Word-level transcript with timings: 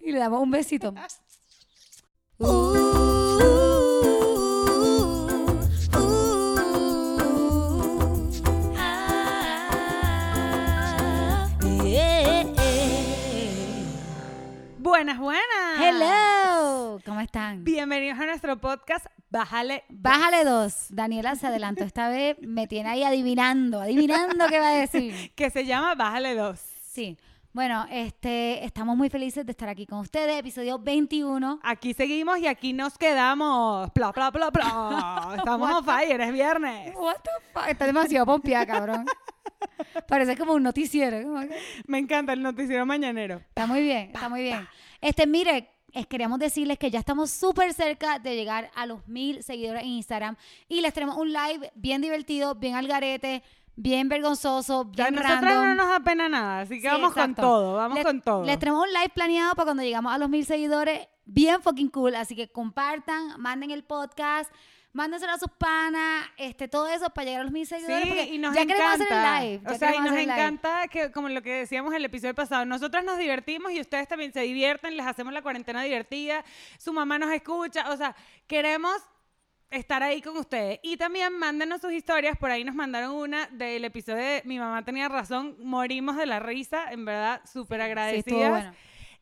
Y 0.00 0.12
le 0.12 0.18
damos 0.18 0.42
un 0.42 0.50
besito. 0.50 0.94
Buenas, 14.78 15.18
buenas. 15.18 15.44
Hello, 15.80 17.00
¿cómo 17.04 17.20
están? 17.20 17.64
Bienvenidos 17.64 18.18
a 18.18 18.26
nuestro 18.26 18.58
podcast 18.58 19.06
Bájale. 19.30 19.84
Bájale 19.88 20.44
dos. 20.44 20.86
Daniela 20.88 21.34
se 21.34 21.46
adelantó 21.46 21.84
esta 21.84 22.08
vez, 22.08 22.36
me 22.40 22.66
tiene 22.66 22.90
ahí 22.90 23.02
adivinando, 23.02 23.80
adivinando 23.80 24.46
qué 24.48 24.58
va 24.58 24.68
a 24.68 24.76
decir. 24.78 25.32
Que 25.34 25.50
se 25.50 25.66
llama 25.66 25.94
Bájale 25.94 26.34
2. 26.34 26.58
Sí. 26.82 27.18
Bueno, 27.56 27.86
este, 27.90 28.62
estamos 28.66 28.98
muy 28.98 29.08
felices 29.08 29.46
de 29.46 29.52
estar 29.52 29.66
aquí 29.66 29.86
con 29.86 30.00
ustedes, 30.00 30.38
episodio 30.38 30.78
21. 30.78 31.60
Aquí 31.62 31.94
seguimos 31.94 32.38
y 32.38 32.46
aquí 32.46 32.74
nos 32.74 32.98
quedamos. 32.98 33.90
Pla, 33.92 34.12
pla, 34.12 34.30
pla, 34.30 34.50
pla. 34.50 35.34
Estamos 35.38 35.70
on 35.72 35.82
fire, 35.82 36.20
es 36.20 36.32
viernes. 36.34 36.94
What 36.94 37.16
the 37.22 37.30
fuck? 37.54 37.66
Está 37.66 37.86
demasiado 37.86 38.26
pompeada, 38.26 38.66
cabrón. 38.66 39.06
Parece 40.06 40.36
como 40.36 40.52
un 40.52 40.64
noticiero. 40.64 41.16
Me 41.86 41.96
encanta 41.96 42.34
el 42.34 42.42
noticiero 42.42 42.84
mañanero. 42.84 43.36
Está 43.36 43.66
muy 43.66 43.80
bien, 43.80 44.10
está 44.12 44.28
muy 44.28 44.42
bien. 44.42 44.68
Este, 45.00 45.26
mire, 45.26 45.70
queríamos 46.10 46.38
decirles 46.38 46.76
que 46.76 46.90
ya 46.90 46.98
estamos 46.98 47.30
súper 47.30 47.72
cerca 47.72 48.18
de 48.18 48.36
llegar 48.36 48.70
a 48.74 48.84
los 48.84 49.08
mil 49.08 49.42
seguidores 49.42 49.82
en 49.82 49.88
Instagram 49.88 50.36
y 50.68 50.82
les 50.82 50.92
tenemos 50.92 51.16
un 51.16 51.32
live 51.32 51.72
bien 51.74 52.02
divertido, 52.02 52.54
bien 52.54 52.74
al 52.74 52.86
garete, 52.86 53.42
bien 53.76 54.08
vergonzoso, 54.08 54.90
Ya 54.94 55.06
a 55.06 55.10
bien 55.10 55.22
nosotros 55.22 55.52
no 55.54 55.74
nos 55.74 55.88
da 55.88 56.00
pena 56.00 56.28
nada, 56.28 56.60
así 56.60 56.76
que 56.80 56.88
Sí, 56.88 56.94
vamos 56.94 57.12
con 57.12 57.34
todo, 57.34 57.74
vamos 57.76 57.96
Les- 57.96 58.04
con 58.06 58.20
todo. 58.22 58.44
Les 58.44 58.58
tenemos 58.58 58.82
un 58.86 58.92
live 58.92 59.10
planeado 59.14 59.54
para 59.54 59.66
cuando 59.66 59.82
llegamos 59.82 60.12
a 60.12 60.18
los 60.18 60.28
mil 60.28 60.44
seguidores, 60.44 61.06
bien 61.24 61.62
fucking 61.62 61.88
cool. 61.90 62.14
Así 62.14 62.34
que 62.34 62.48
compartan, 62.50 63.40
manden 63.40 63.70
el 63.70 63.84
podcast, 63.84 64.50
mándenselo 64.92 65.32
a 65.34 65.38
sus 65.38 65.50
panas, 65.58 66.26
este, 66.38 66.68
todo 66.68 66.88
eso 66.88 67.10
para 67.10 67.26
llegar 67.26 67.40
a 67.42 67.44
los 67.44 67.52
mil 67.52 67.66
seguidores. 67.66 68.00
Sí, 68.02 68.08
porque 68.08 68.24
y 68.34 68.38
nos 68.38 68.54
ya 68.54 68.62
encanta. 68.62 68.74
queremos 68.82 69.00
hacer 69.02 69.12
el 69.12 69.50
live. 69.50 69.62
ya 69.68 69.72
o 69.74 69.78
sea, 69.78 69.94
y 69.94 70.00
nos 70.00 70.16
encanta 70.16 70.88
que, 70.88 71.12
como 71.12 71.28
lo 71.28 71.42
que 71.42 71.52
decíamos 71.52 71.90
en 71.92 71.96
el 71.98 72.04
episodio 72.06 72.34
pasado, 72.34 72.64
nosotros 72.64 73.04
nos 73.04 73.18
divertimos 73.18 73.72
y 73.72 73.80
ustedes 73.80 74.08
también 74.08 74.32
se 74.32 74.40
divierten, 74.40 74.96
les 74.96 75.06
hacemos 75.06 75.34
la 75.34 75.42
cuarentena 75.42 75.82
divertida, 75.82 76.42
su 76.78 76.94
mamá 76.94 77.18
nos 77.18 77.30
escucha, 77.30 77.90
o 77.90 77.96
sea, 77.98 78.16
queremos 78.46 78.94
estar 79.76 80.02
ahí 80.02 80.20
con 80.20 80.36
ustedes. 80.36 80.80
Y 80.82 80.96
también 80.96 81.38
mándenos 81.38 81.80
sus 81.80 81.92
historias, 81.92 82.36
por 82.38 82.50
ahí 82.50 82.64
nos 82.64 82.74
mandaron 82.74 83.12
una 83.12 83.46
del 83.48 83.84
episodio 83.84 84.22
de 84.22 84.42
Mi 84.44 84.58
mamá 84.58 84.84
tenía 84.84 85.08
razón, 85.08 85.56
morimos 85.62 86.16
de 86.16 86.26
la 86.26 86.40
risa, 86.40 86.92
en 86.92 87.04
verdad, 87.04 87.40
súper 87.50 87.80
agradecidas. 87.80 88.50
bueno. 88.50 88.72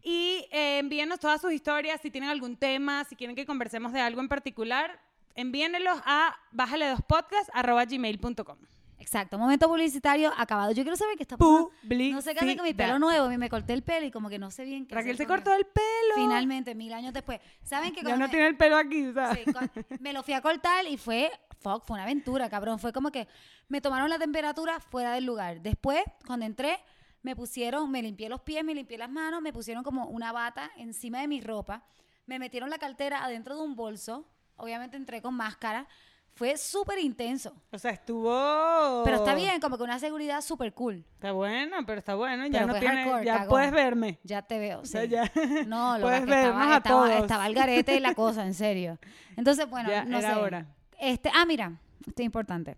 Y 0.02 0.46
eh, 0.50 0.78
envíenos 0.78 1.18
todas 1.18 1.40
sus 1.40 1.52
historias, 1.52 2.00
si 2.00 2.10
tienen 2.10 2.30
algún 2.30 2.56
tema, 2.56 3.04
si 3.04 3.16
quieren 3.16 3.34
que 3.34 3.46
conversemos 3.46 3.92
de 3.92 4.00
algo 4.00 4.20
en 4.20 4.28
particular, 4.28 5.00
envíenlos 5.34 5.98
a 6.04 6.36
bájale2podcast.gmail.com. 6.52 8.58
Exacto, 8.98 9.38
momento 9.38 9.68
publicitario 9.68 10.32
acabado. 10.36 10.72
Yo 10.72 10.82
quiero 10.82 10.96
saber 10.96 11.16
qué 11.16 11.24
está 11.24 11.36
pasando. 11.36 11.70
No 12.12 12.20
sé 12.22 12.32
qué 12.34 12.40
hacer 12.40 12.56
con 12.56 12.64
mi 12.64 12.74
pelo 12.74 12.98
nuevo. 12.98 13.28
Me 13.28 13.48
corté 13.50 13.72
el 13.74 13.82
pelo 13.82 14.06
y 14.06 14.10
como 14.10 14.28
que 14.28 14.38
no 14.38 14.50
sé 14.50 14.64
bien 14.64 14.86
qué 14.86 14.94
Raquel 14.94 15.16
se 15.16 15.26
cortó 15.26 15.52
el 15.52 15.66
pelo. 15.66 16.14
Finalmente, 16.14 16.74
mil 16.74 16.92
años 16.92 17.12
después. 17.12 17.40
¿Saben 17.62 17.92
que 17.92 18.02
Ya 18.02 18.16
no 18.16 18.26
me- 18.26 18.28
tiene 18.30 18.46
el 18.46 18.56
pelo 18.56 18.76
aquí, 18.76 19.12
¿sabes? 19.12 19.44
Sí, 19.44 19.80
me 20.00 20.12
lo 20.12 20.22
fui 20.22 20.32
a 20.34 20.40
cortar 20.40 20.86
y 20.86 20.96
fue, 20.96 21.30
fuck, 21.60 21.84
fue 21.84 21.94
una 21.94 22.04
aventura, 22.04 22.48
cabrón. 22.48 22.78
Fue 22.78 22.92
como 22.92 23.10
que 23.10 23.26
me 23.68 23.80
tomaron 23.80 24.08
la 24.08 24.18
temperatura 24.18 24.80
fuera 24.80 25.12
del 25.12 25.24
lugar. 25.24 25.60
Después, 25.60 26.02
cuando 26.26 26.46
entré, 26.46 26.78
me 27.22 27.34
pusieron, 27.36 27.90
me 27.90 28.00
limpié 28.02 28.28
los 28.28 28.40
pies, 28.42 28.64
me 28.64 28.74
limpié 28.74 28.96
las 28.96 29.10
manos, 29.10 29.42
me 29.42 29.52
pusieron 29.52 29.82
como 29.82 30.06
una 30.06 30.32
bata 30.32 30.70
encima 30.76 31.20
de 31.20 31.28
mi 31.28 31.40
ropa, 31.40 31.84
me 32.26 32.38
metieron 32.38 32.70
la 32.70 32.78
cartera 32.78 33.24
adentro 33.24 33.56
de 33.56 33.62
un 33.62 33.74
bolso. 33.76 34.26
Obviamente 34.56 34.96
entré 34.96 35.20
con 35.20 35.34
máscara. 35.34 35.88
Fue 36.36 36.56
súper 36.56 36.98
intenso. 36.98 37.54
O 37.70 37.78
sea, 37.78 37.92
estuvo... 37.92 39.02
Pero 39.04 39.18
está 39.18 39.34
bien, 39.36 39.60
como 39.60 39.76
que 39.78 39.84
una 39.84 40.00
seguridad 40.00 40.40
súper 40.40 40.74
cool. 40.74 41.04
Está 41.14 41.30
bueno, 41.30 41.76
pero 41.86 42.00
está 42.00 42.16
bueno. 42.16 42.44
Ya 42.46 42.52
Pero 42.52 42.66
no 42.66 42.72
fue 42.72 42.80
tiene... 42.80 42.96
hardcore, 43.04 43.24
ya 43.24 43.32
cagón. 43.34 43.48
puedes 43.50 43.70
verme. 43.72 44.18
Ya 44.24 44.42
te 44.42 44.58
veo. 44.58 44.80
O 44.80 44.84
sea, 44.84 45.02
sí. 45.02 45.08
ya... 45.10 45.30
No, 45.68 45.96
lo 45.96 46.02
puedes 46.06 46.24
que 46.24 46.32
estaba, 46.34 46.74
a 46.74 46.76
estaba, 46.78 46.80
todos. 47.08 47.22
estaba 47.22 47.44
al 47.44 47.54
garete 47.54 48.00
la 48.00 48.14
cosa, 48.16 48.44
en 48.44 48.54
serio. 48.54 48.98
Entonces, 49.36 49.70
bueno, 49.70 49.88
Ya 49.90 50.04
no 50.04 50.18
era 50.18 50.34
sé. 50.34 50.40
hora. 50.40 50.66
Este, 50.98 51.30
ah, 51.32 51.44
mira, 51.46 51.80
esto 52.06 52.20
es 52.20 52.26
importante. 52.26 52.76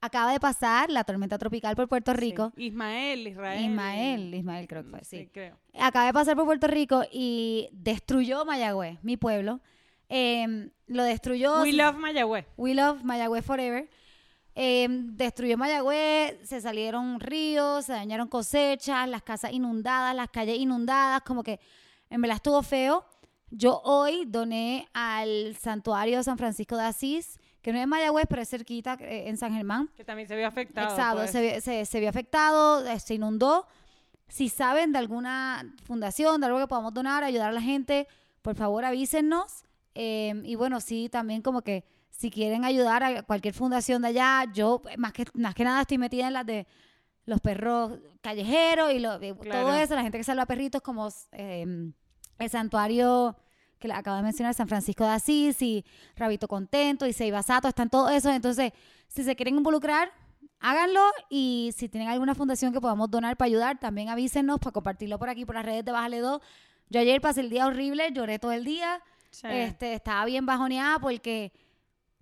Acaba 0.00 0.32
de 0.32 0.38
pasar 0.40 0.90
la 0.90 1.04
tormenta 1.04 1.36
tropical 1.38 1.74
por 1.76 1.86
Puerto 1.88 2.14
Rico. 2.14 2.52
Sí. 2.56 2.66
Ismael, 2.66 3.26
Israel. 3.26 3.64
Ismael, 3.64 4.34
Ismael 4.34 4.68
creo 4.68 4.84
que 4.84 4.90
fue, 4.90 5.04
sí. 5.04 5.28
creo. 5.34 5.58
Acaba 5.78 6.06
de 6.06 6.12
pasar 6.14 6.36
por 6.36 6.44
Puerto 6.46 6.66
Rico 6.68 7.02
y 7.12 7.68
destruyó 7.72 8.44
Mayagüez, 8.44 8.98
mi 9.02 9.16
pueblo. 9.18 9.60
Em, 10.08 10.70
lo 10.86 11.02
destruyó. 11.02 11.60
We 11.62 11.72
love 11.72 11.96
Mayagüez. 11.96 12.46
We 12.56 12.74
love 12.74 13.02
Mayagüez 13.04 13.44
forever. 13.44 13.88
Em, 14.54 15.14
destruyó 15.16 15.56
Mayagüez, 15.56 16.36
se 16.42 16.60
salieron 16.60 17.20
ríos, 17.20 17.84
se 17.84 17.92
dañaron 17.92 18.26
cosechas, 18.26 19.08
las 19.08 19.22
casas 19.22 19.52
inundadas, 19.52 20.16
las 20.16 20.30
calles 20.30 20.58
inundadas, 20.58 21.22
como 21.22 21.44
que 21.44 21.60
en 22.10 22.20
verdad 22.20 22.36
estuvo 22.36 22.62
feo. 22.62 23.04
Yo 23.50 23.80
hoy 23.84 24.24
doné 24.26 24.88
al 24.92 25.56
santuario 25.56 26.22
San 26.22 26.38
Francisco 26.38 26.76
de 26.76 26.84
Asís, 26.84 27.38
que 27.62 27.72
no 27.72 27.78
es 27.78 27.86
Mayagüez, 27.86 28.26
pero 28.28 28.42
es 28.42 28.48
cerquita 28.48 28.98
eh, 29.00 29.28
en 29.28 29.36
San 29.36 29.52
Germán. 29.52 29.90
Que 29.96 30.04
también 30.04 30.26
se 30.26 30.34
vio 30.34 30.48
afectado. 30.48 30.90
Exacto, 30.90 31.18
pues. 31.18 31.30
se, 31.30 31.60
se, 31.60 31.84
se 31.84 32.00
vio 32.00 32.08
afectado, 32.08 32.84
eh, 32.86 32.98
se 32.98 33.14
inundó. 33.14 33.66
Si 34.26 34.48
saben 34.48 34.92
de 34.92 34.98
alguna 34.98 35.72
fundación, 35.84 36.40
de 36.40 36.48
algo 36.48 36.58
que 36.58 36.66
podamos 36.66 36.92
donar, 36.92 37.22
ayudar 37.22 37.50
a 37.50 37.52
la 37.52 37.62
gente, 37.62 38.08
por 38.42 38.56
favor 38.56 38.84
avísennos. 38.84 39.64
Eh, 39.94 40.40
y 40.44 40.54
bueno, 40.54 40.80
sí, 40.80 41.08
también 41.08 41.42
como 41.42 41.62
que 41.62 41.84
si 42.10 42.30
quieren 42.30 42.64
ayudar 42.64 43.02
a 43.02 43.22
cualquier 43.22 43.54
fundación 43.54 44.02
de 44.02 44.08
allá, 44.08 44.44
yo 44.52 44.82
eh, 44.90 44.96
más 44.96 45.12
que, 45.12 45.24
más 45.34 45.54
que 45.54 45.64
nada 45.64 45.82
estoy 45.82 45.98
metida 45.98 46.26
en 46.28 46.32
las 46.34 46.46
de 46.46 46.66
los 47.26 47.40
perros 47.40 47.98
callejeros 48.22 48.92
y 48.92 48.98
lo- 49.00 49.18
todo 49.18 49.74
eso, 49.74 49.94
la 49.94 50.02
gente 50.02 50.18
que 50.18 50.24
salva 50.24 50.46
perritos 50.46 50.80
como 50.82 51.08
eh, 51.32 51.92
el 52.38 52.50
santuario 52.50 53.36
que 53.78 53.92
acabo 53.92 54.16
de 54.16 54.22
mencionar, 54.22 54.54
San 54.54 54.66
Francisco 54.66 55.04
de 55.04 55.10
Asís 55.10 55.60
y 55.62 55.84
Rabito 56.16 56.48
Contento 56.48 57.06
y 57.06 57.12
Seiba 57.12 57.42
Sato, 57.42 57.68
están 57.68 57.90
todos 57.90 58.10
esos. 58.12 58.32
Entonces, 58.32 58.72
si 59.06 59.22
se 59.22 59.36
quieren 59.36 59.56
involucrar, 59.56 60.10
háganlo 60.58 61.02
y 61.30 61.70
si 61.76 61.88
tienen 61.88 62.08
alguna 62.08 62.34
fundación 62.34 62.72
que 62.72 62.80
podamos 62.80 63.08
donar 63.10 63.36
para 63.36 63.46
ayudar, 63.46 63.78
también 63.78 64.08
avísenos 64.08 64.58
para 64.58 64.72
compartirlo 64.72 65.18
por 65.18 65.28
aquí, 65.28 65.44
por 65.44 65.54
las 65.54 65.64
redes 65.64 65.84
de 65.84 65.92
Bájale 65.92 66.18
2. 66.18 66.40
Yo 66.90 67.00
ayer 67.00 67.20
pasé 67.20 67.40
el 67.42 67.50
día 67.50 67.66
horrible, 67.66 68.10
lloré 68.12 68.38
todo 68.40 68.50
el 68.52 68.64
día, 68.64 69.00
Sí. 69.40 69.46
este, 69.50 69.94
estaba 69.94 70.24
bien 70.24 70.44
bajoneada 70.46 70.98
porque, 70.98 71.52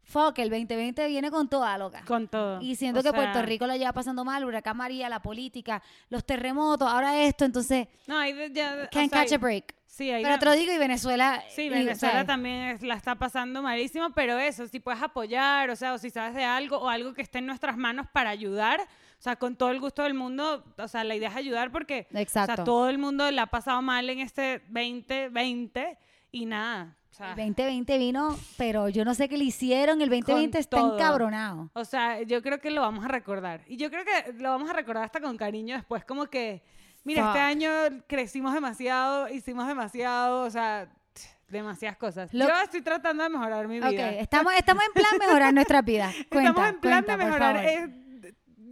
fuck, 0.03 0.39
el 0.39 0.51
2020 0.51 1.07
viene 1.09 1.31
con 1.31 1.49
toda 1.49 1.77
loca. 1.79 2.03
Con 2.07 2.29
todo. 2.29 2.61
Y 2.61 2.77
siento 2.77 3.01
O 3.01 3.03
que 3.03 3.11
sea, 3.11 3.17
Puerto 3.19 3.43
Rico 3.43 3.67
la 3.67 3.77
lleva 3.77 3.93
pasando 3.93 4.25
mal, 4.25 4.45
huracán 4.45 4.77
María, 4.77 5.09
la 5.09 5.21
política, 5.23 5.83
los 6.11 6.25
terremotos, 6.27 6.89
ahora 6.89 7.23
esto, 7.23 7.45
entonces, 7.45 7.89
No, 8.07 8.19
ahí 8.19 8.35
ya... 8.53 8.85
o 8.87 8.91
can't 8.91 9.11
sea, 9.11 9.23
catch 9.23 9.33
a 9.33 9.39
break. 9.39 9.75
Sí, 9.87 10.11
ahí 10.11 10.23
Pero 10.23 10.39
te 10.39 10.45
lo 10.45 10.53
digo 10.53 10.75
y 10.75 10.77
Venezuela... 10.79 11.43
Sí, 11.49 11.71
Venezuela 11.71 12.27
también 12.27 12.57
es- 12.69 12.83
la 12.83 12.97
está 12.97 13.15
pasando 13.15 13.63
malísimo, 13.63 14.11
pero 14.13 14.39
eso, 14.39 14.67
si 14.69 14.79
puedes 14.79 15.01
apoyar, 15.01 15.71
o 15.71 15.77
sea, 15.77 15.95
o 15.95 15.99
si 15.99 16.11
sabes 16.11 16.35
de 16.35 16.45
algo 16.45 16.77
o 16.77 16.91
algo 16.91 17.15
que 17.15 17.23
esté 17.23 17.39
en 17.39 17.47
nuestras 17.47 17.79
manos 17.79 18.07
para 18.13 18.29
ayudar, 18.29 18.79
o 18.83 19.23
sea, 19.23 19.37
con 19.37 19.57
todo 19.57 19.71
el 19.71 19.81
gusto 19.81 20.03
del 20.03 20.13
mundo, 20.13 20.63
o 20.77 20.89
sea, 20.89 21.03
la 21.03 21.15
idea 21.17 21.31
es 21.31 21.37
ayudar 21.37 21.73
porque, 21.73 22.07
o 22.15 22.19
Exacto. 22.19 22.57
sea, 22.57 22.65
todo 22.65 22.91
el 22.91 22.99
mundo 22.99 23.31
la 23.31 23.43
ha 23.43 23.47
pasado 23.47 23.81
mal 23.81 24.11
en 24.11 24.19
este 24.21 24.63
2020 24.69 25.99
y 26.33 26.45
nada, 26.45 26.97
o 27.06 27.06
sea, 27.17 27.31
El 27.33 27.37
2020 27.37 27.99
vino, 27.99 28.39
pero 28.57 28.89
yo 28.89 29.05
no 29.05 29.15
sé 29.15 29.29
qué 29.29 29.37
le 29.39 29.45
hicieron. 29.45 30.01
El 30.03 30.09
2020 30.11 30.59
está 30.59 30.77
todo. 30.77 30.95
encabronado. 30.95 31.71
o 31.73 31.85
sea, 31.85 32.23
yo 32.23 32.43
creo 32.43 32.61
que 32.61 32.71
lo 32.71 32.83
vamos 32.83 33.05
a 33.05 33.09
recordar. 33.09 33.63
Y 33.67 33.77
yo 33.77 33.91
creo 33.91 34.05
que 34.05 34.33
lo 34.35 34.51
vamos 34.51 34.69
a 34.71 34.73
recordar 34.73 35.05
hasta 35.05 35.21
con 35.21 35.37
cariño 35.37 35.77
después, 35.77 36.05
como 36.05 36.27
que, 36.27 36.63
mira, 37.05 37.23
este 37.23 37.33
Fuck. 37.39 37.41
año 37.41 37.71
crecimos 38.07 38.53
demasiado, 38.53 39.29
hicimos 39.29 39.67
demasiado, 39.67 40.43
o 40.45 40.51
sea, 40.51 40.89
demasiadas 41.49 41.97
cosas. 41.97 42.33
Lo- 42.35 42.47
Yo 42.49 42.55
estoy 42.63 42.83
tratando 42.83 43.23
de 43.25 43.31
mejorar 43.31 43.67
mi 43.69 43.77
vida. 43.77 43.89
Ok, 43.89 43.99
estamos, 44.21 44.53
estamos 44.55 44.83
en 44.85 44.93
plan 44.93 45.19
mejorar 45.19 45.55
nuestra 45.55 45.83
vida. 45.83 46.13
Cuenta, 46.31 46.51
Estamos 46.51 46.71
en 46.71 46.81
plan 46.81 47.05
cuenta, 47.05 47.17
de 47.17 47.25
mejorar 47.25 47.57
eh, 47.65 47.89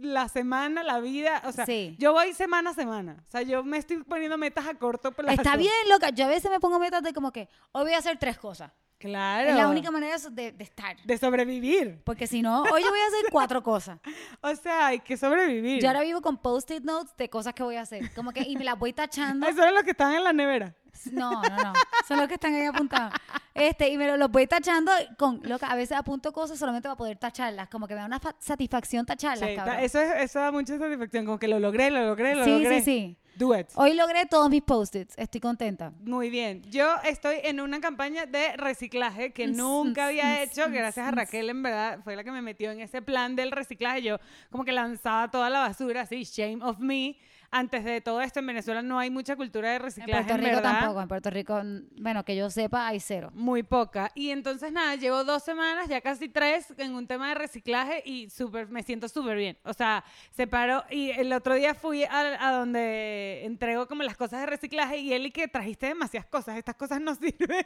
la 0.01 0.27
semana, 0.29 0.83
la 0.83 0.99
vida. 0.99 1.41
O 1.45 1.51
sea, 1.51 1.65
Sí. 1.65 1.95
yo 1.99 2.13
voy 2.13 2.33
semana 2.33 2.71
a 2.71 2.73
semana. 2.73 3.23
O 3.27 3.31
sea, 3.31 3.41
yo 3.41 3.63
me 3.63 3.77
estoy 3.77 4.03
poniendo 4.03 4.37
metas 4.37 4.67
a 4.67 4.73
corto 4.75 5.11
plazo. 5.11 5.35
Está 5.41 5.55
bien, 5.57 5.71
loca. 5.89 6.09
Yo 6.09 6.25
a 6.25 6.29
veces 6.29 6.49
me 6.51 6.59
pongo 6.59 6.79
metas 6.79 7.03
de 7.03 7.13
como 7.13 7.31
que 7.31 7.49
hoy 7.71 7.83
voy 7.83 7.93
a 7.93 7.97
hacer 7.99 8.17
tres 8.17 8.37
cosas. 8.37 8.71
Claro. 8.97 9.49
Es 9.49 9.55
la 9.55 9.67
única 9.67 9.91
manera 9.91 10.17
de, 10.31 10.51
de 10.51 10.63
estar. 10.63 10.95
De 11.03 11.17
sobrevivir. 11.17 12.01
Porque 12.03 12.27
si 12.27 12.41
no, 12.41 12.61
hoy 12.63 12.81
yo 12.81 12.89
voy 12.89 12.99
a 12.99 13.07
hacer 13.07 13.25
cuatro 13.31 13.61
cosas. 13.61 13.99
O 14.41 14.55
sea, 14.55 14.87
hay 14.87 14.99
que 14.99 15.17
sobrevivir. 15.17 15.81
Yo 15.81 15.87
ahora 15.89 16.01
vivo 16.01 16.21
con 16.21 16.37
post-it 16.37 16.83
notes 16.83 17.15
de 17.17 17.29
cosas 17.29 17.53
que 17.53 17.63
voy 17.63 17.75
a 17.75 17.81
hacer. 17.81 18.13
Como 18.13 18.31
que, 18.31 18.41
y 18.41 18.55
me 18.55 18.63
las 18.63 18.77
voy 18.79 18.93
tachando. 18.93 19.45
Eso 19.47 19.61
era 19.61 19.71
lo 19.71 19.83
que 19.83 19.91
estaban 19.91 20.15
en 20.15 20.23
la 20.23 20.33
nevera. 20.33 20.73
No, 21.11 21.31
no, 21.41 21.41
no. 21.63 21.73
Son 22.07 22.17
los 22.17 22.27
que 22.27 22.35
están 22.35 22.53
ahí 22.53 22.65
apuntados. 22.65 23.13
Este, 23.53 23.89
y 23.89 23.97
me 23.97 24.07
lo- 24.07 24.17
los 24.17 24.31
voy 24.31 24.47
tachando 24.47 24.91
con, 25.17 25.41
loca, 25.43 25.67
a 25.67 25.75
veces 25.75 25.97
apunto 25.97 26.31
cosas 26.31 26.57
solamente 26.57 26.87
para 26.87 26.95
poder 26.97 27.17
tacharlas, 27.17 27.67
como 27.69 27.87
que 27.87 27.93
me 27.95 27.99
da 28.01 28.05
una 28.05 28.19
fa- 28.19 28.35
satisfacción 28.39 29.05
tacharlas, 29.05 29.49
Sí, 29.49 29.55
cabrón. 29.55 29.77
eso, 29.79 29.99
es- 29.99 30.23
eso 30.23 30.39
da 30.39 30.51
mucha 30.51 30.77
satisfacción, 30.77 31.25
como 31.25 31.37
que 31.39 31.47
lo 31.47 31.59
logré, 31.59 31.89
lo 31.91 32.05
logré, 32.05 32.35
lo 32.35 32.43
sí, 32.45 32.51
logré. 32.51 32.79
sí, 32.81 32.85
sí. 32.85 33.17
Do 33.37 33.53
it. 33.53 33.67
Hoy 33.75 33.93
logré 33.93 34.25
todos 34.25 34.49
mis 34.49 34.61
post-its, 34.61 35.13
estoy 35.17 35.41
contenta. 35.41 35.91
Muy 36.05 36.29
bien. 36.29 36.61
Yo 36.69 36.87
estoy 37.03 37.35
en 37.43 37.59
una 37.59 37.81
campaña 37.81 38.25
de 38.25 38.55
reciclaje 38.55 39.33
que 39.33 39.47
Mm, 39.47 39.57
nunca 39.57 40.03
mm, 40.03 40.07
había 40.07 40.25
mm, 40.25 40.37
hecho, 40.43 40.69
gracias 40.69 41.07
a. 41.07 41.11
Raquel, 41.11 41.49
en 41.49 41.61
verdad, 41.61 41.99
fue 42.03 42.15
la 42.15 42.23
que 42.23 42.31
me 42.31 42.41
metió 42.41 42.71
en 42.71 42.79
ese 42.79 43.01
plan 43.01 43.35
del 43.35 43.51
reciclaje. 43.51 44.01
Yo 44.03 44.17
como 44.49 44.63
que 44.63 44.71
lanzaba 44.71 45.29
toda 45.29 45.49
la 45.49 45.59
basura, 45.59 46.01
así, 46.01 46.23
shame 46.23 46.63
of 46.63 46.79
me. 46.79 47.17
Antes 47.57 47.85
de 47.85 48.01
todo 48.01 48.19
esto, 48.19 48.39
en 48.39 48.47
Venezuela 48.47 48.81
no 48.81 48.99
hay 48.99 49.09
mucha 49.09 49.37
cultura 49.37 49.69
de 49.69 49.75
En 49.77 49.81
reciclaje, 49.83 50.11
Puerto 50.25 50.35
Rico 50.43 50.55
verdad. 50.57 50.79
tampoco, 50.79 51.01
en 51.01 51.07
Puerto 51.07 51.29
Rico, 51.29 51.61
mm, 51.63 52.01
bueno, 52.03 52.25
que 52.25 52.35
yo 52.35 52.49
sepa, 52.49 52.85
hay 52.85 52.99
cero. 52.99 53.31
Muy 53.33 53.63
poca. 53.63 54.11
Y 54.13 54.31
entonces, 54.31 54.73
nada, 54.73 54.95
llevo 54.95 55.23
dos 55.23 55.41
semanas, 55.43 55.87
ya 55.87 56.01
casi 56.01 56.27
tres, 56.27 56.73
en 56.77 56.93
un 56.95 57.07
tema 57.07 57.29
de 57.29 57.35
reciclaje 57.35 58.03
y 58.05 58.29
súper, 58.29 58.67
me 58.67 58.83
siento 58.83 59.07
súper 59.07 59.37
bien. 59.37 59.57
O 59.63 59.71
sea, 59.71 60.03
separo. 60.31 60.83
Y 60.89 61.11
el 61.11 61.31
otro 61.31 61.53
día 61.55 61.73
fui 61.73 62.03
a, 62.03 62.45
a 62.45 62.51
donde 62.51 63.45
entrego 63.45 63.87
como 63.87 64.03
las 64.03 64.17
cosas 64.17 64.41
de 64.41 64.47
reciclaje 64.47 64.97
y 64.97 65.13
él 65.13 65.27
y 65.27 65.31
que 65.31 65.47
trajiste 65.47 65.85
demasiadas 65.87 66.27
cosas, 66.27 66.57
estas 66.57 66.75
cosas 66.75 66.99
no 66.99 67.15
sirven. 67.15 67.63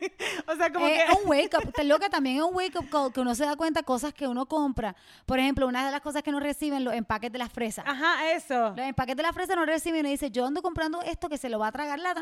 o 0.48 0.56
sea, 0.56 0.72
como 0.72 0.86
Es 0.86 1.04
que... 1.04 1.12
un 1.24 1.28
wake 1.30 1.58
up, 1.58 1.74
te 1.74 1.84
loca 1.84 2.10
también 2.10 2.38
es 2.38 2.44
un 2.44 2.54
wake 2.56 2.78
up 2.78 2.90
call 2.92 3.12
que 3.12 3.22
uno 3.22 3.34
se 3.34 3.44
da 3.44 3.56
cuenta 3.56 3.82
cosas 3.82 4.14
que 4.14 4.28
uno 4.28 4.46
compra. 4.46 4.96
Por 5.26 5.40
ejemplo, 5.40 5.66
una 5.68 5.84
de 5.84 5.92
las 5.92 6.02
cosas 6.02 6.22
que 6.22 6.32
no 6.32 6.40
reciben 6.40 6.84
los 6.84 6.94
empaques 6.94 7.32
de 7.32 7.40
las 7.40 7.52
fresas. 7.52 7.86
Ajá, 7.88 8.32
eso. 8.34 8.70
Los 8.76 8.86
empaques 8.86 9.16
de 9.16 9.24
la 9.24 9.34
fresa 9.34 9.56
no 9.56 9.66
reciben 9.66 9.79
y 9.86 9.92
uno 10.00 10.10
dice, 10.10 10.32
yo 10.32 10.46
ando 10.46 10.62
comprando 10.62 11.02
esto 11.02 11.30
que 11.30 11.38
se 11.38 11.50
lo 11.50 11.60
va 11.60 11.68
a 11.68 11.72
tragar 11.72 12.00
la, 12.00 12.12
o 12.12 12.16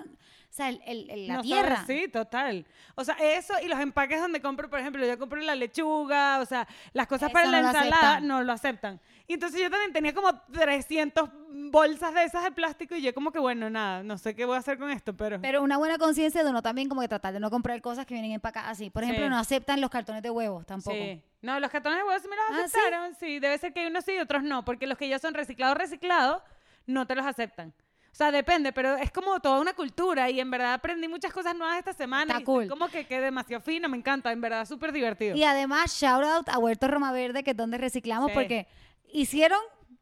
sea, 0.50 0.70
el- 0.70 0.82
el- 0.86 1.10
el- 1.10 1.28
la 1.28 1.34
No 1.36 1.42
tierra. 1.42 1.78
sabes, 1.78 2.02
sí, 2.04 2.08
total. 2.10 2.66
O 2.96 3.04
sea, 3.04 3.16
eso 3.20 3.54
y 3.64 3.68
los 3.68 3.80
empaques 3.80 4.20
donde 4.22 4.42
compro, 4.42 4.70
por 4.70 4.80
ejemplo, 4.80 5.06
yo 5.06 5.18
compro 5.20 5.40
la 5.42 5.56
lechuga, 5.56 6.40
o 6.40 6.46
sea, 6.46 6.68
las 6.94 7.08
cosas 7.08 7.30
Eso 7.30 7.34
para 7.34 7.48
la 7.48 7.58
no 7.58 7.64
lo 7.64 7.70
ensalada 7.70 7.96
aceptan. 8.12 8.28
no 8.28 8.44
lo 8.44 8.54
aceptan. 8.54 9.02
Y 9.28 9.34
entonces 9.34 9.60
yo 9.62 9.70
también 9.70 9.92
tenía 9.94 10.14
como 10.14 10.30
300 10.52 11.30
bolsas 11.70 12.14
de 12.14 12.24
esas 12.24 12.44
de 12.44 12.52
plástico 12.52 12.96
y 12.96 13.02
yo 13.02 13.14
como 13.14 13.32
que, 13.32 13.40
bueno, 13.40 13.70
nada, 13.70 14.04
no 14.04 14.18
sé 14.18 14.36
qué 14.36 14.46
voy 14.46 14.56
a 14.56 14.60
hacer 14.60 14.78
con 14.78 14.90
esto, 14.90 15.16
pero... 15.16 15.42
Pero 15.42 15.62
una 15.62 15.78
buena 15.78 15.98
conciencia 15.98 16.44
de 16.44 16.50
uno 16.50 16.62
también 16.62 16.88
como 16.88 17.02
que 17.02 17.08
tratar 17.10 17.34
de 17.34 17.40
no 17.40 17.50
comprar 17.50 17.82
cosas 17.82 18.06
que 18.06 18.14
vienen 18.14 18.32
empacadas 18.32 18.72
así. 18.72 18.90
Por 18.90 19.04
ejemplo, 19.04 19.26
Sí. 19.26 19.30
no 19.30 19.38
aceptan 19.38 19.82
los 19.82 19.90
cartones 19.90 20.22
de 20.24 20.30
huevos 20.30 20.66
tampoco. 20.66 20.96
Sí. 20.96 21.22
No, 21.42 21.60
los 21.60 21.70
cartones 21.70 22.00
de 22.00 22.04
huevos 22.06 22.22
sí 22.22 22.28
me 22.30 22.36
los 22.36 22.46
Ah, 22.50 22.54
¿sí? 22.56 22.62
aceptaron. 22.80 23.16
¿sí? 23.16 23.40
debe 23.40 23.58
ser 23.58 23.74
que 23.74 23.82
hay 23.82 23.88
unos 23.88 24.06
sí 24.06 24.14
y 24.14 24.20
otros 24.20 24.44
no, 24.44 24.64
porque 24.64 24.88
los 24.88 24.98
que 24.98 25.08
ya 25.10 25.20
son 25.20 25.34
reciclados, 25.34 25.78
reciclados, 25.78 26.42
no 26.88 27.06
te 27.06 27.14
los 27.16 27.26
aceptan. 27.26 27.74
O 28.12 28.16
sea, 28.18 28.32
depende, 28.32 28.74
pero 28.74 28.96
es 28.96 29.12
como 29.12 29.40
toda 29.40 29.60
una 29.62 29.74
cultura 29.74 30.28
y 30.32 30.40
en 30.40 30.50
verdad 30.50 30.74
aprendí 30.74 31.08
muchas 31.08 31.32
cosas 31.32 31.56
nuevas 31.56 31.78
esta 31.78 31.94
semana. 31.94 32.32
Está 32.34 32.42
y 32.42 32.46
cool. 32.46 32.68
como 32.68 32.88
que 32.88 33.06
quedé 33.06 33.22
demasiado 33.26 33.62
fino, 33.62 33.88
me 33.90 33.98
encanta, 33.98 34.32
en 34.32 34.42
verdad, 34.42 34.66
súper 34.66 34.92
divertido. 34.92 35.36
Y 35.36 35.44
además, 35.44 35.94
shout 36.02 36.24
out 36.24 36.50
a 36.50 36.58
Huerto 36.58 36.88
Roma 36.88 37.12
Verde, 37.12 37.44
que 37.44 37.52
es 37.52 37.58
donde 37.58 37.78
reciclamos, 37.78 38.30
Sí. 38.32 38.34
porque 38.34 38.68
hicieron, 39.14 39.60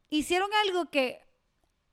hicieron 0.10 0.48
algo 0.66 0.86
que 0.86 1.20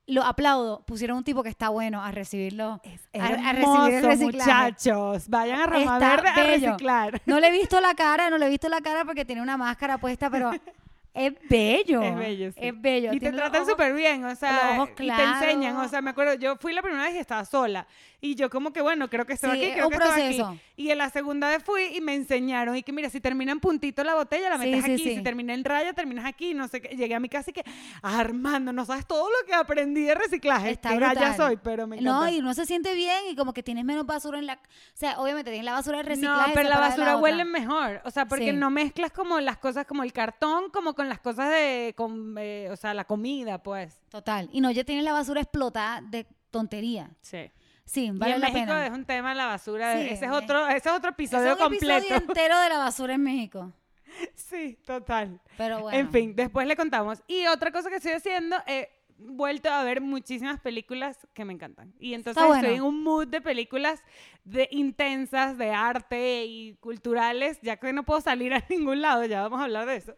lo 0.06 0.22
aplaudo. 0.22 0.84
Pusieron 0.84 1.16
un 1.16 1.24
tipo 1.24 1.42
que 1.42 1.48
está 1.48 1.70
bueno 1.70 2.04
a 2.04 2.12
recibirlo. 2.12 2.80
a, 3.18 3.24
a 3.24 3.50
Hermoso, 3.50 3.86
recibir 3.86 4.04
el 4.04 4.10
reciclaje. 4.10 4.50
muchachos. 4.50 5.28
Vayan 5.28 5.60
a 5.60 5.66
Roma 5.66 5.98
Verde 5.98 6.28
a 6.28 6.42
reciclar. 6.44 7.22
No 7.26 7.40
le 7.40 7.48
he 7.48 7.52
visto 7.52 7.80
la 7.80 7.94
cara, 7.94 8.30
no 8.30 8.38
le 8.38 8.46
he 8.46 8.50
visto 8.50 8.68
la 8.68 8.80
cara 8.80 9.04
porque 9.04 9.24
tiene 9.24 9.42
una 9.42 9.56
máscara 9.56 9.98
puesta, 9.98 10.30
pero 10.30 10.50
es 11.14 11.32
bello. 11.48 12.02
Es 12.02 12.16
bello, 12.16 12.52
sí. 12.52 12.58
Es 12.60 12.80
bello. 12.80 13.12
Y 13.12 13.20
te 13.20 13.32
tratan 13.32 13.66
súper 13.66 13.92
bien, 13.94 14.24
o 14.24 14.34
sea, 14.36 14.76
ojos 14.78 14.90
y 14.98 15.06
te 15.08 15.22
enseñan, 15.22 15.76
o 15.76 15.88
sea, 15.88 16.00
me 16.00 16.10
acuerdo, 16.10 16.34
yo 16.34 16.56
fui 16.56 16.72
la 16.72 16.82
primera 16.82 17.04
vez 17.04 17.14
y 17.14 17.18
estaba 17.18 17.44
sola, 17.44 17.86
y 18.20 18.34
yo 18.34 18.48
como 18.48 18.72
que, 18.72 18.80
bueno, 18.80 19.08
creo 19.10 19.26
que 19.26 19.32
estoy 19.34 19.50
Sí, 19.58 19.64
aquí, 19.64 19.72
creo 19.72 19.86
un 19.86 19.92
que 19.92 19.96
proceso. 19.98 20.46
aquí. 20.46 20.60
Y 20.76 20.90
en 20.90 20.98
la 20.98 21.10
segunda 21.10 21.48
vez 21.48 21.62
fui 21.62 21.82
y 21.94 22.00
me 22.00 22.14
enseñaron, 22.14 22.76
y 22.76 22.82
que 22.82 22.92
mira, 22.92 23.10
si 23.10 23.20
termina 23.20 23.52
en 23.52 23.60
puntito 23.60 24.02
la 24.04 24.14
botella, 24.14 24.48
la 24.48 24.58
metes 24.58 24.84
sí, 24.84 24.92
aquí, 24.92 25.14
si 25.16 25.22
termina 25.22 25.52
en 25.54 25.64
raya, 25.64 25.92
terminas 25.92 26.24
aquí, 26.24 26.54
no 26.54 26.66
sé 26.68 26.80
qué. 26.80 26.96
Llegué 26.96 27.14
a 27.14 27.20
mi 27.20 27.28
casa 27.28 27.50
y 27.50 27.52
que, 27.52 27.64
"Ah, 28.02 28.18
Armando, 28.20 28.72
no 28.72 28.84
sabes 28.86 29.06
todo 29.06 29.28
lo 29.28 29.46
que 29.46 29.52
aprendí 29.54 30.02
de 30.04 30.14
reciclaje, 30.14 30.70
Está 30.70 30.94
galla 30.96 31.34
soy, 31.36 31.56
pero 31.62 31.86
me 31.86 31.96
encanta. 31.96 32.12
No, 32.12 32.28
y 32.28 32.38
uno 32.38 32.54
se 32.54 32.64
siente 32.64 32.94
bien 32.94 33.18
y 33.30 33.36
como 33.36 33.52
que 33.52 33.62
tienes 33.62 33.84
menos 33.84 34.06
basura 34.06 34.38
en 34.38 34.46
la... 34.46 34.54
O 34.54 34.58
sea, 34.94 35.18
obviamente 35.20 35.50
tienes 35.50 35.64
la 35.66 35.72
basura 35.72 35.98
de 35.98 36.04
reciclaje 36.04 36.48
No, 36.48 36.54
pero 36.54 36.68
la 36.68 36.78
basura 36.78 37.16
otra. 37.16 37.16
huele 37.18 37.44
mejor. 37.44 38.00
O 38.04 38.10
sea, 38.10 38.26
porque 38.26 38.52
no 38.52 38.70
mezclas 38.70 39.10
como 39.12 39.40
las 39.40 39.58
cosas 39.58 39.84
como 39.84 40.02
el 40.04 40.12
cartón, 40.12 40.70
como 40.70 40.94
con 40.94 41.01
las 41.08 41.20
cosas 41.20 41.50
de, 41.50 41.94
con, 41.96 42.34
eh, 42.38 42.68
o 42.70 42.76
sea, 42.76 42.94
la 42.94 43.04
comida, 43.04 43.62
pues. 43.62 44.00
Total. 44.08 44.48
Y 44.52 44.60
no, 44.60 44.70
ya 44.70 44.84
tienes 44.84 45.04
la 45.04 45.12
basura 45.12 45.40
explotada 45.40 46.00
de 46.02 46.26
tontería. 46.50 47.10
Sí. 47.20 47.50
Sí, 47.84 48.06
y 48.06 48.10
vale 48.12 48.34
en 48.34 48.40
la 48.40 48.46
México 48.48 48.66
pena. 48.66 48.86
es 48.86 48.92
un 48.92 49.04
tema 49.04 49.34
la 49.34 49.46
basura. 49.46 49.94
Sí, 49.96 50.08
ese 50.10 50.26
es 50.26 50.30
otro, 50.30 50.66
ese 50.68 50.88
es 50.88 50.94
otro 50.94 51.10
Es 51.10 51.14
episodio 51.14 51.52
un 51.52 51.58
completo. 51.58 51.92
episodio 51.98 52.16
entero 52.28 52.58
de 52.60 52.68
la 52.68 52.78
basura 52.78 53.14
en 53.14 53.22
México. 53.22 53.72
sí, 54.34 54.78
total. 54.86 55.40
Pero 55.56 55.80
bueno. 55.80 55.98
En 55.98 56.10
fin, 56.10 56.34
después 56.36 56.66
le 56.66 56.76
contamos. 56.76 57.22
Y 57.26 57.46
otra 57.46 57.72
cosa 57.72 57.90
que 57.90 57.96
estoy 57.96 58.12
haciendo, 58.12 58.56
he 58.66 58.88
vuelto 59.18 59.68
a 59.70 59.82
ver 59.84 60.00
muchísimas 60.00 60.60
películas 60.60 61.18
que 61.34 61.44
me 61.44 61.52
encantan. 61.52 61.92
Y 61.98 62.14
entonces 62.14 62.42
bueno. 62.42 62.62
estoy 62.62 62.76
en 62.76 62.82
un 62.82 63.02
mood 63.02 63.26
de 63.28 63.40
películas 63.40 64.02
de 64.44 64.68
intensas, 64.70 65.58
de 65.58 65.70
arte 65.70 66.44
y 66.46 66.74
culturales, 66.74 67.58
ya 67.62 67.76
que 67.76 67.92
no 67.92 68.04
puedo 68.04 68.20
salir 68.20 68.54
a 68.54 68.64
ningún 68.70 69.00
lado, 69.00 69.24
ya 69.24 69.42
vamos 69.42 69.60
a 69.60 69.64
hablar 69.64 69.86
de 69.86 69.96
eso. 69.96 70.14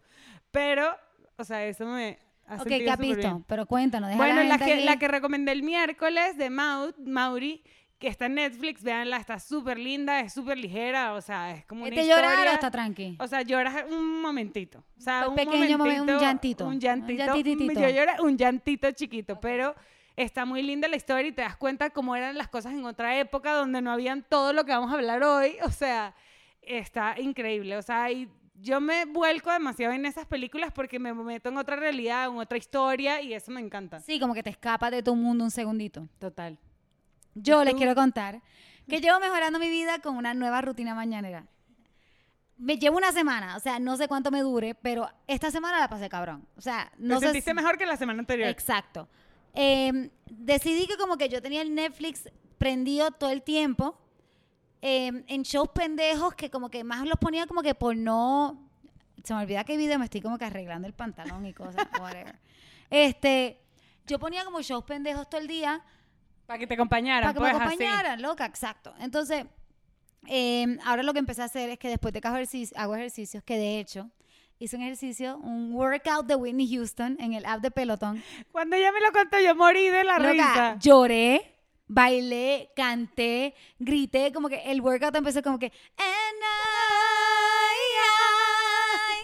Pero, 0.55 0.97
o 1.37 1.45
sea, 1.45 1.65
eso 1.67 1.85
me 1.85 2.19
ha 2.47 2.55
Ok, 2.56 2.69
¿qué 2.69 2.91
has 2.91 2.99
visto? 2.99 3.17
bien. 3.19 3.45
Pero 3.47 3.67
cuéntanos, 3.67 4.17
Bueno, 4.17 4.43
la, 4.45 4.56
que, 4.59 4.81
la 4.85 4.97
que 4.99 5.09
recomendé 5.09 5.53
el 5.53 5.62
miércoles 5.62 6.37
de 6.39 6.49
Maud, 6.49 6.95
Mauri, 7.05 7.62
que 7.99 8.09
está 8.09 8.27
en 8.27 8.35
Netflix, 8.35 8.83
véanla, 8.83 9.17
está 9.17 9.39
súper 9.39 9.79
linda, 9.79 10.21
es 10.21 10.33
súper 10.33 10.59
ligera, 10.59 11.15
o 11.15 11.21
sea, 11.21 11.53
es 11.53 11.65
como 11.67 11.87
¿Es 11.87 11.93
una 11.93 12.03
de 12.03 12.09
llorar 12.09 12.47
o 12.49 12.51
está 12.51 12.71
tranqui? 12.71 13.17
o 13.19 13.27
sea, 13.27 13.43
lloras 13.43 13.85
un 13.91 14.21
momentito. 14.21 14.85
O 14.97 15.01
sea, 15.01 15.23
Un 15.25 15.31
un, 15.31 15.35
pequeño 15.37 15.77
un 15.77 16.06
llantito. 16.19 16.65
Un 16.67 16.75
Un 16.75 16.81
llantito. 16.81 17.25
llantititito. 17.25 17.81
yo 17.81 17.89
lloré 17.89 18.12
un 18.21 18.37
llantito 18.37 18.91
chiquito, 18.93 19.41
pero 19.41 19.75
está 20.17 20.45
muy 20.45 20.62
linda 20.62 20.87
la 20.87 20.97
historia 20.97 21.29
y 21.29 21.33
te 21.33 21.43
das 21.43 21.57
cuenta 21.57 21.91
cómo 21.91 22.15
eran 22.15 22.37
las 22.39 22.49
cosas 22.49 22.75
en 22.75 22.85
otra 22.85 23.19
época 23.19 23.53
donde 23.55 23.81
no 23.83 23.91
habían 23.91 24.23
todo 24.23 24.53
lo 24.53 24.65
que 24.65 24.73
vamos 24.73 24.91
a 24.93 24.95
hablar 24.95 25.23
hoy. 25.25 25.57
O 25.62 25.71
sea, 25.71 26.15
está 26.62 27.19
increíble. 27.19 27.77
O 27.77 27.83
sea, 27.83 28.11
y 28.12 28.29
yo 28.55 28.81
me 28.81 29.05
vuelco 29.05 29.51
demasiado 29.53 29.93
en 29.93 30.06
esas 30.06 30.27
películas 30.27 30.73
porque 30.73 30.99
me 30.99 31.12
meto 31.12 31.49
en 31.49 31.56
otra 31.59 31.77
realidad, 31.77 32.27
en 32.29 32.37
otra 32.39 32.56
historia 32.59 33.21
y 33.21 33.35
eso 33.35 33.51
me 33.51 33.61
encanta. 33.61 34.01
Sí, 34.01 34.19
como 34.21 34.35
que 34.35 34.43
te 34.43 34.51
escapas 34.51 34.91
de 34.91 35.03
tu 35.03 35.15
mundo 35.17 35.45
un 35.45 35.51
segundito. 35.51 36.09
Total. 36.19 36.59
Yo 37.35 37.62
¿Y 37.62 37.67
les 37.67 37.75
quiero 37.75 37.95
contar 37.95 38.41
que 38.89 39.01
llevo 39.01 39.19
mejorando 39.19 39.59
mi 39.59 39.69
vida 39.69 39.99
con 39.99 40.17
una 40.17 40.35
nueva 40.35 40.61
rutina 40.61 40.95
mañanera. 40.95 41.47
Me 42.56 42.77
llevo 42.79 42.97
una 42.97 43.11
semana, 43.11 43.56
o 43.56 43.61
sea, 43.61 43.81
no 43.81 43.97
sé 43.97 44.06
cuánto 44.06 44.31
me 44.31 44.41
dure, 44.41 44.77
pero 44.77 45.11
esta 45.27 45.50
semana 45.50 45.81
la 45.81 45.89
pasé 45.89 46.09
cabrón. 46.09 46.47
O 46.57 46.61
sea, 46.61 46.93
no 46.99 47.15
¿Te 47.17 47.21
sé 47.21 47.27
sentiste 47.27 47.50
si- 47.50 47.55
mejor 47.57 47.77
que 47.77 47.85
la 47.87 47.97
semana 47.97 48.21
anterior? 48.21 48.49
Exacto. 48.49 49.09
Eh, 49.55 50.11
decidí 50.31 50.87
que 50.87 50.97
como 50.97 51.17
que 51.17 51.29
yo 51.29 51.43
tenía 51.43 51.62
el 51.62 51.75
Netflix 51.75 52.31
prendido 52.59 53.11
todo 53.11 53.31
el 53.31 53.43
tiempo 53.43 53.99
eh, 54.87 55.25
en 55.29 55.43
shows 55.45 55.71
pendejos 55.71 56.35
que 56.35 56.50
como 56.50 56.69
que 56.69 56.85
más 56.85 57.07
los 57.07 57.17
ponía 57.19 57.47
como 57.47 57.62
que 57.62 57.75
por 57.75 57.97
no... 57.97 58.69
Se 59.23 59.33
me 59.33 59.41
olvida 59.41 59.64
qué 59.64 59.79
video 59.79 59.99
me 59.99 60.05
estoy 60.05 60.21
como 60.21 60.37
que 60.37 60.45
arreglando 60.45 60.87
el 60.87 60.93
pantalón 60.93 61.47
y 61.47 61.55
cosas, 61.55 61.87
whatever. 62.00 62.38
Este, 62.91 63.62
yo 64.07 64.19
ponía 64.19 64.45
como 64.45 64.61
shows 64.61 64.85
pendejos 64.85 65.31
todo 65.31 65.41
el 65.41 65.47
día 65.47 65.83
Para 66.45 66.59
que 66.59 66.67
te 66.67 66.75
acompañaran. 66.75 67.23
para 67.23 67.33
que 67.33 67.41
pues, 67.41 67.53
me 67.53 67.57
así. 67.57 67.67
acompañaran, 67.67 68.21
loca, 68.21 68.45
exacto. 68.45 68.95
Entonces, 69.00 69.47
eh, 70.26 70.76
ahora 70.85 71.03
lo 71.03 71.14
que 71.14 71.19
empecé 71.21 71.41
a 71.41 71.47
hacer 71.47 71.71
es 71.71 71.79
que 71.79 71.88
después 71.88 72.12
de 72.12 72.21
que 72.21 72.29
hago, 72.29 72.37
ejercicio, 72.37 72.76
hago 72.79 72.95
ejercicios, 72.95 73.43
que 73.43 73.57
de 73.57 73.81
hecho 73.81 74.11
hice 74.59 74.76
un 74.76 74.83
ejercicio, 74.83 75.38
un 75.38 75.73
workout 75.73 76.26
de 76.26 76.35
Whitney 76.35 76.69
Houston 76.76 77.17
en 77.21 77.33
el 77.33 77.47
app 77.47 77.62
de 77.62 77.71
Peloton. 77.71 78.23
Cuando 78.53 78.76
ella 78.76 78.93
me 78.93 79.00
lo 79.00 79.11
contó, 79.12 79.41
yo 79.41 79.55
morí 79.55 79.88
de 79.88 80.05
la 80.05 80.19
Loca, 80.19 80.31
risa. 80.33 80.76
lloré, 80.79 81.53
bailé, 81.87 82.71
canté, 82.75 83.55
grité, 83.79 84.33
como 84.33 84.49
que 84.49 84.62
el 84.71 84.81
workout 84.81 85.14
empezó 85.17 85.43
como 85.43 85.59
que 85.59 85.67
"And 85.97 86.43
I, 86.43 86.45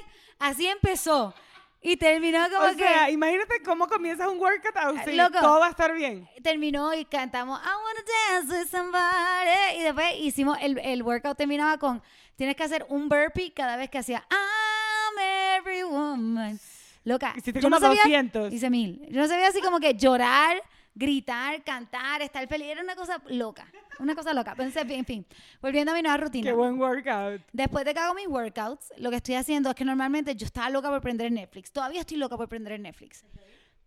I". 0.01 0.05
así 0.39 0.67
empezó 0.67 1.35
y 1.83 1.97
terminó 1.97 2.39
como 2.51 2.67
O 2.67 2.77
que 2.77 2.85
sea, 2.85 3.11
imagínate 3.11 3.63
cómo 3.63 3.89
comienzas 3.89 4.29
un 4.29 4.39
workout 4.39 4.77
así. 4.77 5.13
Loco. 5.17 5.39
Todo 5.41 5.61
va 5.61 5.69
a 5.69 5.71
estar 5.71 5.95
bien. 5.95 6.29
terminó 6.43 6.93
y 6.95 7.05
cantamos 7.07 7.59
I 7.61 7.69
wanna 7.69 8.45
dance 8.45 8.53
with 8.61 8.69
somebody 8.71 9.79
y 9.79 9.83
después 9.83 10.07
hicimos 10.21 10.59
el, 10.61 10.79
el 10.79 11.03
workout 11.03 11.39
terminaba 11.39 11.79
con 11.79 12.03
tienes 12.37 12.57
que 12.57 12.65
hacer 12.65 12.85
un 12.91 13.09
burpee 13.09 13.53
cada 13.53 13.77
vez 13.77 13.89
que 13.89 13.99
hacía 13.99 14.27
I'm 14.31 15.19
every 15.59 15.83
woman 15.85 16.61
loca 17.05 17.33
Hiciste 17.37 17.61
yo 17.63 17.71
no 17.71 17.77
como 17.79 17.87
sabía 17.97 18.03
200. 18.03 18.53
hice 18.53 18.69
mil 18.69 19.07
yo 19.11 19.21
no 19.23 19.27
sabía 19.29 19.49
así 19.49 19.63
como 19.63 19.81
que 19.81 19.95
llorar 19.95 20.63
gritar 20.95 21.63
cantar 21.65 22.23
estar 22.23 22.47
feliz 22.49 22.69
era 22.69 22.83
una 22.83 22.97
cosa 22.97 23.23
loca 23.29 23.67
una 24.01 24.15
cosa 24.15 24.35
loca 24.35 24.55
pensé 24.55 24.81
en 24.81 25.05
fin 25.05 25.27
volviendo 25.63 25.93
a 25.93 25.95
mi 25.95 26.03
nueva 26.03 26.17
rutina 26.17 26.51
Qué 26.51 26.57
buen 26.57 26.79
workout. 26.81 27.43
Después 27.53 27.85
de 27.85 27.95
que 27.95 28.01
hago 28.01 28.15
mis 28.15 28.27
workouts, 28.27 28.93
lo 28.99 29.11
que 29.11 29.17
estoy 29.17 29.35
haciendo 29.37 29.69
es 29.71 29.75
que 29.77 29.85
normalmente 29.85 30.35
yo 30.35 30.47
estaba 30.47 30.69
loca 30.71 30.89
por 30.89 31.01
prender 31.01 31.31
Netflix. 31.31 31.71
Todavía 31.71 32.01
estoy 32.01 32.17
loca 32.17 32.37
por 32.37 32.49
prender 32.49 32.79
Netflix. 32.81 33.25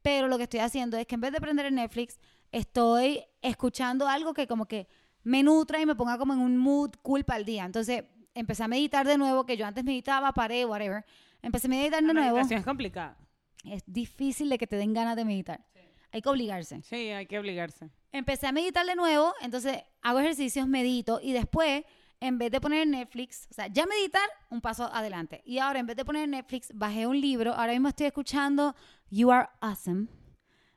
Pero 0.02 0.28
lo 0.28 0.38
que 0.38 0.44
estoy 0.44 0.60
haciendo 0.60 0.98
es 0.98 1.06
que 1.08 1.16
en 1.16 1.22
vez 1.22 1.32
de 1.32 1.42
prender 1.42 1.72
Netflix, 1.72 2.20
estoy 2.52 3.24
escuchando 3.42 4.08
algo 4.08 4.34
que 4.34 4.48
como 4.48 4.66
que 4.66 4.88
me 5.24 5.44
nutra 5.44 5.82
y 5.82 5.86
me 5.86 5.96
ponga 5.96 6.18
como 6.18 6.34
en 6.34 6.40
un 6.40 6.58
mood 6.58 6.92
cool 7.02 7.24
para 7.24 7.40
el 7.40 7.46
día. 7.46 7.66
Entonces, 7.66 8.04
empecé 8.34 8.64
a 8.64 8.68
meditar 8.68 9.08
de 9.08 9.18
nuevo, 9.18 9.46
que 9.46 9.58
yo 9.58 9.66
antes 9.66 9.84
meditaba, 9.84 10.32
paré, 10.34 10.66
whatever. 10.66 11.06
Empecé 11.42 11.68
a 11.68 11.70
meditar 11.70 12.02
de 12.02 12.08
La 12.08 12.14
nuevo. 12.14 12.36
meditación 12.36 12.60
es 12.60 12.66
complicada. 12.66 13.18
Es 13.66 13.84
difícil 13.88 14.50
de 14.50 14.58
que 14.58 14.68
te 14.68 14.76
den 14.76 14.94
ganas 14.94 15.16
de 15.16 15.26
meditar. 15.26 15.66
Hay 16.14 16.22
que 16.22 16.30
obligarse. 16.30 16.82
Sí, 16.84 17.10
hay 17.10 17.26
que 17.26 17.40
obligarse. 17.40 17.90
Empecé 18.12 18.46
a 18.46 18.52
meditar 18.52 18.86
de 18.86 18.96
nuevo, 18.96 19.34
entonces 19.42 19.84
hago 20.04 20.20
ejercicios, 20.20 20.68
medito 20.68 21.20
y 21.22 21.34
después, 21.34 21.84
en 22.20 22.38
vez 22.38 22.52
de 22.52 22.62
poner 22.62 22.88
Netflix, 22.88 23.48
o 23.50 23.54
sea, 23.56 23.66
ya 23.68 23.88
meditar, 23.88 24.30
un 24.52 24.62
paso 24.62 24.86
adelante. 24.94 25.42
Y 25.44 25.58
ahora, 25.58 25.80
en 25.80 25.88
vez 25.88 25.96
de 25.96 26.06
poner 26.06 26.30
Netflix, 26.30 26.72
bajé 26.74 27.08
un 27.08 27.20
libro. 27.20 27.54
Ahora 27.54 27.74
mismo 27.74 27.88
estoy 27.88 28.06
escuchando 28.06 28.76
You 29.10 29.32
Are 29.32 29.50
Awesome 29.60 30.08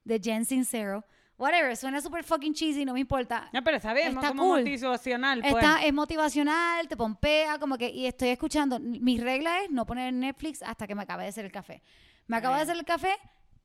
de 0.04 0.18
Jen 0.18 0.46
Sincero. 0.46 1.04
Whatever, 1.36 1.76
suena 1.76 2.00
súper 2.00 2.24
fucking 2.24 2.54
cheesy, 2.54 2.86
no 2.86 2.94
me 2.94 3.00
importa. 3.00 3.50
No, 3.52 3.62
pero 3.62 3.76
está 3.76 3.92
bien, 3.92 4.08
Está 4.08 4.28
como 4.28 4.44
cool. 4.44 4.60
motivacional. 4.60 5.42
Pues. 5.42 5.54
Está, 5.54 5.84
es 5.84 5.92
motivacional, 5.92 6.88
te 6.88 6.96
pompea, 6.96 7.58
como 7.58 7.76
que, 7.76 7.90
y 7.90 8.06
estoy 8.06 8.30
escuchando. 8.30 8.80
Mi 8.80 9.18
regla 9.18 9.62
es 9.62 9.70
no 9.70 9.84
poner 9.84 10.14
Netflix 10.14 10.62
hasta 10.62 10.86
que 10.86 10.94
me 10.94 11.02
acabe 11.02 11.24
de 11.24 11.28
hacer 11.28 11.44
el 11.44 11.52
café. 11.52 11.82
Me 12.26 12.38
acabo 12.38 12.54
de 12.56 12.62
hacer 12.62 12.76
el 12.76 12.86
café, 12.86 13.14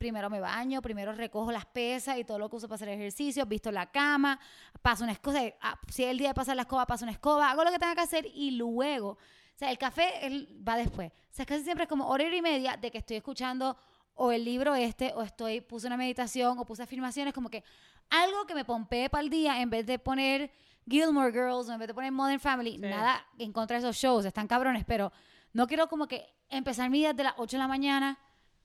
primero 0.02 0.32
me 0.32 0.40
baño, 0.40 0.82
primero 0.82 1.12
recojo 1.14 1.52
las 1.52 1.68
pesas 1.68 2.18
y 2.18 2.24
todo 2.24 2.40
lo 2.40 2.50
que 2.50 2.56
uso 2.56 2.68
para 2.68 2.78
hacer 2.78 2.90
ejercicio, 2.90 3.46
visto 3.46 3.72
la 3.72 3.92
cama, 3.92 4.40
paso 4.82 5.04
una 5.04 5.14
escoba, 5.14 5.42
ah, 5.62 5.80
si 5.90 6.04
es 6.04 6.10
el 6.10 6.18
día 6.18 6.30
de 6.30 6.34
pasar 6.34 6.56
la 6.56 6.64
escoba, 6.64 6.88
paso 6.88 7.06
una 7.06 7.12
escoba, 7.12 7.52
hago 7.52 7.64
lo 7.64 7.70
que 7.70 7.78
tenga 7.78 7.94
que 7.94 8.02
hacer 8.02 8.26
y 8.34 8.50
luego, 8.50 9.10
o 9.10 9.18
sea, 9.56 9.70
el 9.70 9.78
café 9.78 10.26
él 10.26 10.60
va 10.68 10.76
después. 10.76 11.12
O 11.12 11.34
sea, 11.34 11.46
casi 11.46 11.64
siempre 11.64 11.84
es 11.84 11.88
como 11.88 12.08
hora 12.08 12.24
y 12.24 12.42
media 12.42 12.78
de 12.78 12.90
que 12.90 12.98
estoy 12.98 13.18
escuchando 13.18 13.78
o 14.16 14.32
el 14.32 14.44
libro 14.44 14.74
este, 14.74 15.14
o 15.14 15.22
estoy, 15.22 15.62
puse 15.62 15.86
una 15.86 15.98
meditación, 15.98 16.58
o 16.58 16.66
puse 16.66 16.82
afirmaciones, 16.82 17.32
como 17.32 17.50
que 17.50 17.64
algo 18.10 18.48
que 18.48 18.56
me 18.56 18.66
pompee 18.66 19.08
para 19.08 19.24
el 19.24 19.30
día 19.30 19.62
en 19.62 19.70
vez 19.70 19.86
de 19.86 20.00
poner 20.00 20.52
Gilmore 20.90 21.32
Girls 21.32 21.70
o 21.70 21.74
en 21.74 21.78
vez 21.78 21.90
de 21.90 21.94
poner 21.94 22.12
Modern 22.12 22.40
Family. 22.40 22.72
Sí. 22.72 22.80
Nada 22.80 23.24
en 23.38 23.54
contra 23.54 23.78
de 23.78 23.84
esos 23.84 23.96
shows, 23.96 24.26
están 24.26 24.48
cabrones, 24.48 24.84
pero 24.84 25.12
no 25.54 25.68
quiero 25.68 25.88
como 25.88 26.08
que 26.08 26.26
empezar 26.50 26.90
mi 26.90 26.98
día 26.98 27.14
de 27.14 27.24
las 27.24 27.36
8 27.38 27.58
de 27.58 27.60
la 27.60 27.68
mañana 27.68 28.18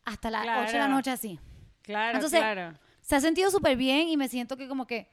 hasta 0.07 0.31
las 0.31 0.43
8 0.43 0.51
de 0.53 0.63
la 0.65 0.71
Claro. 0.71 0.89
noche 0.95 1.11
así. 1.11 1.39
Claro, 1.83 2.17
Entonces, 2.17 2.41
claro. 2.41 2.79
Se 3.03 3.15
ha 3.15 3.21
sentido 3.21 3.51
súper 3.51 3.77
bien 3.77 4.09
y 4.09 4.17
me 4.17 4.29
siento 4.29 4.57
que 4.57 4.67
como 4.67 4.87
que 4.87 5.09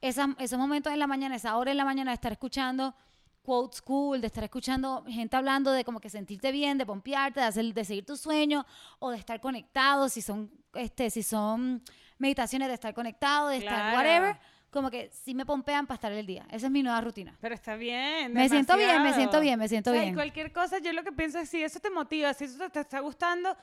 esa- 0.00 0.34
esos 0.38 0.58
momentos 0.58 0.92
en 0.92 0.98
la 0.98 1.06
mañana, 1.06 1.36
esa 1.36 1.56
hora 1.56 1.70
en 1.70 1.76
la 1.76 1.84
mañana 1.84 2.10
de 2.10 2.14
estar 2.16 2.32
escuchando 2.32 2.94
quotes 3.42 3.80
cool, 3.82 4.20
de 4.20 4.26
estar 4.26 4.42
escuchando 4.42 5.04
gente 5.06 5.36
hablando 5.36 5.70
de 5.70 5.84
como 5.84 6.00
que 6.00 6.10
sentirte 6.10 6.50
bien, 6.50 6.78
de 6.78 6.84
pompearte, 6.86 7.38
de, 7.40 7.46
hacer, 7.46 7.72
de 7.72 7.84
seguir 7.84 8.04
tu 8.04 8.16
sueño 8.16 8.66
o 8.98 9.10
de 9.10 9.18
estar 9.18 9.40
conectado, 9.40 10.08
si 10.08 10.20
son, 10.22 10.50
este, 10.74 11.10
si 11.10 11.22
son 11.22 11.80
meditaciones 12.18 12.66
de 12.68 12.74
estar 12.74 12.92
conectado, 12.94 13.48
de 13.48 13.58
estar 13.58 13.74
Claro. 13.92 13.96
whatever, 13.96 14.36
como 14.70 14.90
que 14.90 15.10
sí 15.12 15.32
me 15.34 15.46
pompean 15.46 15.86
para 15.86 15.94
estar 15.94 16.12
el 16.12 16.26
día. 16.26 16.44
Esa 16.50 16.66
es 16.66 16.72
mi 16.72 16.82
nueva 16.82 17.00
rutina. 17.00 17.36
Pero 17.40 17.54
está 17.54 17.76
bien. 17.76 18.32
Me 18.32 18.48
siento 18.48 18.76
bien, 18.76 19.00
me 19.02 19.12
siento 19.14 19.40
bien, 19.40 19.58
me 19.60 19.68
siento 19.68 19.90
O 19.90 19.92
sea, 19.94 20.02
y 20.02 20.06
bien. 20.06 20.14
cualquier 20.16 20.52
cosa, 20.52 20.78
yo 20.80 20.92
lo 20.92 21.04
que 21.04 21.12
pienso 21.12 21.38
es 21.38 21.48
si 21.48 21.62
eso 21.62 21.78
te 21.78 21.88
motiva, 21.90 22.34
si 22.34 22.44
eso 22.46 22.58
te, 22.58 22.68
te 22.70 22.80
está 22.80 22.98
gustando, 22.98 23.56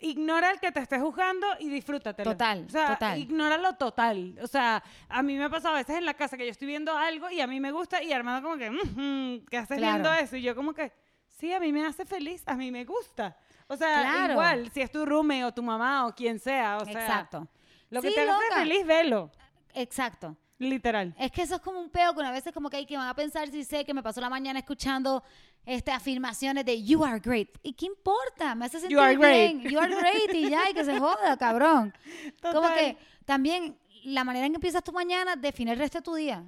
ignora 0.00 0.50
el 0.50 0.60
que 0.60 0.72
te 0.72 0.80
esté 0.80 0.98
juzgando 0.98 1.46
y 1.58 1.68
disfrútatelo. 1.68 2.30
Total, 2.32 2.64
o 2.66 2.70
sea, 2.70 2.88
total. 2.94 3.18
Ignóralo 3.18 3.74
total. 3.76 4.38
O 4.42 4.46
sea, 4.46 4.82
a 5.08 5.22
mí 5.22 5.36
me 5.36 5.44
ha 5.44 5.48
pasado 5.50 5.74
a 5.74 5.78
veces 5.78 5.96
en 5.96 6.04
la 6.06 6.14
casa 6.14 6.36
que 6.36 6.44
yo 6.44 6.50
estoy 6.50 6.66
viendo 6.68 6.96
algo 6.96 7.30
y 7.30 7.40
a 7.40 7.46
mí 7.46 7.60
me 7.60 7.70
gusta 7.72 8.02
y 8.02 8.12
Armando 8.12 8.42
como 8.48 8.58
que, 8.58 8.70
"Mhm, 8.70 9.46
¿qué 9.50 9.58
haces 9.58 9.78
Claro. 9.78 9.92
viendo 10.02 10.12
eso? 10.14 10.36
Y 10.36 10.42
yo 10.42 10.54
como 10.54 10.72
que, 10.72 10.92
sí, 11.28 11.52
a 11.52 11.60
mí 11.60 11.72
me 11.72 11.84
hace 11.86 12.04
feliz, 12.04 12.42
a 12.46 12.54
mí 12.54 12.70
me 12.70 12.84
gusta. 12.84 13.36
O 13.66 13.76
sea, 13.76 14.00
Claro. 14.02 14.32
igual, 14.32 14.70
si 14.72 14.80
es 14.80 14.90
tu 14.90 15.04
roommate 15.06 15.44
o 15.44 15.52
tu 15.54 15.62
mamá 15.62 16.06
o 16.06 16.14
quien 16.14 16.38
sea, 16.38 16.78
o 16.78 16.84
sea, 16.84 16.92
Exacto. 16.92 17.46
lo 17.90 18.02
que 18.02 18.08
Sí, 18.08 18.14
te 18.14 18.22
hace 18.22 18.32
loca. 18.32 18.56
feliz, 18.60 18.86
velo. 18.86 19.30
Exacto. 19.74 20.36
Literal. 20.60 21.14
Es 21.18 21.32
que 21.32 21.40
eso 21.40 21.54
es 21.54 21.60
como 21.62 21.80
un 21.80 21.88
peo 21.88 22.14
que 22.14 22.22
a 22.22 22.30
veces 22.30 22.52
como 22.52 22.68
que 22.68 22.76
hay 22.76 22.84
que 22.86 22.94
van 22.94 23.08
a 23.08 23.14
pensar 23.14 23.48
si 23.50 23.64
sé 23.64 23.82
que 23.84 23.94
me 23.94 24.02
pasó 24.02 24.20
la 24.20 24.28
mañana 24.28 24.58
escuchando 24.58 25.24
este, 25.64 25.90
afirmaciones 25.90 26.66
de 26.66 26.82
you 26.84 27.02
are 27.02 27.18
great. 27.18 27.48
¿Y 27.62 27.72
qué 27.72 27.86
importa? 27.86 28.54
Me 28.54 28.66
hace 28.66 28.78
sentir 28.78 28.98
are 28.98 29.16
great. 29.16 29.56
bien. 29.56 29.72
You 29.72 29.78
are 29.80 29.94
great 29.96 30.34
y 30.34 30.50
ya, 30.50 30.68
y 30.70 30.74
que 30.74 30.84
se 30.84 30.98
joda, 30.98 31.34
cabrón. 31.38 31.94
Como 32.42 32.60
Total. 32.60 32.74
que 32.78 32.96
también 33.24 33.78
la 34.04 34.22
manera 34.22 34.44
en 34.44 34.52
que 34.52 34.56
empiezas 34.56 34.84
tu 34.84 34.92
mañana 34.92 35.34
define 35.34 35.72
el 35.72 35.78
resto 35.78 35.98
de 35.98 36.02
tu 36.02 36.14
día. 36.14 36.44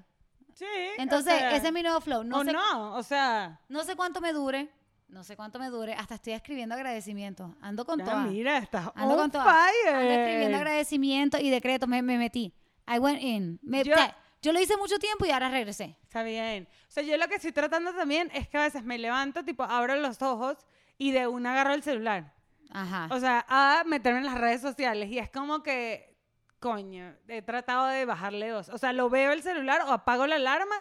Sí. 0.54 0.66
Entonces, 0.99 1.33
o 1.33 1.38
sea, 1.38 1.57
ese 1.57 1.69
es 1.69 1.73
mi 1.73 1.83
nuevo 1.83 1.99
flow. 2.02 2.23
No 2.23 2.40
o 2.40 2.45
sé, 2.45 2.52
no, 2.52 2.95
o 2.95 3.02
sea, 3.02 3.61
no 3.71 3.83
sé 3.83 3.97
cuánto 3.97 4.21
me 4.21 4.35
dure. 4.35 4.69
No 5.09 5.25
sé 5.25 5.37
cuánto 5.37 5.59
me 5.59 5.69
dure. 5.71 5.95
Hasta 5.95 6.16
estoy 6.16 6.35
escribiendo 6.35 6.75
agradecimientos. 6.75 7.50
Ando 7.62 7.87
con 7.87 7.99
ya 7.99 8.04
todo. 8.04 8.16
mira, 8.25 8.59
estás 8.59 8.90
Ando 8.95 9.14
on 9.14 9.21
con 9.21 9.31
todo. 9.31 9.42
fire. 9.42 9.95
Ando 9.95 10.11
escribiendo 10.12 10.57
agradecimientos 10.59 11.40
y 11.40 11.49
decretos. 11.49 11.88
Me, 11.88 12.02
me 12.02 12.19
metí. 12.19 12.52
I 12.94 12.99
went 12.99 13.22
in. 13.22 13.58
Me- 13.62 13.84
Yo- 13.84 13.94
o 13.94 13.96
sea, 13.96 14.16
yo 14.42 14.52
lo 14.52 14.61
hice 14.61 14.76
mucho 14.76 14.99
tiempo 14.99 15.25
y 15.25 15.30
ahora 15.30 15.49
regresé. 15.50 15.96
Está 16.02 16.22
bien. 16.22 16.68
O 16.88 16.90
sea, 16.90 17.02
yo 17.02 17.16
lo 17.16 17.28
que 17.28 17.37
estoy 17.37 17.52
tratando 17.52 17.92
también 17.94 18.30
es 18.34 18.49
que 18.49 18.58
a 18.58 18.62
veces 18.62 18.82
me 18.84 18.99
levanto, 18.99 19.44
tipo, 19.44 19.62
abro 19.62 19.94
los 19.96 20.20
ojos 20.22 20.58
y 20.99 21.12
de 21.12 21.26
una 21.26 21.52
agarro 21.52 21.75
el 21.75 21.82
celular. 21.82 22.34
Ajá. 22.70 23.08
O 23.11 23.20
sea, 23.20 23.44
a 23.49 23.82
meterme 23.87 24.18
en 24.20 24.26
las 24.26 24.38
redes 24.38 24.61
sociales. 24.61 25.08
Y 25.11 25.18
es 25.18 25.30
como 25.30 25.62
que, 25.62 26.16
coño, 26.58 27.14
he 27.28 27.42
tratado 27.42 27.87
de 27.87 28.04
bajarle 28.04 28.49
dos. 28.49 28.68
O 28.68 28.78
sea, 28.78 28.92
lo 28.92 29.08
veo 29.11 29.32
el 29.32 29.42
celular 29.42 29.82
o 29.87 29.92
apago 29.92 30.26
la 30.26 30.37
alarma 30.37 30.75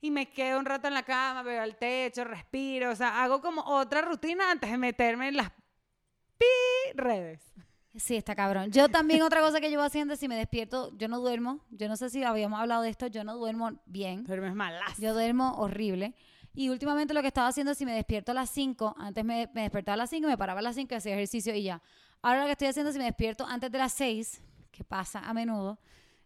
y 0.00 0.10
me 0.10 0.30
quedo 0.30 0.58
un 0.58 0.64
rato 0.64 0.86
en 0.88 0.94
la 0.94 1.02
cama, 1.04 1.42
veo 1.42 1.62
al 1.62 1.76
techo, 1.76 2.24
respiro. 2.24 2.90
O 2.90 2.96
sea, 2.96 3.22
hago 3.22 3.40
como 3.40 3.62
otra 3.62 4.00
rutina 4.02 4.50
antes 4.50 4.70
de 4.70 4.78
meterme 4.78 5.28
en 5.28 5.36
las 5.38 5.50
pi 6.38 6.46
redes. 6.94 7.40
Sí, 7.98 8.16
está 8.16 8.34
cabrón. 8.34 8.70
Yo 8.70 8.88
también 8.88 9.22
otra 9.22 9.40
cosa 9.40 9.60
que 9.60 9.68
llevo 9.70 9.82
haciendo 9.82 10.14
es 10.14 10.20
si 10.20 10.28
me 10.28 10.36
despierto, 10.36 10.96
yo 10.96 11.08
no 11.08 11.18
duermo. 11.20 11.60
Yo 11.70 11.88
no 11.88 11.96
sé 11.96 12.10
si 12.10 12.22
habíamos 12.22 12.60
hablado 12.60 12.82
de 12.82 12.90
esto, 12.90 13.08
yo 13.08 13.24
no 13.24 13.36
duermo 13.36 13.72
bien. 13.86 14.24
Pero 14.24 14.46
es 14.46 14.54
malazo. 14.54 15.02
Yo 15.02 15.12
duermo 15.14 15.54
horrible. 15.58 16.14
Y 16.54 16.68
últimamente 16.70 17.12
lo 17.12 17.20
que 17.22 17.28
estaba 17.28 17.48
haciendo 17.48 17.72
es 17.72 17.78
si 17.78 17.84
me 17.84 17.92
despierto 17.92 18.32
a 18.32 18.34
las 18.34 18.50
5, 18.50 18.94
antes 18.98 19.24
me, 19.24 19.50
me 19.52 19.62
despertaba 19.62 19.94
a 19.94 19.96
las 19.98 20.10
5, 20.10 20.26
me 20.28 20.38
paraba 20.38 20.60
a 20.60 20.62
las 20.62 20.76
5 20.76 20.94
y 20.94 20.96
hacía 20.96 21.14
ejercicio 21.14 21.54
y 21.54 21.64
ya. 21.64 21.82
Ahora 22.22 22.40
lo 22.40 22.46
que 22.46 22.52
estoy 22.52 22.68
haciendo 22.68 22.90
es 22.90 22.94
si 22.94 22.98
me 22.98 23.04
despierto 23.04 23.44
antes 23.46 23.70
de 23.70 23.78
las 23.78 23.92
6, 23.92 24.42
que 24.70 24.84
pasa 24.84 25.18
a 25.20 25.34
menudo, 25.34 25.78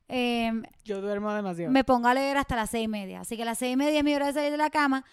em, 0.08 0.62
Yo 0.84 1.00
duermo 1.00 1.32
demasiado. 1.32 1.72
me 1.72 1.84
pongo 1.84 2.08
a 2.08 2.14
leer 2.14 2.36
hasta 2.36 2.54
las 2.56 2.70
seis 2.70 2.84
y 2.84 2.88
media. 2.88 3.20
Así 3.20 3.36
que 3.36 3.42
a 3.42 3.46
las 3.46 3.58
seis 3.58 3.72
y 3.72 3.76
media 3.76 3.98
es 3.98 4.04
mi 4.04 4.14
hora 4.14 4.26
de 4.26 4.32
salir 4.34 4.50
de 4.50 4.56
la 4.58 4.68
cama. 4.70 5.04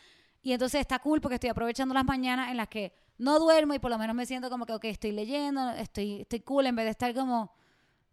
Y 0.42 0.52
entonces 0.54 0.82
está 0.82 1.00
cool 1.00 1.22
porque 1.22 1.36
estoy 1.36 1.50
aprovechando 1.50 1.94
las 1.94 2.06
mañanas 2.06 2.50
en 2.52 2.58
las 2.58 2.68
que 2.68 2.94
no 3.20 3.38
duermo 3.38 3.76
y 3.76 3.80
por 3.80 3.92
lo 3.92 4.00
menos 4.00 4.16
me 4.16 4.26
siento 4.26 4.50
como 4.50 4.66
que, 4.66 4.74
ok, 4.74 4.86
estoy 4.86 5.12
leyendo, 5.12 5.70
estoy, 5.72 6.22
estoy 6.22 6.40
cool 6.40 6.66
en 6.66 6.76
vez 6.76 6.86
de 6.86 6.92
estar 6.92 7.14
como 7.14 7.52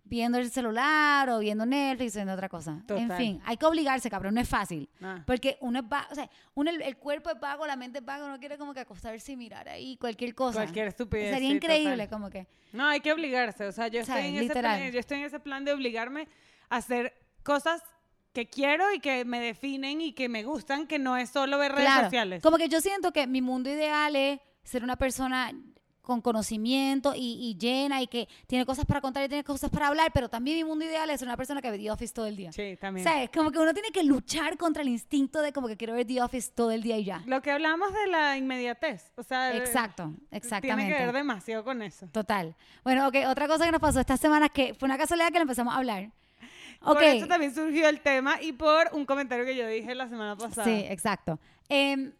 viendo 0.08 0.38
el 0.38 0.50
celular 0.50 1.28
o 1.30 1.38
viendo 1.40 1.66
Netflix 1.66 2.14
o 2.14 2.18
viendo 2.18 2.34
otra 2.34 2.48
cosa. 2.48 2.82
En 2.88 3.10
fin, 3.12 3.40
hay 3.44 3.56
que 3.56 3.66
obligarse, 3.66 4.08
cabrón, 4.10 4.34
no 4.34 4.40
es 4.40 4.48
fácil. 4.48 4.88
Ah. 5.02 5.22
Porque 5.26 5.58
uno 5.60 5.80
es 5.80 5.88
vago, 5.88 6.06
o 6.10 6.14
sea, 6.14 6.30
uno, 6.54 6.70
el, 6.70 6.82
el 6.82 6.96
cuerpo 6.96 7.30
es 7.30 7.40
vago, 7.40 7.66
la 7.66 7.76
mente 7.76 7.98
es 7.98 8.04
vaga, 8.04 8.26
uno 8.26 8.38
quiere 8.38 8.58
como 8.58 8.75
que 8.75 8.80
acostarse 8.80 9.32
y 9.32 9.36
mirar 9.36 9.68
ahí 9.68 9.96
cualquier 9.96 10.34
cosa. 10.34 10.60
Cualquier 10.60 10.88
estupidez. 10.88 11.34
Sería 11.34 11.50
sí, 11.50 11.56
increíble, 11.56 12.04
total. 12.04 12.08
como 12.08 12.30
que. 12.30 12.46
No, 12.72 12.86
hay 12.86 13.00
que 13.00 13.12
obligarse. 13.12 13.66
O 13.66 13.72
sea, 13.72 13.88
yo 13.88 14.00
estoy, 14.00 14.26
en 14.26 14.36
ese 14.36 14.52
plan, 14.54 14.90
yo 14.90 15.00
estoy 15.00 15.18
en 15.18 15.25
ese 15.25 15.40
plan 15.40 15.64
de 15.64 15.72
obligarme 15.72 16.28
a 16.68 16.76
hacer 16.76 17.14
cosas 17.42 17.82
que 18.32 18.48
quiero 18.48 18.92
y 18.92 19.00
que 19.00 19.25
me 19.25 19.40
definen 19.40 20.00
y 20.00 20.12
que 20.12 20.28
me 20.28 20.44
gustan, 20.44 20.86
que 20.86 20.98
no 20.98 21.16
es 21.16 21.30
solo 21.30 21.58
ver 21.58 21.72
redes 21.72 21.86
Claro, 21.86 22.04
sociales. 22.04 22.42
Como 22.42 22.58
que 22.58 22.68
yo 22.68 22.80
siento 22.80 23.12
que 23.12 23.26
mi 23.26 23.40
mundo 23.40 23.70
ideal 23.70 24.14
es 24.14 24.40
ser 24.66 24.82
una 24.85 24.96
persona 24.96 25.52
con 26.02 26.20
conocimiento 26.20 27.14
y, 27.16 27.37
y 27.50 27.58
llena 27.58 28.00
y 28.00 28.06
que 28.06 28.28
tiene 28.46 28.64
cosas 28.64 28.85
para 28.85 29.00
contar 29.00 29.25
y 29.25 29.28
tiene 29.28 29.42
cosas 29.42 29.70
para 29.70 29.88
hablar, 29.88 30.12
pero 30.14 30.28
también 30.28 30.56
mi 30.56 30.62
mundo 30.62 30.85
ideal 30.85 31.11
es 31.11 31.18
ser 31.18 31.26
una 31.26 31.37
persona 31.37 31.61
que 31.61 31.68
ve 31.68 31.78
The 31.78 31.90
Office 31.90 32.14
todo 32.14 32.26
el 32.26 32.37
día. 32.37 32.52
Sí, 32.52 32.76
también. 32.80 33.02
¿Sabes? 33.04 33.28
Como 33.35 33.50
que 33.50 33.58
uno 33.58 33.75
tiene 33.75 33.90
que 33.90 34.04
luchar 34.04 34.56
contra 34.56 34.82
el 34.82 34.88
instinto 34.88 35.42
de 35.42 35.52
como 35.52 35.66
que 35.66 35.76
quiero 35.76 35.94
ver 35.94 36.06
The 36.06 36.23
Office 36.23 36.52
todo 36.54 36.70
el 36.70 36.82
día 36.85 36.96
y 36.96 37.04
ya. 37.06 37.25
Lo 37.26 37.42
que 37.42 37.50
hablamos 37.50 37.92
de 37.92 38.06
la 38.06 38.37
inmediatez. 38.37 39.11
O 39.16 39.25
sea, 39.25 39.52
eh, 39.52 39.58
Exacto, 39.58 40.04
tiene 40.04 40.18
que 40.30 40.37
exactamente. 40.37 40.92
ver 40.92 41.12
demasiado 41.12 41.64
con 41.64 41.82
eso. 41.82 42.06
Total. 42.12 42.54
Bueno, 42.85 43.08
ok, 43.08 43.16
otra 43.28 43.49
cosa 43.49 43.64
que 43.64 43.73
nos 43.73 43.80
pasó 43.80 43.99
esta 43.99 44.16
semana 44.16 44.49
que 44.49 44.75
fue 44.75 44.87
una 44.87 44.99
casualidad 44.99 45.28
que 45.28 45.38
le 45.38 45.42
empezamos 45.42 45.75
a 45.75 45.78
hablar. 45.78 46.12
Por 46.80 46.99
Ok. 46.99 47.02
eso 47.02 47.26
también 47.26 47.52
surgió 47.52 47.88
el 47.88 48.00
tema 48.00 48.40
y 48.40 48.52
por 48.52 48.90
un 48.92 49.06
comentario 49.06 49.44
que 49.44 49.56
yo 49.56 49.66
dije 49.66 49.92
la 49.96 50.08
semana 50.08 50.37
pasada. 50.37 50.64
Sí, 50.66 50.85
exacto. 50.88 51.40
Em, 51.68 52.12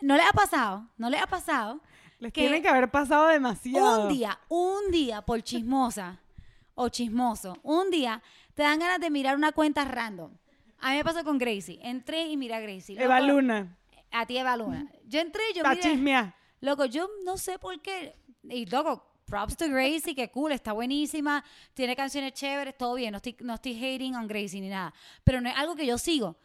¿No 0.00 0.16
le 0.16 0.22
ha 0.22 0.32
pasado? 0.32 0.88
¿No 0.96 1.08
le 1.10 1.18
ha 1.18 1.26
pasado? 1.26 1.80
Les 2.18 2.32
que 2.32 2.42
tiene 2.42 2.62
que 2.62 2.68
haber 2.68 2.90
pasado 2.90 3.28
demasiado. 3.28 4.06
Un 4.06 4.08
día, 4.12 4.38
un 4.48 4.90
día 4.90 5.22
por 5.22 5.42
chismosa 5.42 6.20
o 6.74 6.88
chismoso, 6.88 7.56
un 7.62 7.90
día 7.90 8.22
te 8.54 8.62
dan 8.62 8.78
ganas 8.78 9.00
de 9.00 9.10
mirar 9.10 9.36
una 9.36 9.52
cuenta 9.52 9.84
random. 9.84 10.32
A 10.80 10.90
mí 10.90 10.96
me 10.96 11.04
pasó 11.04 11.24
con 11.24 11.38
Gracie. 11.38 11.78
Entré 11.82 12.26
y 12.26 12.36
miré 12.36 12.54
a 12.54 12.60
Gracie. 12.60 13.02
Eva 13.02 13.20
Luna. 13.20 13.76
A 14.10 14.26
ti, 14.26 14.36
Eva 14.36 14.56
Luna. 14.56 14.86
Yo 15.06 15.20
entré 15.20 15.42
y 15.50 15.54
yo 15.54 15.62
La 15.62 15.70
miré. 15.70 15.82
chismea. 15.82 16.34
Loco, 16.60 16.84
yo 16.84 17.08
no 17.24 17.36
sé 17.36 17.58
por 17.58 17.80
qué. 17.80 18.14
Y 18.44 18.66
loco, 18.66 19.04
props 19.26 19.56
to 19.56 19.68
Gracie, 19.68 20.14
que 20.14 20.30
cool, 20.30 20.52
está 20.52 20.72
buenísima, 20.72 21.44
tiene 21.72 21.96
canciones 21.96 22.32
chéveres, 22.34 22.76
todo 22.76 22.94
bien, 22.94 23.12
no 23.12 23.16
estoy, 23.16 23.36
no 23.40 23.54
estoy 23.54 23.74
hating 23.74 24.14
on 24.14 24.26
Gracie 24.26 24.60
ni 24.60 24.68
nada. 24.68 24.92
Pero 25.24 25.40
no 25.40 25.48
es 25.48 25.56
algo 25.56 25.74
que 25.74 25.86
yo 25.86 25.98
sigo. 25.98 26.36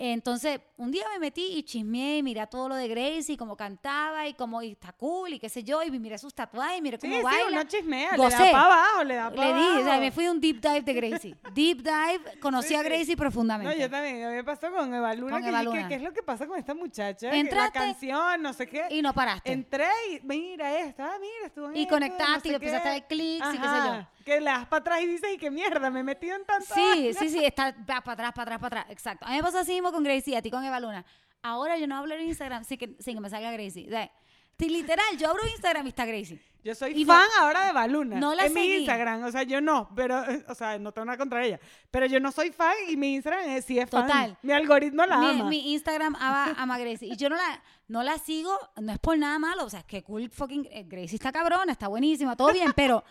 Entonces, 0.00 0.60
un 0.76 0.92
día 0.92 1.02
me 1.12 1.18
metí 1.18 1.44
y 1.56 1.64
chismeé 1.64 2.18
y 2.18 2.22
miré 2.22 2.46
todo 2.46 2.68
lo 2.68 2.76
de 2.76 2.86
Gracie, 2.86 3.34
y 3.34 3.36
cómo 3.36 3.56
cantaba 3.56 4.28
y 4.28 4.34
cómo 4.34 4.62
y 4.62 4.70
está 4.72 4.92
cool 4.92 5.32
y 5.34 5.40
qué 5.40 5.48
sé 5.48 5.64
yo, 5.64 5.82
y 5.82 5.90
miré 5.90 6.16
sus 6.18 6.32
tatuajes 6.32 6.78
y 6.78 6.82
miré 6.82 6.98
Sí, 7.00 7.08
cómo 7.08 7.18
sí, 7.18 7.24
baila. 7.24 7.60
uno 7.60 7.62
chismea, 7.64 8.12
le 8.12 8.16
Gocé. 8.16 8.36
da 8.36 8.52
para 8.52 8.64
abajo, 8.64 9.04
le 9.04 9.14
da 9.16 9.30
para 9.34 9.48
Le 9.48 9.54
di, 9.54 9.66
o 9.80 9.84
sea, 9.84 9.98
me 9.98 10.12
fui 10.12 10.26
a 10.26 10.30
un 10.30 10.40
deep 10.40 10.60
dive 10.60 10.82
de 10.82 10.94
Gracie. 10.94 11.36
Deep 11.52 11.78
dive, 11.82 12.38
conocí 12.40 12.68
Sí, 12.68 12.74
a 12.76 12.82
sí. 12.82 12.84
Gracie 12.84 13.16
profundamente. 13.16 13.74
No, 13.74 13.80
yo 13.80 13.90
también. 13.90 14.22
A 14.24 14.28
mí 14.30 14.36
me 14.36 14.44
pasó 14.44 14.70
con 14.70 14.94
Eva 14.94 15.14
Luna. 15.14 15.32
Con 15.32 15.42
que 15.42 15.48
Eva 15.48 15.62
yo, 15.64 15.70
¿qué- 15.72 15.76
Luna. 15.78 15.88
¿Qué, 15.88 15.94
es 15.96 16.02
lo 16.02 16.12
que 16.12 16.22
pasa 16.22 16.46
con 16.46 16.56
esta 16.58 16.74
muchacha? 16.74 17.32
Entraste 17.34 17.78
La 17.78 17.84
canción, 17.86 18.42
no 18.42 18.52
sé 18.52 18.68
qué. 18.68 18.84
Y 18.90 19.02
no 19.02 19.12
paraste. 19.12 19.50
Entré 19.52 19.88
y 20.12 20.20
mira 20.24 20.78
esto, 20.78 21.02
ah, 21.02 21.16
mira, 21.20 21.46
estuvo 21.46 21.68
en 21.70 21.76
Y 21.76 21.82
esto, 21.82 21.94
conectaste 21.94 22.32
no 22.34 22.40
sé 22.40 22.48
y 22.48 22.50
le 22.50 22.54
empezaste 22.56 22.88
a 22.88 22.92
dar 22.92 23.06
clics 23.08 23.46
y 23.48 23.58
qué 23.58 23.64
sé 23.64 23.66
Ajá, 23.68 24.10
Que 24.28 24.40
le 24.40 24.46
das 24.50 24.66
para 24.66 24.80
atrás 24.80 25.00
y 25.02 25.06
dices, 25.06 25.30
y 25.34 25.38
qué 25.38 25.50
mierda, 25.50 25.90
me 25.90 26.00
he 26.00 26.02
metido 26.02 26.36
en 26.36 26.44
tanto. 26.44 26.74
Sí, 26.74 27.12
sí, 27.18 27.28
sí, 27.30 27.44
está 27.44 27.74
para 27.86 27.98
atrás, 28.12 28.32
para 28.32 28.42
atrás, 28.42 28.58
para 28.60 28.66
atrás. 28.80 28.86
Exacto. 28.90 29.24
A 29.26 29.30
mí 29.30 29.36
me 29.36 29.42
pasa 29.42 29.60
así 29.60 29.72
mismo 29.72 29.90
con 29.92 30.02
Gracie, 30.04 30.36
a 30.36 30.42
ti 30.42 30.50
con 30.50 30.64
Eva 30.64 30.78
Luna. 30.80 31.04
Ahora 31.42 31.76
yo 31.78 31.86
no 31.86 31.96
hablo 31.96 32.14
en 32.14 32.22
Instagram 32.26 32.64
sin 32.64 32.78
que, 32.78 32.96
sin 33.00 33.14
que 33.14 33.20
me 33.20 33.30
salga 33.30 33.50
Gracie. 33.52 33.86
O 33.86 33.90
sea, 33.90 34.10
sí, 34.58 34.68
literal, 34.68 35.06
yo 35.18 35.28
abro 35.30 35.46
Instagram 35.46 35.86
y 35.86 35.88
está 35.90 36.04
Gracie. 36.04 36.40
Yo 36.64 36.74
soy 36.74 36.92
Y 37.00 37.04
no- 37.04 37.14
fan 37.14 37.26
ahora 37.38 37.66
de 37.66 37.72
Baluna. 37.72 38.18
no 38.18 38.34
la 38.34 38.46
en 38.46 38.52
mi 38.52 38.60
seguí. 38.60 38.74
Instagram, 38.78 39.22
o 39.24 39.30
sea, 39.30 39.44
yo 39.44 39.60
no, 39.60 39.88
pero, 39.94 40.22
o 40.48 40.54
sea, 40.54 40.78
no 40.78 40.90
tengo 40.92 41.06
nada 41.06 41.16
contra 41.16 41.44
ella. 41.44 41.58
Pero 41.90 42.06
yo 42.06 42.18
no 42.20 42.32
soy 42.32 42.50
fan 42.50 42.74
y 42.88 42.96
mi 42.96 43.14
Instagram 43.14 43.48
es, 43.50 43.64
sí 43.64 43.78
es 43.78 43.88
fan. 43.88 44.06
Total. 44.06 44.36
Mi 44.42 44.52
algoritmo 44.52 45.06
la 45.06 45.18
mi, 45.18 45.26
ama. 45.40 45.44
mi 45.48 45.72
Instagram 45.72 46.16
ama, 46.16 46.54
ama 46.58 46.74
a 46.74 46.78
Gracie. 46.78 47.08
Y 47.08 47.16
yo 47.16 47.30
no 47.30 47.36
la, 47.36 47.62
no 47.86 48.02
la 48.02 48.18
sigo, 48.18 48.58
no 48.76 48.92
es 48.92 48.98
por 48.98 49.16
nada 49.16 49.38
malo. 49.38 49.64
O 49.64 49.70
sea, 49.70 49.80
es 49.80 49.86
que 49.86 50.02
cool 50.02 50.28
fucking. 50.30 50.66
eh, 50.70 50.84
Gracie 50.86 51.14
está 51.14 51.30
cabrona, 51.32 51.70
está 51.72 51.86
buenísima, 51.88 52.36
todo 52.36 52.52
bien, 52.52 52.72
pero. 52.74 53.04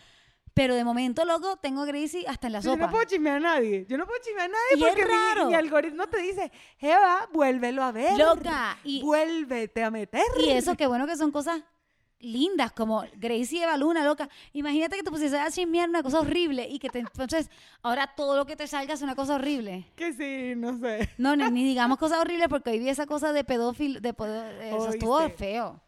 Pero 0.58 0.76
de 0.76 0.84
momento, 0.84 1.24
loco, 1.24 1.56
tengo 1.58 1.84
a 1.84 1.86
Gracie 1.86 2.26
hasta 2.28 2.48
en 2.48 2.54
la 2.54 2.60
yo 2.60 2.72
sopa. 2.72 2.88
no 2.88 2.92
puedo 2.92 3.04
chismear 3.06 3.38
a 3.38 3.40
nadie. 3.40 3.86
Yo 3.88 3.98
no 3.98 4.06
puedo 4.06 4.20
chismear 4.22 4.50
a 4.50 4.52
nadie 4.52 4.76
Y 4.76 4.84
es 4.84 4.90
porque 4.90 5.06
mi- 5.06 5.12
raro. 5.12 5.48
Mi, 5.48 5.54
algoritmo 5.54 6.08
te 6.08 6.18
dice, 6.18 6.52
Eva, 6.80 7.30
vuélvelo 7.32 7.84
a 7.84 7.92
ver. 7.92 8.18
Loca, 8.18 8.78
y- 8.84 9.02
Vuélvete 9.04 9.84
a 9.84 9.92
meter. 9.92 10.24
Y 10.44 10.50
eso, 10.50 10.76
qué 10.76 10.88
bueno 10.88 11.06
que 11.08 11.16
son 11.16 11.32
cosas 11.32 11.62
lindas, 12.20 12.72
como 12.72 13.04
Gracie 13.18 13.64
Eva 13.64 13.78
Luna, 13.78 14.04
loca. 14.04 14.28
Imagínate 14.54 14.96
que 14.98 15.04
te 15.04 15.12
pusieses 15.12 15.40
a 15.40 15.52
chismear 15.52 15.88
una 15.88 16.02
cosa 16.02 16.20
horrible 16.20 16.68
y 16.68 16.80
que 16.80 16.90
te, 16.90 17.00
entonces 17.00 17.50
ahora 17.84 18.12
todo 18.16 18.36
lo 18.36 18.48
que 18.48 18.56
te 18.56 18.66
salga 18.66 18.96
es 18.96 19.04
una 19.04 19.14
cosa 19.16 19.36
horrible. 19.36 19.86
Que 19.96 20.12
sí, 20.14 20.56
no 20.60 20.76
sé. 20.80 21.08
No, 21.20 21.36
ni, 21.36 21.44
ni 21.52 21.64
digamos 21.70 22.00
cosas 22.00 22.18
horribles 22.20 22.48
porque 22.50 22.72
hoy 22.72 22.80
vi 22.80 22.90
esa 22.90 23.06
cosa 23.06 23.32
de 23.34 23.44
pedófilo, 23.44 24.00
de 24.00 24.14
pedo- 24.16 24.50
eso 24.62 24.90
estuvo 24.90 25.18
Oíste. 25.18 25.38
feo. 25.38 25.80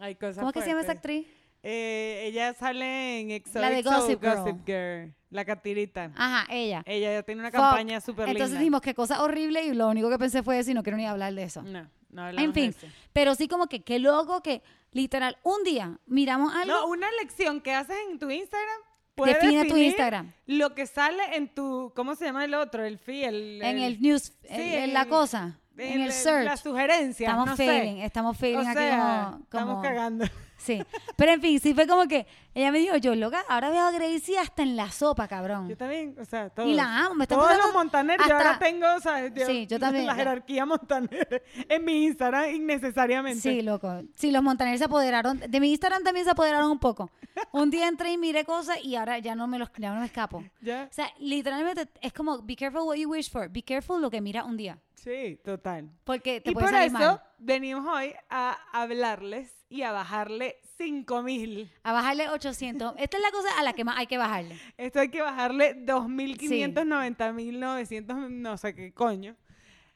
Hay 0.00 0.14
cosas 0.14 0.36
¿Cómo 0.36 0.50
es 0.50 0.54
que 0.54 0.62
se 0.62 0.68
llama 0.68 0.82
esa 0.82 0.92
fuertes. 0.92 0.98
actriz? 1.22 1.41
Eh, 1.62 2.22
ella 2.26 2.54
sale 2.54 3.20
en 3.20 3.30
XOXO 3.44 3.60
La 3.60 3.70
de 3.70 3.82
Gossip 3.82 4.20
Girl. 4.20 4.36
Gossip 4.36 4.66
Girl, 4.66 5.14
La 5.30 5.44
catirita. 5.44 6.10
Ajá, 6.16 6.46
ella. 6.52 6.82
Ella 6.86 7.12
ya 7.12 7.22
tiene 7.22 7.40
una 7.42 7.50
Fuck. 7.50 7.60
campaña 7.60 8.00
súper 8.00 8.26
linda. 8.26 8.32
Entonces 8.38 8.58
dijimos 8.58 8.80
que 8.80 8.94
cosa 8.94 9.22
horrible 9.22 9.62
y 9.64 9.72
lo 9.72 9.88
único 9.88 10.10
que 10.10 10.18
pensé 10.18 10.42
fue 10.42 10.60
y 10.66 10.74
no 10.74 10.82
quiero 10.82 10.96
ni 10.96 11.06
hablar 11.06 11.32
de 11.34 11.44
eso. 11.44 11.62
No, 11.62 11.88
no 12.10 12.22
hablamos 12.24 12.44
En 12.48 12.52
fin, 12.54 12.70
de 12.72 12.76
eso. 12.86 12.86
pero 13.12 13.34
sí 13.36 13.46
como 13.48 13.68
que 13.68 13.82
qué 13.82 13.98
loco 14.00 14.42
que 14.42 14.62
literal 14.90 15.38
un 15.44 15.62
día 15.62 15.98
miramos 16.06 16.52
algo. 16.54 16.72
No, 16.72 16.86
una 16.88 17.06
lección 17.20 17.60
que 17.60 17.72
haces 17.72 17.96
en 18.10 18.18
tu 18.18 18.28
Instagram 18.30 18.80
puede 19.14 19.34
Define 19.34 19.64
tu 19.66 19.76
Instagram. 19.76 20.32
Lo 20.46 20.74
que 20.74 20.86
sale 20.86 21.36
en 21.36 21.48
tu, 21.54 21.92
¿cómo 21.94 22.16
se 22.16 22.24
llama 22.24 22.44
el 22.44 22.54
otro? 22.54 22.84
El 22.84 22.98
feed, 22.98 23.24
el, 23.28 23.62
en 23.62 23.78
el 23.78 24.00
news, 24.02 24.32
en, 24.44 24.56
sí, 24.56 24.74
en 24.74 24.92
la 24.94 25.06
cosa, 25.06 25.60
en 25.76 26.00
el 26.00 26.12
search. 26.12 26.44
La 26.44 26.56
sugerencia, 26.56 27.28
Estamos 27.28 27.46
no 27.50 27.56
feeling, 27.56 27.96
sé. 27.98 28.04
estamos 28.04 28.36
feeling 28.36 28.56
o 28.66 28.68
aquí 28.68 28.74
como, 28.74 29.38
estamos 29.44 29.82
cagando. 29.82 30.24
Sí, 30.62 30.80
pero 31.16 31.32
en 31.32 31.40
fin, 31.40 31.58
sí 31.60 31.74
fue 31.74 31.86
como 31.88 32.06
que 32.06 32.26
ella 32.54 32.70
me 32.70 32.78
dijo, 32.78 32.96
yo 32.96 33.14
loca, 33.16 33.42
ahora 33.48 33.70
veo 33.70 33.82
a 33.82 33.90
Gracie 33.90 34.38
hasta 34.38 34.62
en 34.62 34.76
la 34.76 34.90
sopa, 34.92 35.26
cabrón. 35.26 35.68
Yo 35.68 35.76
también, 35.76 36.14
o 36.20 36.24
sea, 36.24 36.50
todos. 36.50 36.68
Y 36.68 36.74
la 36.74 36.98
amo, 37.06 37.14
me 37.16 37.24
está 37.24 37.34
Todos 37.34 37.56
los 37.56 37.72
montaneros, 37.72 38.26
yo 38.28 38.36
hasta- 38.36 38.48
ahora 38.48 38.58
tengo, 38.60 38.86
o 38.94 39.00
sea, 39.00 39.26
yo- 39.26 39.46
Sí, 39.46 39.66
yo 39.66 39.78
también, 39.80 40.06
la 40.06 40.14
jerarquía 40.14 40.64
montanera 40.66 41.26
en 41.68 41.84
mi 41.84 42.04
Instagram 42.04 42.54
innecesariamente. 42.54 43.40
Sí, 43.40 43.62
loco. 43.62 44.02
Sí, 44.14 44.30
los 44.30 44.42
montaneros 44.42 44.78
se 44.78 44.84
apoderaron. 44.84 45.40
De 45.48 45.60
mi 45.60 45.70
Instagram 45.70 46.04
también 46.04 46.24
se 46.24 46.30
apoderaron 46.30 46.70
un 46.70 46.78
poco. 46.78 47.10
Un 47.50 47.70
día 47.70 47.88
entré 47.88 48.12
y 48.12 48.18
miré 48.18 48.44
cosas 48.44 48.78
y 48.84 48.94
ahora 48.96 49.18
ya 49.18 49.34
no 49.34 49.46
me 49.48 49.58
los 49.58 49.70
ya 49.78 49.92
no 49.94 50.00
me 50.00 50.06
escapo. 50.06 50.44
¿Ya? 50.60 50.86
O 50.90 50.94
sea, 50.94 51.08
literalmente 51.18 51.88
es 52.00 52.12
como 52.12 52.40
be 52.42 52.54
careful 52.54 52.82
what 52.82 52.96
you 52.96 53.10
wish 53.10 53.30
for. 53.30 53.48
Be 53.48 53.62
careful 53.62 54.00
lo 54.00 54.10
que 54.10 54.20
mira 54.20 54.44
un 54.44 54.56
día. 54.56 54.78
Sí, 54.94 55.40
total. 55.44 55.90
Porque 56.04 56.40
te 56.40 56.50
Y 56.50 56.54
puede 56.54 56.66
por 56.68 56.76
eso 56.76 56.92
mal. 56.92 57.20
venimos 57.38 57.84
hoy 57.92 58.14
a 58.30 58.56
hablarles 58.72 59.52
y 59.72 59.82
a 59.82 59.90
bajarle 59.90 60.60
5000. 60.76 61.72
A 61.82 61.92
bajarle 61.94 62.28
800. 62.28 62.92
Esta 62.98 63.16
es 63.16 63.22
la 63.22 63.30
cosa 63.30 63.48
a 63.58 63.62
la 63.62 63.72
que 63.72 63.84
más 63.84 63.96
hay 63.96 64.06
que 64.06 64.18
bajarle. 64.18 64.60
Esto 64.76 65.00
hay 65.00 65.08
que 65.08 65.22
bajarle 65.22 65.86
2590.900, 65.86 68.28
no 68.28 68.58
sé 68.58 68.74
qué 68.74 68.92
coño, 68.92 69.34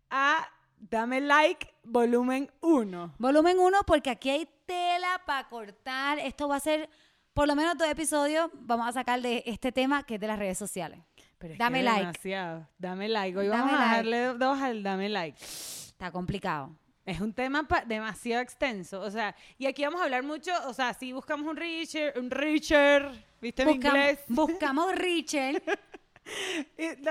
a 0.08 0.48
Dame 0.78 1.20
Like 1.20 1.74
Volumen 1.84 2.50
1. 2.62 3.16
Volumen 3.18 3.58
1, 3.58 3.80
porque 3.86 4.08
aquí 4.08 4.30
hay 4.30 4.48
tela 4.64 5.20
para 5.26 5.46
cortar. 5.46 6.18
Esto 6.20 6.48
va 6.48 6.56
a 6.56 6.60
ser, 6.60 6.88
por 7.34 7.46
lo 7.46 7.54
menos 7.54 7.76
dos 7.76 7.88
episodios, 7.88 8.48
vamos 8.54 8.88
a 8.88 8.92
sacar 8.92 9.20
de 9.20 9.42
este 9.44 9.72
tema 9.72 10.04
que 10.04 10.14
es 10.14 10.20
de 10.20 10.26
las 10.26 10.38
redes 10.38 10.56
sociales. 10.56 11.00
Pero 11.36 11.52
es 11.52 11.58
Dame 11.58 11.80
que 11.80 11.84
like. 11.84 12.00
Demasiado. 12.00 12.66
Dame 12.78 13.10
like. 13.10 13.38
Hoy 13.38 13.48
Dame 13.48 13.60
vamos 13.60 13.74
a 13.74 13.78
bajarle 13.78 14.32
dos 14.38 14.58
al 14.58 14.82
Dame 14.82 15.10
Like. 15.10 15.38
Está 15.44 16.10
complicado. 16.10 16.74
Es 17.06 17.20
un 17.20 17.32
tema 17.32 17.66
demasiado 17.86 18.42
extenso, 18.42 19.00
o 19.00 19.10
sea, 19.10 19.34
y 19.58 19.66
aquí 19.66 19.84
vamos 19.84 20.00
a 20.00 20.04
hablar 20.04 20.24
mucho, 20.24 20.50
o 20.66 20.74
sea, 20.74 20.92
si 20.92 21.12
buscamos 21.12 21.46
un 21.46 21.56
Richard, 21.56 22.18
un 22.18 22.30
Richard, 22.30 23.12
¿viste 23.40 23.64
mi 23.64 23.74
Buscam- 23.74 23.86
inglés? 23.96 24.18
buscamos 24.28 24.92
Richard. 24.94 25.62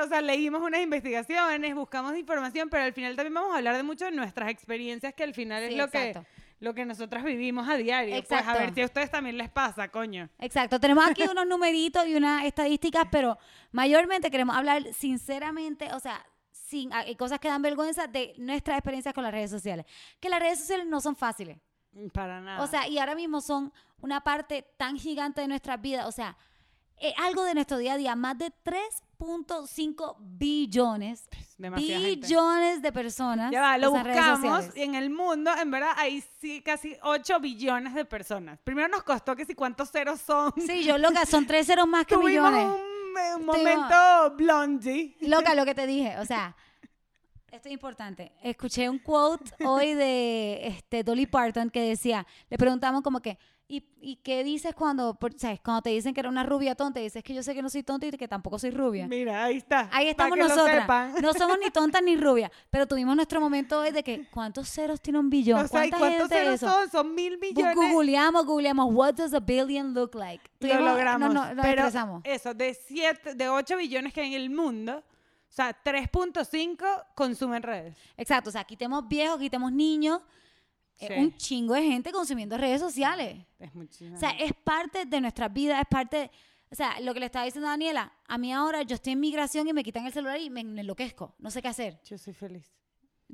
O 0.03 0.07
sea, 0.09 0.19
leímos 0.21 0.61
unas 0.61 0.81
investigaciones, 0.81 1.73
buscamos 1.73 2.17
información, 2.17 2.69
pero 2.69 2.83
al 2.83 2.91
final 2.93 3.15
también 3.15 3.33
vamos 3.33 3.53
a 3.53 3.57
hablar 3.57 3.77
de 3.77 3.83
mucho 3.83 4.03
de 4.05 4.11
nuestras 4.11 4.49
experiencias, 4.49 5.13
que 5.13 5.23
al 5.23 5.33
final 5.33 5.63
Sí, 5.67 5.71
es 5.73 5.77
lo 5.77 5.89
que, 5.89 6.13
lo 6.59 6.73
que 6.73 6.83
nosotras 6.85 7.23
vivimos 7.23 7.67
a 7.69 7.77
diario. 7.77 8.21
Pues 8.27 8.45
a 8.45 8.53
ver 8.53 8.73
si 8.73 8.81
a 8.81 8.85
ustedes 8.85 9.09
también 9.09 9.37
les 9.37 9.49
pasa, 9.49 9.87
coño. 9.87 10.29
Exacto, 10.39 10.79
tenemos 10.81 11.05
aquí 11.07 11.23
unos 11.31 11.47
numeritos 11.47 12.05
y 12.07 12.15
unas 12.15 12.43
estadísticas, 12.43 13.05
pero 13.09 13.37
mayormente 13.71 14.29
queremos 14.29 14.57
hablar 14.57 14.83
sinceramente, 14.93 15.93
o 15.93 15.99
sea, 16.01 16.21
sin 16.67 16.91
hay 16.93 17.15
cosas 17.15 17.39
que 17.39 17.47
dan 17.47 17.61
vergüenza 17.61 18.07
de 18.07 18.33
nuestras 18.37 18.77
experiencias 18.77 19.13
con 19.13 19.23
las 19.23 19.31
redes 19.31 19.51
sociales. 19.51 19.85
Que 20.19 20.29
las 20.29 20.39
redes 20.39 20.59
sociales 20.59 20.85
no 20.87 21.01
son 21.01 21.15
fáciles. 21.15 21.57
Para 22.13 22.41
nada. 22.41 22.61
O 22.61 22.67
sea, 22.67 22.87
y 22.87 22.97
ahora 22.97 23.15
mismo 23.15 23.39
son 23.41 23.71
una 24.01 24.21
parte 24.21 24.65
tan 24.77 24.97
gigante 24.97 25.41
de 25.41 25.47
nuestras 25.47 25.81
vidas, 25.81 26.05
o 26.05 26.11
sea, 26.11 26.37
es 26.97 27.13
algo 27.17 27.43
de 27.43 27.53
nuestro 27.53 27.77
día 27.77 27.93
a 27.93 27.97
día, 27.97 28.15
más 28.15 28.37
de 28.37 28.51
3.5 28.63 30.15
billones, 30.19 31.27
demasiada 31.57 32.01
gente. 32.01 32.27
billones 32.27 32.81
de 32.81 32.91
personas 32.91 33.51
Ya 33.51 33.61
va, 33.61 33.77
lo 33.77 33.91
buscamos 33.91 34.75
y 34.75 34.81
en 34.81 34.95
el 34.95 35.09
mundo, 35.09 35.51
en 35.57 35.71
verdad, 35.71 35.91
hay 35.97 36.23
sí 36.39 36.61
casi 36.61 36.95
8 37.01 37.39
billones 37.39 37.93
de 37.93 38.05
personas. 38.05 38.59
Primero 38.63 38.87
nos 38.87 39.03
costó 39.03 39.35
que 39.35 39.45
si 39.45 39.55
cuántos 39.55 39.91
ceros 39.91 40.21
son. 40.21 40.53
Sí, 40.65 40.83
yo 40.83 40.97
loca, 40.97 41.25
son 41.25 41.45
tres 41.45 41.67
ceros 41.67 41.87
más 41.87 42.05
que 42.05 42.15
Tuvimos 42.15 42.51
millones. 42.51 42.65
un, 42.65 42.79
eh, 42.79 42.94
un 43.37 43.45
momento 43.45 44.35
blondie. 44.35 45.15
Loca, 45.21 45.55
lo 45.55 45.65
que 45.65 45.75
te 45.75 45.87
dije, 45.87 46.17
o 46.19 46.25
sea, 46.25 46.55
esto 47.51 47.69
es 47.69 47.73
importante. 47.73 48.33
Escuché 48.43 48.89
un 48.89 48.99
quote 48.99 49.51
hoy 49.65 49.93
de 49.93 50.67
este, 50.67 51.03
Dolly 51.03 51.25
Parton 51.25 51.69
que 51.69 51.81
decía, 51.81 52.27
le 52.49 52.57
preguntamos 52.57 53.01
como 53.01 53.21
que, 53.21 53.37
¿y, 53.67 53.83
y 53.99 54.17
qué 54.17 54.43
dices 54.43 54.75
cuando, 54.75 55.15
por- 55.15 55.37
sabes, 55.39 55.59
cuando 55.59 55.81
te 55.81 55.89
dicen 55.89 56.13
que 56.13 56.19
era 56.19 56.29
una 56.29 56.43
rubia 56.43 56.75
tonta? 56.75 56.99
Dices 56.99 57.23
que 57.23 57.33
yo 57.33 57.41
sé 57.41 57.53
que 57.55 57.61
no 57.61 57.69
soy 57.69 57.81
tonta 57.83 58.05
y 58.05 58.11
que 58.11 58.27
tampoco 58.27 58.59
soy 58.59 58.71
rubia. 58.71 59.07
Mira, 59.07 59.43
ahí 59.43 59.57
está. 59.57 59.89
Ahí 59.91 60.07
estamos 60.09 60.37
nosotras. 60.37 60.81
sepan. 60.81 61.15
No 61.21 61.33
somos 61.33 61.57
ni 61.63 61.69
tontas 61.71 62.03
ni 62.03 62.15
rubias, 62.15 62.51
pero 62.69 62.85
tuvimos 62.87 63.15
nuestro 63.15 63.41
momento 63.41 63.79
hoy 63.79 63.91
de 63.91 64.03
que, 64.03 64.27
¿cuántos 64.31 64.69
ceros 64.69 65.01
tiene 65.01 65.19
un 65.19 65.29
billón? 65.29 65.65
O 65.65 65.67
sea, 65.67 65.85
¿y 65.85 65.89
¿Cuánta 65.89 65.97
cuántos 65.97 66.29
gente 66.29 66.35
ceros 66.35 66.53
eso? 66.55 66.71
son? 66.71 66.89
Son 66.91 67.15
mil 67.15 67.37
millones. 67.39 67.75
Googleamos, 67.75 68.45
googleamos, 68.45 68.93
what 68.93 69.13
does 69.15 69.33
a 69.33 69.39
billion 69.39 69.93
look 69.93 70.13
like? 70.15 70.43
Lo 70.59 70.79
logramos. 70.81 71.33
No, 71.33 71.53
no, 71.53 71.61
pero 71.61 71.87
eso, 72.23 72.53
de, 72.53 72.73
siete, 72.73 73.33
de 73.35 73.49
8 73.49 73.77
billones 73.77 74.13
que 74.13 74.21
hay 74.21 74.35
en 74.35 74.41
el 74.41 74.49
mundo, 74.49 74.97
o 75.47 75.51
sea, 75.55 75.75
3.5 75.83 77.05
consumen 77.15 77.63
redes. 77.63 77.95
Exacto, 78.17 78.49
o 78.49 78.51
sea, 78.51 78.63
quitemos 78.63 79.07
viejos, 79.07 79.39
quitemos 79.39 79.71
niños, 79.71 80.21
Sí. 80.97 81.07
un 81.17 81.35
chingo 81.35 81.73
de 81.73 81.83
gente 81.83 82.11
consumiendo 82.11 82.57
redes 82.57 82.79
sociales. 82.81 83.45
Es 83.59 83.73
muchísimo. 83.75 84.15
O 84.15 84.19
sea, 84.19 84.31
es 84.31 84.53
parte 84.53 85.05
de 85.05 85.21
nuestra 85.21 85.49
vida, 85.49 85.79
es 85.81 85.87
parte, 85.87 86.31
o 86.71 86.75
sea, 86.75 86.99
lo 87.01 87.13
que 87.13 87.19
le 87.19 87.25
estaba 87.27 87.45
diciendo 87.45 87.67
a 87.67 87.71
Daniela, 87.71 88.13
a 88.27 88.37
mí 88.37 88.53
ahora 88.53 88.81
yo 88.83 88.95
estoy 88.95 89.13
en 89.13 89.19
migración 89.19 89.67
y 89.67 89.73
me 89.73 89.83
quitan 89.83 90.05
el 90.05 90.13
celular 90.13 90.39
y 90.39 90.49
me 90.49 90.61
enloquezco, 90.61 91.35
no 91.39 91.51
sé 91.51 91.61
qué 91.61 91.67
hacer. 91.67 91.99
Yo 92.05 92.17
soy 92.17 92.33
feliz. 92.33 92.71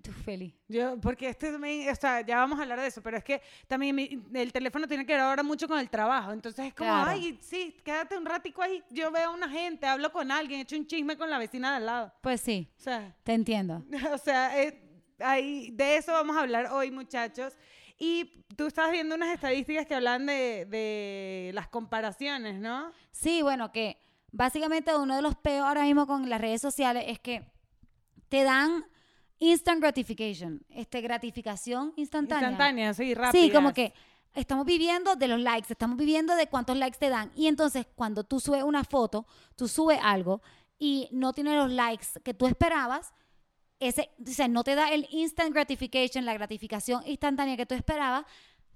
Tú 0.02 0.12
feliz. 0.13 0.56
Yo, 0.69 0.97
porque 1.02 1.28
este 1.28 1.54
o 1.54 1.95
sea, 1.95 2.21
ya 2.26 2.38
vamos 2.38 2.58
a 2.58 2.62
hablar 2.62 2.80
de 2.80 2.88
eso, 2.88 3.02
pero 3.04 3.17
es 3.17 3.24
que 3.26 3.41
también 3.67 3.93
mi- 3.93 4.24
el 4.34 4.54
teléfono 4.54 4.88
tiene 4.88 5.06
que 5.06 5.12
ver 5.12 5.21
ahora 5.21 5.43
mucho 5.43 5.67
con 5.67 5.78
el 5.80 5.89
trabajo. 5.89 6.32
Entonces 6.32 6.67
es 6.67 6.74
como, 6.74 6.89
Claro. 6.89 7.12
ay, 7.12 7.38
sí, 7.41 7.76
quédate 7.84 8.17
un 8.17 8.26
ratico 8.26 8.62
ahí. 8.62 8.82
Yo 8.89 9.12
veo 9.12 9.30
a 9.30 9.34
una 9.34 9.50
gente, 9.50 9.86
hablo 9.86 10.10
con 10.13 10.32
alguien, 10.32 10.62
echo 10.62 10.78
un 10.78 10.88
chisme 10.88 11.17
con 11.17 11.30
la 11.30 11.38
vecina 11.38 11.71
de 11.71 11.76
al 11.78 11.86
lado. 11.86 12.13
Pues 12.21 12.39
sí, 12.39 12.69
O 12.78 12.82
sea, 12.82 13.13
te 13.24 13.34
entiendo. 13.34 13.84
o 14.13 14.17
sea, 14.17 14.63
eh, 14.63 14.82
ahí, 15.23 15.71
de 15.71 15.97
eso 15.97 16.12
vamos 16.12 16.36
a 16.38 16.41
hablar 16.41 16.67
hoy, 16.71 16.91
muchachos. 16.91 17.53
Y 17.97 18.43
tú 18.57 18.65
estabas 18.65 18.91
viendo 18.91 19.15
unas 19.15 19.34
estadísticas 19.34 19.86
que 19.86 19.95
hablan 19.95 20.25
de, 20.25 20.65
de 20.65 21.51
las 21.53 21.67
comparaciones, 21.67 22.60
¿no? 22.60 22.91
Sí, 23.12 23.41
bueno, 23.41 23.71
que 23.71 23.97
básicamente 24.31 24.95
uno 24.95 25.15
de 25.15 25.21
los 25.21 25.36
peores 25.36 25.67
ahora 25.67 25.84
mismo 25.84 26.07
con 26.07 26.29
las 26.29 26.41
redes 26.41 26.62
sociales 26.62 27.03
es 27.07 27.19
que 27.19 27.45
te 28.29 28.43
dan 28.43 28.86
instant 29.38 29.81
gratification, 29.81 30.63
este 30.69 31.01
gratificación 31.01 31.93
instantánea. 31.95 32.49
Instantánea, 32.49 32.93
sí, 32.93 33.13
rápida. 33.13 33.41
Sí, 33.41 33.51
como 33.51 33.73
que 33.73 33.93
estamos 34.34 34.65
viviendo 34.65 35.15
de 35.15 35.27
los 35.27 35.39
likes, 35.39 35.67
estamos 35.69 35.97
viviendo 35.97 36.36
de 36.36 36.47
cuántos 36.47 36.77
likes 36.77 36.97
te 36.97 37.10
dan. 37.10 37.31
Y 37.36 37.47
entonces 37.47 37.86
cuando 37.95 38.23
tú 38.23 38.39
subes 38.39 38.63
una 38.63 38.84
foto, 38.84 39.25
tú 39.55 39.67
subes 39.67 39.99
algo 40.01 40.41
y 40.79 41.10
no 41.12 41.34
tiene 41.34 41.55
los 41.55 41.71
likes 41.71 42.07
que 42.23 42.34
tú 42.34 42.47
esperabas, 42.47 43.13
ese, 43.81 44.09
no 44.49 44.63
te 44.63 44.75
da 44.75 44.91
el 44.93 45.07
instant 45.11 45.53
gratification, 45.53 46.25
la 46.25 46.33
gratificación 46.33 47.03
instantánea 47.05 47.57
que 47.57 47.65
tú 47.65 47.75
esperabas, 47.75 48.25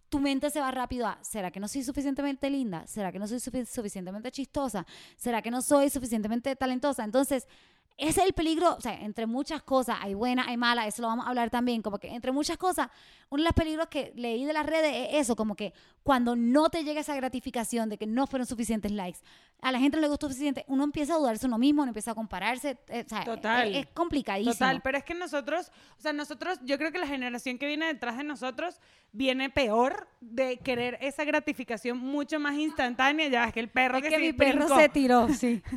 tu 0.10 0.20
mente 0.20 0.50
se 0.50 0.60
va 0.60 0.72
rápido 0.72 1.08
a, 1.08 1.18
¿será 1.24 1.52
que 1.52 1.60
no 1.60 1.68
soy 1.68 1.84
suficientemente 1.84 2.50
linda? 2.50 2.86
¿Será 2.88 3.12
que 3.12 3.20
no 3.20 3.28
soy 3.28 3.38
sufi- 3.40 3.66
suficientemente 3.66 4.32
chistosa? 4.32 4.86
¿Será 5.16 5.42
que 5.42 5.52
no 5.52 5.62
soy 5.62 5.90
suficientemente 5.90 6.56
talentosa? 6.56 7.04
Entonces, 7.04 7.48
ese 7.98 8.22
es 8.22 8.28
el 8.28 8.34
peligro, 8.34 8.76
o 8.76 8.82
sea, 8.82 8.94
entre 9.02 9.26
muchas 9.26 9.64
cosas, 9.64 9.98
hay 10.02 10.14
buenas, 10.14 10.48
hay 10.48 10.58
malas, 10.58 10.88
eso 10.88 11.02
lo 11.02 11.08
vamos 11.08 11.26
a 11.26 11.30
hablar 11.30 11.50
también, 11.50 11.82
como 11.82 11.98
que 11.98 12.10
entre 12.10 12.32
muchas 12.34 12.58
cosas, 12.58 12.90
uno 13.30 13.42
de 13.42 13.46
los 13.46 13.54
peligros 13.54 13.88
que 13.88 14.12
leí 14.16 14.44
de 14.44 14.52
las 14.52 14.66
redes 14.66 14.92
es 15.12 15.22
eso, 15.22 15.36
como 15.36 15.56
que 15.56 15.74
cuando 16.04 16.36
no 16.36 16.70
te 16.70 16.84
llega 16.84 17.00
esa 17.00 17.16
gratificación 17.16 17.88
de 17.88 17.98
que 17.98 18.06
no 18.06 18.28
fueron 18.28 18.46
suficientes 18.46 18.92
likes, 18.92 19.20
a 19.62 19.72
la 19.72 19.80
gente 19.80 19.96
no 19.96 20.02
le 20.02 20.10
gustó 20.10 20.28
suficiente, 20.28 20.66
uno 20.68 20.84
empieza 20.84 21.16
a 21.16 21.18
dudarse 21.18 21.48
uno 21.48 21.58
mismo, 21.58 21.84
uno 21.84 21.92
empieza 21.92 22.12
a 22.12 22.16
compararse, 22.16 22.78
eh, 22.90 23.04
o 23.06 23.10
sea, 23.10 23.24
Total. 23.24 23.70
Es, 23.70 23.86
es 23.86 23.88
complicadísimo. 23.94 24.54
Total, 24.54 24.82
pero 24.82 24.98
es 24.98 25.04
que 25.06 25.14
nosotros, 25.14 25.72
o 25.98 26.02
sea, 26.02 26.12
nosotros, 26.12 26.60
yo 26.64 26.78
creo 26.78 26.92
que 26.92 27.00
la 27.00 27.08
generación 27.08 27.58
que 27.58 27.66
viene 27.66 27.88
detrás 27.88 28.18
de 28.18 28.26
nosotros 28.26 28.80
viene 29.14 29.50
peor 29.50 30.10
de 30.20 30.58
querer 30.58 30.98
esa 31.00 31.24
gratificación 31.24 31.98
mucho 31.98 32.40
más 32.40 32.56
instantánea. 32.56 33.30
Ya 33.30 33.46
es 33.46 33.54
que 33.54 33.62
el 33.62 33.70
perro 33.70 33.98
Es 33.98 34.04
que, 34.04 34.20
mi 34.20 34.34
perro 34.34 34.66
brincó. 34.66 34.78
se 34.78 34.90
tiró, 34.90 35.30
sí. 35.30 35.62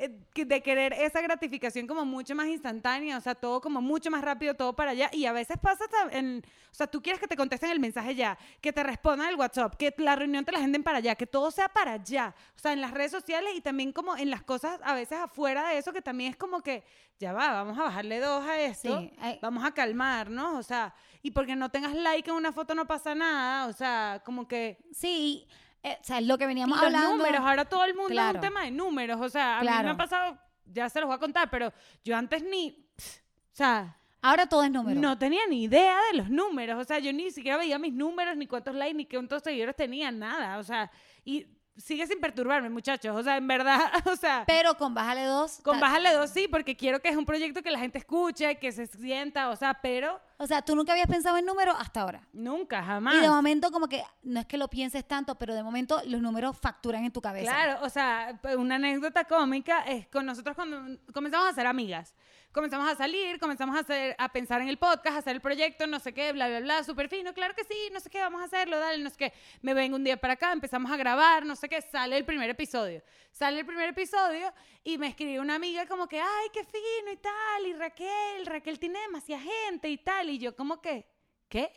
Eh, 0.00 0.16
de 0.34 0.62
querer 0.62 0.92
esa 0.92 1.20
gratificación 1.20 1.57
como 1.86 2.04
mucho 2.04 2.34
más 2.34 2.46
instantánea, 2.48 3.16
o 3.16 3.20
sea, 3.20 3.34
todo 3.34 3.60
como 3.60 3.80
mucho 3.80 4.10
más 4.10 4.22
rápido, 4.22 4.54
todo 4.54 4.74
para 4.74 4.92
allá. 4.92 5.10
Y 5.12 5.26
a 5.26 5.32
veces 5.32 5.56
pasa 5.60 5.84
hasta 5.84 6.16
en, 6.16 6.42
o 6.70 6.74
sea, 6.74 6.86
tú 6.86 7.02
quieres 7.02 7.20
que 7.20 7.26
te 7.28 7.36
contesten 7.36 7.70
el 7.70 7.80
mensaje 7.80 8.14
ya, 8.14 8.38
que 8.60 8.72
te 8.72 8.82
respondan 8.82 9.28
el 9.28 9.36
WhatsApp, 9.36 9.74
que 9.76 9.94
la 9.98 10.16
reunión 10.16 10.44
te 10.44 10.52
la 10.52 10.58
agenden 10.58 10.82
para 10.82 10.98
allá, 10.98 11.14
que 11.14 11.26
todo 11.26 11.50
sea 11.50 11.68
para 11.68 11.92
allá. 11.94 12.34
O 12.56 12.58
sea, 12.58 12.72
en 12.72 12.80
las 12.80 12.92
redes 12.92 13.10
sociales 13.12 13.52
y 13.56 13.60
también 13.60 13.92
como 13.92 14.16
en 14.16 14.30
las 14.30 14.42
cosas 14.42 14.80
a 14.84 14.94
veces 14.94 15.18
afuera 15.18 15.68
de 15.68 15.78
eso, 15.78 15.92
que 15.92 16.02
también 16.02 16.30
es 16.30 16.36
como 16.36 16.60
que, 16.62 16.84
ya 17.18 17.32
va, 17.32 17.50
vamos 17.52 17.78
a 17.78 17.82
bajarle 17.82 18.20
dos 18.20 18.44
a 18.46 18.60
esto, 18.60 19.00
Sí, 19.00 19.12
hay- 19.20 19.38
vamos 19.42 19.64
a 19.64 19.72
calmarnos, 19.72 20.54
o 20.58 20.62
sea, 20.62 20.94
y 21.22 21.32
porque 21.32 21.56
no 21.56 21.68
tengas 21.70 21.94
like 21.94 22.30
en 22.30 22.36
una 22.36 22.52
foto 22.52 22.74
no 22.74 22.86
pasa 22.86 23.14
nada, 23.14 23.66
o 23.66 23.72
sea, 23.72 24.22
como 24.24 24.46
que... 24.46 24.78
Sí, 24.92 25.46
eh, 25.82 25.96
o 26.00 26.04
sea, 26.04 26.20
lo 26.20 26.36
que 26.38 26.44
Y 26.44 26.46
veníamos 26.48 26.76
los 26.78 26.86
hablando. 26.86 27.16
números, 27.16 27.40
ahora 27.40 27.64
todo 27.64 27.84
el 27.84 27.94
mundo 27.94 28.08
es 28.10 28.14
Claro. 28.14 28.38
un 28.38 28.40
tema 28.40 28.62
de 28.62 28.70
números. 28.72 29.20
O 29.20 29.28
sea, 29.28 29.58
a 29.58 29.60
mí 29.60 29.66
me 29.66 29.72
Claro. 29.72 29.90
ha 29.90 29.96
pasado, 29.96 30.38
ya 30.72 30.88
se 30.88 31.00
los 31.00 31.06
voy 31.06 31.16
a 31.16 31.20
contar, 31.20 31.50
pero 31.50 31.72
yo 32.04 32.16
antes 32.16 32.42
ni, 32.42 32.86
o 32.96 33.54
sea, 33.54 33.94
Ahora 34.20 34.46
todo 34.46 34.64
es 34.64 34.70
número. 34.70 35.00
no 35.00 35.16
tenía 35.16 35.46
ni 35.46 35.64
idea 35.64 35.96
de 36.10 36.18
los 36.18 36.28
números. 36.28 36.80
O 36.80 36.84
sea, 36.84 36.98
yo 36.98 37.12
ni 37.12 37.30
siquiera 37.30 37.56
veía 37.56 37.78
mis 37.78 37.92
números, 37.92 38.36
ni 38.36 38.46
cuántos 38.46 38.74
likes, 38.74 38.94
ni 38.94 39.06
cuántos 39.06 39.42
seguidores 39.42 39.76
tenía, 39.76 40.10
nada. 40.10 40.58
O 40.58 40.64
sea, 40.64 40.90
y 41.24 41.46
sigue 41.78 42.06
sin 42.06 42.20
perturbarme, 42.20 42.68
muchachos. 42.68 43.16
O 43.16 43.22
sea, 43.22 43.36
en 43.36 43.46
verdad, 43.48 43.80
o 44.06 44.16
sea, 44.16 44.44
Pero 44.46 44.74
con 44.76 44.92
Bájale 44.94 45.24
dos. 45.24 45.60
con 45.62 45.74
ta- 45.78 45.86
Bájale 45.86 46.12
dos 46.12 46.28
sí, 46.30 46.46
porque 46.48 46.76
quiero 46.76 47.00
que 47.00 47.08
es 47.08 47.16
un 47.16 47.24
proyecto 47.24 47.62
que 47.62 47.70
la 47.70 47.78
gente 47.78 47.98
escuche, 47.98 48.56
que 48.58 48.72
se 48.72 48.86
sienta, 48.86 49.48
o 49.50 49.56
sea, 49.56 49.74
pero 49.80 50.20
O 50.38 50.46
sea, 50.46 50.60
tú 50.62 50.76
nunca 50.76 50.92
habías 50.92 51.06
pensado 51.08 51.36
en 51.38 51.46
números 51.46 51.76
hasta 51.78 52.02
ahora. 52.02 52.20
nunca, 52.32 52.82
jamás. 52.82 53.14
Y 53.14 53.20
de 53.20 53.28
momento, 53.28 53.70
como 53.70 53.88
que 53.88 54.02
no 54.22 54.40
es 54.40 54.46
que 54.46 54.58
lo 54.58 54.68
pienses 54.68 55.06
tanto, 55.06 55.36
pero 55.36 55.54
de 55.54 55.62
momento 55.62 56.00
los 56.06 56.20
números 56.20 56.56
facturan 56.58 57.04
en 57.04 57.12
tu 57.12 57.20
cabeza. 57.20 57.50
Claro, 57.52 57.78
o 57.84 57.88
sea, 57.88 58.38
una 58.56 58.74
anécdota 58.76 59.24
cómica 59.24 59.80
es 59.82 60.06
con 60.08 60.26
nosotros 60.26 60.54
cuando 60.56 60.98
comenzamos 61.12 61.48
a 61.48 61.52
ser 61.54 61.66
amigas. 61.66 62.14
Comenzamos 62.58 62.88
a 62.88 62.96
salir, 62.96 63.38
comenzamos 63.38 63.76
a, 63.76 63.80
hacer, 63.82 64.16
a 64.18 64.32
pensar 64.32 64.60
en 64.60 64.66
el 64.66 64.78
podcast, 64.78 65.14
a 65.14 65.18
hacer 65.18 65.36
el 65.36 65.40
proyecto, 65.40 65.86
no 65.86 66.00
sé 66.00 66.12
qué, 66.12 66.32
bla, 66.32 66.48
bla, 66.48 66.58
bla, 66.58 66.82
súper 66.82 67.08
fino, 67.08 67.32
claro 67.32 67.54
que 67.54 67.62
sí, 67.62 67.88
no 67.92 68.00
sé 68.00 68.10
qué, 68.10 68.18
vamos 68.18 68.42
a 68.42 68.46
hacerlo, 68.46 68.80
dale, 68.80 69.00
no 69.00 69.10
sé 69.10 69.16
qué. 69.16 69.32
Me 69.62 69.74
vengo 69.74 69.94
un 69.94 70.02
día 70.02 70.16
para 70.16 70.32
acá, 70.32 70.50
empezamos 70.50 70.90
a 70.90 70.96
grabar, 70.96 71.46
no 71.46 71.54
sé 71.54 71.68
qué, 71.68 71.80
sale 71.80 72.16
el 72.16 72.24
primer 72.24 72.50
episodio. 72.50 73.00
Sale 73.30 73.60
el 73.60 73.64
primer 73.64 73.90
episodio 73.90 74.52
y 74.82 74.98
me 74.98 75.06
escribe 75.06 75.38
una 75.38 75.54
amiga 75.54 75.86
como 75.86 76.08
que, 76.08 76.18
ay, 76.18 76.48
qué 76.52 76.64
fino 76.64 77.12
y 77.12 77.16
tal, 77.18 77.64
y 77.64 77.74
Raquel, 77.74 78.44
Raquel 78.44 78.80
tiene 78.80 78.98
demasiada 79.02 79.40
gente 79.40 79.88
y 79.88 79.98
tal, 79.98 80.28
y 80.28 80.40
yo 80.40 80.56
como 80.56 80.80
que, 80.80 81.06
¿qué? 81.48 81.70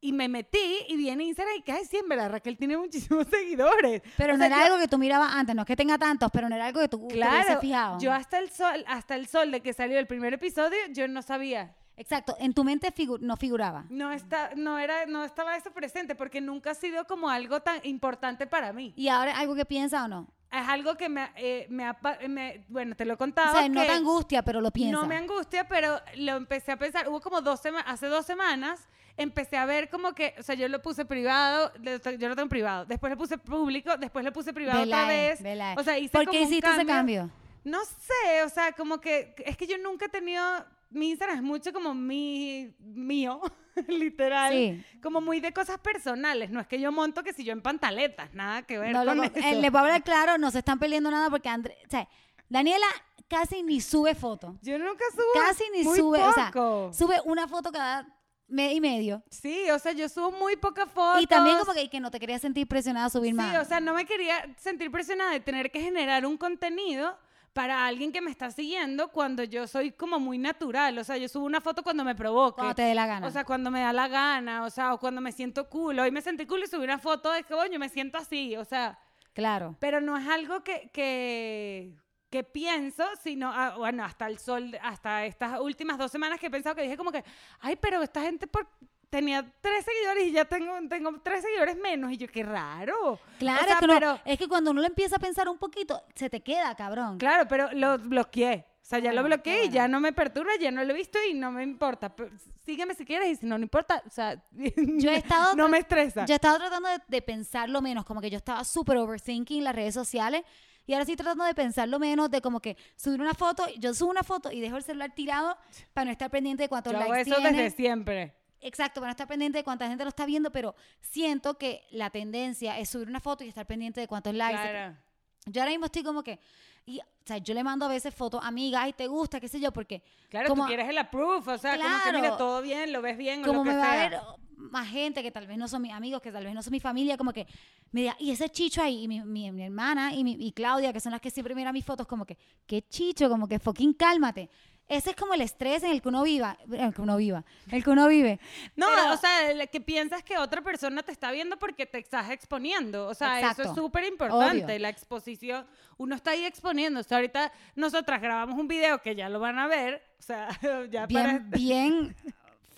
Y 0.00 0.12
me 0.12 0.28
metí 0.28 0.58
y 0.88 0.96
vi 0.96 1.08
en 1.10 1.20
Instagram 1.20 1.56
y 1.58 1.62
que, 1.62 1.72
ay, 1.72 1.84
sí, 1.84 1.96
en 1.96 2.08
verdad, 2.08 2.30
Raquel 2.30 2.56
tiene 2.56 2.76
muchísimos 2.76 3.26
seguidores. 3.30 4.00
Pero 4.16 4.34
O 4.34 4.36
no 4.36 4.44
sea, 4.44 4.46
era 4.46 4.58
yo- 4.58 4.64
algo 4.66 4.78
que 4.78 4.86
tú 4.88 4.96
mirabas 4.98 5.32
antes, 5.34 5.54
no 5.56 5.62
es 5.62 5.66
que 5.66 5.74
tenga 5.76 5.98
tantos, 5.98 6.30
pero 6.32 6.48
no 6.48 6.54
era 6.54 6.66
algo 6.66 6.80
que 6.80 6.88
tú 6.88 7.08
te 7.08 7.14
Claro, 7.14 7.60
fijado. 7.60 7.98
yo 7.98 8.12
hasta 8.12 8.38
el 8.38 8.48
sol, 8.50 8.84
hasta 8.86 9.16
el 9.16 9.26
sol 9.26 9.50
de 9.50 9.60
que 9.60 9.72
salió 9.72 9.98
el 9.98 10.06
primer 10.06 10.34
episodio, 10.34 10.78
yo 10.92 11.08
no 11.08 11.20
sabía. 11.22 11.74
Exacto, 11.96 12.36
en 12.38 12.54
tu 12.54 12.62
mente 12.62 12.94
figu- 12.94 13.18
no 13.18 13.36
figuraba. 13.36 13.86
No 13.90 14.12
está, 14.12 14.50
no 14.54 14.78
era, 14.78 15.04
no 15.06 15.24
estaba 15.24 15.56
eso 15.56 15.72
presente 15.72 16.14
porque 16.14 16.40
nunca 16.40 16.70
ha 16.70 16.74
sido 16.76 17.04
como 17.08 17.28
algo 17.28 17.58
tan 17.60 17.80
importante 17.82 18.46
para 18.46 18.72
mí. 18.72 18.92
¿Y 18.96 19.08
ahora 19.08 19.36
algo 19.36 19.56
que 19.56 19.64
piensa 19.64 20.04
o 20.04 20.08
no? 20.08 20.28
Es 20.52 20.66
algo 20.68 20.94
que 20.96 21.08
me, 21.08 21.28
eh, 21.34 21.66
me, 21.68 21.92
me- 22.28 22.64
bueno, 22.68 22.94
te 22.94 23.04
lo 23.04 23.14
he 23.14 23.16
contado. 23.16 23.50
O 23.56 23.58
sea, 23.58 23.68
no 23.68 23.80
que 23.80 23.86
te 23.88 23.92
angustia, 23.94 24.42
pero 24.44 24.60
lo 24.60 24.70
piensa. 24.70 24.92
No 24.98 25.08
me 25.08 25.16
angustia, 25.16 25.66
pero 25.66 26.00
lo 26.14 26.36
empecé 26.36 26.70
a 26.70 26.76
pensar. 26.78 27.08
Hubo 27.08 27.20
como 27.20 27.40
dos 27.40 27.60
semanas, 27.60 27.86
hace 27.92 28.06
dos 28.06 28.24
semanas, 28.24 28.88
empecé 29.18 29.56
a 29.56 29.66
ver 29.66 29.90
como 29.90 30.14
que, 30.14 30.34
o 30.38 30.42
sea, 30.42 30.54
yo 30.54 30.68
lo 30.68 30.80
puse 30.80 31.04
privado, 31.04 31.72
yo 31.82 32.28
lo 32.28 32.36
tengo 32.36 32.48
privado, 32.48 32.86
después 32.86 33.10
lo 33.10 33.18
puse 33.18 33.36
público, 33.36 33.96
después 33.98 34.24
lo 34.24 34.32
puse 34.32 34.54
privado 34.54 34.82
otra 34.82 35.12
eh, 35.12 35.36
vez. 35.42 35.76
O 35.76 35.82
sea, 35.82 35.98
hice 35.98 36.12
¿Por 36.12 36.24
como 36.24 36.32
qué 36.32 36.44
un 36.44 36.48
hiciste 36.48 36.70
ese 36.70 36.86
cambio? 36.86 37.30
No 37.64 37.84
sé, 37.84 38.42
o 38.44 38.48
sea, 38.48 38.72
como 38.72 39.00
que 39.00 39.34
es 39.44 39.56
que 39.56 39.66
yo 39.66 39.76
nunca 39.76 40.06
he 40.06 40.08
tenido 40.08 40.42
mi 40.90 41.10
Instagram 41.10 41.36
es 41.38 41.42
mucho 41.42 41.72
como 41.72 41.92
mi 41.92 42.74
mío, 42.80 43.40
literal, 43.88 44.52
Sí. 44.52 44.84
como 45.02 45.20
muy 45.20 45.40
de 45.40 45.52
cosas 45.52 45.78
personales, 45.78 46.50
no 46.50 46.60
es 46.60 46.66
que 46.66 46.80
yo 46.80 46.92
monto 46.92 47.22
que 47.22 47.32
si 47.32 47.44
yo 47.44 47.52
en 47.52 47.60
pantaletas, 47.60 48.32
nada 48.32 48.62
que 48.62 48.78
ver 48.78 48.92
No, 48.92 49.04
con 49.04 49.22
eso. 49.24 49.32
eh, 49.36 49.56
les 49.60 49.70
voy 49.70 49.80
a 49.80 49.82
hablar 49.82 50.02
claro, 50.02 50.38
no 50.38 50.50
se 50.50 50.58
están 50.58 50.78
peleando 50.78 51.10
nada 51.10 51.28
porque 51.28 51.48
André, 51.48 51.76
o 51.86 51.90
sea, 51.90 52.08
Daniela 52.48 52.86
casi 53.28 53.62
ni 53.62 53.80
sube 53.80 54.14
fotos. 54.14 54.54
Yo 54.62 54.78
nunca 54.78 55.04
subo 55.12 55.46
Casi 55.46 55.64
ni 55.74 55.84
muy 55.84 55.98
sube, 55.98 56.22
o 56.22 56.32
sea, 56.32 56.50
sube 56.92 57.20
una 57.26 57.46
foto 57.46 57.70
cada 57.70 58.06
mes 58.48 58.74
y 58.74 58.80
medio. 58.80 59.22
Sí, 59.30 59.70
o 59.70 59.78
sea, 59.78 59.92
yo 59.92 60.08
subo 60.08 60.32
muy 60.32 60.56
pocas 60.56 60.90
fotos. 60.90 61.22
Y 61.22 61.26
también 61.26 61.58
como 61.58 61.72
que, 61.74 61.88
que 61.88 62.00
no 62.00 62.10
te 62.10 62.18
querías 62.18 62.40
sentir 62.40 62.66
presionada 62.66 63.06
a 63.06 63.10
subir 63.10 63.30
Sí, 63.32 63.36
más. 63.36 63.64
o 63.64 63.68
sea, 63.68 63.80
no 63.80 63.94
me 63.94 64.04
quería 64.06 64.46
sentir 64.56 64.90
presionada 64.90 65.30
de 65.32 65.40
tener 65.40 65.70
que 65.70 65.80
generar 65.80 66.24
un 66.26 66.36
contenido 66.36 67.16
para 67.52 67.86
alguien 67.86 68.12
que 68.12 68.20
me 68.20 68.30
está 68.30 68.50
siguiendo 68.50 69.08
cuando 69.08 69.42
yo 69.42 69.66
soy 69.66 69.90
como 69.90 70.20
muy 70.20 70.38
natural. 70.38 70.96
O 70.98 71.04
sea, 71.04 71.16
yo 71.16 71.28
subo 71.28 71.44
una 71.44 71.60
foto 71.60 71.82
cuando 71.82 72.04
me 72.04 72.14
provoque. 72.14 72.56
cuando 72.56 72.74
te 72.74 72.82
dé 72.82 72.94
la 72.94 73.06
gana. 73.06 73.26
O 73.26 73.30
sea, 73.30 73.44
cuando 73.44 73.70
me 73.70 73.80
da 73.80 73.92
la 73.92 74.06
gana, 74.08 74.64
o 74.64 74.70
sea, 74.70 74.94
o 74.94 74.98
cuando 74.98 75.20
me 75.20 75.32
siento 75.32 75.68
cool. 75.68 75.98
Hoy 75.98 76.10
me 76.10 76.22
sentí 76.22 76.46
cool 76.46 76.62
y 76.62 76.66
subí 76.68 76.84
una 76.84 76.98
foto 76.98 77.32
de 77.32 77.42
que, 77.42 77.52
coño, 77.54 77.78
me 77.78 77.88
siento 77.88 78.16
así, 78.18 78.56
o 78.56 78.64
sea, 78.64 78.98
claro. 79.34 79.74
pero 79.80 80.00
no 80.00 80.16
es 80.16 80.28
algo 80.28 80.62
que, 80.62 80.88
que, 80.92 81.94
que 82.30 82.44
pienso, 82.44 83.04
sino, 83.22 83.50
ah, 83.52 83.74
bueno, 83.78 84.04
hasta 84.04 84.26
el 84.26 84.38
sol, 84.38 84.76
hasta 84.82 85.24
estas 85.24 85.58
últimas 85.60 85.96
dos 85.98 86.10
semanas 86.12 86.38
que 86.38 86.46
he 86.46 86.50
pensado 86.50 86.74
que 86.76 86.82
dije 86.82 86.96
como 86.96 87.10
que, 87.12 87.24
ay, 87.60 87.76
pero 87.76 88.02
esta 88.02 88.20
gente 88.22 88.46
por, 88.46 88.68
tenía 89.08 89.50
tres 89.62 89.84
seguidores 89.84 90.26
y 90.26 90.32
ya 90.32 90.44
tengo, 90.44 90.74
tengo 90.88 91.10
tres 91.22 91.42
seguidores 91.42 91.76
menos. 91.78 92.12
Y 92.12 92.18
yo, 92.18 92.28
qué 92.28 92.42
raro. 92.42 93.18
Claro, 93.38 93.62
O 93.62 93.64
sea, 93.64 93.72
es, 93.74 93.78
que 93.78 93.84
uno- 93.86 93.94
pero- 93.94 94.20
es 94.24 94.38
que 94.38 94.46
cuando 94.48 94.70
uno 94.72 94.80
lo 94.82 94.86
empieza 94.86 95.16
a 95.16 95.18
pensar 95.18 95.48
un 95.48 95.58
poquito, 95.58 96.02
se 96.14 96.28
te 96.28 96.40
queda, 96.42 96.74
cabrón. 96.74 97.16
Claro, 97.18 97.46
pero 97.48 97.70
lo 97.72 97.98
bloqueé. 97.98 98.66
O 98.82 98.84
sea, 98.90 99.00
ya 99.00 99.12
lo 99.12 99.20
Bueno, 99.20 99.36
bloqueé 99.36 99.64
y 99.66 99.68
ya 99.70 99.86
no 99.86 100.00
me 100.00 100.14
perturba, 100.14 100.52
ya 100.58 100.70
no 100.70 100.82
lo 100.82 100.92
he 100.94 100.96
visto 100.96 101.18
y 101.30 101.34
no 101.34 101.50
me 101.50 101.62
importa. 101.62 102.14
Pero 102.14 102.30
sígueme 102.64 102.94
si 102.94 103.04
quieres 103.04 103.28
y 103.28 103.36
si 103.36 103.44
no, 103.46 103.58
no 103.58 103.62
importa. 103.64 104.02
O 104.06 104.10
sea, 104.10 104.42
Yo 104.52 105.10
he 105.10 105.16
estado 105.16 105.54
no 105.56 105.68
me 105.68 105.78
estresa. 105.78 106.24
Yo 106.24 106.34
estaba 106.34 106.56
tratando 106.58 106.88
de, 106.88 106.98
de 107.06 107.20
pensarlo 107.22 107.82
menos, 107.82 108.06
como 108.06 108.20
que 108.22 108.30
yo 108.30 108.38
estaba 108.38 108.64
súper 108.64 108.96
overthinking 108.96 109.62
las 109.62 109.74
redes 109.74 109.92
sociales 109.92 110.42
y 110.88 110.94
ahora 110.94 111.02
estoy 111.02 111.16
tratando 111.16 111.44
de 111.44 111.54
pensarlo 111.54 111.98
menos, 111.98 112.30
de 112.30 112.40
como 112.40 112.60
que 112.60 112.76
subir 112.96 113.20
una 113.20 113.34
foto, 113.34 113.64
yo 113.78 113.92
subo 113.92 114.10
una 114.10 114.22
foto 114.22 114.50
y 114.50 114.58
dejo 114.58 114.78
el 114.78 114.82
celular 114.82 115.12
tirado 115.14 115.56
para 115.92 116.06
no 116.06 116.10
estar 116.12 116.30
pendiente 116.30 116.62
de 116.62 116.68
cuántos 116.70 116.94
Yo 116.94 116.98
hago 116.98 117.12
likes 117.12 117.30
eso 117.30 117.40
tiene. 117.40 117.62
desde 117.62 117.76
siempre. 117.76 118.34
Exacto, 118.62 119.00
para 119.00 119.08
no 119.08 119.12
estar 119.12 119.28
pendiente 119.28 119.58
de 119.58 119.64
cuánta 119.64 119.86
gente 119.86 120.02
lo 120.02 120.08
está 120.08 120.24
viendo, 120.24 120.50
pero 120.50 120.74
siento 121.02 121.58
que 121.58 121.84
la 121.90 122.08
tendencia 122.08 122.78
es 122.78 122.88
subir 122.88 123.06
una 123.06 123.20
foto 123.20 123.44
y 123.44 123.48
estar 123.48 123.66
pendiente 123.66 124.00
de 124.00 124.08
cuántos 124.08 124.34
likes. 124.34 124.58
Claro. 124.60 124.96
Yo 125.44 125.60
ahora 125.60 125.70
mismo 125.72 125.86
estoy 125.86 126.02
como 126.02 126.22
que, 126.22 126.40
y, 126.86 127.00
o 127.00 127.04
sea, 127.26 127.36
yo 127.36 127.52
le 127.52 127.62
mando 127.62 127.84
a 127.84 127.88
veces 127.88 128.14
fotos 128.14 128.42
a 128.42 128.48
amigas, 128.48 128.80
ay, 128.84 128.94
te 128.94 129.06
gusta, 129.08 129.40
qué 129.40 129.48
sé 129.48 129.60
yo, 129.60 129.72
porque 129.72 130.02
Claro, 130.30 130.48
como, 130.48 130.62
tú 130.64 130.68
quieres 130.68 130.88
el 130.88 130.96
approve, 130.96 131.52
o 131.52 131.58
sea, 131.58 131.76
como 131.76 131.84
que 131.86 132.02
Claro. 132.02 132.18
mira, 132.18 132.36
todo 132.38 132.62
bien, 132.62 132.92
lo 132.92 133.02
ves 133.02 133.18
bien 133.18 133.44
o 133.44 133.52
lo 133.52 133.62
que 133.62 133.70
me 133.70 133.76
va 133.76 133.82
sea. 133.84 133.92
a 133.92 134.08
ver 134.08 134.20
más 134.58 134.88
gente 134.88 135.22
que 135.22 135.30
tal 135.30 135.46
vez 135.46 135.56
no 135.56 135.68
son 135.68 135.80
mis 135.82 135.92
amigos, 135.92 136.20
que 136.20 136.30
tal 136.32 136.44
vez 136.44 136.54
no 136.54 136.62
son 136.62 136.72
mi 136.72 136.80
familia, 136.80 137.16
como 137.16 137.32
que 137.32 137.46
me 137.92 138.02
diga, 138.02 138.16
y 138.18 138.30
ese 138.32 138.48
chicho 138.50 138.82
ahí, 138.82 139.04
y 139.04 139.08
mi, 139.08 139.20
mi- 139.22 139.50
mi 139.52 139.62
hermana 139.64 140.12
y, 140.14 140.24
mi, 140.24 140.36
y 140.38 140.52
Claudia, 140.52 140.92
que 140.92 141.00
son 141.00 141.12
las 141.12 141.20
que 141.20 141.30
siempre 141.30 141.54
miran 141.54 141.72
mis 141.72 141.84
fotos, 141.84 142.06
como 142.06 142.26
que, 142.26 142.36
qué 142.66 142.82
chicho, 142.88 143.28
como 143.30 143.48
que 143.48 143.58
fucking 143.58 143.94
cálmate. 143.94 144.50
ese 144.88 145.10
es 145.10 145.16
como 145.16 145.34
el 145.34 145.42
estrés 145.42 145.82
en 145.82 145.90
el 145.92 146.00
que 146.02 146.08
uno 146.08 146.22
viva, 146.22 146.56
el 146.72 146.92
que 146.94 147.00
uno 147.02 147.16
viva, 147.18 147.44
el 147.70 147.84
que 147.84 147.90
uno 147.90 148.08
vive. 148.08 148.40
No, 148.74 148.86
Pero- 148.94 149.12
o 149.12 149.16
sea, 149.16 149.50
el 149.50 149.68
que 149.68 149.80
piensas 149.80 150.22
que 150.24 150.36
otra 150.38 150.60
persona 150.62 151.02
te 151.02 151.12
está 151.12 151.30
viendo 151.30 151.58
porque 151.58 151.84
te 151.86 151.98
estás 151.98 152.30
exponiendo. 152.30 153.06
O 153.06 153.14
sea, 153.14 153.38
eso 153.38 153.48
Exacto. 153.50 153.70
es 153.70 153.76
súper 153.76 154.04
importante, 154.04 154.78
la 154.78 154.88
exposición. 154.88 155.66
Uno 155.98 156.14
está 156.14 156.30
ahí 156.32 156.44
exponiendo. 156.46 157.00
O 157.00 157.02
sea, 157.02 157.18
ahorita 157.18 157.52
nosotras 157.76 158.20
grabamos 158.22 158.58
un 158.58 158.66
video 158.66 159.00
que 159.02 159.14
ya 159.14 159.28
lo 159.28 159.40
van 159.40 159.58
a 159.58 159.66
ver. 159.66 160.02
O 160.18 160.22
sea, 160.22 160.48
ya 160.90 161.06
para... 161.06 161.38
bien, 161.38 161.50
bien 161.50 162.16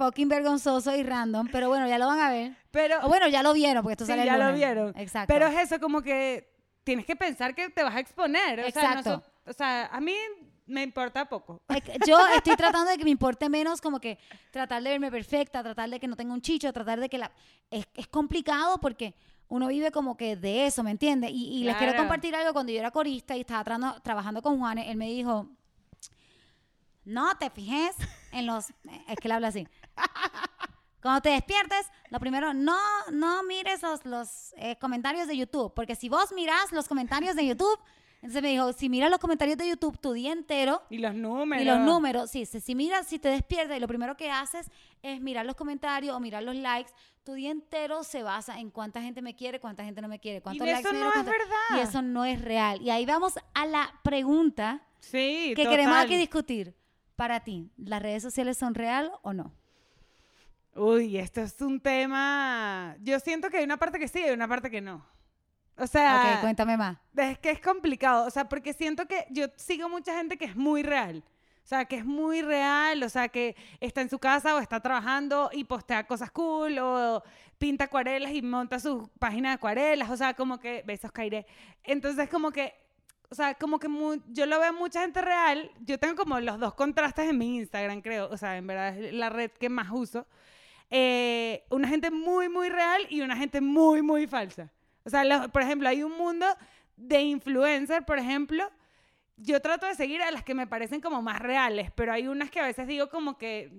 fucking 0.05 0.29
vergonzoso 0.29 0.95
y 0.97 1.03
random, 1.03 1.49
pero 1.53 1.69
bueno, 1.69 1.87
ya 1.87 1.99
lo 1.99 2.07
van 2.07 2.21
a 2.21 2.31
ver. 2.31 2.57
Pero, 2.71 3.01
O 3.03 3.09
bueno, 3.09 3.29
ya 3.29 3.43
lo 3.43 3.53
vieron, 3.53 3.83
porque 3.83 3.93
esto 3.93 4.05
sí, 4.07 4.13
sale 4.13 4.23
el 4.23 4.27
ya 4.29 4.39
lo 4.39 4.55
vieron. 4.55 4.93
Exacto. 4.97 5.33
Pero 5.33 5.47
es 5.47 5.59
eso, 5.61 5.79
como 5.79 6.01
que 6.01 6.51
tienes 6.85 7.05
que 7.05 7.17
pensar 7.17 7.55
que 7.55 7.69
te 7.69 7.83
vas 7.83 7.95
a 7.95 8.01
exponer. 8.01 8.61
O 8.61 8.71
sea, 8.71 8.83
Exacto. 8.93 9.11
noso- 9.11 9.23
o 9.47 9.53
sea, 9.53 9.87
a 9.87 10.01
mí 10.01 10.15
me 10.67 10.83
importa 10.83 11.29
poco. 11.29 11.61
Yo 12.07 12.19
estoy 12.37 12.57
tratando 12.57 12.91
de 12.91 12.97
que 12.97 13.05
me 13.05 13.11
importe 13.11 13.49
menos, 13.49 13.81
como 13.81 14.01
que 14.01 14.19
tratar 14.51 14.83
de 14.83 14.91
verme 14.91 15.11
perfecta, 15.11 15.63
tratar 15.63 15.91
de 15.91 15.99
que 16.01 16.07
no 16.09 16.17
tenga 16.17 16.33
un 16.33 16.41
chicho, 16.41 16.73
tratar 16.73 16.99
de 17.01 17.09
que 17.09 17.19
la... 17.19 17.31
Es, 17.71 17.87
es 17.95 18.07
complicado 18.07 18.79
porque 18.79 19.15
uno 19.49 19.67
vive 19.67 19.91
como 19.91 20.17
que 20.17 20.37
de 20.37 20.67
eso, 20.67 20.83
¿me 20.85 20.93
entiendes? 20.93 21.31
Y, 21.33 21.59
y 21.61 21.65
les 21.65 21.77
quiero 21.77 21.93
Claro. 21.93 22.05
compartir 22.05 22.35
algo. 22.37 22.53
Cuando 22.53 22.73
yo 22.73 22.79
era 22.79 22.91
corista 22.93 23.37
y 23.37 23.41
estaba 23.41 23.65
trano- 23.65 24.01
trabajando 24.01 24.41
con 24.43 24.59
Juanes, 24.59 24.87
él 24.89 24.97
me 24.97 25.07
dijo, 25.09 25.49
no 27.05 27.35
te 27.39 27.51
fijes 27.51 27.97
en 28.33 28.47
los... 28.47 28.67
Es 29.09 29.17
que 29.21 29.27
él 29.29 29.33
habla 29.33 29.49
así. 29.49 29.67
Cuando 31.03 31.23
te 31.23 31.31
despiertes, 31.31 31.87
lo 32.11 32.21
primero, 32.21 32.53
no, 32.53 32.77
no 33.11 33.43
mires 33.45 33.83
los, 33.83 34.05
los 34.05 34.53
eh, 34.59 34.77
comentarios 34.79 35.27
de 35.29 35.37
YouTube, 35.37 35.73
porque 35.75 35.95
si 35.97 36.11
vos 36.11 36.31
mirás 36.33 36.73
los 36.73 36.87
comentarios 36.89 37.35
de 37.37 37.47
YouTube, 37.47 37.79
entonces 38.17 38.43
me 38.43 38.51
dijo, 38.51 38.75
si 38.75 38.91
miras 38.91 39.09
los 39.11 39.19
comentarios 39.19 39.57
de 39.57 39.67
YouTube 39.67 39.99
tu 39.99 40.13
día 40.13 40.31
entero, 40.31 40.83
Y 40.91 40.99
los 40.99 41.15
números. 41.15 41.63
y 41.63 41.65
los 41.67 41.79
números, 41.81 42.31
sí, 42.31 42.45
si, 42.45 42.61
si 42.61 42.75
miras, 42.75 43.07
si 43.07 43.19
te 43.19 43.31
despiertas 43.31 43.79
y 43.79 43.81
lo 43.81 43.89
primero 43.89 44.15
que 44.19 44.31
haces 44.31 44.71
es 45.01 45.23
mirar 45.23 45.47
los 45.47 45.57
comentarios 45.57 46.15
o 46.15 46.21
mirar 46.21 46.43
los 46.43 46.55
likes, 46.55 46.93
tu 47.25 47.33
día 47.33 47.51
entero 47.51 48.05
se 48.05 48.23
basa 48.23 48.61
en 48.61 48.71
cuánta 48.71 49.01
gente 49.01 49.23
me 49.23 49.35
quiere, 49.35 49.59
cuánta 49.59 49.85
gente 49.85 50.03
no 50.03 50.09
me 50.09 50.19
quiere, 50.21 50.43
cuántos 50.43 50.67
eso 50.69 50.75
likes 50.75 50.93
me 50.93 50.99
no 51.01 51.07
dieron, 51.13 51.19
es 51.19 51.25
cuánto- 51.25 51.31
verdad. 51.51 51.79
Y 51.79 51.81
eso 51.89 52.03
no 52.03 52.27
es 52.27 52.43
real. 52.43 52.83
Y 52.83 52.91
ahí 52.91 53.07
vamos 53.07 53.39
a 53.55 53.65
la 53.65 53.91
pregunta 54.03 54.83
Sí, 54.99 55.55
que 55.57 55.63
queremos 55.67 55.95
total. 55.95 56.05
aquí 56.05 56.17
discutir. 56.19 56.77
Para 57.17 57.41
ti, 57.41 57.71
¿las 57.79 58.03
redes 58.03 58.23
sociales 58.23 58.59
son 58.59 58.75
real 58.75 59.13
o 59.23 59.33
no? 59.33 59.55
Uy, 60.75 61.19
esto 61.19 61.41
es 61.41 61.61
un 61.61 61.81
tema. 61.81 62.97
Yo 63.01 63.19
siento 63.21 63.51
que 63.51 63.59
hay 63.59 63.65
una 63.65 63.77
parte 63.77 63.99
que 63.99 64.09
sí 64.09 64.23
y 64.27 64.31
una 64.31 64.49
parte 64.49 64.71
que 64.71 64.81
no. 64.81 65.05
O 65.77 65.87
sea, 65.87 66.35
ok, 66.37 66.41
cuéntame 66.43 66.77
más. 66.77 66.99
es 67.17 67.39
que 67.39 67.51
es 67.51 67.61
complicado. 67.61 68.27
O 68.27 68.31
sea, 68.31 68.49
porque 68.49 68.73
siento 68.73 69.07
que 69.07 69.27
yo 69.31 69.47
sigo 69.57 69.89
mucha 69.89 70.15
gente 70.17 70.37
que 70.37 70.45
es 70.45 70.57
muy 70.57 70.83
real. 70.83 71.25
O 71.65 71.67
sea, 71.71 71.85
que 71.85 71.97
es 71.97 72.05
muy 72.05 72.43
real, 72.43 73.03
o 73.03 73.09
sea, 73.09 73.29
que 73.29 73.55
está 73.81 74.01
en 74.01 74.11
su 74.11 74.19
casa 74.19 74.57
o 74.57 74.59
está 74.59 74.81
trabajando 74.81 75.51
y 75.53 75.65
postea 75.65 76.05
cosas 76.07 76.31
cool 76.33 76.79
o 76.81 77.23
pinta 77.59 77.85
acuarelas 77.85 78.33
y 78.33 78.43
monta 78.43 78.81
su 78.81 79.09
página 79.21 79.51
de 79.51 79.55
acuarelas, 79.57 80.11
o 80.11 80.17
sea, 80.17 80.35
como 80.35 80.59
que, 80.59 80.83
besos, 80.85 81.13
Caire. 81.13 81.47
Entonces, 81.85 82.29
como 82.29 82.51
que, 82.51 82.75
o 83.29 83.35
sea, 83.37 83.55
como 83.55 83.79
que 83.79 83.87
mu- 83.87 84.21
yo 84.29 84.47
lo 84.47 84.59
veo 84.59 84.73
mucha 84.73 85.03
gente 85.03 85.21
real, 85.21 85.71
yo 85.85 85.99
tengo 85.99 86.17
como 86.17 86.41
los 86.41 86.59
dos 86.59 86.75
contrastes 86.75 87.29
en 87.29 87.39
mi 87.39 87.59
Instagram, 87.59 88.01
creo, 88.01 88.29
o 88.31 88.37
sea, 88.37 88.57
en 88.57 88.67
verdad 88.67 88.97
es 88.99 89.13
la 89.13 89.29
red 89.29 89.51
que 89.53 89.69
más 89.69 89.89
uso. 89.93 90.27
Eh, 90.91 91.65
una 91.71 91.89
gente 91.89 92.11
muy, 92.11 92.49
muy 92.49 92.69
real 92.69 93.07
y 93.11 93.21
una 93.21 93.37
gente 93.37 93.61
muy, 93.61 94.03
muy 94.03 94.27
falsa. 94.27 94.73
O 95.05 95.11
sea, 95.11 95.25
los- 95.25 95.49
por 95.49 95.63
ejemplo, 95.63 95.89
hay 95.89 96.03
un 96.03 96.17
mundo 96.19 96.47
de 96.97 97.21
influencer, 97.23 98.05
por 98.05 98.19
ejemplo, 98.19 98.71
yo 99.37 99.61
trato 99.63 99.87
de 99.87 99.95
seguir 99.95 100.21
a 100.23 100.31
las 100.31 100.43
que 100.45 100.55
me 100.55 100.67
parecen 100.67 101.01
como 101.01 101.23
más 101.23 101.39
reales, 101.41 101.91
pero 101.95 102.13
hay 102.13 102.27
unas 102.29 102.51
que 102.51 102.61
a 102.61 102.65
veces 102.67 102.87
digo 102.87 103.09
como 103.09 103.39
que... 103.39 103.71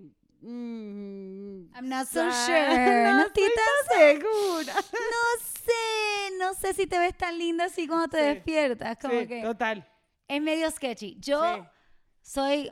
mm, 0.41 1.74
I'm 1.76 1.88
not 1.89 2.08
so 2.08 2.32
sure. 2.32 2.67
No 3.15 3.26
estoy 3.28 3.50
tan 3.56 4.00
segura. 4.00 4.74
No 4.93 5.45
sé, 5.63 6.38
no 6.39 6.54
sé 6.56 6.74
si 6.74 6.88
te 6.88 6.97
ves 6.97 7.15
tan 7.15 7.38
linda 7.38 7.65
así 7.65 7.88
cuando 7.88 8.08
te 8.08 8.17
Sí. 8.17 8.24
despiertas. 8.36 8.97
Como 8.97 9.19
Sí, 9.19 9.28
que 9.28 9.41
total. 9.43 9.88
es 10.28 10.41
medio 10.41 10.69
sketchy. 10.71 11.17
Yo 11.19 11.41
Sí. 11.56 11.62
soy 12.21 12.71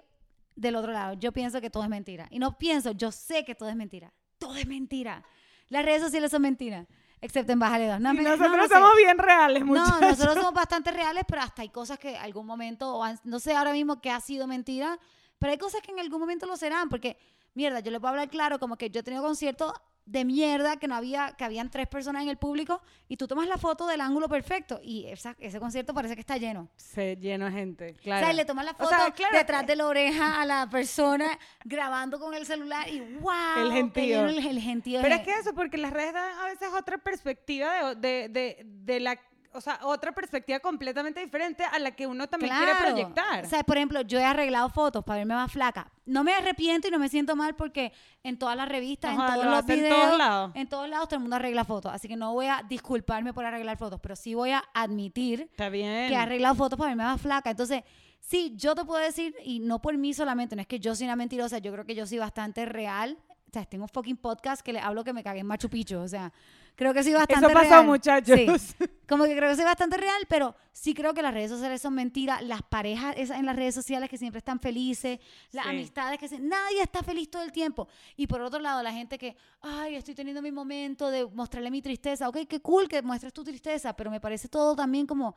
del 0.56 0.76
otro 0.76 0.92
lado. 0.92 1.14
Yo 1.14 1.32
pienso 1.32 1.62
que 1.62 1.70
todo 1.70 1.84
es 1.84 1.90
mentira. 1.90 2.28
Y 2.32 2.40
no 2.40 2.58
pienso, 2.58 2.92
yo 2.92 3.12
sé 3.12 3.46
que 3.46 3.54
todo 3.56 3.70
es 3.70 3.76
mentira. 3.76 4.12
Todo 4.40 4.56
es 4.56 4.66
mentira. 4.66 5.24
Las 5.70 5.86
redes 5.86 6.02
sociales 6.02 6.32
son 6.32 6.42
mentiras. 6.42 6.88
Excepto 7.22 7.52
en 7.52 7.60
Bájale 7.60 7.88
2. 7.88 8.00
No, 8.00 8.14
no, 8.14 8.22
nosotros 8.22 8.56
no 8.58 8.64
sé. 8.68 8.74
somos 8.74 8.96
bien 8.96 9.18
reales, 9.18 9.60
No, 9.60 9.66
muchachos. 9.68 10.02
nosotros 10.02 10.36
somos 10.36 10.54
bastante 10.54 10.92
reales, 10.92 11.24
pero 11.28 11.42
hasta 11.42 11.62
hay 11.62 11.70
cosas 11.70 12.00
que 12.00 12.18
algún 12.18 12.46
momento, 12.48 12.96
o 12.96 13.04
han- 13.04 13.20
no 13.26 13.40
sé 13.40 13.54
ahora 13.56 13.74
mismo 13.74 14.00
qué 14.02 14.10
ha 14.10 14.22
sido 14.22 14.48
mentira, 14.48 14.98
pero 15.38 15.52
hay 15.52 15.58
cosas 15.58 15.82
que 15.82 15.92
en 15.92 16.00
algún 16.00 16.20
momento 16.22 16.46
lo 16.48 16.56
serán, 16.56 16.88
porque, 16.88 17.18
mierda, 17.54 17.82
yo 17.82 17.92
les 17.92 18.00
puedo 18.00 18.12
hablar 18.12 18.30
claro, 18.30 18.58
como 18.58 18.78
que 18.78 18.90
yo 18.90 19.02
he 19.02 19.04
tenido 19.04 19.22
conciertos 19.22 19.74
de 20.10 20.26
mierda 20.26 20.78
que 20.78 20.88
no 20.88 20.96
había, 20.96 21.36
que 21.38 21.44
habían 21.44 21.70
tres 21.70 21.88
personas 21.88 22.24
en 22.24 22.30
el 22.30 22.38
público, 22.38 22.82
y 23.08 23.16
tú 23.18 23.28
tomas 23.28 23.48
la 23.48 23.58
foto 23.60 23.86
del 23.86 24.02
ángulo 24.02 24.28
perfecto, 24.28 24.80
y 24.84 25.06
esa- 25.06 25.36
ese 25.40 25.60
concierto 25.60 25.94
parece 25.94 26.16
que 26.16 26.22
está 26.22 26.38
lleno. 26.38 26.68
Se 26.78 27.16
lleno 27.16 27.46
de 27.46 27.52
gente, 27.52 27.96
O 28.00 28.02
claro. 28.02 28.26
sea, 28.26 28.34
y 28.34 28.36
le 28.36 28.44
tomas 28.46 28.66
la 28.66 28.72
O 28.72 28.76
foto 28.76 28.90
sea, 28.90 29.12
claro, 29.12 29.38
detrás 29.38 29.68
de 29.68 29.76
la 29.76 29.86
oreja 29.86 30.42
a 30.42 30.46
la 30.46 30.68
persona 30.70 31.38
grabando 31.64 32.20
con 32.20 32.34
el 32.34 32.46
celular 32.48 32.90
y 32.90 33.02
wow, 33.20 33.32
El 33.66 33.72
gentío. 33.72 34.26
el, 34.28 34.48
el 34.48 34.60
gentío 34.60 35.00
Pero 35.04 35.14
es 35.16 35.22
que 35.22 35.32
eso, 35.32 35.54
porque 35.54 35.78
las 35.78 35.94
redes 35.94 36.14
dan 36.14 36.40
a 36.40 36.46
veces 36.46 36.70
otra 36.76 36.98
perspectiva 36.98 37.94
de, 37.94 37.96
de, 37.96 38.30
de, 38.30 38.64
de 38.66 39.00
la... 39.00 39.20
O 39.54 39.62
sea, 39.62 39.80
otra 39.84 40.12
perspectiva 40.12 40.60
completamente 40.60 41.20
diferente 41.20 41.64
a 41.64 41.80
la 41.80 41.92
que 41.92 42.06
uno 42.06 42.28
también 42.28 42.56
quiere 42.56 42.72
Claro. 42.72 42.88
proyectar. 42.94 43.46
O 43.46 43.50
sea, 43.50 43.64
por 43.64 43.78
ejemplo, 43.78 44.02
yo 44.02 44.20
he 44.20 44.24
arreglado 44.24 44.70
fotos 44.70 45.04
para 45.04 45.18
verme 45.18 45.34
más 45.34 45.52
flaca. 45.52 45.92
No 46.06 46.24
me 46.24 46.34
arrepiento 46.34 46.88
y 46.88 46.92
no 46.92 47.00
me 47.00 47.10
siento 47.10 47.36
mal 47.36 47.56
porque 47.56 47.92
en 48.24 48.38
todas 48.38 48.56
las 48.56 48.70
revistas, 48.70 49.12
Ajá, 49.14 49.28
en 49.28 49.34
todos 49.34 49.46
lo 49.46 49.52
los 49.52 49.60
hace 49.64 49.74
en 49.74 49.80
videos, 49.80 50.02
todos 50.02 50.18
lados. 50.18 50.52
en 50.54 50.70
todos 50.70 50.90
lados 50.90 51.08
todo 51.08 51.16
el 51.16 51.22
mundo 51.22 51.36
arregla 51.36 51.64
fotos. 51.66 51.92
Así 51.92 52.08
que 52.08 52.16
no 52.16 52.34
voy 52.34 52.46
a 52.46 52.64
disculparme 52.70 53.34
por 53.34 53.44
arreglar 53.46 53.78
fotos, 53.78 54.00
pero 54.02 54.16
sí 54.16 54.36
voy 54.36 54.52
a 54.52 54.64
admitir 54.74 55.42
Está 55.52 55.70
bien. 55.70 56.08
que 56.10 56.14
he 56.14 56.18
arreglado 56.18 56.56
fotos 56.56 56.78
para 56.78 56.90
verme 56.92 57.04
más 57.06 57.20
flaca. 57.20 57.50
Entonces, 57.50 57.84
sí, 58.20 58.54
yo 58.56 58.76
te 58.76 58.86
puedo 58.86 59.02
decir, 59.04 59.36
y 59.44 59.60
no 59.60 59.82
por 59.82 59.98
mí 59.98 60.14
solamente, 60.14 60.56
no 60.56 60.62
es 60.62 60.68
que 60.68 60.80
yo 60.80 60.94
soy 60.96 61.06
una 61.08 61.16
mentirosa, 61.16 61.58
yo 61.58 61.72
creo 61.72 61.86
que 61.86 61.96
yo 61.96 62.06
soy 62.06 62.20
bastante 62.20 62.66
real. 62.68 63.18
O 63.48 63.52
sea, 63.52 63.66
tengo 63.66 63.86
un 63.86 63.90
fucking 63.90 64.18
podcast 64.18 64.62
que 64.62 64.74
le 64.74 64.80
hablo 64.80 65.04
que 65.04 65.12
me 65.12 65.24
cagué 65.24 65.40
en 65.40 65.48
Machu 65.48 65.70
Picchu. 65.70 65.98
O 65.98 66.08
sea, 66.08 66.32
creo 66.80 66.94
que 66.94 67.04
soy 67.04 67.12
bastante 67.12 67.46
Eso 67.48 67.54
pasó, 67.54 67.70
real. 67.72 67.86
muchachos. 67.86 68.40
Sí. 68.40 68.86
Como 69.08 69.26
que 69.26 69.36
creo 69.36 69.50
que 69.50 69.56
soy 69.58 69.66
bastante 69.66 69.98
real, 69.98 70.24
pero 70.30 70.56
sí 70.72 70.94
creo 70.94 71.14
que 71.14 71.22
las 71.22 71.34
redes 71.34 71.50
sociales 71.52 71.82
son 71.82 71.94
mentiras. 71.94 72.42
Las 72.42 72.62
parejas 72.64 73.16
esas 73.18 73.38
en 73.38 73.46
las 73.46 73.56
redes 73.58 73.76
sociales 73.76 74.10
que 74.10 74.18
siempre 74.18 74.38
están 74.40 74.60
felices, 74.62 75.20
las 75.52 75.66
Sí. 75.66 75.72
amistades 75.72 76.18
que 76.20 76.30
se- 76.30 76.40
nadie 76.40 76.82
está 76.82 77.04
feliz 77.04 77.30
todo 77.30 77.44
el 77.44 77.52
tiempo. 77.52 77.90
Y 78.16 78.28
por 78.28 78.40
otro 78.42 78.60
lado, 78.62 78.82
la 78.82 78.94
gente 78.94 79.18
que, 79.18 79.36
ay, 79.62 79.96
estoy 79.96 80.16
teniendo 80.16 80.42
mi 80.42 80.52
momento 80.54 81.10
de 81.12 81.26
mostrarle 81.26 81.70
mi 81.70 81.82
tristeza. 81.82 82.30
Ok, 82.30 82.38
qué 82.48 82.62
cool 82.62 82.88
que 82.88 83.02
muestres 83.02 83.34
tu 83.34 83.44
tristeza, 83.44 83.92
pero 83.94 84.10
me 84.10 84.22
parece 84.22 84.48
todo 84.48 84.74
también 84.76 85.06
como 85.06 85.36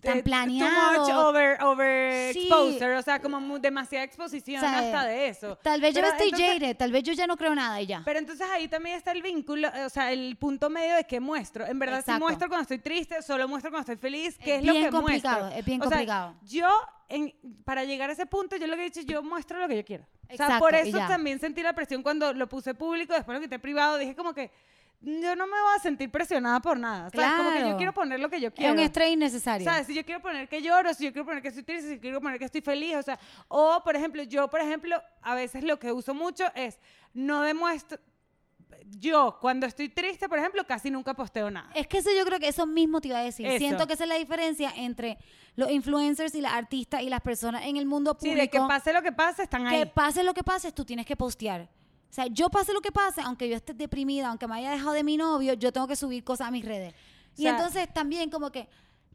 tan 0.00 0.22
planeado. 0.22 0.94
Too 0.94 1.00
much 1.00 1.10
over, 1.26 1.62
over 1.62 2.32
Sí. 2.32 2.40
exposure, 2.40 2.96
o 2.96 3.02
sea, 3.02 3.20
como 3.20 3.58
demasiada 3.58 4.04
exposición 4.04 4.62
O 4.64 4.68
sea, 4.68 4.78
hasta 4.78 5.04
de 5.06 5.28
eso. 5.28 5.56
Tal 5.62 5.80
vez 5.80 5.94
yo 5.94 6.00
Pero 6.00 6.06
no 6.08 6.12
estoy 6.14 6.28
entonces- 6.30 6.58
jaded, 6.60 6.76
tal 6.76 6.92
vez 6.92 7.02
yo 7.02 7.12
ya 7.12 7.26
no 7.26 7.36
creo 7.36 7.54
nada 7.54 7.80
y 7.80 7.86
ya. 7.86 8.02
Pero 8.04 8.18
entonces 8.18 8.46
ahí 8.52 8.68
también 8.68 8.96
está 8.96 9.12
el 9.12 9.22
vínculo, 9.22 9.68
eh, 9.68 9.84
o 9.84 9.88
sea, 9.90 10.12
el 10.12 10.36
punto 10.36 10.70
medio 10.70 10.96
de 10.96 11.04
qué 11.04 11.20
muestro. 11.20 11.66
En 11.66 11.78
verdad, 11.78 11.96
si 11.96 12.10
Exacto. 12.10 12.24
muestro 12.24 12.48
cuando 12.48 12.62
estoy 12.62 12.78
triste, 12.78 13.22
solo 13.22 13.46
muestro 13.48 13.70
cuando 13.70 13.92
estoy 13.92 14.00
feliz, 14.00 14.36
qué 14.38 14.54
es, 14.56 14.60
Es 14.60 14.66
lo 14.66 14.72
bien 14.72 14.84
que 14.86 14.90
complicado, 14.90 15.38
muestro. 15.40 15.58
es 15.58 15.64
bien 15.64 15.80
O 15.80 15.84
sea, 15.84 15.90
complicado. 15.90 16.34
yo, 16.42 16.68
en, 17.08 17.34
para 17.64 17.84
llegar 17.84 18.10
a 18.10 18.12
ese 18.12 18.26
punto, 18.26 18.56
yo 18.56 18.66
lo 18.66 18.74
que 18.76 18.82
he 18.82 18.90
dicho, 18.90 19.00
yo 19.02 19.22
muestro 19.22 19.58
lo 19.58 19.68
que 19.68 19.76
yo 19.76 19.84
quiero. 19.84 20.04
o 20.04 20.36
sea, 20.36 20.46
Exacto, 20.46 20.58
por 20.58 20.74
eso 20.74 20.98
también 20.98 21.40
sentí 21.40 21.62
la 21.62 21.72
presión 21.72 22.02
cuando 22.02 22.34
lo 22.34 22.46
puse 22.48 22.74
público, 22.74 23.14
después 23.14 23.34
lo 23.36 23.40
quité 23.40 23.58
privado, 23.58 23.96
dije 23.96 24.14
como 24.14 24.34
que 24.34 24.50
yo 25.00 25.36
no 25.36 25.46
me 25.46 25.52
voy 25.60 25.76
a 25.76 25.80
sentir 25.80 26.10
presionada 26.10 26.60
por 26.60 26.78
nada. 26.78 27.08
¿sabes? 27.10 27.30
Como 27.36 27.50
que 27.50 27.56
yo 27.58 27.62
Claro. 27.62 27.76
quiero 27.76 27.92
poner 27.94 28.20
lo 28.20 28.28
que 28.28 28.40
yo 28.40 28.48
es 28.48 28.54
quiero. 28.54 28.72
un 28.72 28.80
estrés 28.80 29.10
innecesario. 29.12 29.64
¿Sabes? 29.64 29.86
Si 29.86 29.94
yo 29.94 30.04
quiero 30.04 30.20
poner 30.20 30.48
que 30.48 30.60
lloro, 30.60 30.92
si 30.94 31.04
yo 31.04 31.12
quiero 31.12 31.24
poner 31.26 31.40
que 31.42 31.48
estoy 31.48 31.62
triste, 31.62 31.88
si 31.88 31.94
yo 31.96 32.00
quiero 32.00 32.20
poner 32.20 32.38
que 32.38 32.44
estoy 32.46 32.60
feliz, 32.60 32.96
o 32.96 33.02
sea, 33.02 33.18
o 33.48 33.80
por 33.84 33.94
ejemplo, 33.96 34.22
yo, 34.24 34.48
por 34.48 34.60
ejemplo, 34.60 35.00
a 35.22 35.34
veces 35.34 35.62
lo 35.62 35.78
que 35.78 35.92
uso 35.92 36.14
mucho 36.14 36.44
es 36.54 36.78
no 37.14 37.42
demuestro, 37.42 37.98
yo 38.98 39.38
cuando 39.40 39.66
estoy 39.66 39.88
triste, 39.88 40.28
por 40.28 40.38
ejemplo, 40.38 40.66
casi 40.66 40.90
nunca 40.90 41.14
posteo 41.14 41.50
nada. 41.50 41.70
Es 41.74 41.86
que 41.86 41.98
eso 41.98 42.10
yo 42.16 42.24
creo 42.24 42.38
que 42.38 42.48
eso 42.48 42.66
mismo 42.66 43.00
te 43.00 43.08
iba 43.08 43.18
a 43.18 43.22
decir. 43.22 43.46
Eso. 43.46 43.58
Siento 43.58 43.86
que 43.86 43.92
esa 43.94 44.04
es 44.04 44.08
la 44.08 44.16
diferencia 44.16 44.72
entre 44.76 45.18
los 45.56 45.70
influencers 45.70 46.34
y 46.34 46.40
las 46.40 46.52
artistas 46.54 47.02
y 47.02 47.08
las 47.08 47.20
personas 47.20 47.64
en 47.66 47.76
el 47.76 47.86
mundo 47.86 48.12
Sí, 48.20 48.28
público. 48.30 48.40
de 48.40 48.48
que 48.48 48.58
pase 48.60 48.92
lo 48.92 49.02
que 49.02 49.12
pase, 49.12 49.42
están 49.42 49.68
que 49.68 49.74
ahí. 49.76 49.90
pase 49.94 50.22
lo 50.22 50.32
que 50.34 50.42
pase, 50.44 50.72
tú 50.72 50.84
tienes 50.84 51.04
que 51.06 51.16
postear. 51.16 51.68
O 52.10 52.12
sea, 52.12 52.26
yo 52.26 52.48
pase 52.48 52.72
lo 52.72 52.80
que 52.80 52.90
pase, 52.92 53.20
aunque 53.20 53.48
yo 53.48 53.56
esté 53.56 53.74
deprimida, 53.74 54.28
aunque 54.28 54.46
me 54.46 54.56
haya 54.56 54.70
dejado 54.70 54.92
de 54.92 55.04
mi 55.04 55.16
novio, 55.16 55.52
yo 55.54 55.72
tengo 55.72 55.86
que 55.86 55.96
subir 55.96 56.24
cosas 56.24 56.48
a 56.48 56.50
mis 56.50 56.64
redes. 56.64 56.94
O 56.94 57.40
y 57.40 57.42
sea- 57.42 57.50
entonces 57.52 57.92
también 57.92 58.30
como 58.30 58.50
que, 58.50 58.68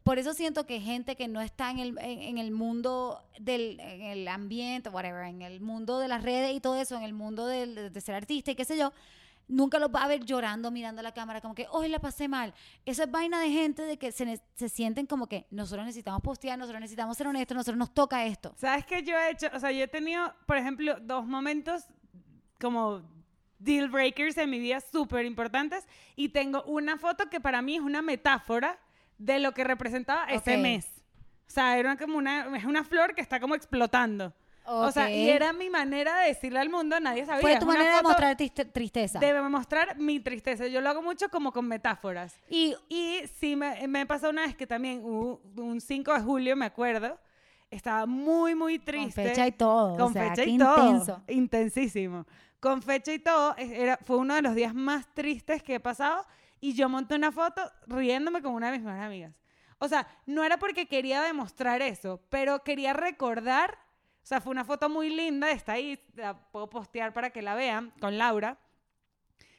por 0.04 0.18
eso 0.18 0.32
siento 0.34 0.64
que 0.66 0.80
gente 0.80 1.16
que 1.16 1.26
no 1.28 1.40
está 1.40 1.70
en 1.70 1.78
el, 1.80 1.98
en, 1.98 2.20
en 2.22 2.38
el 2.38 2.50
mundo 2.50 3.22
del 3.40 3.80
en 3.80 4.02
el 4.02 4.28
ambiente, 4.28 4.90
whatever, 4.90 5.24
en 5.26 5.42
el 5.42 5.60
mundo 5.60 5.98
de 5.98 6.08
las 6.08 6.22
redes 6.22 6.54
y 6.54 6.60
todo 6.60 6.76
eso, 6.76 6.96
en 6.96 7.02
el 7.02 7.14
mundo 7.14 7.46
del- 7.46 7.92
de, 7.92 8.00
ser 8.00 8.14
artista 8.14 8.50
y 8.50 8.54
qué 8.54 8.64
sé 8.64 8.76
yo, 8.76 8.92
nunca 9.48 9.78
los 9.78 9.90
va 9.90 10.04
a 10.04 10.08
ver 10.08 10.24
llorando 10.24 10.70
mirando 10.70 11.00
a 11.00 11.02
la 11.02 11.12
cámara, 11.12 11.40
como 11.40 11.54
que, 11.54 11.66
hoy 11.70 11.88
la 11.88 11.98
pasé 11.98 12.28
mal. 12.28 12.54
Eso 12.86 13.02
es 13.02 13.10
vaina 13.10 13.40
de 13.40 13.50
gente 13.50 13.82
de 13.82 13.96
que 13.98 14.12
se, 14.12 14.40
se 14.54 14.68
sienten 14.68 15.06
como 15.06 15.26
que 15.26 15.46
nosotros 15.50 15.84
necesitamos 15.84 16.22
postear, 16.22 16.58
nosotros 16.58 16.80
necesitamos 16.80 17.16
ser 17.16 17.26
honestos, 17.26 17.54
nosotros 17.56 17.76
nos 17.78 17.92
toca 17.92 18.24
esto. 18.24 18.54
¿Sabes 18.56 18.86
qué 18.86 19.02
yo 19.02 19.16
he 19.18 19.30
hecho? 19.32 19.48
O 19.52 19.58
sea, 19.58 19.72
yo 19.72 19.84
he 19.84 19.88
tenido, 19.88 20.32
por 20.46 20.56
ejemplo, 20.58 20.96
dos 21.00 21.26
momentos 21.26 21.84
como 22.60 23.02
deal 23.58 23.88
breakers 23.88 24.36
en 24.38 24.50
mi 24.50 24.58
vida 24.58 24.80
súper 24.80 25.24
importantes 25.24 25.86
y 26.16 26.28
tengo 26.30 26.62
una 26.64 26.98
foto 26.98 27.28
que 27.30 27.40
para 27.40 27.62
mí 27.62 27.76
es 27.76 27.80
una 27.82 28.02
metáfora 28.02 28.78
de 29.18 29.38
lo 29.38 29.52
que 29.52 29.64
representaba 29.64 30.24
ese 30.26 30.56
Ok. 30.56 30.62
mes. 30.62 30.86
O 31.46 31.50
sea, 31.54 31.78
era 31.78 31.96
como 31.96 32.16
una, 32.18 32.56
es 32.56 32.64
una 32.64 32.84
flor 32.84 33.14
que 33.14 33.20
está 33.20 33.38
como 33.40 33.54
explotando. 33.54 34.32
O 34.66 34.90
sea, 34.90 35.10
y 35.10 35.28
era 35.28 35.52
mi 35.52 35.68
manera 35.68 36.20
de 36.20 36.28
decirle 36.28 36.58
al 36.58 36.70
mundo, 36.70 36.98
nadie 36.98 37.26
sabía. 37.26 37.42
Fue 37.42 37.58
tu 37.58 37.66
una 37.66 37.74
manera 37.74 37.96
de 37.98 38.02
mostrar 38.02 38.34
triste- 38.34 38.64
tristeza. 38.64 39.18
De 39.18 39.38
mostrar 39.42 39.98
mi 39.98 40.20
tristeza. 40.20 40.66
Yo 40.68 40.80
lo 40.80 40.88
hago 40.88 41.02
mucho 41.02 41.28
como 41.28 41.52
con 41.52 41.68
metáforas. 41.68 42.34
Y 42.48 42.74
Y 42.88 43.20
sí, 43.38 43.56
me, 43.56 43.86
me 43.88 44.06
pasó 44.06 44.30
una 44.30 44.42
vez 44.46 44.56
que 44.56 44.66
también 44.66 45.02
hubo 45.04 45.42
un 45.56 45.82
5 45.82 46.14
de 46.14 46.20
julio, 46.20 46.56
me 46.56 46.64
acuerdo, 46.64 47.18
estaba 47.70 48.06
muy, 48.06 48.54
muy 48.54 48.78
con 48.78 48.86
triste. 48.86 49.22
fecha 49.28 49.46
y 49.46 49.52
todo. 49.52 49.98
Con 49.98 50.10
o 50.10 50.12
sea, 50.14 50.30
fecha 50.30 50.44
y 50.44 50.56
todo. 50.56 50.86
intenso. 50.88 51.22
Intensísimo. 51.28 52.26
Con 52.64 52.80
fecha 52.80 53.12
y 53.12 53.18
todo, 53.18 53.54
era, 53.58 53.98
fue 53.98 54.16
uno 54.16 54.34
de 54.34 54.40
los 54.40 54.54
días 54.54 54.74
más 54.74 55.06
tristes 55.12 55.62
que 55.62 55.74
he 55.74 55.80
pasado 55.80 56.24
y 56.62 56.72
yo 56.72 56.88
monté 56.88 57.14
una 57.14 57.30
foto 57.30 57.60
riéndome 57.86 58.40
con 58.40 58.54
una 58.54 58.70
de 58.70 58.78
mis 58.78 58.86
mejores 58.86 59.04
amigas. 59.04 59.34
O 59.76 59.86
sea, 59.86 60.08
no 60.24 60.42
era 60.42 60.56
porque 60.56 60.86
quería 60.86 61.20
demostrar 61.20 61.82
eso, 61.82 62.22
pero 62.30 62.64
quería 62.64 62.94
recordar, 62.94 63.76
o 64.22 64.26
sea, 64.26 64.40
fue 64.40 64.50
una 64.50 64.64
foto 64.64 64.88
muy 64.88 65.14
linda, 65.14 65.50
está 65.50 65.72
ahí, 65.72 66.02
la 66.14 66.38
puedo 66.38 66.70
postear 66.70 67.12
para 67.12 67.28
que 67.28 67.42
la 67.42 67.54
vean, 67.54 67.92
con 68.00 68.16
Laura. 68.16 68.56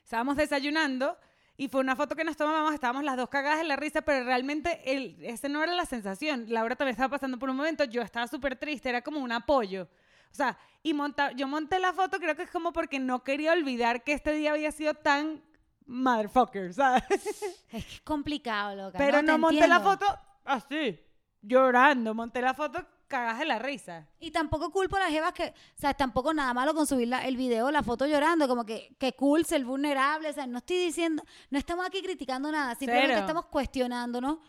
Estábamos 0.04 0.36
desayunando 0.36 1.16
y 1.58 1.68
fue 1.68 1.82
una 1.82 1.96
foto 1.96 2.16
que 2.16 2.24
nos 2.24 2.36
tomamos, 2.36 2.74
estábamos 2.74 3.04
las 3.04 3.18
dos 3.18 3.30
cagadas 3.30 3.60
de 3.60 3.66
la 3.66 3.76
risa, 3.76 4.02
pero 4.02 4.26
realmente 4.26 4.82
el, 4.84 5.24
ese 5.24 5.48
no 5.48 5.62
era 5.62 5.76
la 5.76 5.86
sensación. 5.86 6.46
Laura 6.48 6.76
también 6.76 6.94
estaba 6.94 7.10
pasando 7.10 7.38
por 7.38 7.52
un 7.52 7.58
momento, 7.58 7.84
yo 7.84 8.02
estaba 8.02 8.26
súper 8.26 8.56
triste, 8.56 8.90
era 8.90 9.04
como 9.04 9.20
un 9.20 9.32
apoyo. 9.32 9.88
O 10.36 10.38
sea, 10.38 10.58
y 10.84 10.94
monta, 10.94 11.32
yo 11.32 11.48
monté 11.48 11.80
la 11.80 11.94
foto 11.94 12.20
creo 12.20 12.36
que 12.36 12.44
es 12.44 12.52
como 12.52 12.74
porque 12.74 13.00
no 13.00 13.24
quería 13.24 13.54
olvidar 13.54 14.04
que 14.04 14.12
este 14.12 14.34
día 14.34 14.52
había 14.52 14.70
sido 14.74 14.94
tan 14.94 15.42
motherfucker, 15.86 16.74
¿sabes? 16.74 17.04
Es 17.72 18.02
complicado, 18.04 18.76
loca. 18.76 18.98
Pero 18.98 19.22
no, 19.22 19.34
Te 19.34 19.38
monté 19.38 19.68
la 19.68 19.78
entiendo. 19.78 19.90
foto 19.92 20.20
así, 20.44 21.00
llorando, 21.42 22.14
monté 22.14 22.42
la 22.42 22.54
foto 22.54 22.86
cagadas 23.08 23.40
de 23.40 23.46
la 23.46 23.60
risa. 23.60 24.08
Y 24.20 24.32
tampoco 24.32 24.72
culpo 24.72 24.96
a 24.98 25.00
las 25.00 25.10
jevas 25.10 25.32
que, 25.32 25.46
o 25.46 25.80
sea, 25.80 25.94
tampoco 25.94 26.34
nada 26.34 26.54
malo 26.54 26.74
con 26.74 26.86
subir 26.88 27.08
la- 27.08 27.26
el 27.26 27.38
video, 27.38 27.72
la 27.72 27.84
foto 27.84 28.06
llorando, 28.08 28.48
como 28.48 28.66
que, 28.66 28.96
que 29.00 29.14
cool 29.14 29.46
ser 29.46 29.64
vulnerable, 29.64 30.30
o 30.30 30.34
sea, 30.34 30.48
no 30.48 30.58
estoy 30.58 30.78
diciendo, 30.78 31.24
no 31.50 31.58
estamos 31.60 31.86
aquí 31.86 32.02
criticando 32.02 32.52
nada, 32.52 32.76
simplemente 32.76 33.14
Cero. 33.14 33.20
estamos 33.22 33.46
cuestionándonos, 33.46 34.40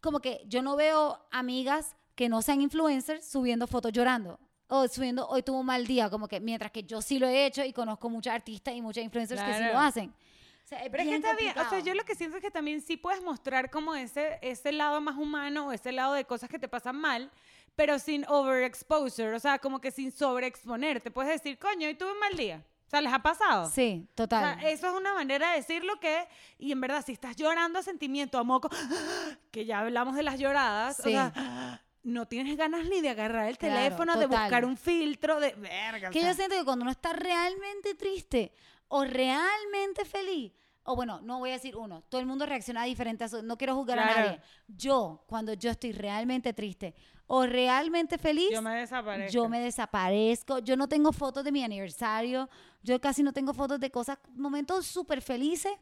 como 0.00 0.20
que 0.20 0.44
yo 0.46 0.62
no 0.62 0.76
veo 0.76 1.26
amigas 1.30 1.96
que 2.14 2.28
no 2.28 2.42
sean 2.42 2.60
influencers 2.60 3.26
subiendo 3.26 3.66
fotos 3.66 3.92
llorando. 3.92 4.38
O 4.74 4.88
subiendo, 4.88 5.28
hoy 5.28 5.42
tuvo 5.42 5.60
un 5.60 5.66
mal 5.66 5.86
día, 5.86 6.08
como 6.08 6.26
que 6.26 6.40
mientras 6.40 6.72
que 6.72 6.82
yo 6.82 7.02
sí 7.02 7.18
lo 7.18 7.26
he 7.26 7.44
hecho 7.44 7.62
y 7.62 7.74
conozco 7.74 8.08
muchas 8.08 8.34
artistas 8.34 8.72
y 8.74 8.80
muchas 8.80 9.04
influencers 9.04 9.42
que 9.42 9.52
sí 9.52 9.58
Claro. 9.58 9.74
lo 9.74 9.78
hacen. 9.80 10.08
O 10.08 10.66
sea, 10.66 10.78
es 10.82 10.88
Pero 10.90 11.02
es 11.02 11.08
que 11.10 11.14
está 11.16 11.34
bien, 11.34 11.50
o 11.50 11.52
sea, 11.54 11.62
complicado. 11.64 11.86
yo 11.86 11.94
lo 11.94 12.04
que 12.04 12.14
siento 12.14 12.36
es 12.38 12.42
que 12.42 12.50
también 12.50 12.80
sí 12.80 12.96
puedes 12.96 13.22
mostrar 13.22 13.70
como 13.70 13.94
ese, 13.94 14.38
ese 14.40 14.72
lado 14.72 14.98
más 15.02 15.18
humano 15.18 15.66
o 15.66 15.72
ese 15.72 15.92
lado 15.92 16.14
de 16.14 16.24
cosas 16.24 16.48
que 16.48 16.58
te 16.58 16.68
pasan 16.68 16.96
mal, 16.96 17.30
pero 17.76 17.98
sin 17.98 18.24
overexposure, 18.28 19.34
o 19.34 19.38
sea, 19.40 19.58
como 19.58 19.78
que 19.78 19.90
sin 19.90 20.10
sobreexponerte. 20.10 21.10
Puedes 21.10 21.32
decir, 21.32 21.58
coño, 21.58 21.86
hoy 21.88 21.94
tuve 21.94 22.12
un 22.12 22.18
mal 22.20 22.34
día. 22.34 22.64
O 22.86 22.90
sea, 22.90 23.02
¿les 23.02 23.12
ha 23.12 23.18
pasado? 23.18 23.68
Sí, 23.70 24.06
O 24.12 24.14
total. 24.14 24.58
sea, 24.58 24.70
eso 24.70 24.86
es 24.88 24.94
una 24.94 25.12
manera 25.12 25.50
de 25.50 25.56
decirlo 25.56 26.00
que, 26.00 26.26
y 26.58 26.72
en 26.72 26.80
verdad, 26.80 27.04
si 27.04 27.12
estás 27.12 27.36
llorando 27.36 27.78
a 27.78 27.82
sentimiento, 27.82 28.38
a 28.38 28.42
moco, 28.42 28.70
que 29.50 29.66
ya 29.66 29.80
hablamos 29.80 30.14
de 30.16 30.22
las 30.22 30.38
lloradas, 30.40 30.98
o 31.00 31.02
Sí. 31.02 31.10
sea, 31.10 31.82
no 32.04 32.26
tienes 32.26 32.56
ganas 32.56 32.86
ni 32.88 33.00
de 33.00 33.10
agarrar 33.10 33.48
el 33.48 33.58
Claro, 33.58 33.74
teléfono, 33.76 34.18
de 34.18 34.26
buscar 34.26 34.64
un 34.64 34.76
filtro, 34.76 35.38
de 35.40 35.52
verga. 35.54 36.08
o 36.08 36.12
Que 36.12 36.20
sea. 36.20 36.28
yo 36.30 36.34
siento 36.34 36.56
que 36.56 36.64
cuando 36.64 36.82
uno 36.82 36.90
está 36.90 37.12
realmente 37.12 37.94
triste 37.94 38.52
o 38.88 39.04
realmente 39.04 40.04
feliz, 40.04 40.52
o 40.84 40.96
bueno, 40.96 41.20
no 41.22 41.38
voy 41.38 41.50
a 41.50 41.52
decir 41.54 41.76
uno, 41.76 42.02
todo 42.08 42.20
el 42.20 42.26
mundo 42.26 42.44
reacciona 42.44 42.82
diferente 42.84 43.22
a 43.24 43.26
eso, 43.28 43.42
no 43.42 43.56
quiero 43.56 43.74
juzgar 43.76 43.98
a 44.00 44.04
nadie. 44.06 44.40
Yo, 44.66 45.22
cuando 45.28 45.52
yo 45.54 45.70
estoy 45.70 45.92
realmente 45.92 46.52
triste 46.52 46.94
o 47.28 47.46
realmente 47.46 48.18
feliz, 48.18 48.50
yo 48.50 48.60
me 48.62 48.74
desaparezco. 48.76 49.32
yo 49.32 49.48
me 49.48 49.60
desaparezco, 49.60 50.58
yo 50.58 50.76
no 50.76 50.88
tengo 50.88 51.12
fotos 51.12 51.44
de 51.44 51.52
mi 51.52 51.62
aniversario, 51.62 52.48
yo 52.82 53.00
casi 53.00 53.22
no 53.22 53.32
tengo 53.32 53.54
fotos 53.54 53.78
de 53.78 53.90
cosas, 53.90 54.18
momentos 54.34 54.86
súper 54.86 55.22
felices. 55.22 55.72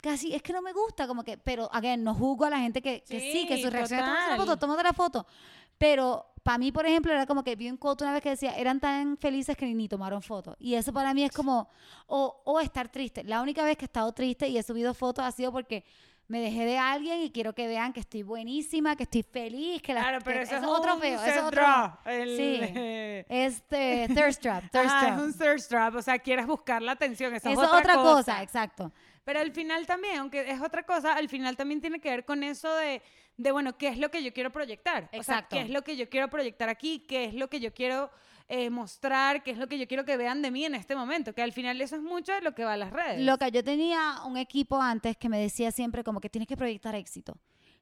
Casi, 0.00 0.32
es 0.32 0.42
que 0.42 0.52
no 0.52 0.62
me 0.62 0.72
gusta, 0.72 1.08
como 1.08 1.24
que, 1.24 1.38
pero, 1.38 1.68
again, 1.72 2.04
no 2.04 2.14
juzgo 2.14 2.44
a 2.44 2.50
la 2.50 2.58
gente 2.60 2.80
que, 2.80 3.02
que 3.02 3.18
sí, 3.18 3.46
que 3.48 3.60
su 3.60 3.68
reacción 3.68 3.98
es 3.98 4.06
"Tómate 4.06 4.30
la 4.30 4.36
foto, 4.36 4.56
tómate 4.56 4.82
la 4.84 4.92
foto. 4.92 5.26
Pero 5.78 6.26
para 6.42 6.58
mí, 6.58 6.72
por 6.72 6.86
ejemplo, 6.86 7.12
era 7.12 7.26
como 7.26 7.44
que 7.44 7.56
vi 7.56 7.70
un 7.70 7.76
quote 7.76 8.04
una 8.04 8.12
vez 8.12 8.22
que 8.22 8.30
decía, 8.30 8.56
eran 8.56 8.80
tan 8.80 9.16
felices 9.16 9.56
que 9.56 9.66
ni 9.66 9.88
tomaron 9.88 10.22
fotos. 10.22 10.56
Y 10.58 10.74
eso 10.74 10.92
para 10.92 11.14
mí 11.14 11.22
es 11.22 11.32
como, 11.32 11.68
o, 12.06 12.42
o 12.44 12.60
estar 12.60 12.88
triste. 12.88 13.22
La 13.24 13.42
única 13.42 13.64
vez 13.64 13.76
que 13.76 13.84
he 13.84 13.86
estado 13.86 14.12
triste 14.12 14.48
y 14.48 14.58
he 14.58 14.62
subido 14.62 14.94
fotos 14.94 15.24
ha 15.24 15.30
sido 15.30 15.52
porque 15.52 15.84
me 16.28 16.40
dejé 16.40 16.64
de 16.66 16.76
alguien 16.78 17.22
y 17.22 17.30
quiero 17.30 17.54
que 17.54 17.66
vean 17.66 17.92
que 17.92 18.00
estoy 18.00 18.22
buenísima, 18.22 18.94
que 18.96 19.04
estoy 19.04 19.22
feliz, 19.22 19.80
que 19.82 19.94
la 19.94 20.02
Claro, 20.02 20.18
pero 20.24 20.36
que- 20.38 20.42
eso 20.44 20.56
es 20.56 20.62
otro 20.64 20.98
feo, 20.98 21.14
eso 21.22 21.24
es 21.38 21.42
otro. 21.42 21.98
el- 22.04 22.36
Sí. 22.36 22.60
Este, 23.28 24.08
thirst 24.14 24.42
trap, 24.42 24.64
thirst 24.72 24.86
Ajá, 24.90 25.06
trap. 25.06 25.18
es 25.18 25.24
un 25.24 25.32
thirst 25.38 25.68
trap, 25.70 25.94
o 25.96 26.02
sea, 26.02 26.18
quieres 26.18 26.46
buscar 26.46 26.82
la 26.82 26.92
atención, 26.92 27.34
eso, 27.34 27.48
Eso 27.48 27.62
es 27.62 27.68
otra, 27.68 27.94
cosa. 27.94 28.42
exacto. 28.42 28.92
Pero 29.24 29.40
al 29.40 29.52
final 29.52 29.86
también, 29.86 30.18
aunque 30.18 30.50
es 30.50 30.60
otra 30.60 30.82
cosa, 30.84 31.14
al 31.14 31.28
final 31.28 31.56
también 31.56 31.80
tiene 31.80 31.98
que 32.00 32.10
ver 32.10 32.24
con 32.24 32.42
eso 32.42 32.74
de, 32.76 33.02
de 33.36 33.52
bueno, 33.52 33.76
¿qué 33.76 33.88
es 33.88 33.98
lo 33.98 34.10
que 34.10 34.22
yo 34.22 34.32
quiero 34.32 34.50
proyectar? 34.50 35.04
O 35.04 35.08
sea, 35.10 35.18
Exacto. 35.20 35.56
¿qué 35.56 35.62
es 35.62 35.70
lo 35.70 35.82
que 35.82 35.96
yo 35.96 36.08
quiero 36.08 36.28
proyectar 36.28 36.68
aquí? 36.68 37.00
¿Qué 37.08 37.24
es 37.26 37.34
lo 37.34 37.48
que 37.48 37.60
yo 37.60 37.72
quiero 37.74 38.10
eh, 38.48 38.70
mostrar? 38.70 39.42
¿Qué 39.42 39.50
es 39.50 39.58
lo 39.58 39.66
que 39.68 39.78
yo 39.78 39.86
quiero 39.86 40.04
que 40.04 40.16
vean 40.16 40.40
de 40.42 40.50
mí 40.50 40.64
en 40.64 40.74
este 40.74 40.96
momento? 40.96 41.34
Que 41.34 41.42
al 41.42 41.52
final 41.52 41.80
eso 41.80 41.96
es 41.96 42.02
mucho 42.02 42.32
de 42.32 42.40
lo 42.40 42.54
que 42.54 42.64
va 42.64 42.72
a 42.74 42.76
las 42.76 42.92
redes. 42.92 43.20
Loca, 43.20 43.48
yo 43.48 43.62
tenía 43.62 44.22
un 44.26 44.36
equipo 44.36 44.80
antes 44.80 45.16
que 45.16 45.28
me 45.28 45.38
decía 45.38 45.70
siempre 45.70 46.02
como 46.04 46.20
que 46.20 46.28
tienes 46.30 46.48
que 46.48 46.56
proyectar 46.56 46.94
éxito. 46.94 47.36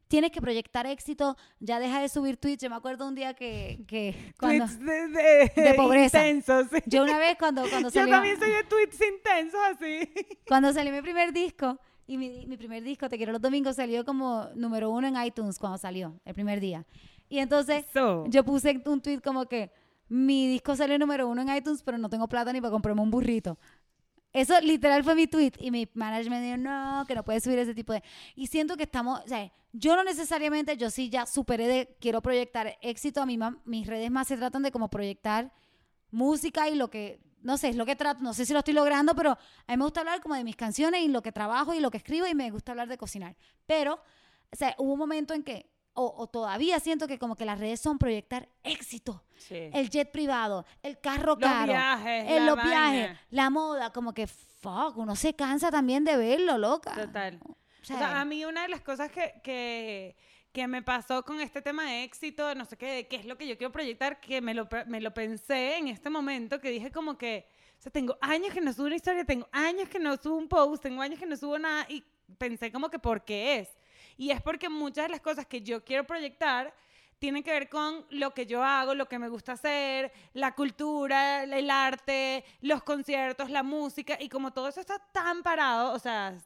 Tienes 0.09 0.31
que 0.31 0.41
proyectar 0.41 0.87
éxito, 0.87 1.37
ya 1.59 1.81
deja 1.81 2.01
de 2.01 2.09
subir 2.09 2.37
tweets. 2.37 2.63
Yo 2.63 2.71
me 2.71 2.77
acuerdo 2.77 3.09
un 3.09 3.15
día 3.17 3.35
que, 3.35 3.85
que 3.89 4.33
cuando, 4.39 4.65
tweets 4.67 4.81
de, 4.85 5.09
de, 5.09 5.63
de 5.71 5.75
pobreza. 5.75 6.19
intensos. 6.29 6.69
sí. 6.73 6.79
yo 6.87 7.03
una 7.03 7.19
vez 7.19 7.37
cuando, 7.39 7.63
cuando 7.69 7.89
Yo 7.91 8.01
salió, 8.01 8.15
también 8.15 8.39
soy 8.39 8.51
de 8.51 8.63
tweets 8.65 9.01
intensos 9.01 9.61
así. 9.73 10.09
cuando 10.47 10.73
salió 10.73 10.93
mi 10.93 11.03
primer 11.03 11.33
disco, 11.33 11.79
y 12.09 12.19
mi, 12.19 12.47
mi 12.47 12.57
primer 12.57 12.85
disco, 12.85 13.09
Te 13.09 13.17
quiero 13.17 13.33
los 13.33 13.43
domingos, 13.43 13.75
salió 13.77 14.05
como 14.05 14.49
número 14.55 14.91
uno 14.91 15.09
en 15.09 15.21
iTunes 15.25 15.59
cuando 15.59 15.77
salió, 15.77 16.21
el 16.25 16.35
primer 16.35 16.61
día. 16.61 16.85
Y 17.29 17.39
entonces 17.39 17.85
So. 17.93 18.25
yo 18.29 18.45
puse 18.45 18.81
un 18.87 19.01
tweet 19.01 19.19
como 19.21 19.47
que 19.47 19.73
mi 20.09 20.49
disco 20.49 20.77
salió 20.77 20.99
número 20.99 21.29
uno 21.29 21.43
en 21.43 21.55
iTunes, 21.55 21.83
pero 21.83 21.99
no 21.99 22.09
tengo 22.09 22.29
plata 22.29 22.53
ni 22.53 22.61
para 22.61 22.71
comprarme 22.71 23.03
un 23.03 23.11
burrito. 23.11 23.59
Eso 24.33 24.61
literal 24.61 25.03
fue 25.03 25.15
mi 25.15 25.27
tweet 25.27 25.53
y 25.59 25.71
mi 25.71 25.89
manager 25.95 26.31
me 26.31 26.43
dijo, 26.43 26.59
no, 26.59 27.05
que 27.09 27.15
no 27.15 27.25
puedes 27.25 27.43
subir 27.43 27.59
ese 27.59 27.75
tipo 27.75 27.93
de... 27.95 28.03
Y 28.35 28.49
siento 28.49 28.77
que 28.77 28.83
estamos, 28.83 29.21
o 29.25 29.29
sea, 29.29 29.51
yo 29.73 29.97
no 29.97 30.05
necesariamente, 30.05 30.77
yo 30.77 30.91
sí 30.91 31.09
ya 31.09 31.25
superé 31.25 31.67
de, 31.67 31.97
quiero 32.01 32.21
proyectar 32.21 32.77
éxito, 32.83 33.23
a 33.23 33.27
mí 33.27 33.39
mis 33.65 33.87
redes 33.87 34.11
más 34.11 34.29
se 34.29 34.37
tratan 34.37 34.63
de 34.63 34.71
como 34.71 34.91
proyectar 34.91 35.53
música 36.11 36.69
y 36.69 36.75
lo 36.75 36.91
que, 36.91 37.19
no 37.41 37.57
sé, 37.57 37.71
es 37.71 37.77
lo 37.77 37.87
que 37.87 37.97
trato, 37.97 38.23
no 38.23 38.35
sé 38.35 38.45
si 38.45 38.53
lo 38.53 38.59
estoy 38.59 38.75
logrando, 38.75 39.15
pero 39.15 39.31
a 39.31 39.73
mí 39.73 39.77
me 39.77 39.85
gusta 39.85 40.01
hablar 40.01 40.21
como 40.21 40.35
de 40.35 40.45
mis 40.45 40.57
canciones 40.57 41.03
y 41.03 41.09
lo 41.09 41.23
que 41.23 41.33
trabajo 41.33 41.73
y 41.73 41.81
lo 41.81 41.91
que 41.91 41.97
escribo 41.99 42.27
y 42.27 42.35
me 42.35 42.51
gusta 42.51 42.73
hablar 42.73 42.89
de 42.89 42.99
cocinar. 42.99 43.37
Pero, 43.67 43.95
o 44.53 44.57
sea, 44.57 44.75
hubo 44.79 44.93
un 44.93 44.99
momento 44.99 45.33
en 45.33 45.43
que, 45.43 45.71
o, 45.97 46.15
o 46.17 46.27
todavía 46.29 46.79
siento 46.81 47.09
que 47.09 47.19
como 47.19 47.35
que 47.37 47.45
las 47.45 47.59
redes 47.59 47.81
son 47.81 47.99
proyectar 47.99 48.49
éxito 48.63 49.23
Sí. 49.39 49.71
el 49.73 49.91
jet 49.91 50.11
privado, 50.11 50.65
el 50.83 50.99
carro 51.01 51.37
Los 51.39 51.49
caro, 51.51 51.73
viajes, 51.73 52.25
el- 52.31 52.37
la 52.37 52.47
los 52.47 52.57
vaina. 52.57 52.91
viajes, 52.93 53.19
la 53.31 53.51
moda, 53.51 53.93
como 53.93 54.13
que 54.15 54.27
fuck, 54.27 54.97
uno 54.97 55.15
se 55.17 55.35
cansa 55.35 55.71
también 55.71 56.05
de 56.05 56.17
verlo, 56.17 56.59
loca. 56.59 56.95
Total. 56.95 57.39
O 57.45 57.51
O 57.53 57.85
sea, 57.85 57.99
sea, 57.99 58.21
a 58.21 58.25
mí 58.25 58.45
una 58.45 58.63
de 58.63 58.69
las 58.69 58.81
cosas 58.81 59.11
que, 59.13 59.35
que, 59.45 60.17
que 60.53 60.67
me 60.67 60.83
pasó 60.83 61.23
con 61.23 61.41
este 61.41 61.63
tema 61.63 61.85
de 61.85 62.03
éxito, 62.05 62.55
no 62.55 62.65
sé 62.65 62.77
qué, 62.77 63.07
qué 63.09 63.17
es 63.17 63.27
lo 63.27 63.37
que 63.37 63.47
yo 63.47 63.57
quiero 63.57 63.71
proyectar, 63.73 64.21
que 64.21 64.41
me 64.41 64.55
lo, 64.55 64.69
me 64.87 65.01
lo 65.01 65.13
pensé 65.15 65.77
en 65.77 65.89
este 65.89 66.11
momento, 66.11 66.59
que 66.61 66.71
dije 66.71 66.91
como 66.91 67.17
que, 67.17 67.47
o 67.79 67.83
sea, 67.83 67.93
tengo 67.93 68.17
años 68.21 68.53
que 68.55 68.61
no 68.61 68.73
subo 68.73 68.87
una 68.87 68.97
historia, 68.97 69.25
tengo 69.25 69.47
años 69.53 69.89
que 69.89 69.99
no 70.01 70.17
subo 70.17 70.35
un 70.37 70.49
post, 70.49 70.83
tengo 70.83 71.01
años 71.03 71.21
que 71.21 71.27
no 71.27 71.37
subo 71.37 71.59
nada, 71.59 71.87
y 71.89 72.03
pensé 72.39 72.73
como 72.73 72.89
que 72.91 72.99
por 72.99 73.25
qué 73.25 73.61
es. 73.61 73.69
Y 74.17 74.31
es 74.31 74.41
porque 74.41 74.69
muchas 74.69 75.07
de 75.07 75.11
las 75.11 75.21
cosas 75.21 75.47
que 75.47 75.63
yo 75.63 75.85
quiero 75.85 76.05
proyectar 76.05 76.75
tienen 77.19 77.43
que 77.43 77.51
ver 77.51 77.69
con 77.69 78.05
lo 78.11 78.33
que 78.35 78.47
yo 78.47 78.63
hago, 78.63 78.95
lo 78.95 79.09
que 79.09 79.19
me 79.19 79.29
gusta 79.29 79.53
hacer, 79.53 80.13
la 80.35 80.55
cultura, 80.55 81.45
el 81.45 81.71
arte, 81.71 82.45
los 82.61 82.83
conciertos, 82.83 83.51
la 83.51 83.63
música, 83.63 84.19
y 84.21 84.29
como 84.29 84.53
todo 84.53 84.69
eso 84.69 84.81
está 84.81 84.99
tan 85.13 85.43
parado, 85.43 85.93
o 85.93 85.99
sea, 85.99 86.39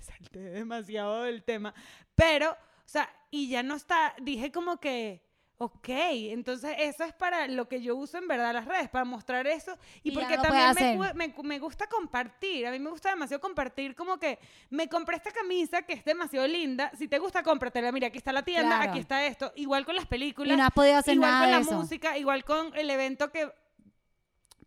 salté 0.00 0.40
demasiado 0.40 1.22
del 1.22 1.42
tema, 1.42 1.74
pero, 2.14 2.52
o 2.52 2.88
sea, 2.88 3.08
y 3.30 3.48
ya 3.48 3.62
no 3.62 3.76
está, 3.76 4.14
dije 4.20 4.52
como 4.52 4.78
que, 4.78 5.23
Ok, 5.56 5.88
entonces 5.88 6.74
eso 6.80 7.04
es 7.04 7.12
para 7.12 7.46
lo 7.46 7.68
que 7.68 7.80
yo 7.80 7.94
uso 7.94 8.18
en 8.18 8.26
verdad 8.26 8.52
las 8.52 8.64
redes, 8.64 8.88
para 8.88 9.04
mostrar 9.04 9.46
eso 9.46 9.78
y, 10.02 10.10
porque 10.10 10.36
también 10.36 10.98
me, 10.98 11.14
me, 11.28 11.34
me 11.44 11.58
gusta 11.60 11.86
compartir, 11.86 12.66
a 12.66 12.72
mí 12.72 12.80
me 12.80 12.90
gusta 12.90 13.10
demasiado 13.10 13.40
compartir 13.40 13.94
como 13.94 14.18
que 14.18 14.40
me 14.70 14.88
compré 14.88 15.16
esta 15.16 15.30
camisa 15.30 15.82
que 15.82 15.92
es 15.92 16.04
demasiado 16.04 16.48
linda, 16.48 16.90
si 16.98 17.06
te 17.06 17.20
gusta 17.20 17.44
cómpratela, 17.44 17.92
mira 17.92 18.08
aquí 18.08 18.18
está 18.18 18.32
la 18.32 18.42
tienda, 18.42 18.76
Claro. 18.78 18.90
aquí 18.90 18.98
está 18.98 19.24
esto, 19.26 19.52
igual 19.54 19.84
con 19.86 19.94
las 19.94 20.06
películas, 20.06 20.54
Y 20.54 20.56
no 20.56 20.64
has 20.64 20.72
podido 20.72 20.96
hacer 20.96 21.14
igual 21.14 21.30
nada 21.30 21.44
con 21.44 21.50
la 21.52 21.58
eso. 21.60 21.72
música, 21.76 22.18
igual 22.18 22.44
con 22.44 22.76
el 22.76 22.90
evento 22.90 23.30
que 23.30 23.48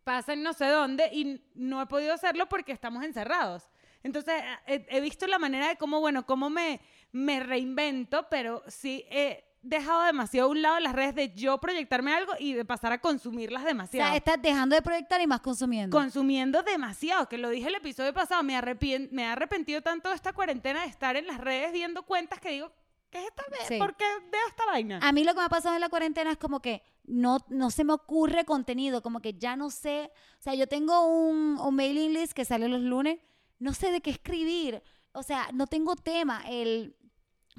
pasa 0.04 0.32
en 0.32 0.42
no 0.42 0.54
sé 0.54 0.66
dónde 0.68 1.10
y 1.12 1.42
no 1.54 1.82
he 1.82 1.86
podido 1.86 2.14
hacerlo 2.14 2.48
porque 2.48 2.72
estamos 2.72 3.04
encerrados. 3.04 3.68
Entonces 4.02 4.42
he, 4.66 4.86
he 4.88 5.00
visto 5.02 5.26
la 5.26 5.38
manera 5.38 5.68
de 5.68 5.76
cómo, 5.76 6.00
bueno, 6.00 6.24
cómo 6.24 6.48
me, 6.48 6.80
me 7.12 7.40
reinvento, 7.40 8.26
pero 8.30 8.62
sí 8.68 9.04
he 9.10 9.44
dejado 9.62 10.02
demasiado 10.04 10.48
a 10.48 10.50
un 10.50 10.62
lado 10.62 10.78
las 10.80 10.92
redes 10.94 11.14
de 11.14 11.34
yo 11.34 11.58
proyectarme 11.58 12.14
algo 12.14 12.32
y 12.38 12.52
de 12.54 12.64
pasar 12.64 12.92
a 12.92 13.00
consumirlas 13.00 13.62
O 13.64 13.66
demasiado. 13.66 14.08
sea, 14.08 14.16
estás 14.16 14.40
dejando 14.40 14.76
de 14.76 14.82
proyectar 14.82 15.20
y 15.20 15.26
más 15.26 15.40
consumiendo. 15.40 15.96
Consumiendo 15.96 16.62
demasiado, 16.62 17.28
que 17.28 17.38
lo 17.38 17.50
dije 17.50 17.68
el 17.68 17.74
episodio 17.74 18.12
pasado, 18.14 18.42
me, 18.42 18.54
arrepien- 18.56 19.08
me 19.10 19.22
he 19.22 19.26
arrepentido 19.26 19.82
tanto 19.82 20.08
de 20.10 20.14
esta 20.14 20.32
cuarentena 20.32 20.82
de 20.82 20.86
estar 20.88 21.16
en 21.16 21.26
las 21.26 21.38
redes 21.38 21.72
viendo 21.72 22.02
cuentas 22.04 22.40
que 22.40 22.50
digo, 22.50 22.72
¿qué 23.10 23.18
es 23.18 23.24
esta? 23.26 23.42
Sí. 23.66 23.78
¿Por 23.78 23.96
qué 23.96 24.04
veo 24.30 24.40
esta 24.48 24.64
vaina? 24.66 25.00
A 25.02 25.12
mí 25.12 25.24
lo 25.24 25.32
que 25.34 25.40
me 25.40 25.46
ha 25.46 25.50
pasado 25.50 25.74
en 25.74 25.80
la 25.80 25.88
cuarentena 25.88 26.30
es 26.30 26.38
como 26.38 26.60
que 26.60 26.82
no, 27.04 27.38
no 27.48 27.70
se 27.70 27.84
me 27.84 27.92
ocurre 27.94 28.44
contenido, 28.44 29.02
como 29.02 29.20
que 29.20 29.34
ya 29.34 29.56
no 29.56 29.70
sé, 29.70 30.10
o 30.38 30.42
sea, 30.42 30.54
yo 30.54 30.66
tengo 30.68 31.06
un, 31.06 31.58
un 31.58 31.74
mailing 31.74 32.12
list 32.12 32.32
que 32.32 32.44
sale 32.44 32.68
los 32.68 32.80
lunes, 32.82 33.18
no 33.58 33.72
sé 33.74 33.90
de 33.90 34.00
qué 34.00 34.10
escribir, 34.10 34.82
o 35.12 35.22
sea, 35.22 35.48
no 35.52 35.66
tengo 35.66 35.96
tema. 35.96 36.42
El, 36.48 36.94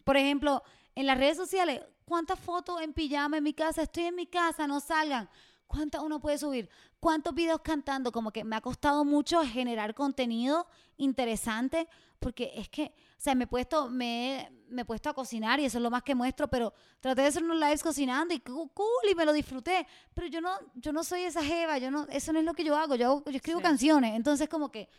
por 0.05 0.15
ejemplo, 0.17 0.63
en 0.99 1.05
las 1.05 1.17
redes 1.17 1.37
sociales, 1.37 1.81
¿cuántas 2.05 2.39
fotos 2.39 2.81
en 2.81 2.91
pijama 2.93 3.37
en 3.37 3.43
mi 3.43 3.53
casa? 3.53 3.83
Estoy 3.83 4.05
en 4.05 4.15
mi 4.15 4.27
casa, 4.27 4.67
no 4.67 4.79
salgan. 4.79 5.29
¿Cuántas 5.65 6.01
uno 6.01 6.19
puede 6.19 6.37
subir? 6.37 6.67
¿Cuántos 6.99 7.33
videos 7.33 7.61
cantando? 7.61 8.11
Como 8.11 8.31
que 8.31 8.43
me 8.43 8.55
ha 8.55 8.61
costado 8.61 9.05
mucho 9.05 9.41
generar 9.43 9.93
contenido 9.93 10.67
interesante 10.97 11.87
porque 12.19 12.51
es 12.55 12.67
que, 12.67 12.93
o 13.17 13.21
sea, 13.21 13.33
me 13.35 13.45
he 13.45 13.47
puesto, 13.47 13.87
me, 13.89 14.51
me 14.67 14.81
he 14.81 14.85
puesto 14.85 15.09
a 15.09 15.13
cocinar 15.13 15.59
y 15.59 15.65
eso 15.65 15.77
es 15.77 15.83
lo 15.83 15.89
más 15.89 16.03
que 16.03 16.15
muestro, 16.15 16.49
pero 16.49 16.73
traté 16.99 17.21
de 17.21 17.27
hacer 17.27 17.43
unos 17.43 17.57
lives 17.59 17.81
cocinando 17.81 18.33
y 18.33 18.39
cool 18.41 18.65
y 19.09 19.15
me 19.15 19.23
lo 19.25 19.31
disfruté, 19.31 19.87
pero 20.13 20.27
yo 20.27 20.41
no, 20.41 20.51
yo 20.75 20.91
no 20.91 21.03
soy 21.05 21.21
esa 21.21 21.41
jeva, 21.43 21.77
yo 21.77 21.91
no, 21.91 22.05
eso 22.09 22.33
no 22.33 22.39
es 22.39 22.45
lo 22.45 22.53
que 22.53 22.65
yo 22.65 22.75
hago, 22.75 22.95
yo, 22.95 23.05
hago- 23.07 23.23
yo 23.29 23.37
escribo 23.37 23.59
Sí. 23.59 23.63
canciones, 23.63 24.15
entonces 24.15 24.49
como 24.49 24.69
que 24.69 24.89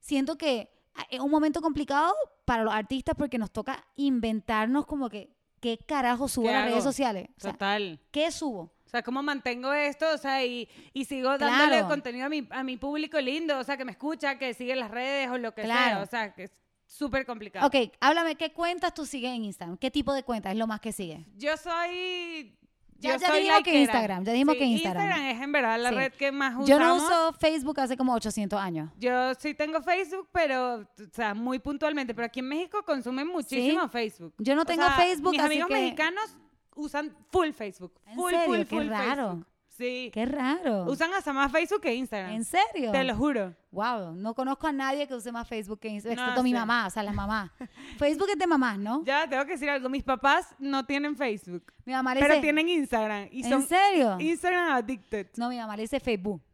siento 0.00 0.38
que 0.38 0.70
ah, 0.94 1.04
es 1.10 1.20
un 1.20 1.30
momento 1.30 1.60
complicado 1.60 2.14
para 2.46 2.64
los 2.64 2.72
artistas 2.72 3.14
porque 3.18 3.36
nos 3.36 3.50
toca 3.50 3.84
inventarnos 3.96 4.86
como 4.86 5.10
que, 5.10 5.36
¿qué 5.60 5.78
carajo 5.78 6.28
subo 6.28 6.46
¿Qué 6.46 6.54
a 6.54 6.60
las 6.60 6.70
redes 6.70 6.84
sociales? 6.84 7.28
O 7.36 7.40
sea, 7.40 7.52
Total. 7.52 8.00
¿qué 8.10 8.30
subo? 8.30 8.72
O 8.84 8.88
sea, 8.90 9.02
¿cómo 9.02 9.22
mantengo 9.22 9.72
esto? 9.72 10.06
O 10.12 10.18
sea, 10.18 10.44
y, 10.44 10.68
y 10.92 11.04
sigo 11.04 11.28
dándole 11.38 11.68
Claro. 11.76 11.88
contenido 11.88 12.26
a 12.26 12.28
mi, 12.28 12.46
a 12.50 12.64
mi 12.64 12.76
público 12.76 13.20
lindo, 13.20 13.56
o 13.58 13.62
sea, 13.62 13.76
que 13.76 13.84
me 13.84 13.92
escucha, 13.92 14.36
que 14.36 14.52
sigue 14.54 14.74
las 14.74 14.90
redes 14.90 15.28
o 15.30 15.38
lo 15.38 15.54
que 15.54 15.62
sea. 15.64 16.00
O 16.02 16.06
sea, 16.06 16.34
que 16.34 16.44
es 16.44 16.50
súper 16.86 17.24
complicado. 17.24 17.66
Ok, 17.68 17.92
háblame, 18.00 18.34
¿qué 18.34 18.52
cuentas 18.52 18.92
tú 18.92 19.06
sigues 19.06 19.30
en 19.32 19.44
Instagram? 19.44 19.76
¿Qué 19.78 19.92
tipo 19.92 20.12
de 20.12 20.24
cuentas 20.24 20.52
es 20.52 20.58
lo 20.58 20.66
más 20.66 20.80
que 20.80 20.90
sigues? 20.90 21.20
Yo 21.36 21.56
soy... 21.56 22.56
Ya- 23.00 23.16
ya 23.16 23.32
dijimos 23.32 23.62
que. 23.62 23.80
Instagram, 23.80 24.24
ya 24.24 24.32
dijimos 24.32 24.52
Sí, 24.54 24.58
que 24.58 24.64
Instagram. 24.66 25.02
Instagram 25.06 25.26
es 25.36 25.42
en 25.42 25.52
verdad 25.52 25.80
la 25.80 25.88
Sí. 25.88 25.94
red 25.94 26.12
que 26.12 26.32
más 26.32 26.50
usamos. 26.52 26.68
Yo 26.68 26.78
no 26.78 26.94
uso 26.96 27.32
Facebook 27.34 27.80
hace 27.80 27.96
como 27.96 28.14
800 28.14 28.60
años. 28.60 28.90
Yo 28.98 29.34
sí 29.34 29.54
tengo 29.54 29.80
Facebook, 29.82 30.28
pero, 30.32 30.74
o 30.80 30.86
sea, 31.12 31.34
muy 31.34 31.58
puntualmente. 31.58 32.14
Pero 32.14 32.26
aquí 32.26 32.40
en 32.40 32.48
México 32.48 32.82
consumen 32.84 33.26
muchísimo 33.26 33.88
Facebook. 33.88 34.34
Yo 34.38 34.54
no 34.54 34.62
O 34.62 34.64
tengo 34.64 34.84
sea, 34.84 34.92
Facebook, 34.96 35.30
Mis 35.32 35.40
así 35.40 35.46
amigos 35.52 35.68
que- 35.68 35.74
mexicanos 35.74 36.36
usan 36.76 37.14
full 37.30 37.50
Facebook. 37.52 37.92
¿En 38.06 38.14
Full, 38.14 38.30
serio? 38.32 38.46
full, 38.46 38.58
Qué 38.58 38.64
full 38.66 38.86
raro. 38.88 39.26
Facebook. 39.28 39.46
Sí. 39.80 40.10
Qué 40.12 40.26
raro. 40.26 40.84
Usan 40.84 41.10
hasta 41.14 41.32
más 41.32 41.50
Facebook 41.50 41.80
que 41.80 41.94
Instagram. 41.94 42.32
¿En 42.32 42.44
serio? 42.44 42.92
Te 42.92 43.02
lo 43.02 43.16
juro. 43.16 43.54
Wow, 43.70 44.14
no 44.14 44.34
conozco 44.34 44.66
a 44.66 44.72
nadie 44.72 45.08
que 45.08 45.14
use 45.14 45.32
más 45.32 45.48
Facebook 45.48 45.80
que 45.80 45.88
Instagram, 45.88 46.16
No, 46.16 46.22
excepto 46.24 46.42
mi 46.42 46.50
sí. 46.50 46.54
mamá, 46.54 46.86
o 46.86 46.90
sea, 46.90 47.02
la 47.02 47.12
mamá. 47.12 47.50
Facebook 47.98 48.28
es 48.30 48.38
de 48.38 48.46
mamás, 48.46 48.78
¿no? 48.78 49.02
Ya, 49.04 49.26
tengo 49.26 49.42
que 49.46 49.52
decir 49.52 49.70
algo. 49.70 49.88
Mis 49.88 50.02
papás 50.02 50.54
no 50.58 50.84
tienen 50.84 51.16
Facebook, 51.16 51.72
Mi 51.86 51.94
mamá 51.94 52.14
le 52.14 52.20
pero 52.20 52.34
dice, 52.34 52.42
tienen 52.42 52.68
Instagram. 52.68 53.28
Y 53.32 53.50
¿en 53.50 53.62
serio? 53.62 54.16
Instagram 54.20 54.72
addicted. 54.72 55.28
No, 55.36 55.48
mi 55.48 55.56
mamá 55.56 55.76
le 55.76 55.82
dice 55.82 55.98
Facebook. 55.98 56.42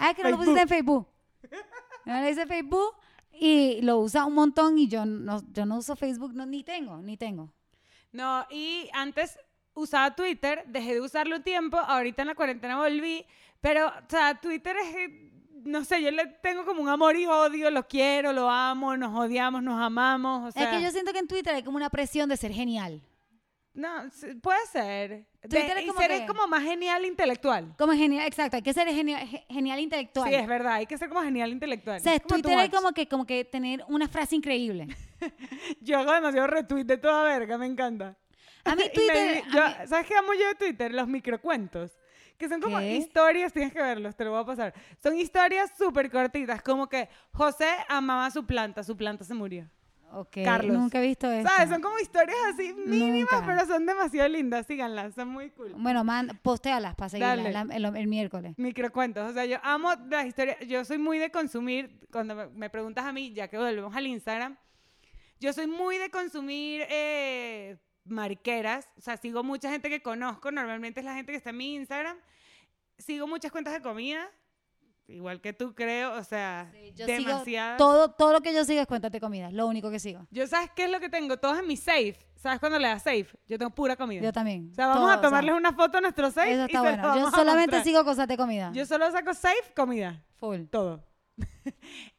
Ah, 0.00 0.10
es 0.10 0.16
que 0.16 0.24
no 0.24 0.30
lo 0.30 0.36
pusiste 0.38 0.60
en 0.60 0.68
Facebook. 0.68 1.08
Mi 2.04 2.12
mamá 2.12 2.20
le 2.22 2.28
dice 2.28 2.46
Facebook 2.46 2.96
y 3.32 3.80
lo 3.82 4.00
usa 4.00 4.24
un 4.24 4.34
montón 4.34 4.76
y 4.76 4.88
yo 4.88 5.06
no, 5.06 5.40
yo 5.52 5.64
no 5.64 5.78
uso 5.78 5.94
Facebook, 5.94 6.34
no, 6.34 6.44
ni 6.44 6.64
tengo, 6.64 6.98
ni 6.98 7.16
tengo. 7.16 7.52
No, 8.12 8.44
y 8.50 8.90
antes 8.92 9.38
usaba 9.74 10.14
Twitter, 10.14 10.64
dejé 10.66 10.94
de 10.94 11.00
usarlo 11.00 11.36
un 11.36 11.42
tiempo, 11.42 11.76
ahorita 11.76 12.22
en 12.22 12.28
la 12.28 12.34
cuarentena 12.34 12.78
volví, 12.78 13.24
pero, 13.60 13.88
o 13.88 13.92
sea, 14.08 14.40
Twitter 14.40 14.76
es, 14.76 15.10
no 15.64 15.84
sé, 15.84 16.02
yo 16.02 16.10
le 16.10 16.26
tengo 16.42 16.64
como 16.64 16.82
un 16.82 16.88
amor 16.88 17.16
y 17.16 17.26
odio, 17.26 17.70
lo 17.70 17.86
quiero, 17.88 18.32
lo 18.32 18.48
amo, 18.50 18.96
nos 18.96 19.18
odiamos, 19.18 19.62
nos 19.62 19.80
amamos, 19.80 20.48
o 20.48 20.52
sea, 20.52 20.62
es 20.70 20.76
que 20.78 20.82
yo 20.84 20.90
siento 20.90 21.12
que 21.12 21.18
en 21.18 21.26
Twitter 21.28 21.54
hay 21.54 21.62
como 21.62 21.76
una 21.76 21.90
presión 21.90 22.28
de 22.28 22.36
ser 22.36 22.52
genial. 22.52 23.02
no, 23.74 23.88
puede 24.40 24.64
ser. 24.70 25.26
De- 25.42 25.48
Twitter 25.48 25.78
es 25.78 25.84
y 25.84 25.86
como 25.88 26.00
ser 26.00 26.10
que- 26.10 26.16
es 26.18 26.26
como 26.26 26.46
más 26.46 26.62
genial 26.62 27.04
intelectual. 27.04 27.74
Como 27.76 27.92
genial, 27.92 28.24
exacto, 28.26 28.56
hay 28.56 28.62
que 28.62 28.72
ser 28.72 28.86
genial, 28.88 29.26
ge- 29.26 29.44
genial 29.50 29.80
intelectual. 29.80 30.28
Sí, 30.28 30.34
es 30.36 30.46
verdad, 30.46 30.74
hay 30.74 30.86
que 30.86 30.96
ser 30.96 31.08
como 31.08 31.22
genial 31.22 31.50
intelectual. 31.50 31.96
o 31.96 32.00
sea, 32.00 32.14
Es 32.14 32.22
Twitter 32.22 32.56
es 32.60 32.70
como 32.70 32.92
que, 32.92 33.08
como 33.08 33.26
que 33.26 33.44
tener 33.44 33.82
una 33.88 34.06
frase 34.06 34.36
increíble. 34.36 34.86
Yo 35.80 35.98
hago 35.98 36.12
demasiado 36.12 36.46
retweet 36.46 36.84
de 36.84 36.98
toda 36.98 37.24
verga, 37.24 37.58
me 37.58 37.66
encanta. 37.66 38.16
A 38.64 38.74
mí 38.76 38.82
me 38.84 38.88
Twitter... 38.90 39.44
di- 39.44 39.50
yo- 39.52 39.64
a 39.64 39.68
mí- 39.68 39.74
¿Sabes 39.86 40.06
qué 40.06 40.14
amo 40.16 40.32
yo 40.34 40.46
de 40.48 40.54
Twitter? 40.54 40.92
Los 40.92 41.08
microcuentos. 41.08 41.92
Que 42.38 42.48
son 42.48 42.60
como 42.60 42.78
¿Qué? 42.78 42.96
historias, 42.96 43.52
tienes 43.52 43.72
que 43.72 43.80
verlos, 43.80 44.16
te 44.16 44.24
lo 44.24 44.32
voy 44.32 44.40
a 44.42 44.44
pasar. 44.44 44.74
Son 45.00 45.16
historias 45.16 45.70
súper 45.78 46.10
cortitas, 46.10 46.60
como 46.62 46.88
que 46.88 47.08
José 47.32 47.68
amaba 47.88 48.28
su 48.32 48.44
planta, 48.44 48.82
su 48.82 48.96
planta 48.96 49.22
se 49.24 49.34
murió. 49.34 49.70
Ok, 50.10 50.38
Carlos. 50.44 50.76
nunca 50.76 50.98
he 51.02 51.06
visto 51.06 51.30
eso. 51.30 51.48
¿Sabes? 51.48 51.70
Son 51.70 51.80
como 51.82 51.98
historias 51.98 52.36
así 52.52 52.72
mínimas, 52.72 53.32
Nunca. 53.32 53.46
pero 53.46 53.66
son 53.66 53.84
demasiado 53.86 54.28
lindas. 54.28 54.64
Síganlas, 54.66 55.14
son 55.14 55.28
muy 55.28 55.50
cool. 55.50 55.74
Bueno, 55.76 56.04
man, 56.04 56.38
postéalas 56.42 56.94
para 56.94 57.08
seguirlas 57.08 57.52
la- 57.66 57.74
el, 57.74 57.84
el 57.96 58.06
miércoles. 58.06 58.54
Microcuentos. 58.56 59.30
O 59.30 59.32
sea, 59.32 59.44
yo 59.44 59.58
amo 59.62 59.90
las 60.08 60.26
historias. 60.26 60.58
Yo 60.68 60.84
soy 60.84 60.98
muy 60.98 61.18
de 61.18 61.30
consumir, 61.32 61.98
cuando 62.12 62.34
me, 62.36 62.46
me 62.48 62.70
preguntas 62.70 63.04
a 63.04 63.12
mí, 63.12 63.32
ya 63.32 63.46
que 63.48 63.58
volvemos 63.58 63.94
al 63.96 64.06
Instagram, 64.06 64.56
yo 65.40 65.52
soy 65.52 65.66
muy 65.66 65.98
de 65.98 66.10
consumir 66.10 66.84
eh, 66.90 67.76
mariqueras. 68.04 68.88
O 68.96 69.00
sea, 69.00 69.16
sigo 69.16 69.42
mucha 69.42 69.70
gente 69.70 69.88
que 69.90 70.02
conozco. 70.02 70.50
Normalmente 70.50 71.00
es 71.00 71.06
la 71.06 71.14
gente 71.14 71.32
que 71.32 71.38
está 71.38 71.50
en 71.50 71.56
mi 71.56 71.74
Instagram. 71.74 72.16
Sigo 72.98 73.26
muchas 73.26 73.50
cuentas 73.50 73.74
de 73.74 73.82
comida. 73.82 74.30
Igual 75.06 75.40
que 75.40 75.52
tú, 75.52 75.74
creo. 75.74 76.14
O 76.14 76.24
sea, 76.24 76.72
Yo 76.94 77.06
sigo 77.06 77.28
demasiadas. 77.28 77.76
todo, 77.76 78.10
todo 78.12 78.32
lo 78.32 78.40
que 78.40 78.54
yo 78.54 78.64
sigo 78.64 78.80
es 78.80 78.86
cuentas 78.86 79.12
de 79.12 79.20
comida, 79.20 79.50
lo 79.50 79.66
único 79.66 79.90
que 79.90 79.98
sigo. 79.98 80.26
Yo, 80.30 80.46
¿sabes 80.46 80.70
qué 80.74 80.84
es 80.84 80.90
lo 80.90 80.98
que 80.98 81.10
tengo? 81.10 81.36
Todos 81.36 81.58
en 81.58 81.66
mi 81.66 81.76
safe. 81.76 82.16
¿Sabes 82.36 82.58
cuando 82.58 82.78
le 82.78 82.88
das 82.88 83.02
safe? 83.02 83.26
Yo 83.46 83.58
tengo 83.58 83.70
pura 83.70 83.96
comida. 83.96 84.22
Yo 84.22 84.32
también. 84.32 84.68
O 84.72 84.74
sea, 84.74 84.86
vamos 84.88 85.02
todo, 85.02 85.10
a 85.10 85.16
o 85.16 85.20
sea, 85.20 85.28
tomarles 85.28 85.54
una 85.54 85.72
foto 85.72 85.98
a 85.98 86.00
nuestro 86.00 86.30
safe 86.30 86.52
Eso 86.52 86.62
y 86.62 86.64
está 86.64 86.80
se 86.80 86.88
bueno. 86.88 87.16
Yo 87.16 87.30
solamente 87.30 87.82
sigo 87.82 88.04
cosas 88.04 88.28
de 88.28 88.36
comida. 88.36 88.70
Yo 88.72 88.86
solo 88.86 89.10
saco 89.10 89.34
safe 89.34 89.72
comida. 89.74 90.22
Full. 90.36 90.64
todo. 90.70 91.04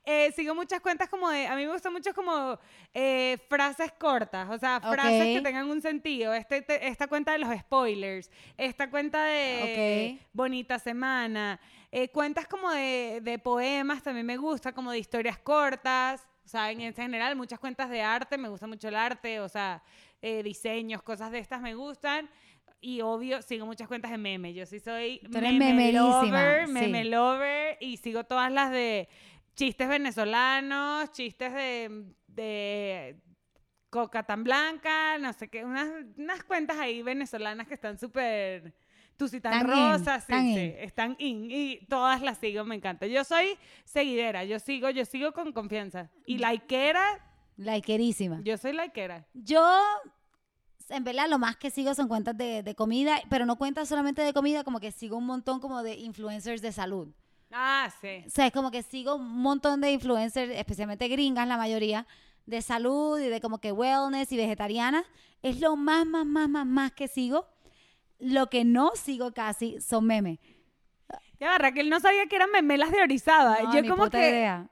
Eh, 0.07 0.31
sigo 0.33 0.53
muchas 0.53 0.81
cuentas 0.81 1.09
como 1.09 1.27
de, 1.31 1.47
a 1.47 1.55
mí 1.55 1.65
me 1.65 1.71
gusta 1.71 1.89
mucho 1.89 2.13
como 2.13 2.59
eh, 2.93 3.39
frases 3.49 3.91
cortas, 3.93 4.47
o 4.51 4.57
sea, 4.59 4.79
frases 4.79 5.31
que 5.31 5.37
Ok. 5.39 5.43
tengan 5.43 5.67
un 5.67 5.81
sentido. 5.81 6.31
Este, 6.33 6.61
te- 6.61 6.87
esta 6.87 7.07
cuenta 7.07 7.31
de 7.31 7.39
los 7.39 7.49
spoilers, 7.57 8.29
esta 8.55 8.87
cuenta 8.91 9.25
de 9.25 10.19
Ok. 10.19 10.27
Bonita 10.31 10.77
Semana, 10.77 11.59
eh, 11.91 12.09
cuentas 12.09 12.47
como 12.47 12.69
de, 12.69 13.19
de 13.23 13.39
poemas 13.39 14.03
también 14.03 14.27
me 14.27 14.37
gusta, 14.37 14.73
como 14.73 14.91
de 14.91 14.99
historias 14.99 15.39
cortas, 15.39 16.29
o 16.45 16.47
sea, 16.47 16.69
en, 16.69 16.81
en 16.81 16.93
general 16.93 17.35
muchas 17.35 17.57
cuentas 17.59 17.89
de 17.89 18.03
arte, 18.03 18.37
me 18.37 18.49
gusta 18.49 18.67
mucho 18.67 18.89
el 18.89 18.95
arte, 18.95 19.39
o 19.39 19.49
sea, 19.49 19.81
eh, 20.21 20.43
diseños, 20.43 21.01
cosas 21.01 21.31
de 21.31 21.39
estas 21.39 21.61
me 21.61 21.73
gustan. 21.73 22.29
Y 22.87 23.01
obvio, 23.01 23.41
sigo 23.41 23.65
muchas 23.65 23.87
cuentas 23.87 24.11
de 24.11 24.19
meme. 24.19 24.53
Yo 24.53 24.67
sí 24.67 24.79
soy 24.79 25.19
meme 25.31 25.91
lover, 25.91 26.67
sí. 26.67 26.71
meme 26.71 27.05
lover, 27.05 27.77
y 27.79 27.97
sigo 27.97 28.25
todas 28.25 28.51
las 28.51 28.69
de 28.69 29.09
chistes 29.55 29.89
venezolanos, 29.89 31.11
chistes 31.11 31.51
de, 31.51 32.05
de 32.27 33.15
coca 33.89 34.21
tan 34.21 34.43
blanca, 34.43 35.17
no 35.17 35.33
sé 35.33 35.47
qué, 35.47 35.65
unas, 35.65 35.87
unas 36.15 36.43
cuentas 36.43 36.77
ahí 36.77 37.01
venezolanas 37.01 37.67
que 37.67 37.73
están 37.73 37.97
súper 37.97 38.75
in, 39.19 39.67
rosas, 39.67 40.23
sí, 40.23 40.33
están 40.33 40.45
sí, 40.45 40.59
in. 40.59 40.75
están 40.77 41.15
in 41.17 41.47
y 41.49 41.79
todas 41.87 42.21
las 42.21 42.37
sigo, 42.37 42.65
me 42.65 42.75
encanta. 42.75 43.07
Yo 43.07 43.23
soy 43.23 43.57
seguidera, 43.83 44.43
yo 44.43 44.59
sigo, 44.59 44.91
yo 44.91 45.05
sigo 45.05 45.31
con 45.31 45.53
confianza. 45.53 46.11
Y 46.27 46.37
likeera, 46.37 47.03
Likerísima. 47.57 48.41
yo 48.43 48.57
soy 48.57 48.73
likeera. 48.73 49.25
Yo, 49.33 49.75
en 50.89 51.03
verdad, 51.03 51.27
lo 51.29 51.39
más 51.39 51.57
que 51.57 51.71
sigo 51.71 51.93
son 51.93 52.07
cuentas 52.07 52.37
de, 52.37 52.63
de 52.63 52.75
comida, 52.75 53.19
pero 53.29 53.45
no 53.45 53.57
cuentas 53.57 53.89
solamente 53.89 54.21
de 54.21 54.33
comida, 54.33 54.63
como 54.63 54.79
que 54.79 54.91
sigo 54.91 55.17
un 55.17 55.25
montón 55.25 55.59
como 55.59 55.83
de 55.83 55.95
influencers 55.95 56.61
de 56.61 56.71
salud. 56.71 57.09
Ah, 57.51 57.89
sí. 58.01 58.23
O 58.25 58.29
sea, 58.29 58.47
es 58.47 58.51
como 58.51 58.71
que 58.71 58.83
sigo 58.83 59.15
un 59.15 59.41
montón 59.41 59.81
de 59.81 59.91
influencers, 59.91 60.51
especialmente 60.55 61.07
gringas, 61.07 61.47
la 61.47 61.57
mayoría, 61.57 62.05
de 62.45 62.61
salud 62.61 63.19
y 63.19 63.27
de 63.27 63.41
como 63.41 63.59
que 63.59 63.71
wellness 63.71 64.31
y 64.31 64.37
vegetariana. 64.37 65.03
Es 65.41 65.59
lo 65.59 65.75
más, 65.75 66.05
más, 66.05 66.25
más, 66.25 66.49
más, 66.49 66.65
más 66.65 66.91
que 66.91 67.07
sigo. 67.07 67.47
Lo 68.19 68.49
que 68.49 68.63
no 68.63 68.91
sigo 68.95 69.33
casi 69.33 69.79
son 69.81 70.05
memes. 70.05 70.39
Ya 71.39 71.49
va, 71.49 71.57
Raquel 71.57 71.89
no 71.89 71.99
sabía 71.99 72.25
que 72.27 72.35
eran 72.35 72.51
memelas 72.51 72.91
de 72.91 73.01
Orizaba. 73.01 73.59
No, 73.61 73.73
Yo 73.73 73.81
ni 73.81 73.89
como 73.89 74.05
puta 74.05 74.19
que... 74.19 74.29
idea. 74.29 74.69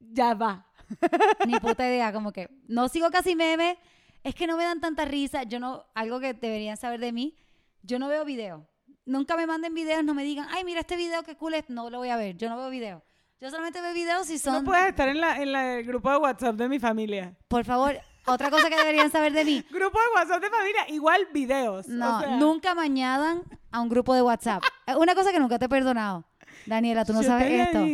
Ya 0.00 0.34
va. 0.34 0.66
Ni 1.46 1.58
puta 1.60 1.86
idea, 1.86 2.12
como 2.12 2.32
que 2.32 2.48
no 2.66 2.88
sigo 2.88 3.10
casi 3.10 3.36
memes. 3.36 3.76
Es 4.22 4.34
que 4.34 4.46
no 4.46 4.56
me 4.56 4.64
dan 4.64 4.80
tanta 4.80 5.04
risa. 5.04 5.42
Yo 5.44 5.60
no, 5.60 5.86
algo 5.94 6.20
que 6.20 6.34
deberían 6.34 6.76
saber 6.76 7.00
de 7.00 7.12
mí, 7.12 7.36
yo 7.82 7.98
no 7.98 8.08
veo 8.08 8.24
videos. 8.24 8.62
Nunca 9.06 9.36
me 9.36 9.46
manden 9.46 9.74
videos, 9.74 10.04
no 10.04 10.14
me 10.14 10.22
digan, 10.24 10.46
ay, 10.50 10.64
mira 10.64 10.80
este 10.80 10.96
video, 10.96 11.22
qué 11.22 11.36
cool 11.36 11.54
es. 11.54 11.68
No 11.68 11.90
lo 11.90 11.98
voy 11.98 12.10
a 12.10 12.16
ver, 12.16 12.36
yo 12.36 12.48
no 12.48 12.56
veo 12.56 12.70
videos. 12.70 13.02
Yo 13.40 13.48
solamente 13.50 13.80
veo 13.80 13.94
videos 13.94 14.26
si 14.26 14.38
son... 14.38 14.52
No 14.52 14.64
puedes 14.64 14.88
estar 14.88 15.08
en, 15.08 15.20
la, 15.20 15.40
en 15.40 15.50
la- 15.52 15.78
el 15.78 15.84
grupo 15.86 16.10
de 16.10 16.18
WhatsApp 16.18 16.54
de 16.56 16.68
mi 16.68 16.78
familia. 16.78 17.34
Por 17.48 17.64
favor, 17.64 17.98
otra 18.26 18.50
cosa 18.50 18.68
que 18.68 18.76
deberían 18.76 19.10
saber 19.10 19.32
de 19.32 19.44
mí. 19.46 19.64
Grupo 19.70 19.98
de 19.98 20.06
WhatsApp 20.20 20.42
de 20.42 20.50
familia, 20.50 20.82
igual 20.90 21.26
videos. 21.32 21.88
No, 21.88 22.18
o 22.18 22.20
sea, 22.20 22.36
nunca 22.36 22.74
me 22.74 22.82
añadan 22.82 23.42
a 23.72 23.80
un 23.80 23.88
grupo 23.88 24.14
de 24.14 24.20
WhatsApp. 24.20 24.62
Una 24.98 25.14
cosa 25.14 25.32
que 25.32 25.40
nunca 25.40 25.58
te 25.58 25.64
he 25.64 25.68
perdonado. 25.70 26.26
Daniela, 26.66 27.06
tú 27.06 27.14
no 27.14 27.22
yo 27.22 27.28
sabes 27.28 27.50
esto. 27.68 27.86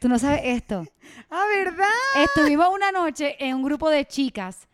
Tú 0.00 0.08
no 0.08 0.18
sabes 0.18 0.40
esto. 0.44 0.84
Ah, 1.30 1.44
¿verdad? 1.54 1.84
Estuvimos 2.24 2.68
una 2.72 2.90
noche 2.92 3.36
en 3.38 3.54
un 3.56 3.62
grupo 3.62 3.90
de 3.90 4.06
chicas 4.06 4.66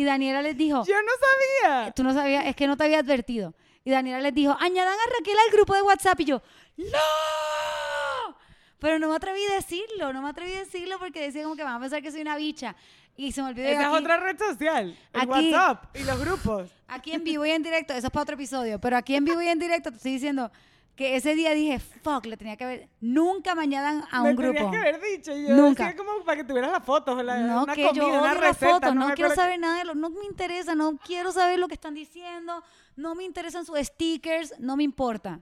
y 0.00 0.04
Daniela 0.04 0.42
les 0.42 0.56
dijo, 0.56 0.84
Yo 0.86 0.94
no 1.02 1.10
sabía. 1.66 1.90
tú 1.92 2.04
no 2.04 2.14
sabías, 2.14 2.46
es 2.46 2.54
que 2.54 2.68
no 2.68 2.76
te 2.76 2.84
había 2.84 3.00
advertido. 3.00 3.52
Y 3.84 3.90
Daniela 3.90 4.20
les 4.20 4.32
dijo, 4.32 4.56
añadan 4.60 4.94
a 4.94 5.18
Raquel 5.18 5.36
al 5.44 5.52
grupo 5.52 5.74
de 5.74 5.82
WhatsApp. 5.82 6.20
Y 6.20 6.24
yo, 6.26 6.42
¡No! 6.76 8.36
Pero 8.78 8.98
no 9.00 9.08
me 9.08 9.16
atreví 9.16 9.40
a 9.50 9.54
decirlo, 9.56 10.12
no 10.12 10.22
me 10.22 10.28
atreví 10.30 10.52
a 10.54 10.60
decirlo 10.60 10.98
porque 11.00 11.20
decía 11.20 11.42
como 11.42 11.56
que 11.56 11.64
van 11.64 11.74
a 11.74 11.80
pensar 11.80 12.00
que 12.00 12.12
soy 12.12 12.20
una 12.20 12.36
bicha. 12.36 12.76
Y 13.16 13.32
se 13.32 13.42
me 13.42 13.48
olvidó. 13.48 13.66
Esa 13.66 13.82
es 13.82 14.00
otra 14.00 14.16
red 14.18 14.38
social. 14.38 14.96
El 15.12 15.20
aquí- 15.20 15.52
WhatsApp 15.52 15.96
y 15.96 16.04
los 16.04 16.20
grupos. 16.20 16.70
aquí 16.86 17.10
en 17.12 17.24
vivo 17.24 17.44
y 17.44 17.50
en 17.50 17.64
directo, 17.64 17.92
eso 17.94 18.06
es 18.06 18.12
para 18.12 18.22
otro 18.22 18.34
episodio, 18.36 18.80
pero 18.80 18.96
aquí 18.96 19.16
en 19.16 19.24
vivo 19.24 19.42
y 19.42 19.48
en 19.48 19.58
directo 19.58 19.90
te 19.90 19.96
estoy 19.96 20.12
diciendo 20.12 20.52
que 20.98 21.14
ese 21.14 21.36
día 21.36 21.54
dije, 21.54 21.78
fuck, 21.78 22.26
le 22.26 22.36
tenía 22.36 22.56
que 22.56 22.64
haber, 22.64 22.88
nunca 23.00 23.54
me 23.54 23.62
añadan 23.62 24.02
a 24.10 24.22
un 24.22 24.34
tenías 24.34 24.54
grupo. 24.56 24.70
que 24.72 24.76
haber 24.78 25.00
dicho. 25.00 25.30
Yo 25.32 25.54
Nunca. 25.54 25.84
decía 25.86 25.96
como 25.96 26.24
para 26.24 26.38
que 26.38 26.42
tuvieras 26.44 26.72
las 26.72 26.84
fotos, 26.84 27.24
la, 27.24 27.38
No, 27.38 27.62
una 27.62 27.72
que 27.72 27.84
comida, 27.86 28.02
yo 28.04 28.18
una 28.20 28.34
receta. 28.34 28.72
fotos, 28.72 28.94
no, 28.96 29.14
quiero 29.14 29.32
saber 29.32 29.60
nada 29.60 29.78
de 29.78 29.84
lo, 29.84 29.94
no 29.94 30.10
me 30.10 30.26
interesa, 30.26 30.74
no 30.74 30.96
quiero 30.98 31.30
saber 31.30 31.60
lo 31.60 31.68
que 31.68 31.74
están 31.74 31.94
diciendo, 31.94 32.64
no 32.96 33.14
me 33.14 33.22
interesan 33.22 33.64
sus 33.64 33.78
stickers, 33.78 34.54
no 34.58 34.76
me 34.76 34.82
importa. 34.82 35.40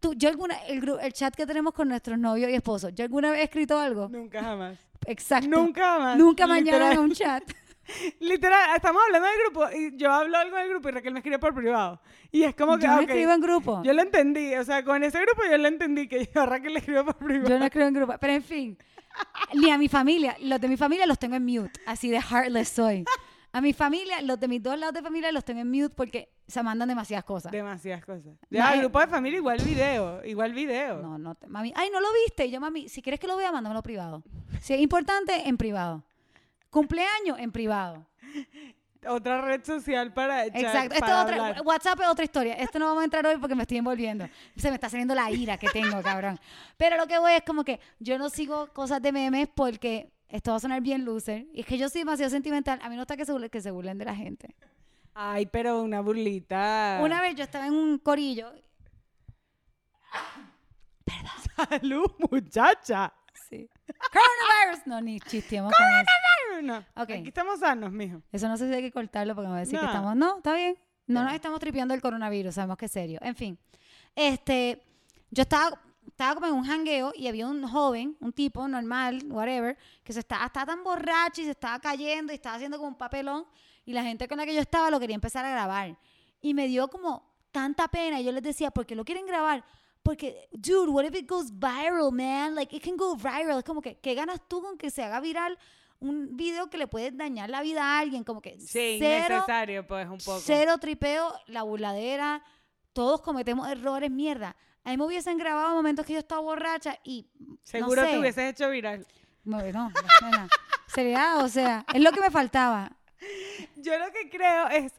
Tú, 0.00 0.14
yo 0.14 0.30
alguna, 0.30 0.54
el, 0.68 0.82
el 1.02 1.12
chat 1.12 1.34
que 1.34 1.44
tenemos 1.46 1.74
con 1.74 1.86
nuestros 1.86 2.18
novios 2.18 2.50
y 2.50 2.54
esposos, 2.54 2.90
yo 2.94 3.04
alguna 3.04 3.30
vez 3.30 3.40
he 3.40 3.44
escrito 3.44 3.78
algo, 3.78 4.08
Nunca 4.08 4.42
jamás. 4.42 4.78
exacto, 5.06 5.48
Nunca 5.48 5.82
jamás. 5.84 6.16
nunca 6.16 6.44
añadan 6.44 6.96
a 6.96 7.00
un 7.00 7.12
chat. 7.12 7.44
Literal, 8.20 8.76
estamos 8.76 9.02
hablando 9.04 9.28
del 9.28 9.38
grupo 9.44 9.66
y 9.76 9.96
yo 9.96 10.12
hablo 10.12 10.36
algo 10.38 10.56
del 10.56 10.68
grupo 10.70 10.88
y 10.88 10.92
Raquel 10.92 11.12
me 11.12 11.18
escribe 11.20 11.38
por 11.38 11.54
privado. 11.54 12.00
Y 12.30 12.42
es 12.44 12.54
como 12.54 12.76
que, 12.76 12.84
Yo 12.84 12.88
no 12.88 12.96
ok, 12.96 13.02
escribo 13.02 13.32
en 13.32 13.40
grupo, 13.40 13.82
yo 13.84 13.92
lo 13.92 14.02
entendí. 14.02 14.54
O 14.56 14.64
sea, 14.64 14.84
con 14.84 15.02
ese 15.04 15.20
grupo 15.20 15.42
yo 15.50 15.58
lo 15.58 15.68
entendí 15.68 16.08
que 16.08 16.28
yo 16.34 16.40
a 16.42 16.46
Raquel 16.46 16.72
le 16.72 16.78
escribo 16.80 17.04
por 17.04 17.16
privado. 17.16 17.48
yo 17.48 17.58
no 17.58 17.64
escribo 17.64 17.86
en 17.86 17.94
grupo, 17.94 18.14
pero 18.20 18.32
en 18.32 18.42
fin, 18.42 18.78
ni 19.54 19.70
a 19.70 19.78
mi 19.78 19.88
familia, 19.88 20.36
los 20.40 20.60
de 20.60 20.68
mi 20.68 20.76
familia 20.76 21.06
los 21.06 21.18
tengo 21.18 21.36
en 21.36 21.44
mute, 21.44 21.70
así 21.86 22.10
de 22.10 22.18
heartless 22.20 22.68
soy. 22.70 23.04
A 23.52 23.60
mi 23.60 23.72
familia, 23.72 24.20
los 24.22 24.40
de 24.40 24.48
mis 24.48 24.60
dos 24.60 24.76
lados 24.76 24.94
de 24.94 25.00
familia 25.02 25.30
los 25.30 25.44
tengo 25.44 25.60
en 25.60 25.70
mute 25.70 25.90
porque 25.94 26.28
se 26.48 26.60
mandan 26.64 26.88
demasiadas 26.88 27.24
cosas. 27.24 27.52
Demasiadas 27.52 28.04
cosas. 28.04 28.24
No, 28.24 28.36
Ya, 28.50 28.74
eh, 28.74 28.80
grupo 28.80 28.98
de 28.98 29.06
familia 29.06 29.36
igual 29.38 29.58
video, 29.64 30.24
igual 30.24 30.52
video. 30.52 31.00
No, 31.00 31.18
no, 31.18 31.36
te- 31.36 31.46
mami. 31.46 31.72
Ay, 31.76 31.88
no 31.92 32.00
lo 32.00 32.08
viste. 32.24 32.46
Y 32.46 32.50
Yo, 32.50 32.60
mami, 32.60 32.88
si 32.88 33.00
quieres 33.00 33.20
que 33.20 33.28
lo 33.28 33.36
vea, 33.36 33.52
mándamelo 33.52 33.80
privado. 33.80 34.24
Si 34.60 34.74
es 34.74 34.80
importante, 34.80 35.48
en 35.48 35.56
privado. 35.56 36.02
Cumpleaños, 36.74 37.38
en 37.38 37.52
privado. 37.52 38.04
Otra 39.06 39.40
red 39.42 39.64
social 39.64 40.12
para 40.12 40.46
echar, 40.46 40.60
Exacto. 40.60 40.94
Esto 40.94 41.06
para 41.06 41.18
es 41.18 41.22
otra, 41.22 41.46
hablar. 41.46 41.62
WhatsApp 41.64 42.00
es 42.00 42.08
otra 42.08 42.24
historia. 42.24 42.54
Esto 42.54 42.80
no 42.80 42.86
vamos 42.86 43.02
a 43.02 43.04
entrar 43.04 43.24
hoy 43.24 43.36
porque 43.36 43.54
me 43.54 43.62
estoy 43.62 43.76
envolviendo. 43.78 44.28
Se 44.56 44.70
me 44.70 44.74
está 44.74 44.88
saliendo 44.88 45.14
la 45.14 45.30
ira 45.30 45.56
que 45.56 45.68
tengo, 45.68 46.02
cabrón. 46.02 46.36
Pero 46.76 46.96
lo 46.96 47.06
que 47.06 47.16
voy 47.20 47.34
es 47.34 47.42
como 47.42 47.62
que 47.62 47.78
yo 48.00 48.18
no 48.18 48.28
sigo 48.28 48.72
cosas 48.72 49.00
de 49.00 49.12
memes 49.12 49.46
porque 49.54 50.10
esto 50.28 50.50
va 50.50 50.56
a 50.56 50.60
sonar 50.60 50.80
bien 50.80 51.04
loser. 51.04 51.46
Y 51.52 51.60
es 51.60 51.66
que 51.66 51.78
yo 51.78 51.88
soy 51.88 52.00
demasiado 52.00 52.30
sentimental. 52.30 52.80
A 52.82 52.88
mí 52.88 52.96
no 52.96 53.02
está 53.02 53.16
que 53.16 53.24
se 53.24 53.30
burlen, 53.30 53.50
que 53.50 53.60
se 53.60 53.70
burlen 53.70 53.96
de 53.96 54.06
la 54.06 54.16
gente. 54.16 54.56
Ay, 55.14 55.46
pero 55.46 55.80
una 55.80 56.00
burlita. 56.00 56.98
Una 57.00 57.20
vez 57.20 57.36
yo 57.36 57.44
estaba 57.44 57.68
en 57.68 57.74
un 57.74 57.98
corillo. 57.98 58.52
Salud, 61.70 62.10
muchacha. 62.18 63.12
Sí. 63.48 63.70
Coronavirus. 63.86 64.86
No, 64.86 65.00
ni 65.00 65.20
chisteemos 65.20 65.72
con 65.72 65.86
eso. 65.86 66.33
No, 66.62 66.78
Ok. 66.96 67.10
Aquí 67.10 67.28
estamos 67.28 67.60
sanos, 67.60 67.90
mijo. 67.92 68.22
Eso 68.32 68.48
no 68.48 68.56
sé 68.56 68.68
si 68.68 68.74
hay 68.74 68.82
que 68.82 68.92
cortarlo 68.92 69.34
porque 69.34 69.46
me 69.48 69.52
va 69.52 69.56
a 69.58 69.60
decir 69.60 69.78
que 69.78 69.84
No. 69.84 69.90
estamos. 69.90 70.16
No, 70.16 70.36
está 70.38 70.54
bien. 70.54 70.76
No 71.06 71.22
nos 71.22 71.34
estamos 71.34 71.60
tripeando 71.60 71.92
el 71.94 72.00
coronavirus, 72.00 72.54
sabemos 72.54 72.76
que 72.78 72.86
es 72.86 72.92
serio. 72.92 73.18
En 73.22 73.36
fin, 73.36 73.58
este, 74.14 74.82
yo 75.30 75.42
estaba, 75.42 75.78
estaba 76.06 76.34
como 76.34 76.46
en 76.46 76.54
un 76.54 76.64
jangueo 76.64 77.12
y 77.14 77.26
había 77.26 77.46
un 77.46 77.66
joven, 77.68 78.16
un 78.20 78.32
tipo 78.32 78.66
normal, 78.68 79.22
whatever, 79.28 79.76
que 80.02 80.12
se 80.14 80.20
estaba, 80.20 80.46
estaba 80.46 80.64
tan 80.66 80.82
borracho 80.82 81.42
y 81.42 81.44
se 81.44 81.50
estaba 81.50 81.78
cayendo 81.78 82.32
y 82.32 82.36
estaba 82.36 82.56
haciendo 82.56 82.78
como 82.78 82.88
un 82.88 82.94
papelón 82.94 83.44
y 83.84 83.92
la 83.92 84.02
gente 84.02 84.26
con 84.28 84.38
la 84.38 84.46
que 84.46 84.54
yo 84.54 84.60
estaba 84.60 84.90
lo 84.90 84.98
quería 84.98 85.14
empezar 85.14 85.44
a 85.44 85.50
grabar. 85.50 85.94
Y 86.40 86.54
me 86.54 86.68
dio 86.68 86.88
como 86.88 87.22
tanta 87.50 87.86
pena 87.88 88.18
y 88.20 88.24
yo 88.24 88.32
les 88.32 88.42
decía, 88.42 88.70
¿por 88.70 88.86
qué 88.86 88.94
lo 88.94 89.04
quieren 89.04 89.26
grabar? 89.26 89.62
Porque, 90.02 90.48
dude, 90.52 90.90
what 90.90 91.04
if 91.04 91.14
it 91.14 91.28
goes 91.28 91.50
viral, 91.52 92.12
man? 92.12 92.54
Like, 92.54 92.74
it 92.74 92.82
can 92.82 92.96
go 92.96 93.14
viral. 93.16 93.58
Es 93.58 93.64
como 93.64 93.80
que, 93.82 93.96
¿qué 93.98 94.14
ganas 94.14 94.40
tú 94.48 94.60
con 94.62 94.76
que 94.78 94.90
se 94.90 95.02
haga 95.02 95.20
viral 95.20 95.58
un 96.04 96.36
video 96.36 96.68
que 96.70 96.78
le 96.78 96.86
puede 96.86 97.10
dañar 97.10 97.50
la 97.50 97.62
vida 97.62 97.82
a 97.82 97.98
alguien? 97.98 98.24
Como 98.24 98.40
que 98.40 98.58
Sí, 98.60 98.96
cero, 98.98 99.36
innecesario, 99.36 99.86
pues, 99.86 100.08
un 100.08 100.18
poco. 100.18 100.40
cero 100.40 100.78
tripeo, 100.78 101.32
la 101.46 101.62
burladera, 101.62 102.42
todos 102.92 103.20
cometemos 103.20 103.68
errores, 103.68 104.10
mierda. 104.10 104.56
A 104.84 104.90
mí 104.90 104.96
me 104.96 105.04
hubiesen 105.04 105.38
grabado 105.38 105.74
momentos 105.74 106.04
que 106.04 106.12
yo 106.12 106.18
estaba 106.18 106.40
borracha 106.42 106.98
y, 107.04 107.26
Seguro 107.62 108.02
no 108.02 108.06
sé, 108.08 108.12
te 108.14 108.18
hubieses 108.20 108.50
hecho 108.52 108.70
viral. 108.70 109.06
No, 109.44 109.58
no, 109.72 109.92
nena, 110.22 110.48
sería, 110.86 111.38
o 111.38 111.48
sea, 111.48 111.84
es 111.92 112.00
lo 112.02 112.12
que 112.12 112.20
me 112.20 112.30
faltaba. 112.30 112.90
Yo 113.76 113.98
lo 113.98 114.10
que 114.12 114.28
creo 114.30 114.68
es 114.68 114.92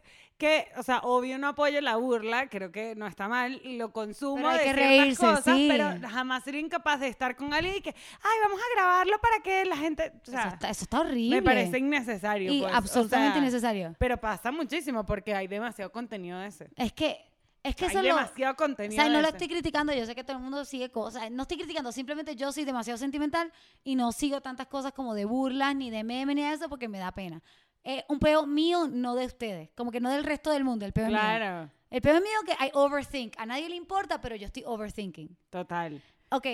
que, 0.45 0.67
o 0.77 0.83
sea, 0.83 0.99
obvio 0.99 1.39
no 1.39 1.47
apoyo 1.47 1.81
la 1.81 1.95
burla, 1.95 2.47
creo 2.49 2.71
que 2.71 2.93
no 2.95 3.07
está 3.07 3.27
mal, 3.27 3.59
lo 3.63 3.91
consumo 3.91 4.35
Pero 4.35 4.49
hay 4.49 4.57
de 4.59 4.63
que 4.63 4.73
ciertas 4.73 4.87
reírse, 4.99 5.25
cosas, 5.25 5.57
sí. 5.57 5.67
pero 5.67 6.07
jamás 6.07 6.43
sería 6.43 6.61
incapaz 6.61 6.99
de 6.99 7.07
estar 7.07 7.35
con 7.35 7.51
alguien 7.51 7.77
y 7.77 7.81
que, 7.81 7.89
ay, 7.89 8.37
vamos 8.43 8.59
a 8.59 8.75
grabarlo 8.75 9.19
para 9.19 9.39
que 9.41 9.65
la 9.65 9.75
gente, 9.75 10.13
o 10.21 10.29
sea, 10.29 10.41
eso, 10.41 10.49
está, 10.49 10.69
eso 10.69 10.83
está 10.83 10.99
horrible. 10.99 11.37
me 11.37 11.41
parece 11.41 11.79
innecesario. 11.79 12.53
y 12.53 12.61
pues, 12.61 12.71
o 12.71 12.75
absolutamente 12.75 13.33
sea, 13.33 13.41
innecesario. 13.41 13.95
Pero 13.97 14.17
pasa 14.17 14.51
muchísimo 14.51 15.03
porque 15.03 15.33
hay 15.33 15.47
demasiado 15.47 15.91
contenido 15.91 16.37
de 16.37 16.47
ese. 16.47 16.69
Es 16.75 16.93
que, 16.93 17.25
es 17.63 17.75
que 17.75 17.85
Hay 17.85 17.91
eso 17.91 18.01
lo... 18.03 18.07
demasiado 18.09 18.53
O 18.53 18.55
contenido 18.55 19.01
sea, 19.01 19.09
no 19.11 19.21
lo 19.21 19.27
ese. 19.27 19.37
estoy 19.37 19.47
criticando, 19.47 19.93
yo 19.93 20.05
sé 20.05 20.13
que 20.13 20.23
todo 20.23 20.37
el 20.37 20.43
mundo 20.43 20.63
sigue 20.65 20.91
cosas, 20.91 21.31
no 21.31 21.41
estoy 21.41 21.57
criticando, 21.57 21.91
simplemente 21.91 22.35
yo 22.35 22.51
soy 22.51 22.65
demasiado 22.65 22.99
sentimental 22.99 23.51
y 23.83 23.95
no 23.95 24.11
sigo 24.11 24.41
tantas 24.41 24.67
cosas 24.67 24.93
como 24.93 25.15
de 25.15 25.25
burlas, 25.25 25.75
ni 25.75 25.89
de 25.89 26.03
memes, 26.03 26.35
ni 26.35 26.43
de 26.43 26.53
eso, 26.53 26.69
porque 26.69 26.87
me 26.87 26.99
da 26.99 27.11
pena. 27.11 27.41
Es 27.85 28.03
un 28.09 28.17
peo 28.19 28.45
mío, 28.47 28.87
no 28.91 29.13
de 29.15 29.25
ustedes, 29.27 29.69
como 29.75 29.91
que 29.91 29.99
no 30.01 30.09
del 30.11 30.23
resto 30.23 30.49
del 30.51 30.63
mundo, 30.63 30.85
el 30.85 30.91
peo 30.91 31.03
es 31.05 31.09
mío. 31.11 31.19
Claro, 31.19 31.69
El 31.91 32.01
peo 32.01 32.15
es 32.15 32.21
mío 32.21 32.39
que 32.45 32.53
I 32.65 32.71
overthink, 32.73 33.35
a 33.37 33.45
nadie 33.45 33.69
le 33.69 33.75
importa, 33.75 34.19
pero 34.19 34.35
yo 34.35 34.47
estoy 34.47 34.63
overthinking. 34.65 35.37
total. 35.51 36.01
Ok, 36.31 36.47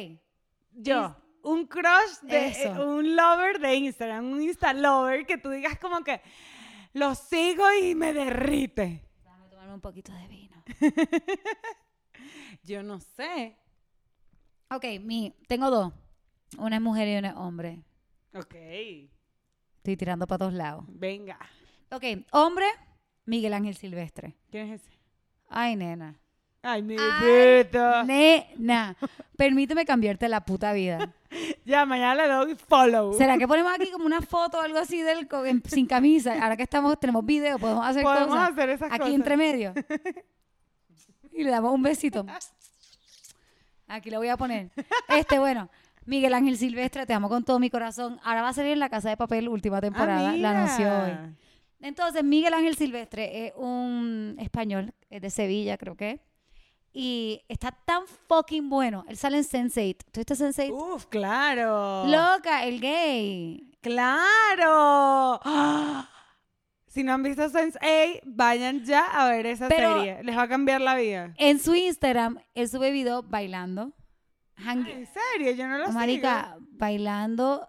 Yo, 0.74 1.16
un 1.44 1.66
crush 1.68 2.20
de 2.24 2.48
Eso. 2.50 2.76
eh, 2.76 2.86
un 2.86 3.16
lover 3.16 3.60
de 3.60 3.76
Instagram, 3.76 4.30
un 4.30 4.42
Insta 4.42 4.74
lover 4.74 5.26
que 5.26 5.38
tú 5.38 5.50
digas 5.50 5.80
como 5.80 6.04
que 6.04 6.22
lo 6.94 7.16
sigo 7.16 7.64
y 7.82 7.96
me 7.96 8.12
derrite. 8.14 9.02
déjame 9.24 9.48
tomarme 9.48 9.74
un 9.74 9.82
poquito 9.82 10.12
de 10.12 10.28
vino. 10.28 10.62
Yo 12.64 12.84
no 12.84 13.00
sé. 13.00 13.58
Ok, 14.70 14.86
mi, 15.02 15.34
tengo 15.48 15.70
dos, 15.72 15.94
una 16.58 16.76
es 16.76 16.82
mujer 16.82 17.08
y 17.08 17.18
una 17.18 17.30
es 17.30 17.36
hombre. 17.36 17.82
Ok, 18.36 18.56
Estoy 19.82 19.98
tirando 19.98 20.28
para 20.28 20.38
todos 20.38 20.54
lados. 20.54 20.86
venga. 20.88 21.40
Ok, 21.92 22.04
hombre, 22.32 22.66
Miguel 23.26 23.54
Ángel 23.54 23.76
Silvestre. 23.76 24.36
¿Quién 24.52 24.72
es 24.72 24.82
ese? 24.82 24.92
Ay, 25.50 25.76
nena. 25.76 26.20
Ay, 26.62 26.84
mi 26.84 26.96
Ay, 27.00 27.26
bebito. 27.26 28.04
Nena, 28.04 28.96
permíteme 29.36 29.84
cambiarte 29.84 30.30
la 30.30 30.46
puta 30.46 30.72
vida. 30.74 31.14
Ya, 31.64 31.86
mañana 31.86 32.28
le 32.28 32.34
doy 32.34 32.56
follow. 32.56 33.14
¿Será 33.14 33.38
que 33.38 33.48
ponemos 33.48 33.72
aquí 33.74 33.90
como 33.92 34.06
una 34.06 34.20
foto 34.22 34.58
o 34.58 34.62
algo 34.62 34.78
así 34.80 35.02
del 35.02 35.30
en- 35.46 35.64
sin 35.66 35.86
camisa? 35.86 36.34
Ahora 36.44 36.58
que 36.58 36.64
estamos, 36.64 37.00
tenemos 37.00 37.24
video, 37.26 37.58
podemos 37.58 37.86
hacer 37.86 38.04
Podemos 38.04 38.28
cosas 38.30 38.50
hacer 38.52 38.70
esas 38.72 38.90
aquí 38.92 38.98
cosas. 39.00 39.14
entre 39.16 39.38
medio. 39.38 39.74
Y 41.34 41.44
le 41.46 41.52
damos 41.52 41.74
un 41.74 41.82
besito. 41.82 42.26
Aquí 43.88 44.10
le 44.10 44.18
voy 44.18 44.28
a 44.28 44.36
poner. 44.38 44.72
Este, 45.08 45.40
bueno, 45.40 45.70
Miguel 46.06 46.34
Ángel 46.34 46.58
Silvestre, 46.58 47.06
te 47.06 47.14
amo 47.14 47.30
con 47.30 47.44
todo 47.44 47.60
mi 47.60 47.70
corazón. 47.70 48.20
Ahora 48.24 48.42
va 48.42 48.50
a 48.50 48.54
salir 48.54 48.72
en 48.74 48.80
La 48.80 48.90
Casa 48.90 49.10
de 49.10 49.18
Papel, 49.18 49.48
última 49.50 49.78
Ah, 49.78 49.82
temporada. 49.82 50.34
la 50.36 50.52
anunció 50.52 50.88
hoy. 51.04 51.12
Entonces, 51.80 52.24
Miguel 52.24 52.54
Ángel 52.54 52.76
Silvestre 52.76 53.48
es 53.48 53.54
un 53.56 54.36
español, 54.40 54.94
es 55.10 55.22
de 55.22 55.30
Sevilla, 55.30 55.78
creo 55.78 55.96
que. 55.96 56.20
Y 56.94 57.42
está 57.48 57.72
tan 57.72 58.04
fucking 58.28 58.70
bueno. 58.70 59.06
Él 59.08 59.16
sale 59.18 59.38
en 59.38 59.44
Sense8. 59.46 59.98
¿Tú 60.12 60.20
viste 60.20 60.36
Sense8? 60.36 60.72
Uf, 60.72 61.06
claro. 61.06 62.06
Loca, 62.06 62.66
el 62.66 62.82
gay. 62.82 63.72
¡Claro! 63.82 65.40
¡Ah! 65.44 66.08
Si 66.88 67.04
no 67.04 67.14
han 67.14 67.24
visto 67.24 67.44
Sense8, 67.50 68.20
vayan 68.26 68.84
ya 68.84 69.06
a 69.06 69.30
ver 69.30 69.46
esa 69.46 69.70
Pero- 69.70 70.00
serie. 70.00 70.22
Les 70.24 70.38
va 70.38 70.42
a 70.42 70.48
cambiar 70.50 70.82
la 70.82 70.96
vida. 70.96 71.34
En 71.38 71.58
su 71.58 71.74
Instagram, 71.74 72.38
él 72.54 72.68
sube 72.68 72.92
video 72.92 73.24
bailando. 73.24 73.94
Hang- 74.64 74.88
En 74.88 75.08
serio, 75.08 75.52
yo 75.54 75.68
no 75.68 75.78
lo 75.78 75.88
sé. 75.88 75.94
Marica, 75.94 76.58
bailando 76.72 77.68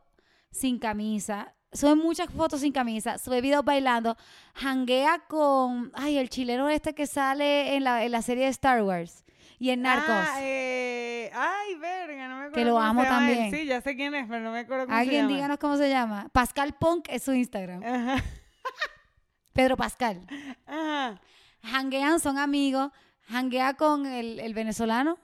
sin 0.50 0.78
camisa. 0.78 1.54
Sube 1.72 1.94
muchas 1.94 2.28
fotos 2.30 2.60
sin 2.60 2.72
camisa, 2.72 3.16
sube 3.16 3.40
videos 3.40 3.64
bailando. 3.64 4.16
Hanguea 4.54 5.20
con, 5.26 5.90
ay, 5.94 6.18
el 6.18 6.28
chileno 6.28 6.68
este 6.68 6.94
que 6.94 7.06
sale 7.06 7.74
en 7.76 7.84
la, 7.84 8.04
en 8.04 8.12
la 8.12 8.20
serie 8.20 8.44
de 8.44 8.50
Star 8.50 8.82
Wars 8.82 9.24
y 9.58 9.70
en 9.70 9.80
Narcos. 9.82 10.10
Ah, 10.10 10.36
eh, 10.42 11.30
ay, 11.34 11.74
verga, 11.76 12.28
no 12.28 12.34
me 12.36 12.40
acuerdo. 12.46 12.54
Que 12.54 12.64
lo 12.66 12.72
cómo 12.74 12.82
se 12.82 12.88
amo 12.88 13.02
él. 13.02 13.08
también. 13.08 13.50
Sí, 13.50 13.64
ya 13.64 13.80
sé 13.80 13.96
quién 13.96 14.14
es, 14.14 14.26
pero 14.28 14.40
no 14.40 14.52
me 14.52 14.58
acuerdo 14.58 14.84
cómo 14.84 14.94
se 14.96 15.00
Alguien 15.00 15.22
llama. 15.22 15.34
díganos 15.34 15.58
cómo 15.58 15.76
se 15.78 15.88
llama. 15.88 16.28
Pascal 16.32 16.74
Punk 16.74 17.06
es 17.08 17.22
su 17.22 17.32
Instagram. 17.32 17.82
Ajá. 17.82 18.22
Pedro 19.54 19.76
Pascal. 19.78 20.26
Ajá. 20.66 21.20
Hanguean, 21.62 22.20
son 22.20 22.36
amigos. 22.38 22.90
Hanguea 23.28 23.74
con 23.74 24.04
el, 24.06 24.40
el 24.40 24.52
venezolano. 24.52 25.16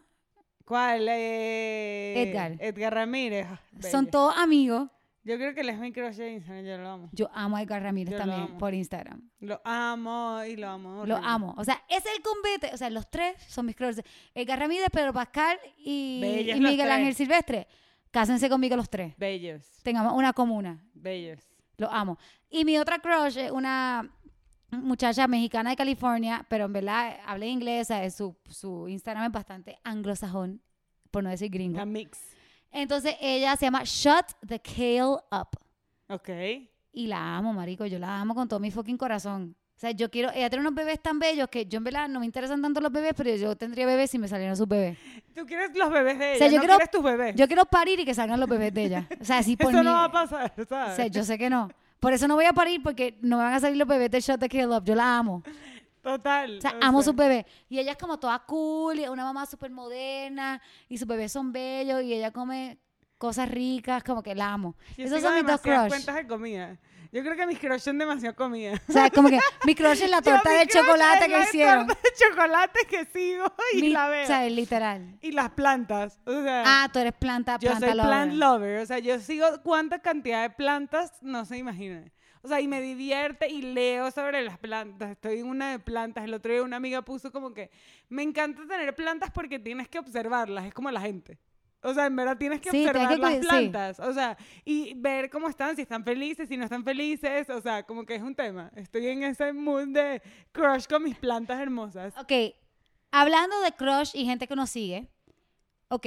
¿Cuál? 0.69 1.09
Eh, 1.09 2.23
Edgar. 2.25 2.57
Edgar 2.61 2.93
Ramírez. 2.93 3.47
Ah, 3.51 3.59
Son 3.91 4.07
todos 4.07 4.37
amigos. 4.37 4.91
Yo 5.25 5.37
creo 5.37 5.55
que 5.55 5.63
él 5.63 5.71
es 5.71 5.79
mi 5.79 5.93
crush 5.93 6.17
de 6.17 6.33
Instagram, 6.33 6.65
yo 6.67 6.77
lo 6.77 6.89
amo. 6.91 7.09
Yo 7.13 7.31
amo 7.33 7.57
a 7.57 7.63
Edgar 7.63 7.83
Ramírez 7.83 8.13
Yo 8.13 8.19
también 8.19 8.59
por 8.59 8.75
Instagram. 8.75 9.31
Lo 9.41 9.63
amo 9.65 10.43
y 10.45 10.57
lo 10.57 10.69
amo. 10.69 11.07
Lo 11.07 11.17
amo. 11.17 11.55
O 11.57 11.65
sea, 11.65 11.83
es 11.89 12.05
el 12.05 12.23
combate. 12.23 12.75
O 12.75 12.77
sea, 12.77 12.91
los 12.91 13.11
tres 13.11 13.35
son 13.49 13.65
mis 13.65 13.77
crushes. 13.77 14.03
Edgar 14.35 14.59
Ramírez, 14.59 14.89
Pedro 14.93 15.15
Pascal 15.15 15.59
y, 15.79 16.21
y 16.55 16.61
Miguel. 16.61 16.91
Ángel 16.91 17.15
Silvestre. 17.15 17.67
Cásense 18.11 18.51
conmigo 18.51 18.77
los 18.77 18.91
tres. 18.91 19.15
Bellos, 19.17 19.81
Tengamos 19.83 20.13
una 20.13 20.35
comuna. 20.35 20.83
bellos. 20.93 21.41
Lo 21.79 21.91
amo. 21.91 22.19
Y 22.51 22.65
mi 22.65 22.77
otra 22.79 22.99
crush 22.99 23.39
es 23.39 23.51
una 23.51 24.11
muchacha 24.71 25.27
mexicana 25.27 25.71
de 25.71 25.77
California, 25.77 26.45
pero 26.49 26.67
en 26.67 26.73
verdad 26.73 27.17
habla 27.27 27.47
inglés. 27.47 27.89
Su, 28.15 28.37
su 28.49 28.89
Instagram 28.89 29.25
es 29.27 29.33
bastante 29.33 29.79
anglosajón, 29.85 30.61
por 31.11 31.23
no 31.25 31.31
decir 31.31 31.51
gringo. 31.51 31.79
La 31.79 31.87
mix. 31.87 32.19
Entonces 32.71 33.17
ella 33.21 33.57
se 33.57 33.67
llama 33.67 33.83
Shut 33.85 34.27
the 34.47 34.61
Kale 34.61 35.17
Up. 35.33 35.49
Ok. 36.09 36.29
Y 36.93 37.07
la 37.07 37.37
amo, 37.37 37.53
marico. 37.53 37.87
Yo 37.87 37.99
la 37.99 38.21
amo 38.21 38.35
con 38.35 38.47
todo 38.49 38.61
mi 38.61 38.71
fucking 38.71 38.99
corazón. 38.99 39.57
O 39.77 39.81
sea, 39.81 39.93
yo 39.93 40.11
quiero... 40.11 40.31
Ella 40.35 40.51
tiene 40.51 40.63
unos 40.63 40.75
bebés 40.75 41.01
tan 41.01 41.21
bellos 41.21 41.49
que 41.49 41.65
yo 41.67 41.79
en 41.79 41.85
verdad 41.85 42.09
no 42.09 42.19
me 42.19 42.27
interesan 42.27 42.61
tanto 42.61 42.81
los 42.81 42.91
bebés, 42.91 43.13
pero 43.17 43.33
yo 43.37 43.57
tendría 43.57 43.87
bebés 43.87 44.11
si 44.11 44.19
me 44.19 44.27
salieran 44.27 44.57
sus 44.57 44.67
bebés. 44.67 44.99
Tú 45.35 45.47
quieres 45.47 45.71
los 45.77 45.89
bebés 45.89 46.19
de 46.19 46.31
ella, 46.31 46.39
sea, 46.39 46.49
yo 46.49 46.57
no 46.57 46.61
quiero- 46.63 46.75
quieres 46.75 46.91
tus 46.91 47.03
bebés. 47.05 47.37
Yo 47.37 47.47
quiero 47.47 47.65
parir 47.65 48.01
y 48.01 48.05
que 48.05 48.13
salgan 48.13 48.41
los 48.41 48.49
bebés 48.49 48.75
de 48.75 48.85
ella. 48.85 49.09
O 49.21 49.25
sea, 49.25 49.41
si 49.45 49.57
por 49.57 49.71
Eso 49.71 49.79
mí... 49.79 49.85
no 49.85 49.93
va 49.93 50.05
a 50.05 50.11
pasar, 50.13 50.53
¿sabes? 50.69 50.93
O 50.95 50.97
sea, 50.97 51.07
yo 51.07 51.23
sé 51.25 51.39
que 51.39 51.49
no. 51.49 51.71
Por 52.01 52.13
eso 52.13 52.29
no 52.29 52.35
voy 52.37 52.45
a 52.45 52.53
parir 52.53 52.83
porque 52.83 53.19
no 53.21 53.39
me 53.39 53.45
van 53.45 53.55
a 53.55 53.61
salir 53.61 53.77
los 53.77 53.89
bebés 53.89 54.11
de 54.11 54.21
Shut 54.21 54.41
the 54.41 54.49
Kale 54.49 54.77
Up. 54.77 54.85
Yo 54.85 54.95
la 54.95 55.19
amo. 55.19 55.43
Total. 56.03 56.59
O 56.59 56.61
sea, 56.61 56.75
amo 56.81 57.03
sus 57.03 57.15
bebés. 57.15 57.45
Y 57.69 57.79
ella 57.79 57.93
es 57.93 57.99
como 57.99 58.19
toda 58.19 58.39
cool, 58.41 59.01
una 59.11 59.25
mamá 59.25 59.47
súper 59.47 59.71
moderna, 59.71 60.61
y 60.89 60.97
sus 60.97 61.07
bebés 61.09 61.33
son 61.33 61.53
bellos, 61.53 62.03
y 62.03 62.15
ella 62.15 62.31
come 62.33 62.79
cosas 63.19 63.51
ricas, 63.51 64.03
como 64.05 64.23
que 64.23 64.35
la 64.35 64.53
amo. 64.53 64.77
Yo 64.97 65.05
Esos 65.07 65.21
son 65.21 65.35
mis 65.35 65.45
dos 65.47 65.61
crush. 65.61 65.89
cuentas 65.89 66.15
de 66.15 66.27
comida. 66.27 66.79
Yo 67.11 67.23
creo 67.23 67.37
que 67.37 67.47
mis 67.47 67.59
crush 67.59 67.81
son 67.81 67.97
demasiado 67.99 68.37
comida. 68.37 68.81
O 68.89 68.93
sea, 68.93 69.09
como 69.11 69.29
que 69.31 69.39
mi 69.65 69.75
crush 69.75 70.03
es 70.03 70.11
la 70.11 70.19
Yo, 70.23 70.33
torta 70.35 70.51
de 70.51 70.67
chocolate 70.67 71.19
es 71.21 71.25
que 71.27 71.39
la 71.39 71.43
hicieron. 71.45 71.87
torta 71.87 72.03
de 72.03 72.25
chocolate 72.25 72.81
que 72.89 73.05
sigo 73.07 73.45
y 73.75 73.81
Mi- 73.83 73.89
la 73.91 74.07
o 74.07 74.11
veo. 74.11 74.27
sea, 74.27 74.45
es 74.47 74.53
literal. 74.53 75.19
y 75.23 75.33
las 75.33 75.51
plantas. 75.51 76.21
O 76.27 76.43
sea, 76.43 76.63
Ah, 76.67 76.89
tú 76.93 76.99
eres 76.99 77.15
planta, 77.15 77.59
yo 77.61 77.71
planta 77.71 77.87
soy 77.87 77.97
lover. 77.97 78.09
plant 78.11 78.33
lover. 78.35 78.81
O 78.81 78.87
sea, 78.87 78.99
yo 78.99 79.19
sigo 79.21 79.47
cuánta 79.63 80.01
cantidad 80.01 80.43
de 80.43 80.51
plantas 80.51 81.13
no 81.23 81.45
se 81.45 81.57
imaginan. 81.57 82.13
O 82.43 82.49
sea, 82.49 82.61
y 82.61 82.69
me 82.69 82.81
divierte 82.81 83.49
y 83.49 83.63
leo 83.63 84.11
sobre 84.13 84.43
las 84.43 84.59
plantas. 84.59 85.11
Estoy 85.11 85.41
en 85.41 85.47
una 85.47 85.71
de 85.73 85.79
plantas. 85.81 86.25
El 86.25 86.35
otro 86.35 86.53
día 86.53 86.63
una 86.63 86.77
amiga 86.77 87.03
puso 87.03 87.33
como 87.33 87.53
que 87.53 87.71
me 88.09 88.23
encanta 88.23 88.63
tener 88.69 88.95
plantas 88.95 89.31
porque 89.33 89.59
tienes 89.59 89.89
que 89.89 89.99
observarlas. 89.99 90.67
Es 90.67 90.73
como 90.75 90.91
la 90.91 91.01
gente. 91.01 91.39
O 91.83 91.95
sea, 91.95 92.07
en 92.07 92.17
verdad 92.17 92.37
tienes 92.37 92.61
que 92.61 92.71
Sí, 92.71 92.85
observar 92.87 93.09
que 93.15 93.17
las 93.23 93.31
cuid- 93.35 93.41
sí. 93.43 93.47
plantas. 93.49 94.01
O 94.01 94.13
sea, 94.13 94.37
y 94.65 94.95
ver 94.95 95.31
cómo 95.31 95.49
están, 95.49 95.77
si 95.77 95.83
están 95.83 96.03
felices, 96.05 96.49
si 96.49 96.57
no 96.57 96.65
están 96.65 96.83
felices. 96.85 97.49
O 97.51 97.61
sea, 97.61 97.85
como 97.85 98.05
que 98.05 98.17
es 98.17 98.23
un 98.23 98.35
tema. 98.35 98.71
Estoy 98.75 99.07
en 99.07 99.23
ese 99.23 99.53
mood 99.53 99.89
de 99.89 100.21
crush 100.53 100.87
con 100.87 101.05
mis 101.05 101.17
plantas 101.17 101.61
hermosas. 101.61 102.13
Ok, 102.19 102.33
hablando 103.13 103.61
de 103.61 103.73
crush 103.73 104.11
y 104.15 104.25
gente 104.25 104.49
que 104.49 104.57
nos 104.57 104.71
sigue, 104.71 105.09
ok, 105.89 106.07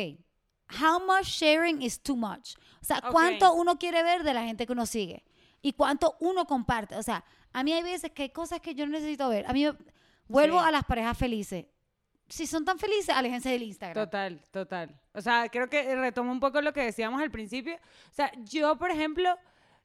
how 0.81 0.99
much 0.99 1.25
sharing 1.27 1.81
is 1.81 2.01
too 2.01 2.15
much? 2.17 2.55
O 2.81 2.85
sea. 2.85 3.01
¿cuánto 3.11 3.53
uno 3.53 3.77
quiere 3.79 4.03
ver 4.03 4.23
de 4.23 4.33
la 4.33 4.43
gente 4.43 4.65
que 4.65 4.73
uno 4.73 4.85
sigue? 4.85 5.23
Y 5.61 5.73
cuánto 5.73 6.15
uno 6.19 6.45
comparte. 6.45 6.95
O 6.97 7.03
sea, 7.03 7.23
a 7.53 7.63
mí 7.63 7.71
hay 7.71 7.83
veces 7.83 8.11
que 8.11 8.23
hay 8.23 8.29
cosas 8.29 8.59
que 8.59 8.75
yo 8.75 8.85
no 8.85 8.91
necesito 8.93 9.29
ver. 9.29 9.45
A 9.47 9.53
mí, 9.53 9.65
vuelvo 10.27 10.59
Sí. 10.59 10.65
a 10.67 10.71
las 10.71 10.83
parejas 10.83 11.17
felices. 11.17 11.65
Si 12.31 12.47
son 12.47 12.63
tan 12.63 12.79
felices, 12.79 13.09
aléjense 13.09 13.49
del 13.49 13.63
Instagram. 13.63 14.05
Total, 14.05 14.41
total. 14.51 14.99
O 15.13 15.21
sea, 15.21 15.49
creo 15.49 15.69
que 15.69 15.95
retomo 15.95 16.31
un 16.31 16.39
poco 16.39 16.61
lo 16.61 16.71
que 16.71 16.81
decíamos 16.81 17.21
al 17.21 17.29
principio. 17.29 17.75
O 17.75 18.13
sea, 18.13 18.31
yo, 18.45 18.77
por 18.77 18.89
ejemplo, 18.89 19.37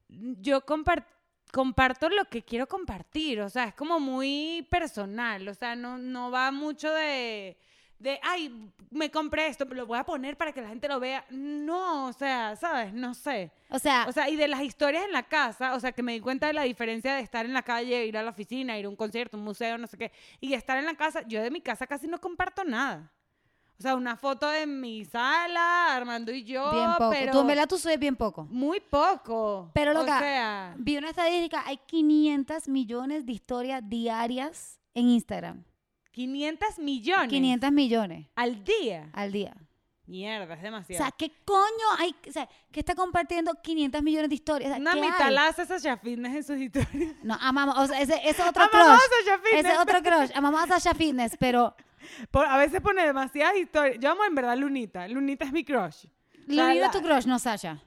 yo 0.08 0.64
compar- 0.64 1.04
comparto 1.52 2.08
lo 2.08 2.24
que 2.26 2.42
quiero 2.44 2.68
compartir. 2.68 3.40
O 3.40 3.48
sea, 3.50 3.64
es 3.64 3.74
como 3.74 3.98
muy 3.98 4.66
personal. 4.70 5.48
O 5.48 5.54
sea, 5.54 5.74
no, 5.74 5.98
no 5.98 6.30
va 6.30 6.52
mucho 6.52 6.92
de, 6.92 7.56
de, 7.98 8.20
ay, 8.22 8.70
me 8.90 9.10
compré 9.10 9.46
esto, 9.46 9.64
lo 9.64 9.86
voy 9.86 9.98
a 9.98 10.04
poner 10.04 10.36
para 10.36 10.52
que 10.52 10.60
la 10.60 10.68
gente 10.68 10.86
lo 10.88 11.00
vea. 11.00 11.24
No, 11.30 12.06
o 12.06 12.12
sea, 12.12 12.54
¿sabes? 12.56 12.92
No 12.92 13.14
sé. 13.14 13.50
O 13.70 13.78
sea, 13.78 14.06
O 14.08 14.12
sea, 14.12 14.28
y 14.28 14.36
de 14.36 14.48
las 14.48 14.62
historias 14.62 15.04
en 15.04 15.12
la 15.12 15.22
casa, 15.22 15.74
o 15.74 15.80
sea, 15.80 15.92
que 15.92 16.02
me 16.02 16.12
di 16.12 16.20
cuenta 16.20 16.46
de 16.46 16.52
la 16.52 16.62
diferencia 16.62 17.14
de 17.14 17.22
estar 17.22 17.46
en 17.46 17.52
la 17.52 17.62
calle, 17.62 18.04
ir 18.06 18.16
a 18.18 18.22
la 18.22 18.30
oficina, 18.30 18.78
ir 18.78 18.86
a 18.86 18.88
un 18.88 18.96
concierto, 18.96 19.36
un 19.36 19.44
museo, 19.44 19.78
no 19.78 19.86
sé 19.86 19.96
qué, 19.96 20.12
y 20.40 20.52
estar 20.54 20.76
en 20.78 20.84
la 20.86 20.94
casa, 20.94 21.22
yo 21.26 21.42
de 21.42 21.50
mi 21.50 21.60
casa 21.60 21.86
casi 21.86 22.06
no 22.06 22.20
comparto 22.20 22.64
nada. 22.64 23.10
O 23.78 23.82
sea, 23.82 23.94
una 23.94 24.16
foto 24.16 24.48
de 24.48 24.66
mi 24.66 25.04
sala, 25.04 25.94
Armando 25.94 26.32
y 26.32 26.44
yo, 26.44 26.72
bien 26.72 26.92
poco. 26.96 27.10
pero 27.10 27.32
Tú 27.32 27.40
en 27.40 27.46
verdad 27.46 27.68
tú 27.68 27.76
subes 27.76 27.98
bien 27.98 28.16
poco. 28.16 28.44
muy 28.50 28.80
poco. 28.80 29.70
Pero, 29.74 29.90
o 29.90 29.94
loca, 29.94 30.18
sea, 30.18 30.74
Vi 30.78 30.96
una 30.96 31.10
estadística, 31.10 31.62
hay 31.66 31.76
500 31.86 32.68
millones 32.68 33.26
de 33.26 33.32
historias 33.32 33.82
diarias 33.86 34.80
en 34.94 35.08
Instagram. 35.10 35.62
500 36.16 36.78
millones 36.78 37.28
500 37.28 37.72
millones 37.72 38.26
al 38.34 38.64
día. 38.64 39.10
al 39.12 39.30
día. 39.32 39.54
Mierda, 40.06 40.54
es 40.54 40.60
O 40.60 40.62
demasiado. 40.62 41.04
sea, 41.04 41.12
¿qué 41.12 41.30
coño 41.44 41.86
hay? 41.98 42.14
O 42.26 42.32
sea, 42.32 42.48
¿qué 42.72 42.80
está 42.80 42.94
compartiendo 42.94 43.52
500 43.62 44.02
millones 44.02 44.30
de 44.30 44.34
historias? 44.36 44.70
O 44.70 44.72
sea, 44.74 44.80
una 44.80 44.94
¿qué 44.94 45.00
mitad 45.02 45.20
hay? 45.26 45.34
la 45.34 45.48
hace 45.48 45.66
Sasha 45.66 45.96
Fitness 45.98 46.34
en 46.36 46.44
sus 46.44 46.56
historias. 46.58 47.14
No, 47.22 47.34
amamos, 47.40 47.76
o 47.76 47.86
sea, 47.86 48.00
ese, 48.00 48.14
ese 48.26 48.40
es 48.42 48.48
otro 48.48 48.62
Amamos 48.62 48.98
a 48.98 49.02
crush. 49.08 49.24
Sasha 49.26 49.38
Fitness. 49.42 49.64
Ese 49.64 49.72
es 49.74 49.78
otro 49.78 50.02
crush. 50.02 50.30
Amamos 50.34 50.62
a 50.62 50.66
Sasha 50.68 50.94
Fitness, 50.94 51.36
pero 51.38 51.76
Por- 52.30 52.46
a 52.46 52.56
veces 52.56 52.80
pone 52.80 53.04
demasiadas 53.04 53.56
historias. 53.56 53.98
Yo 54.00 54.10
amo 54.12 54.24
en 54.24 54.34
verdad 54.34 54.52
a 54.52 54.56
Lunita. 54.56 55.06
Lunita 55.08 55.44
es 55.44 55.52
mi 55.52 55.64
crush. 55.64 56.06
O 56.06 56.52
la- 56.52 56.72
es 56.72 56.90
tu 56.92 57.02
crush, 57.02 57.26
no 57.26 57.38
Sasha. 57.38 57.82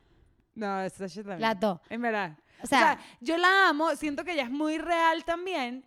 No, 0.54 0.82
es 0.82 0.94
Sasha 0.94 1.22
también. 1.22 1.42
Las 1.42 1.60
dos. 1.60 1.80
En 1.90 2.02
verdad. 2.02 2.38
O 2.60 2.64
O 2.66 2.68
sea- 2.68 2.80
sea, 2.80 3.00
yo 3.22 3.38
la 3.38 3.70
amo, 3.70 3.96
siento 3.96 4.24
que 4.26 4.34
ella 4.34 4.44
es 4.44 4.52
muy 4.52 4.78
real 4.78 5.24
también, 5.24 5.86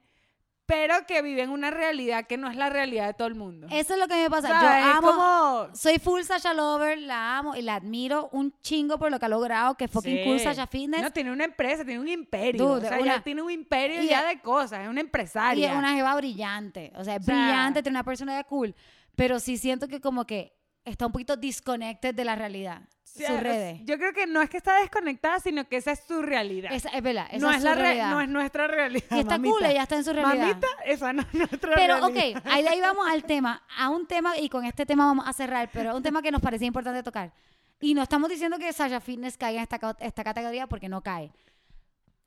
pero 0.75 1.07
que 1.07 1.21
vive 1.21 1.43
en 1.43 1.51
una 1.51 1.71
realidad 1.71 2.27
que 2.27 2.39
no 2.39 2.49
es 2.51 2.57
la 2.57 2.71
realidad 2.71 3.07
de 3.09 3.13
todo 3.15 3.29
el 3.29 3.35
mundo. 3.35 3.67
Eso 3.71 3.93
es 3.93 4.01
lo 4.01 4.09
que 4.09 4.15
me 4.15 4.31
pasa. 4.31 4.49
Sea, 4.49 4.81
Yo 4.81 4.87
amo, 4.97 5.09
como- 5.09 5.77
soy 5.77 5.99
full 5.99 6.23
Sasha 6.23 6.55
Lover, 6.55 6.99
la 6.99 7.37
amo 7.39 7.55
y 7.55 7.61
la 7.61 7.75
admiro 7.75 8.31
un 8.33 8.55
chingo 8.63 8.99
por 8.99 9.11
lo 9.11 9.19
que 9.19 9.27
ha 9.27 9.29
logrado, 9.29 9.75
que 9.75 9.87
fucking 9.87 10.17
Sí. 10.19 10.25
cool 10.25 10.41
Sasha 10.41 10.67
Fitness. 10.67 11.03
No, 11.03 11.11
tiene 11.11 11.31
una 11.31 11.45
empresa, 11.45 11.85
tiene 11.85 12.01
un 12.01 12.09
imperio. 12.09 12.65
Dude, 12.67 12.87
o 12.87 12.89
sea, 12.89 12.99
una- 12.99 13.13
ella 13.15 13.23
tiene 13.23 13.43
un 13.43 13.51
imperio 13.51 14.03
y- 14.03 14.09
ya 14.09 14.25
de 14.27 14.41
cosas, 14.41 14.81
es 14.83 14.89
una 14.89 15.01
Y 15.01 15.05
empresaria. 15.05 15.73
es 15.73 15.77
una 15.79 15.93
jeva 15.95 16.15
brillante. 16.17 16.91
O 16.97 17.05
sea, 17.05 17.17
es 17.17 17.23
O 17.23 17.25
sea- 17.25 17.35
brillante, 17.35 17.83
tiene 17.83 17.97
una 17.99 18.05
personalidad 18.05 18.47
cool. 18.47 18.75
Pero 19.15 19.39
sí 19.41 19.59
siento 19.59 19.89
que 19.89 20.01
como 20.01 20.27
que 20.27 20.57
está 20.87 21.05
un 21.07 21.13
poquito 21.13 21.37
disconnected 21.37 22.15
de 22.15 22.25
la 22.25 22.35
realidad. 22.35 22.83
Sí, 23.15 23.25
sus 23.27 23.37
es- 23.37 23.43
redes. 23.43 23.81
Yo 23.85 23.99
creo 23.99 24.13
que 24.15 24.27
no 24.27 24.41
es 24.41 24.49
que 24.49 24.57
está 24.57 24.81
desconectada, 24.81 25.39
sino 25.39 25.69
que 25.69 25.77
esa 25.77 25.93
es 25.93 26.01
su 26.09 26.23
realidad. 26.23 26.73
Esa- 26.73 26.89
es 26.89 27.03
verdad, 27.03 27.27
esa 27.31 27.47
no, 27.47 27.51
es, 27.53 27.59
su 27.59 27.65
la 27.65 27.75
re- 27.75 27.83
realidad. 27.83 28.11
no 28.11 28.21
es 28.23 28.29
nuestra 28.31 28.67
realidad. 28.69 29.05
y 29.11 29.19
está 29.21 29.39
cool, 29.39 29.65
ella 29.67 29.83
está 29.83 29.97
en 29.97 30.05
su 30.05 30.13
realidad. 30.15 30.47
Mamita, 30.47 30.67
esa 30.87 31.13
no 31.13 31.21
es 31.23 31.35
nuestra 31.35 31.75
Pero 31.75 32.07
ok, 32.07 32.15
realidad. 32.15 32.43
ahí 32.47 32.63
de 32.63 32.69
ahí 32.71 32.81
vamos 32.81 33.07
al 33.09 33.25
tema, 33.25 33.63
a 33.77 33.91
un 33.91 34.07
tema, 34.07 34.39
y 34.39 34.49
con 34.49 34.65
este 34.65 34.87
tema 34.87 35.05
vamos 35.07 35.27
a 35.29 35.33
cerrar, 35.35 35.69
pero 35.73 35.95
un 35.95 36.03
tema 36.03 36.23
que 36.23 36.31
nos 36.31 36.41
parecía 36.41 36.67
importante 36.67 37.03
tocar. 37.03 37.33
Y 37.81 37.93
no 37.95 38.03
estamos 38.03 38.31
diciendo 38.31 38.59
que 38.59 38.73
Sasha 38.73 39.01
Fitness 39.01 39.37
caiga 39.37 39.59
en 39.59 39.63
esta, 39.71 39.97
esta 40.01 40.25
categoría 40.25 40.67
porque 40.67 40.89
no 40.89 41.03
cae. 41.03 41.33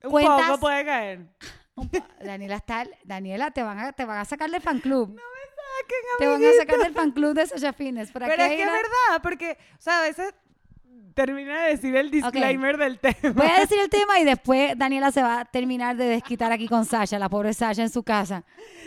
Un 0.04 0.12
cuentas- 0.12 0.46
poco 0.48 0.60
puede 0.60 0.86
caer. 0.86 1.20
Un 1.76 1.90
po- 1.90 2.06
Daniela 2.24 2.56
está, 2.58 2.86
Daniela, 3.04 3.52
te 3.52 3.64
van 3.64 3.80
a, 3.80 3.92
te 3.92 4.06
van 4.06 4.18
a 4.20 4.26
sacar 4.26 4.50
del 4.52 4.62
fan 4.62 4.80
club. 4.80 5.20
Saquen, 5.20 5.98
te 6.20 6.28
van 6.28 6.44
a 6.46 6.54
sacar 6.58 6.78
del 6.80 6.94
fan 6.94 7.12
club 7.12 7.34
de 7.34 7.48
Sasha 7.48 7.74
Fitness. 7.74 8.12
¿Para 8.12 8.28
Pero 8.28 8.38
qué 8.38 8.44
es 8.46 8.56
que 8.56 8.64
es 8.64 8.72
verdad, 8.72 9.22
porque, 9.22 9.58
o 9.78 9.82
sea, 9.82 10.00
a 10.00 10.02
veces 10.04 10.34
termina 11.16 11.64
de 11.64 11.70
decir 11.72 11.96
el 11.96 12.12
disclaimer 12.12 12.78
del 12.78 13.00
tema. 13.00 13.32
Voy 13.34 13.48
a 13.48 13.62
decir 13.62 13.80
el 13.80 13.90
tema 13.90 14.20
y 14.20 14.26
después 14.26 14.78
Daniela 14.78 15.12
se 15.12 15.24
va 15.24 15.40
a 15.40 15.46
terminar 15.46 15.96
de 15.96 16.06
desquitar 16.06 16.52
aquí 16.52 16.68
con 16.68 16.86
Sasha, 16.86 17.18
la 17.18 17.30
pobre 17.30 17.54
Sasha 17.54 17.82
en 17.82 17.90
su 17.90 18.04
casa. 18.04 18.44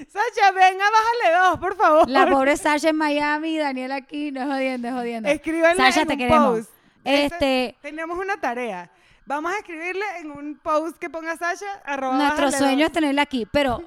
Sacha, 0.08 0.52
venga, 0.52 0.84
bájale 0.90 1.38
dos, 1.48 1.58
por 1.58 1.74
favor. 1.76 2.08
La 2.08 2.28
pobre 2.28 2.56
Sasha 2.56 2.90
en 2.90 2.96
Miami 2.96 3.58
Daniela 3.58 3.96
aquí, 3.96 4.30
no 4.30 4.42
es 4.42 4.46
jodiendo, 4.46 4.88
es 4.88 4.94
jodiendo. 4.94 5.28
Escríbanle 5.28 5.82
Sasha, 5.82 6.02
en 6.02 6.06
te 6.06 6.12
un 6.12 6.18
queremos. 6.18 6.56
post. 6.58 6.70
Este, 7.02 7.76
Tenemos 7.80 8.18
una 8.18 8.36
tarea. 8.38 8.90
Vamos 9.24 9.52
a 9.52 9.56
escribirle 9.58 10.04
en 10.20 10.30
un 10.30 10.58
post 10.58 10.98
que 10.98 11.10
ponga 11.10 11.36
Sasha, 11.36 11.66
arroba 11.84 12.16
nuestro 12.16 12.50
sueño 12.52 12.86
es 12.86 12.92
tenerla 12.92 13.22
aquí, 13.22 13.46
pero 13.50 13.82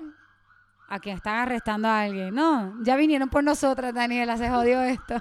a 0.90 1.00
quien 1.00 1.16
están 1.18 1.36
arrestando 1.36 1.88
a 1.88 2.02
alguien. 2.02 2.34
No, 2.36 2.76
ya 2.84 2.96
vinieron 2.96 3.30
por 3.30 3.44
nosotras, 3.44 3.94
Daniela, 3.94 4.38
se 4.38 4.50
jodió 4.50 4.82
esto. 4.82 5.16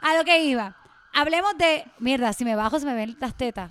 A 0.00 0.16
lo 0.16 0.24
que 0.24 0.42
iba. 0.44 0.76
Hablemos 1.14 1.56
de, 1.58 1.84
mierda, 1.98 2.32
si 2.32 2.44
me 2.44 2.56
bajo 2.56 2.78
se 2.78 2.86
me 2.86 2.94
ven 2.94 3.16
las 3.20 3.36
tetas. 3.36 3.70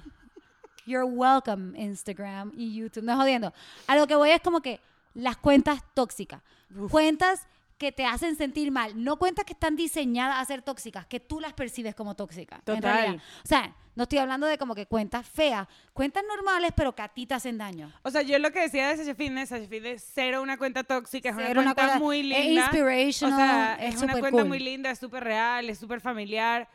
You're 0.86 1.06
welcome, 1.06 1.80
Instagram 1.82 2.52
y 2.56 2.74
YouTube. 2.76 3.04
No 3.04 3.16
jodiendo. 3.18 3.54
A 3.88 3.96
lo 3.96 4.08
que 4.08 4.16
voy 4.16 4.32
es 4.32 4.42
como 4.42 4.62
que 4.62 4.80
las 5.14 5.38
cuentas 5.38 5.82
tóxicas. 5.94 6.42
Cuentas 6.90 7.48
que 7.78 7.92
te 7.92 8.06
hacen 8.06 8.36
sentir 8.36 8.72
mal. 8.72 8.92
No 9.04 9.18
cuentas 9.18 9.44
que 9.46 9.54
están 9.54 9.76
diseñadas 9.76 10.38
a 10.40 10.46
ser 10.46 10.62
tóxicas, 10.62 11.06
que 11.08 11.20
tú 11.20 11.40
las 11.40 11.54
percibes 11.54 11.96
como 11.96 12.16
tóxicas. 12.16 12.64
Total. 12.64 13.16
O 13.44 13.48
sea, 13.48 13.76
no 13.96 14.04
estoy 14.04 14.20
hablando 14.20 14.46
de 14.48 14.58
como 14.58 14.76
que 14.76 14.86
cuentas 14.86 15.28
feas. 15.28 15.68
Cuentas 15.94 16.24
normales, 16.28 16.72
pero 16.76 16.94
que 16.96 17.02
a 17.02 17.08
ti 17.10 17.26
te 17.26 17.34
hacen 17.34 17.58
daño. 17.58 17.92
O 18.04 18.10
sea, 18.12 18.22
yo 18.22 18.38
lo 18.40 18.52
que 18.52 18.62
decía 18.62 18.90
de 18.90 18.98
Sasha 18.98 19.16
Fitness, 19.16 19.50
Sasha 19.50 19.68
Fitness, 19.68 20.12
cero 20.14 20.42
una 20.42 20.58
cuenta 20.58 20.84
tóxica, 20.84 21.30
es 21.30 21.36
una 21.36 21.46
cuenta 21.46 21.62
una 21.62 21.74
cuenta- 21.76 22.00
muy 22.00 22.20
es 22.20 22.46
linda. 22.46 22.62
inspirational, 22.64 23.34
O 23.34 23.44
sea, 23.44 23.76
es 23.88 23.96
es, 23.96 24.02
una 24.02 24.14
cuenta 24.14 24.30
cool. 24.42 24.46
muy 24.48 24.60
linda, 24.60 24.92
es 24.92 25.00
súper 25.00 25.24
real, 25.24 25.70
es 25.70 25.80
súper 25.80 26.02
familiar. 26.02 26.68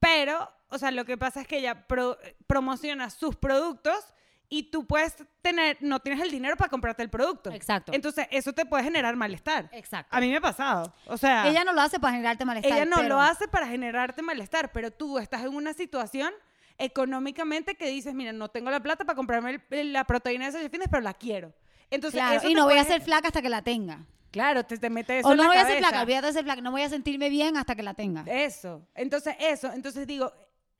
Pero, 0.00 0.50
o 0.68 0.78
sea, 0.78 0.90
lo 0.90 1.04
que 1.04 1.16
pasa 1.18 1.40
es 1.40 1.46
que 1.46 1.58
ella 1.58 1.86
pro- 1.86 2.16
promociona 2.46 3.10
sus 3.10 3.36
productos 3.36 3.96
y 4.50 4.70
tú 4.70 4.86
puedes 4.86 5.14
tener, 5.42 5.76
no 5.80 6.00
tienes 6.00 6.22
el 6.22 6.30
dinero 6.30 6.56
para 6.56 6.70
comprarte 6.70 7.02
el 7.02 7.10
producto. 7.10 7.50
Exacto. 7.52 7.92
Entonces, 7.92 8.26
eso 8.30 8.52
te 8.54 8.64
puede 8.64 8.82
generar 8.84 9.14
malestar. 9.16 9.68
Exacto. 9.72 10.16
A 10.16 10.20
mí 10.20 10.28
me 10.30 10.36
ha 10.36 10.40
pasado. 10.40 10.94
O 11.06 11.18
sea, 11.18 11.46
Ella 11.48 11.64
no 11.64 11.72
lo 11.74 11.82
hace 11.82 12.00
para 12.00 12.12
generarte 12.14 12.44
malestar. 12.46 12.72
ella 12.72 12.84
no 12.86 12.96
pero- 12.96 13.08
lo 13.10 13.20
hace 13.20 13.46
para 13.48 13.66
generarte 13.66 14.22
malestar, 14.22 14.72
pero 14.72 14.90
tú 14.90 15.18
estás 15.18 15.42
en 15.42 15.54
una 15.54 15.74
situación 15.74 16.32
económicamente 16.78 17.74
que 17.74 17.88
dices, 17.90 18.14
mira, 18.14 18.32
no 18.32 18.48
tengo 18.48 18.70
la 18.70 18.80
plata 18.80 19.04
para 19.04 19.16
comprarme 19.16 19.60
el- 19.70 19.92
la 19.92 20.04
proteína 20.04 20.46
de 20.46 20.52
Sasha 20.52 20.70
Fitness, 20.70 20.88
pero 20.90 21.02
la 21.02 21.12
quiero. 21.14 21.52
Entonces, 21.90 22.18
Claro, 22.20 22.38
eso 22.38 22.48
y 22.48 22.54
no 22.54 22.64
voy 22.64 22.78
a 22.78 22.84
ser 22.84 23.02
flaca 23.02 23.28
hasta 23.28 23.42
que 23.42 23.48
la 23.48 23.62
tenga. 23.62 24.04
Claro, 24.30 24.64
te, 24.64 24.76
te 24.78 24.90
mete 24.90 25.18
eso 25.20 25.28
O 25.28 25.32
en 25.32 25.36
no 25.38 25.44
la 25.44 25.48
voy 25.48 25.56
a 25.58 25.62
cabeza. 25.62 25.78
flaca, 25.78 26.02
olvídate 26.02 26.26
de 26.28 26.32
ser 26.34 26.44
flaca. 26.44 26.60
No 26.60 26.70
voy 26.70 26.82
a 26.82 26.88
sentirme 26.88 27.28
bien 27.30 27.56
hasta 27.56 27.74
que 27.74 27.82
la 27.82 27.94
tenga. 27.94 28.24
Eso. 28.26 28.86
Entonces, 28.94 29.34
eso. 29.40 29.72
Entonces 29.72 30.06
digo, 30.06 30.32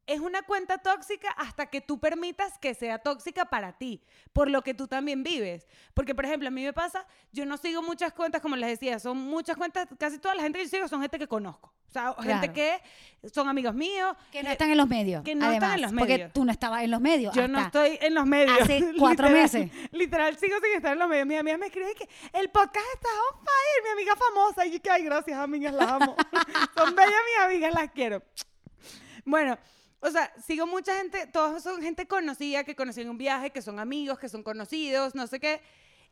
es 0.09 0.19
una 0.21 0.43
cuenta 0.43 0.79
tóxica 0.79 1.31
hasta 1.37 1.67
que 1.67 1.81
tú 1.81 2.01
permitas 2.01 2.59
que 2.59 2.75
sea 2.75 2.99
tóxica 2.99 3.45
para 3.45 3.73
ti, 3.79 4.03
por 4.33 4.51
lo 4.51 4.63
que 4.63 4.75
tú 4.75 4.89
también 4.89 5.23
vives. 5.23 5.69
Porque, 5.95 6.15
por 6.15 6.25
ejemplo, 6.25 6.49
a 6.49 6.51
mí 6.51 6.65
me 6.65 6.73
pasa, 6.73 7.07
yo 7.31 7.45
no 7.47 7.57
sigo 7.59 7.83
muchas 7.83 8.13
cuentas, 8.15 8.41
como 8.43 8.57
les 8.57 8.71
decía, 8.71 8.99
son 8.99 9.19
muchas 9.19 9.57
cuentas, 9.57 9.87
casi 9.99 10.19
toda 10.19 10.35
la 10.35 10.43
gente 10.43 10.59
que 10.59 10.65
yo 10.65 10.71
sigo 10.71 10.89
son 10.89 11.01
gente 11.03 11.19
que 11.19 11.29
conozco. 11.29 11.73
O 11.89 11.91
sea, 11.91 12.15
gente 12.21 12.53
que 12.53 12.81
son 13.33 13.49
amigos 13.49 13.75
míos. 13.75 14.15
Que 14.31 14.43
no 14.43 14.51
están 14.51 14.71
en 14.71 14.77
los 14.77 14.89
medios. 14.89 15.23
que 15.25 15.35
no 15.35 15.51
están 15.51 15.75
en 15.77 15.83
los 15.83 15.93
Porque 15.93 16.13
medios. 16.15 16.33
tú 16.35 16.45
no 16.45 16.53
estabas 16.53 16.83
en 16.83 16.91
los 16.91 17.01
medios. 17.01 17.35
Yo 17.35 17.49
no 17.49 17.61
estoy 17.61 17.99
en 18.03 18.15
los 18.15 18.27
medios. 18.27 18.61
hace 18.61 18.93
cuatro 18.99 19.27
Literal- 19.29 19.33
meses. 19.33 19.71
Literal, 19.93 20.37
sigo 20.39 20.57
sin 20.63 20.75
estar 20.77 20.93
en 20.93 20.99
los 20.99 21.09
medios. 21.09 21.27
Mi 21.27 21.37
amiga 21.37 21.57
me 21.57 21.67
escribe 21.67 21.95
que 21.95 22.07
el 22.33 22.51
podcast 22.51 22.87
está 22.95 23.09
on 23.09 23.39
fire. 23.41 23.85
Mi 23.85 23.91
amiga 23.91 24.17
famosa. 24.17 24.67
Y 24.67 24.73
yo 24.73 24.83
que, 24.83 24.91
ay, 24.91 25.03
gracias, 25.05 25.39
amigas, 25.39 25.73
las 25.75 25.89
amo. 25.89 26.15
son 26.77 26.95
bellas 26.95 27.13
mis 27.37 27.45
amigas, 27.47 27.73
las 27.75 27.91
quiero. 27.93 28.23
Bueno, 29.25 29.59
o 30.01 30.11
sea, 30.11 30.33
sigo 30.47 30.67
mucha 30.67 30.97
gente, 30.97 31.27
todos 31.27 31.63
son 31.63 31.83
gente 31.83 32.07
conocida, 32.07 32.65
que 32.65 32.77
conocí 32.77 33.01
en 33.01 33.11
un 33.11 33.19
viaje, 33.19 33.51
que 33.51 33.63
son 33.63 33.79
amigos, 33.79 34.19
que 34.19 34.29
son 34.29 34.43
conocidos, 34.43 35.15
no 35.15 35.27
sé 35.27 35.41
qué. 35.41 35.61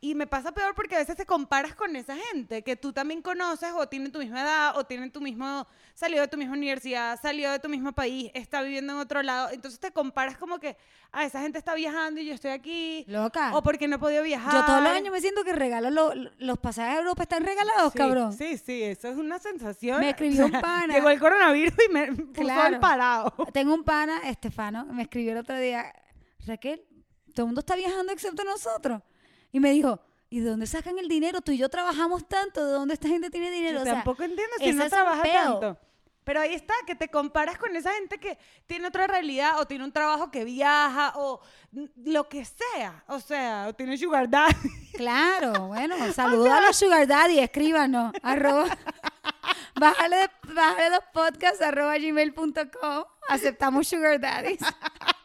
Y 0.07 0.15
me 0.15 0.29
pasa 0.29 0.53
peor 0.53 0.73
porque 0.77 0.95
a 0.95 0.99
veces 0.99 1.17
te 1.17 1.27
comparas 1.27 1.75
con 1.75 1.97
esa 1.97 2.15
gente 2.17 2.63
que 2.63 2.77
tú 2.77 2.93
también 2.93 3.23
conoces 3.23 3.73
o 3.75 3.89
tienen 3.89 4.13
tu 4.13 4.21
misma 4.21 4.43
edad 4.43 4.77
o 4.79 4.85
tienen 4.87 5.11
tu 5.11 5.21
mismo, 5.21 5.67
salió 5.95 6.21
de 6.21 6.29
tu 6.29 6.37
misma 6.37 6.55
universidad, 6.55 7.19
salió 7.21 7.51
de 7.51 7.59
tu 7.59 7.69
mismo 7.69 7.91
país, 7.93 8.31
está 8.33 8.63
viviendo 8.63 8.93
en 8.93 9.01
otro 9.01 9.21
lado. 9.25 9.49
Entonces 9.51 9.81
te 9.81 9.91
comparas 9.91 10.39
como 10.39 10.61
que, 10.61 10.77
ah, 11.11 11.25
esa 11.25 11.41
gente 11.41 11.59
está 11.59 11.75
viajando 11.75 12.21
y 12.21 12.27
yo 12.27 12.35
estoy 12.35 12.53
aquí. 12.53 13.05
Loca. 13.09 13.51
O 13.57 13.65
porque 13.65 13.89
no 13.89 13.97
he 13.97 13.99
podido 13.99 14.23
viajar. 14.23 14.53
Yo 14.55 14.65
todos 14.65 14.81
los 14.81 14.93
años 14.93 15.11
me 15.11 15.21
siento 15.21 15.43
que 15.43 15.53
regalo 15.53 15.91
lo- 15.91 16.13
los 16.39 16.59
pasajes 16.59 16.95
a 16.95 16.99
Europa 17.01 17.25
están 17.25 17.43
regalados, 17.45 17.93
Sí, 17.93 17.99
cabrón. 17.99 18.33
Sí, 18.33 18.59
sí, 18.59 18.85
eso 18.85 19.09
es 19.09 19.17
una 19.17 19.41
sensación. 19.41 19.99
Me 19.99 20.11
escribió 20.11 20.45
O 20.45 20.47
un 20.47 20.53
pana. 20.53 20.95
Llegó 20.95 21.11
el 21.11 21.19
coronavirus 21.19 21.75
y 21.89 21.93
me 21.93 22.13
puso 22.13 22.33
Claro. 22.43 22.77
al 22.77 22.79
parado. 22.81 23.35
Tengo 23.53 23.75
un 23.75 23.83
pana, 23.83 24.21
Estefano, 24.31 24.85
me 24.85 25.03
escribió 25.03 25.33
el 25.33 25.39
otro 25.39 25.59
día, 25.59 25.93
Raquel, 26.47 26.81
todo 27.35 27.43
el 27.43 27.47
mundo 27.47 27.59
está 27.59 27.75
viajando 27.75 28.13
excepto 28.13 28.45
nosotros. 28.45 29.03
Y 29.57 29.61
me 29.61 29.71
dijo, 29.71 29.99
¿y 30.29 30.41
de 30.41 30.51
dónde 30.51 30.67
sacan 30.67 30.99
el 30.99 31.09
dinero? 31.09 31.41
Tú 31.41 31.51
y 31.51 31.57
yo 31.57 31.71
trabajamos 31.71 32.29
tanto, 32.29 32.63
¿de 32.63 32.73
dónde 32.73 32.93
esta 32.93 33.09
gente 33.09 33.31
tiene 33.31 33.51
dinero? 33.51 33.77
Yo 33.77 33.81
O 33.81 33.85
sea, 33.85 33.95
tampoco 33.95 34.23
entiendo 34.23 34.55
si 34.59 34.71
no 34.75 34.87
trabaja 34.87 35.23
tanto. 35.23 35.79
Pero 36.25 36.41
ahí 36.41 36.53
está, 36.53 36.75
que 36.87 36.95
te 36.95 37.09
comparas 37.09 37.57
con 37.57 37.75
esa 37.75 37.91
gente 37.95 38.19
que 38.19 38.37
tiene 38.67 38.87
otra 38.87 39.07
realidad 39.07 39.59
o 39.59 39.67
tiene 39.67 39.85
un 39.85 39.93
trabajo 39.93 40.31
que 40.31 40.45
viaja 40.45 41.15
o 41.17 41.41
lo 42.05 42.29
que 42.29 42.45
sea. 42.45 43.03
O 43.07 43.19
sea, 43.19 43.69
o 43.69 43.75
tiene 43.75 43.97
sugar 43.97 44.29
daddy. 44.29 44.53
Claro, 44.93 45.69
bueno, 45.69 45.97
saludos 46.13 46.51
a 46.51 46.61
los 46.61 46.77
Sugar 46.77 47.07
Daddy, 47.07 47.39
escríbanos, 47.39 48.13
arroba, 48.23 48.67
bájale, 49.79 50.31
bájale 50.55 50.91
los 50.91 51.05
podcasts, 51.13 51.61
arroba 51.61 51.99
gmail.com, 51.99 53.05
aceptamos 53.29 53.89
Sugar 53.89 54.19
Daddies. 54.19 54.61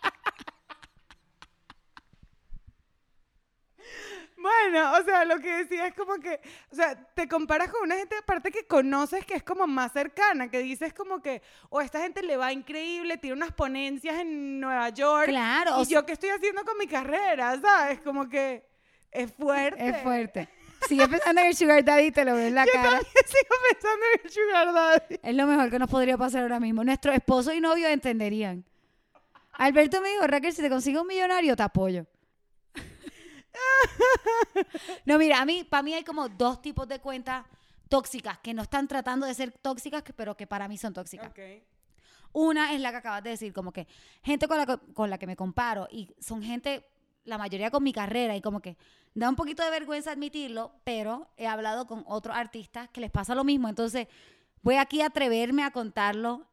Bueno, 4.42 4.94
o 5.00 5.04
sea, 5.04 5.24
lo 5.26 5.40
que 5.40 5.58
decía 5.58 5.88
es 5.88 5.94
como 5.94 6.16
que, 6.16 6.40
o 6.72 6.76
sea, 6.76 6.96
te 7.14 7.28
comparas 7.28 7.70
con 7.70 7.84
una 7.84 7.96
gente 7.96 8.16
aparte 8.18 8.52
que 8.52 8.66
conoces 8.66 9.26
que 9.26 9.36
es 9.36 9.44
como 9.44 9.68
más 9.68 9.92
cercana, 9.92 10.50
que 10.50 10.60
dices 10.60 10.94
como 10.94 11.22
que, 11.22 11.42
o 11.70 11.80
esta 11.82 12.00
gente 12.02 12.24
le 12.24 12.38
va 12.38 12.52
increíble, 12.52 13.18
tiene 13.18 13.36
unas 13.36 13.52
ponencias 13.52 14.20
en 14.20 14.60
Nueva 14.60 14.90
York. 14.90 15.28
Claro, 15.28 15.72
Y 15.78 15.82
o 15.82 15.84
yo 15.86 16.06
qué 16.06 16.14
estoy 16.14 16.30
haciendo 16.30 16.64
con 16.64 16.78
mi 16.78 16.88
carrera, 16.88 17.60
¿sabes? 17.62 18.02
Como 18.02 18.28
que 18.28 18.66
es 19.12 19.32
fuerte. 19.34 19.88
Es 19.90 19.98
fuerte. 20.02 20.50
Sigue 20.88 21.08
pensando 21.08 21.42
en 21.42 21.48
el 21.48 21.56
Sugar 21.56 21.84
Daddy 21.84 22.06
y 22.08 22.12
te 22.12 22.26
lo 22.26 22.34
veo 22.36 22.48
en 22.48 22.56
la 22.56 22.66
Yo 22.66 22.72
cara. 22.72 23.00
sigo 23.00 23.56
pensando 23.70 24.06
en 24.16 24.22
el 24.24 24.32
sugar 24.32 24.74
daddy. 24.74 25.20
Es 25.22 25.36
lo 25.36 25.46
mejor 25.46 25.70
que 25.70 25.78
nos 25.78 25.90
podría 25.90 26.18
pasar 26.18 26.42
ahora 26.42 26.60
mismo. 26.60 26.84
Nuestro 26.84 27.14
esposo 27.14 27.54
y 27.54 27.62
novio 27.62 27.88
entenderían. 27.88 28.66
Alberto 29.54 30.02
me 30.02 30.10
dijo, 30.10 30.26
Raquel, 30.26 30.54
si 30.54 30.62
te 30.64 30.70
consigo 30.70 31.02
un 31.02 31.08
millonario, 31.08 31.56
te 31.56 31.62
apoyo. 31.62 32.08
no, 35.06 35.18
mira, 35.18 35.42
a 35.42 35.46
mí, 35.46 35.64
para 35.64 35.84
mí 35.84 35.94
hay 35.94 36.04
como 36.04 36.30
dos 36.30 36.62
tipos 36.62 36.88
de 36.88 37.00
cuentas 37.00 37.46
tóxicas 37.90 38.38
que 38.40 38.54
no 38.54 38.62
están 38.64 38.88
tratando 38.88 39.26
de 39.26 39.34
ser 39.34 39.52
tóxicas, 39.52 40.04
pero 40.16 40.36
que 40.36 40.48
para 40.48 40.68
mí 40.68 40.78
son 40.78 40.94
tóxicas. 40.94 41.28
Una 42.34 42.74
es 42.74 42.80
la 42.80 42.92
que 42.92 42.98
acabas 42.98 43.24
de 43.24 43.32
decir, 43.32 43.52
como 43.54 43.74
que 43.74 43.88
gente 44.24 44.48
con 44.48 44.58
la, 44.58 44.66
que- 44.66 44.78
con 44.94 45.10
la 45.10 45.18
que 45.18 45.28
me 45.28 45.36
comparo 45.36 45.88
y 45.92 46.08
son 46.20 46.42
gente, 46.42 46.86
la 47.26 47.38
mayoría 47.38 47.70
con 47.72 47.84
mi 47.84 47.92
carrera 47.92 48.36
y 48.36 48.42
como 48.42 48.62
que 48.62 48.78
da 49.14 49.28
un 49.28 49.36
poquito 49.36 49.64
de 49.64 49.70
vergüenza 49.70 50.12
admitirlo, 50.12 50.72
pero 50.86 51.28
he 51.36 51.46
hablado 51.48 51.86
con 51.88 52.04
otros 52.08 52.36
artistas 52.36 52.90
que 52.90 53.02
les 53.02 53.12
pasa 53.12 53.36
lo 53.36 53.44
mismo. 53.44 53.68
Entonces, 53.68 54.08
voy 54.62 54.76
aquí 54.76 55.02
a 55.02 55.08
atreverme 55.08 55.64
a 55.64 55.72
contarlo 55.72 56.46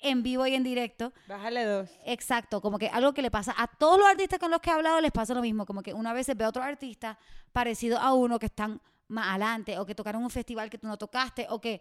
en 0.00 0.22
vivo 0.22 0.46
y 0.46 0.54
en 0.54 0.62
directo. 0.62 1.12
Bájale 1.28 1.64
dos. 1.64 1.90
Exacto, 2.04 2.60
como 2.60 2.78
que 2.78 2.88
algo 2.88 3.12
que 3.14 3.22
le 3.22 3.30
pasa 3.30 3.54
a 3.56 3.66
todos 3.66 3.98
los 3.98 4.06
artistas 4.06 4.38
con 4.38 4.50
los 4.50 4.60
que 4.60 4.70
he 4.70 4.72
hablado 4.72 5.00
les 5.00 5.12
pasa 5.12 5.34
lo 5.34 5.40
mismo, 5.42 5.66
como 5.66 5.82
que 5.82 5.94
una 5.94 6.12
vez 6.12 6.26
ve 6.36 6.44
a 6.44 6.48
otro 6.48 6.62
artista 6.62 7.18
parecido 7.52 7.98
a 7.98 8.12
uno 8.12 8.38
que 8.38 8.46
están 8.46 8.80
más 9.08 9.28
adelante 9.28 9.78
o 9.78 9.86
que 9.86 9.94
tocaron 9.94 10.22
un 10.22 10.30
festival 10.30 10.68
que 10.68 10.78
tú 10.78 10.86
no 10.86 10.96
tocaste 10.96 11.46
o 11.50 11.60
que 11.60 11.80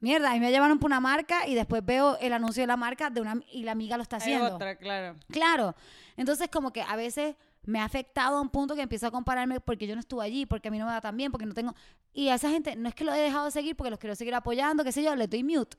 mierda, 0.00 0.30
a 0.30 0.34
mí 0.34 0.40
me 0.40 0.50
llevaron 0.50 0.78
por 0.78 0.86
una 0.88 1.00
marca 1.00 1.46
y 1.46 1.54
después 1.54 1.84
veo 1.84 2.16
el 2.20 2.32
anuncio 2.32 2.62
de 2.62 2.66
la 2.66 2.76
marca 2.76 3.10
de 3.10 3.20
una 3.20 3.40
y 3.52 3.64
la 3.64 3.72
amiga 3.72 3.96
lo 3.96 4.02
está 4.02 4.16
Hay 4.16 4.22
haciendo. 4.22 4.54
otra, 4.54 4.76
claro. 4.76 5.16
Claro. 5.30 5.74
Entonces, 6.16 6.48
como 6.48 6.72
que 6.72 6.82
a 6.82 6.96
veces 6.96 7.36
me 7.64 7.80
ha 7.80 7.84
afectado 7.84 8.38
a 8.38 8.40
un 8.40 8.48
punto 8.48 8.74
que 8.74 8.82
empiezo 8.82 9.06
a 9.06 9.10
compararme 9.10 9.60
porque 9.60 9.86
yo 9.86 9.94
no 9.94 10.00
estuve 10.00 10.24
allí, 10.24 10.46
porque 10.46 10.68
a 10.68 10.70
mí 10.70 10.78
no 10.78 10.86
me 10.86 10.92
va 10.92 11.00
tan 11.00 11.16
bien, 11.16 11.30
porque 11.30 11.44
no 11.44 11.52
tengo. 11.52 11.74
Y 12.14 12.28
a 12.28 12.36
esa 12.36 12.48
gente 12.48 12.74
no 12.76 12.88
es 12.88 12.94
que 12.94 13.04
lo 13.04 13.12
he 13.12 13.18
dejado 13.18 13.44
de 13.44 13.50
seguir 13.50 13.76
porque 13.76 13.90
los 13.90 13.98
quiero 13.98 14.14
seguir 14.14 14.34
apoyando, 14.34 14.82
qué 14.84 14.92
sé 14.92 15.02
yo, 15.02 15.14
le 15.14 15.26
doy 15.26 15.44
mute. 15.44 15.76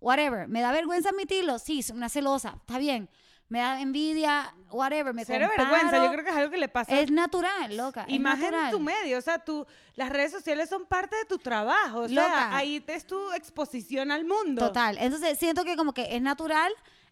Whatever. 0.00 0.48
¿Me 0.48 0.60
da 0.60 0.72
vergüenza 0.72 1.10
admitirlo? 1.10 1.58
Sí, 1.58 1.82
soy 1.82 1.96
una 1.96 2.08
celosa. 2.08 2.54
Está 2.60 2.78
bien. 2.78 3.08
Me 3.48 3.60
da 3.60 3.80
envidia, 3.80 4.54
whatever. 4.70 5.14
Me 5.14 5.24
Cero 5.24 5.46
comparo. 5.48 5.70
vergüenza, 5.70 6.04
yo 6.04 6.12
creo 6.12 6.22
que 6.24 6.30
es 6.30 6.36
algo 6.36 6.50
que 6.50 6.58
le 6.58 6.68
pasa 6.68 7.00
Es 7.00 7.10
natural, 7.10 7.76
loca. 7.78 8.04
Y 8.06 8.18
más 8.18 8.38
en 8.42 8.70
tu 8.70 8.78
medio, 8.78 9.16
o 9.16 9.22
sea, 9.22 9.38
tú, 9.38 9.66
las 9.94 10.10
redes 10.10 10.32
sociales 10.32 10.68
son 10.68 10.84
parte 10.84 11.16
de 11.16 11.24
tu 11.24 11.38
trabajo, 11.38 12.00
o 12.00 12.08
sea, 12.08 12.28
Loca. 12.28 12.56
ahí 12.56 12.84
es 12.86 13.06
tu 13.06 13.32
exposición 13.32 14.10
al 14.10 14.26
mundo. 14.26 14.66
Total. 14.66 14.98
Entonces 15.00 15.38
siento 15.38 15.64
que 15.64 15.76
como 15.76 15.94
que 15.94 16.14
es 16.14 16.20
natural 16.20 16.70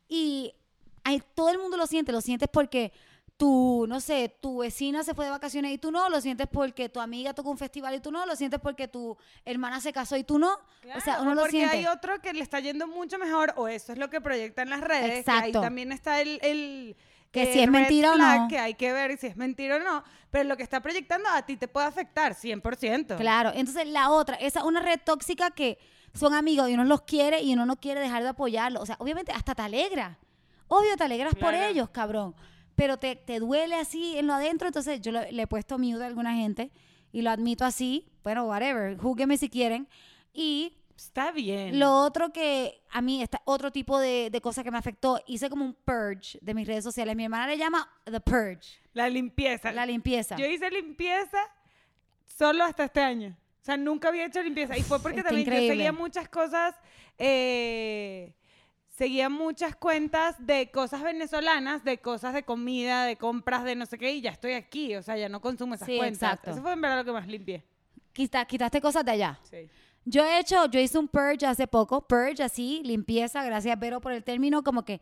y 0.09 0.53
hay, 1.05 1.22
todo 1.34 1.49
el 1.51 1.59
mundo 1.59 1.78
lo 1.78 1.87
siente. 1.87 2.12
Lo 2.12 2.20
sientes 2.20 2.51
porque 2.53 2.93
tu, 3.37 3.84
no 3.89 4.01
sé, 4.01 4.34
tu 4.41 4.59
vecina 4.59 5.05
se 5.05 5.14
fue 5.14 5.26
de 5.26 5.30
vacaciones 5.30 5.72
y 5.72 5.78
tú 5.78 5.91
no. 5.91 6.09
Lo 6.09 6.20
sientes 6.20 6.47
porque 6.51 6.89
tu 6.89 7.01
amiga 7.01 7.34
tocó 7.34 7.51
un 7.51 7.59
festival 7.59 7.95
y 7.95 8.01
tú 8.01 8.11
no. 8.11 8.24
Lo 8.26 8.34
sientes 8.34 8.61
porque 8.61 8.89
tu 8.89 9.16
hermana 9.45 9.80
se 9.80 9.93
casó 9.93 10.16
y 10.16 10.24
tú 10.24 10.39
no. 10.39 10.53
o 10.53 11.01
sea, 11.01 11.20
uno 11.20 11.34
lo 11.34 11.43
porque 11.43 11.59
siente. 11.59 11.76
hay 11.76 11.87
otro 11.87 12.20
que 12.20 12.32
le 12.32 12.43
está 12.43 12.61
yendo 12.61 12.87
mucho 12.87 13.18
mejor, 13.18 13.53
o 13.57 13.68
eso 13.68 13.93
es 13.93 13.99
lo 13.99 14.09
que 14.09 14.20
proyectan 14.20 14.70
las 14.70 14.80
redes, 14.80 15.24
que 15.24 15.30
ahí 15.30 15.41
Exacto. 15.41 15.61
también 15.61 15.93
está 15.93 16.20
el... 16.20 16.39
el 16.43 16.97
Que 17.30 17.43
eh, 17.43 17.53
si 17.53 17.61
es 17.61 17.70
mentira 17.70 18.12
o 18.12 18.16
no. 18.16 18.49
Que 18.49 18.59
hay 18.59 18.74
que 18.74 18.93
ver 18.93 19.18
si 19.18 19.26
es 19.26 19.37
mentira 19.37 19.76
o 19.76 19.80
no, 19.80 20.03
pero 20.30 20.45
lo 20.45 20.57
que 20.57 20.62
está 20.62 20.80
proyectando 20.80 21.28
a 21.28 21.43
ti 21.43 21.57
te 21.57 21.68
puede 21.68 21.87
afectar 21.87 22.34
100%. 22.34 23.16
Claro. 23.16 23.53
Entonces 23.55 23.87
la 23.87 24.11
otra, 24.11 24.37
esa 24.37 24.61
es 24.61 24.64
una 24.64 24.80
red 24.80 25.01
tóxica 25.05 25.51
que 25.51 25.78
son 26.14 26.32
amigos 26.32 26.70
y 26.70 26.74
uno 26.74 26.84
los 26.84 27.03
quiere 27.03 27.43
y 27.43 27.53
uno 27.53 27.66
no 27.66 27.76
quiere 27.76 28.01
dejar 28.01 28.22
de 28.22 28.30
apoyarlo. 28.30 28.80
O 28.80 28.87
sea, 28.87 28.97
obviamente 28.99 29.32
hasta 29.32 29.55
te 29.55 29.62
alegra. 29.62 30.18
Obvio 30.68 30.97
te 30.97 31.05
alegras 31.05 31.34
por 31.34 31.55
ellos, 31.55 31.91
cabrón. 31.91 32.34
Pero 32.77 32.99
te, 32.99 33.16
te 33.16 33.41
duele 33.41 33.74
así 33.74 34.16
en 34.18 34.27
lo 34.27 34.35
adentro. 34.35 34.68
Entonces 34.68 35.01
yo 35.01 35.11
le, 35.12 35.33
le 35.33 35.43
he 35.43 35.47
puesto 35.47 35.79
mute 35.79 36.03
a 36.05 36.07
alguna 36.07 36.35
gente 36.35 36.70
y 37.12 37.22
lo 37.22 37.31
admito 37.31 37.64
así. 37.64 38.07
Bueno, 38.22 38.45
whatever. 38.45 38.97
Júgueme 38.97 39.37
si 39.39 39.49
quieren. 39.49 39.89
Y 40.33 40.77
Está 40.97 41.31
bien. 41.33 41.79
lo 41.79 41.93
otro 42.05 42.33
que 42.33 42.83
a 42.91 43.03
mí, 43.03 43.22
está 43.22 43.43
otro 43.45 43.70
tipo 43.70 43.99
de, 43.99 44.31
de 44.31 44.41
cosa 44.41 44.62
que 44.64 44.70
me 44.70 44.79
afectó, 44.79 45.20
hice 45.27 45.51
como 45.51 45.64
un 45.64 45.74
purge 45.74 46.39
de 46.41 46.55
mis 46.55 46.66
redes 46.66 46.85
sociales. 46.85 47.14
Mi 47.16 47.24
hermana 47.24 47.47
le 47.47 47.59
llama 47.59 47.87
The 48.05 48.20
Purge, 48.20 48.79
La 48.95 49.09
limpieza. 49.09 49.72
la 49.72 49.85
limpieza. 49.85 50.37
Yo 50.37 50.47
hice 50.47 50.70
limpieza 50.70 51.39
solo 52.24 52.64
hasta 52.64 52.85
este 52.85 53.01
año. 53.01 53.37
O 53.62 53.64
sea, 53.66 53.77
nunca 53.77 54.09
había 54.09 54.27
hecho 54.27 54.43
limpieza. 54.43 54.77
Y 54.79 54.83
fue 54.83 55.01
porque 55.01 55.18
Está 55.18 55.31
también 55.31 55.51
yo 55.51 55.68
seguía 55.68 55.93
muchas 55.93 56.29
cosas, 56.29 56.74
eh, 57.18 58.35
seguía 58.97 59.28
muchas 59.28 59.76
cuentas 59.76 60.34
de 60.38 60.70
cosas 60.70 61.03
venezolanas, 61.03 61.84
de 61.84 61.99
cosas 61.99 62.32
de 62.34 62.44
comida, 62.44 63.05
de 63.05 63.16
compras, 63.16 63.62
de 63.64 63.76
no 63.76 63.84
sé 63.86 63.99
qué, 63.99 64.12
y 64.12 64.20
ya 64.22 64.30
estoy 64.30 64.53
aquí. 64.55 64.97
O 64.97 65.03
sea, 65.03 65.16
ya 65.16 65.28
no 65.28 65.40
consumo 65.40 65.74
esas 65.74 65.86
Sí, 65.86 65.99
cuentas. 65.99 66.22
exacto. 66.22 66.51
Eso 66.53 66.62
fue 66.62 66.72
en 66.72 66.80
verdad 66.80 66.99
lo 66.99 67.05
que 67.05 67.12
más 67.12 67.26
limpié. 67.26 67.62
Quita- 68.12 68.47
quitaste 68.47 68.80
cosas 68.80 69.05
de 69.05 69.11
allá. 69.11 69.38
Sí. 69.51 69.68
Yo 70.07 70.24
he 70.24 70.38
hecho, 70.38 70.66
yo 70.70 70.80
hice 70.80 70.99
un 70.99 71.09
purge 71.09 71.44
hace 71.47 71.66
poco, 71.66 72.01
purge 72.07 72.42
así, 72.42 72.80
limpieza, 72.84 73.44
gracias 73.44 73.78
Vero 73.78 74.01
por 74.01 74.12
el 74.12 74.22
término, 74.24 74.62
como 74.62 74.84
que, 74.84 75.01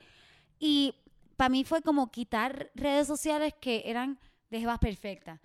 y 0.58 0.94
para 1.36 1.50
mí 1.50 1.62
fue 1.62 1.82
como 1.82 2.10
quitar 2.10 2.70
redes 2.74 3.06
sociales 3.06 3.54
que 3.60 3.82
eran 3.86 4.18
de 4.50 4.60
jevas 4.60 4.78
perfectas, 4.78 5.40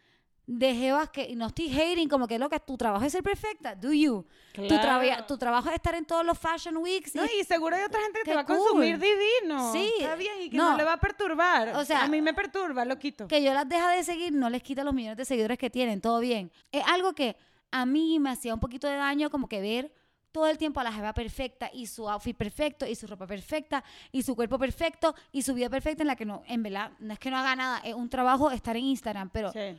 de 0.52 0.74
jevas 0.74 1.10
que, 1.12 1.36
no 1.36 1.45
estoy 1.45 1.70
hating, 1.72 2.10
como 2.10 2.28
que 2.28 2.39
lo 2.39 2.50
que 2.50 2.60
tu 2.60 2.76
trabajo 2.76 3.06
es 3.06 3.12
ser 3.12 3.22
perfecta, 3.22 3.76
do 3.76 3.93
you, 3.93 4.26
tu, 4.54 4.68
traba- 4.68 5.04
Claro. 5.04 5.26
tu 5.28 5.38
trabajo 5.38 5.70
es 5.70 5.76
estar 5.76 5.93
en 5.93 6.06
todos 6.06 6.26
los 6.26 6.39
fashion 6.39 6.78
weeks, 6.78 7.14
No, 7.14 7.24
y- 7.24 7.41
y 7.41 7.43
seguro 7.43 7.76
hay 7.76 7.84
otra 7.84 8.02
gente 8.02 8.18
que 8.24 8.26
te 8.32 8.34
va 8.34 8.41
a 8.41 8.45
consumir 8.47 8.97
divino. 8.97 9.72
Sí. 9.72 9.93
Está 10.00 10.16
bien 10.16 10.34
y 10.41 10.50
que 10.50 10.58
No. 10.58 10.72
no, 10.72 10.78
le 10.78 10.84
va 10.84 10.93
a 10.93 11.00
perturbar. 11.00 11.76
O 11.76 11.86
sea, 11.86 12.04
a 12.04 12.08
mí 12.08 12.20
me 12.20 12.34
perturba, 12.34 12.84
lo 12.84 12.97
quito. 12.97 13.28
que 13.28 13.43
yo 13.43 13.54
las 13.54 13.70
deja 13.70 13.91
de 13.91 14.04
seguir, 14.04 14.34
no 14.34 14.50
les 14.50 14.64
quita 14.64 14.84
los 14.84 14.93
millones 14.95 15.18
de 15.18 15.26
seguidores 15.26 15.60
que 15.60 15.70
tienen, 15.70 16.02
todo 16.02 16.20
bien. 16.20 16.52
Es 16.72 16.84
algo 16.88 17.14
que 17.14 17.38
a 17.70 17.86
mí 17.86 18.18
me 18.18 18.32
hacía 18.32 18.52
un 18.56 18.60
poquito 18.60 18.88
de 18.88 18.95
daño, 18.95 19.30
como 19.30 19.47
que 19.47 19.62
ver 19.62 19.93
todo 20.32 20.47
el 20.47 20.58
tiempo 20.58 20.80
a 20.80 20.84
la 20.84 20.91
jeva 20.91 21.14
perfecta 21.14 21.70
y 21.72 21.86
su 21.86 22.10
outfit 22.10 22.36
perfecto 22.36 22.88
y 22.88 22.95
su 22.95 23.06
ropa 23.06 23.28
perfecta 23.28 23.84
y 24.12 24.24
su 24.24 24.36
cuerpo 24.36 24.58
perfecto 24.58 25.14
y 25.32 25.43
su 25.43 25.54
vida 25.54 25.70
perfecta 25.70 26.02
en 26.04 26.08
la 26.08 26.16
que 26.16 26.26
no, 26.26 26.41
en 26.47 26.64
verdad, 26.64 26.91
no 27.00 27.14
es 27.14 27.20
que 27.20 27.30
no 27.32 27.38
haga 27.38 27.56
nada, 27.56 27.82
es 27.84 27.93
un 27.93 28.10
trabajo 28.10 28.50
estar 28.52 28.76
en 28.78 28.86
Instagram, 28.86 29.30
pero 29.32 29.52
Sí. 29.52 29.78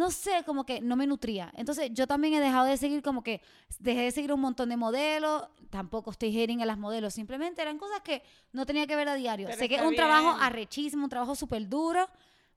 No 0.00 0.10
sé, 0.10 0.44
como 0.46 0.64
que 0.64 0.80
no 0.80 0.96
me 0.96 1.06
nutría. 1.06 1.52
Entonces 1.58 1.90
yo 1.92 2.06
también 2.06 2.32
he 2.32 2.40
dejado 2.40 2.64
de 2.64 2.78
seguir 2.78 3.02
como 3.02 3.22
que 3.22 3.42
dejé 3.80 4.00
de 4.04 4.10
seguir 4.10 4.32
un 4.32 4.40
montón 4.40 4.70
de 4.70 4.78
modelos, 4.78 5.46
tampoco 5.68 6.10
estoy 6.10 6.34
hating 6.34 6.62
a 6.62 6.64
las 6.64 6.78
modelos, 6.78 7.12
simplemente 7.12 7.60
eran 7.60 7.76
cosas 7.76 8.00
que 8.00 8.22
no 8.50 8.64
tenía 8.64 8.86
que 8.86 8.96
ver 8.96 9.10
a 9.10 9.14
diario. 9.14 9.46
Pero 9.46 9.58
sé 9.58 9.68
que 9.68 9.74
es 9.74 9.82
un 9.82 9.94
trabajo 9.94 10.38
arrechísimo, 10.40 11.04
un 11.04 11.10
trabajo 11.10 11.34
súper 11.34 11.68
duro, 11.68 12.08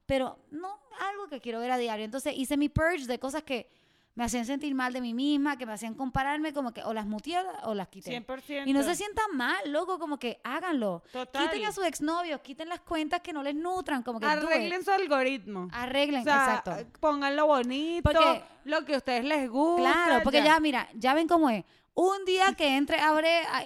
pero 0.06 0.40
no 0.52 0.70
algo 1.12 1.28
que 1.28 1.42
quiero 1.42 1.60
ver 1.60 1.72
a 1.72 1.78
diario. 1.78 2.06
Entonces 2.06 2.34
hice 2.34 2.56
mi 2.56 2.70
purge 2.70 3.08
de 3.08 3.20
cosas 3.20 3.44
que 3.44 3.70
me 4.16 4.24
hacían 4.26 4.46
sentir 4.46 4.76
mal 4.76 4.94
de 4.94 5.02
mí 5.02 5.14
misma, 5.14 5.58
que 5.58 5.66
me 5.66 5.74
hacían 5.74 5.96
compararme, 5.96 6.54
como 6.54 6.72
que 6.72 6.84
o 6.84 6.94
las 6.94 7.06
muteé 7.08 7.40
o 7.64 7.74
las 7.74 7.88
quité. 7.88 8.12
100%. 8.26 8.64
Y 8.68 8.74
no 8.74 8.84
se 8.84 8.94
sientan 8.96 9.26
mal, 9.36 9.56
loco, 9.72 9.98
como 9.98 10.20
que 10.20 10.40
háganlo. 10.44 11.02
Total. 11.12 11.50
Quiten 11.50 11.66
a 11.68 11.72
sus 11.72 11.86
exnovios, 11.86 12.40
quiten 12.42 12.70
las 12.70 12.80
cuentas 12.82 13.22
que 13.22 13.34
no 13.34 13.42
les 13.42 13.56
nutran, 13.56 14.04
como 14.04 14.20
que. 14.20 14.26
Arreglen 14.28 14.84
su 14.84 14.92
algoritmo. 14.92 15.68
Arreglen, 15.72 16.22
O 16.22 16.24
sea, 16.24 16.62
exacto. 16.64 17.00
pónganlo 17.00 17.48
bonito, 17.48 18.04
Porque- 18.12 18.44
lo 18.66 18.86
que 18.86 18.94
a 18.94 18.98
ustedes 18.98 19.26
les 19.26 19.50
gusta. 19.50 19.82
Claro, 19.92 20.24
porque 20.24 20.44
ya. 20.44 20.60
mira, 20.60 20.88
ya 20.94 21.14
ven 21.14 21.28
cómo 21.28 21.50
es. 21.50 21.66
Un 21.96 22.26
día 22.26 22.54
que 22.58 22.76
entre 22.76 23.00
a 23.00 23.12
ver, 23.14 23.26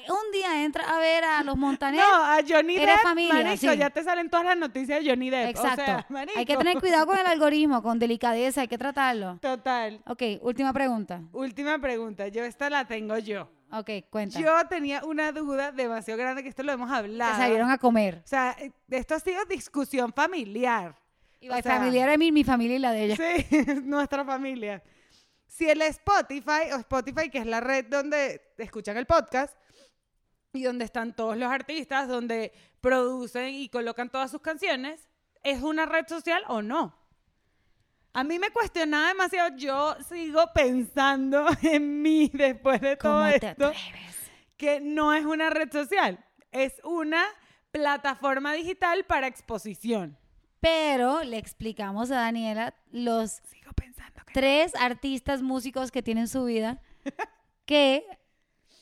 un 0.09 0.31
día 0.33 0.63
entra 0.65 0.83
a 0.83 0.99
ver 0.99 1.23
a 1.23 1.43
los 1.43 1.55
Montaner. 1.55 2.01
No, 2.01 2.23
a 2.25 2.39
Johnny 2.45 2.75
Eres 2.75 2.87
Depp, 2.95 3.03
familia, 3.03 3.33
marico, 3.35 3.71
sí. 3.71 3.77
ya 3.77 3.89
te 3.89 4.03
salen 4.03 4.29
todas 4.29 4.45
las 4.45 4.57
noticias 4.57 5.01
de 5.01 5.09
Johnny 5.09 5.29
Depp. 5.29 5.49
Exacto. 5.51 5.81
O 5.81 5.85
sea, 5.85 6.05
marico. 6.09 6.37
hay 6.37 6.45
que 6.45 6.57
tener 6.57 6.77
cuidado 6.79 7.05
con 7.07 7.17
el 7.17 7.25
algoritmo, 7.25 7.81
con 7.81 7.97
delicadeza, 7.99 8.61
hay 8.61 8.67
que 8.67 8.77
tratarlo. 8.77 9.37
Total. 9.41 10.01
Ok, 10.07 10.21
última 10.41 10.73
pregunta. 10.73 11.21
Última 11.31 11.79
pregunta. 11.79 12.27
Yo 12.27 12.43
esta 12.43 12.69
la 12.69 12.85
tengo 12.85 13.17
yo. 13.17 13.49
Ok, 13.71 13.89
cuenta. 14.09 14.39
Yo 14.39 14.51
tenía 14.69 15.05
una 15.05 15.31
duda 15.31 15.71
demasiado 15.71 16.17
grande 16.19 16.43
que 16.43 16.49
esto 16.49 16.63
lo 16.63 16.73
hemos 16.73 16.89
Se 16.89 16.95
hablado. 16.97 17.35
salieron 17.37 17.69
a 17.71 17.77
comer. 17.77 18.21
O 18.25 18.27
sea, 18.27 18.57
esto 18.89 19.15
ha 19.15 19.19
sido 19.21 19.45
discusión 19.45 20.11
familiar. 20.11 20.95
Y 21.39 21.47
O 21.47 21.51
la 21.51 21.61
sea, 21.61 21.77
familiar 21.77 22.09
de 22.09 22.17
mi, 22.17 22.31
mi 22.33 22.43
familia 22.43 22.75
y 22.75 22.79
la 22.79 22.91
de 22.91 23.03
ella. 23.05 23.15
Sí, 23.15 23.57
nuestra 23.83 24.25
familia. 24.25 24.83
Si 25.47 25.69
el 25.69 25.81
Spotify, 25.81 26.71
o 26.73 26.77
Spotify, 26.77 27.29
que 27.29 27.39
es 27.39 27.45
la 27.45 27.59
red 27.59 27.85
donde 27.85 28.41
escuchan 28.57 28.97
el 28.97 29.05
podcast 29.05 29.57
y 30.53 30.63
donde 30.63 30.85
están 30.85 31.15
todos 31.15 31.37
los 31.37 31.51
artistas, 31.51 32.07
donde 32.07 32.51
producen 32.81 33.53
y 33.53 33.69
colocan 33.69 34.09
todas 34.09 34.29
sus 34.31 34.41
canciones, 34.41 35.07
¿es 35.43 35.61
una 35.61 35.85
red 35.85 36.05
social 36.07 36.43
o 36.47 36.61
no? 36.61 36.95
A 38.13 38.23
mí 38.23 38.39
me 38.39 38.49
cuestionaba 38.51 39.09
demasiado. 39.09 39.55
Yo 39.57 39.95
sigo 40.07 40.51
pensando 40.53 41.45
en 41.61 42.01
mí 42.01 42.29
después 42.33 42.81
de 42.81 42.95
todo 42.97 43.19
¿Cómo 43.19 43.29
te 43.39 43.47
esto, 43.47 43.67
atreves? 43.67 44.31
que 44.57 44.79
no 44.81 45.13
es 45.13 45.25
una 45.25 45.49
red 45.49 45.71
social, 45.71 46.23
es 46.51 46.73
una 46.83 47.23
plataforma 47.71 48.53
digital 48.53 49.05
para 49.05 49.27
exposición. 49.27 50.17
Pero 50.59 51.23
le 51.23 51.37
explicamos 51.37 52.11
a 52.11 52.15
Daniela 52.15 52.73
los 52.91 53.41
tres 54.33 54.73
artistas 54.75 55.41
músicos 55.41 55.91
que 55.91 56.01
tienen 56.01 56.27
su 56.27 56.45
vida 56.45 56.81
que 57.65 58.05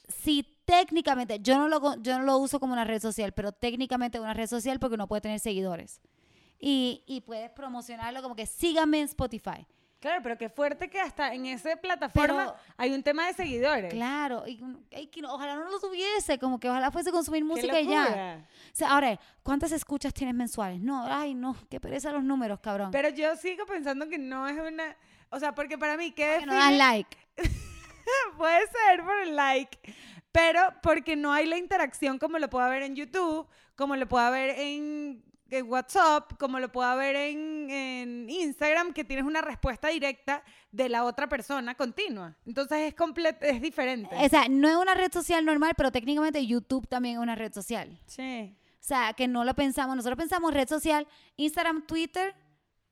si 0.08 0.44
técnicamente, 0.66 1.40
yo 1.40 1.58
no, 1.58 1.68
lo, 1.68 2.02
yo 2.02 2.18
no 2.18 2.26
lo 2.26 2.38
uso 2.38 2.60
como 2.60 2.74
una 2.74 2.84
red 2.84 3.02
social, 3.02 3.34
pero 3.34 3.52
técnicamente 3.52 4.18
es 4.18 4.24
una 4.24 4.34
red 4.34 4.48
social 4.48 4.80
porque 4.80 4.98
no 4.98 5.08
puede 5.08 5.22
tener 5.22 5.40
seguidores. 5.40 6.02
Y, 6.60 7.04
y 7.06 7.22
puedes 7.22 7.52
promocionarlo 7.52 8.22
como 8.22 8.36
que 8.36 8.46
síganme 8.46 9.00
en 9.00 9.06
Spotify. 9.06 9.68
Claro, 10.06 10.22
pero 10.22 10.38
qué 10.38 10.50
fuerte 10.50 10.88
que 10.88 11.02
hasta 11.02 11.34
en 11.34 11.48
esa 11.48 11.76
plataforma 11.78 12.46
Pero- 12.46 12.56
hay 12.78 12.94
un 12.94 13.02
tema 13.02 13.26
de 13.26 13.34
seguidores. 13.34 13.92
Claro, 13.92 14.44
y, 14.46 14.62
ojalá 15.28 15.56
no 15.56 15.68
lo 15.68 15.80
tuviese, 15.80 16.38
como 16.38 16.60
que 16.60 16.70
ojalá 16.70 16.92
fuese 16.92 17.12
consumir 17.12 17.44
música 17.44 17.82
y 17.82 17.88
ya. 17.88 18.46
O 18.72 18.76
sea, 18.76 18.92
ahora, 18.92 19.20
¿cuántas 19.42 19.72
escuchas 19.72 20.14
tienes 20.14 20.36
mensuales? 20.36 20.80
No, 20.80 21.08
ay, 21.08 21.34
no, 21.34 21.58
qué 21.72 21.80
pereza 21.80 22.12
los 22.12 22.24
números, 22.24 22.60
cabrón. 22.60 22.92
Pero 22.92 23.10
yo 23.10 23.36
sigo 23.36 23.66
pensando 23.66 24.08
que 24.08 24.20
no 24.20 24.48
es 24.48 24.60
una... 24.60 24.96
O 25.32 25.40
sea, 25.40 25.56
porque 25.56 25.76
para 25.76 25.98
mí, 25.98 26.12
¿qué 26.12 26.38
que 26.42 26.46
no 26.46 26.54
dan 26.54 26.78
like. 26.78 27.18
Puede 28.38 28.62
ser 28.68 29.04
por 29.04 29.18
el 29.22 29.36
like, 29.36 29.80
pero 30.32 30.62
porque 30.84 31.16
no 31.16 31.34
hay 31.34 31.48
la 31.48 31.58
interacción 31.58 32.20
como 32.20 32.38
lo 32.38 32.48
puede 32.48 32.68
haber 32.68 32.84
en 32.84 32.96
YouTube, 32.96 33.48
como 33.76 33.96
lo 33.96 34.08
puede 34.08 34.26
haber 34.28 34.60
en, 34.60 35.24
en 35.50 35.70
WhatsApp, 35.70 36.34
como 36.40 36.60
lo 36.60 36.72
puede 36.72 36.90
haber 36.90 37.16
en, 37.16 37.70
en 37.70 38.30
Instagram, 38.30 38.94
que 38.94 39.04
tienes 39.04 39.26
una 39.26 39.42
respuesta 39.42 39.90
directa 39.90 40.44
de 40.72 40.90
la 40.90 41.04
otra 41.04 41.28
persona 41.30 41.76
continua. 41.76 42.36
Entonces 42.46 42.80
es 42.80 42.94
completo, 42.96 43.46
es 43.46 43.62
diferente. 43.62 44.16
O 44.16 44.30
sea, 44.30 44.48
no 44.50 44.68
es 44.68 44.76
una 44.76 44.94
red 44.96 45.12
social 45.12 45.46
normal, 45.46 45.74
pero 45.78 45.92
técnicamente 45.92 46.46
YouTube 46.46 46.88
también 46.88 47.16
es 47.16 47.22
una 47.22 47.36
red 47.36 47.54
social. 47.54 48.00
Sí. 48.08 48.56
O 48.80 48.88
sea, 48.88 49.14
que 49.14 49.28
no 49.28 49.44
lo 49.44 49.54
pensamos. 49.56 49.96
Nosotros 49.96 50.18
pensamos 50.18 50.54
red 50.54 50.68
social, 50.68 51.08
Instagram, 51.38 51.86
Twitter, 51.88 52.36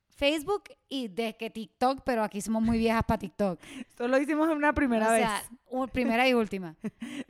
Facebook 0.08 0.64
y 0.88 1.08
de 1.08 1.36
que 1.36 1.50
TikTok, 1.50 2.02
pero 2.04 2.22
aquí 2.22 2.40
somos 2.40 2.62
muy 2.62 2.78
viejas 2.78 3.02
para 3.04 3.18
TikTok. 3.18 3.60
Solo 3.98 4.18
hicimos 4.18 4.48
una 4.48 4.72
primera 4.72 5.08
o 5.08 5.12
vez. 5.12 5.20
sea, 5.22 5.42
u- 5.70 5.86
primera 5.92 6.28
y 6.28 6.34
última. 6.34 6.76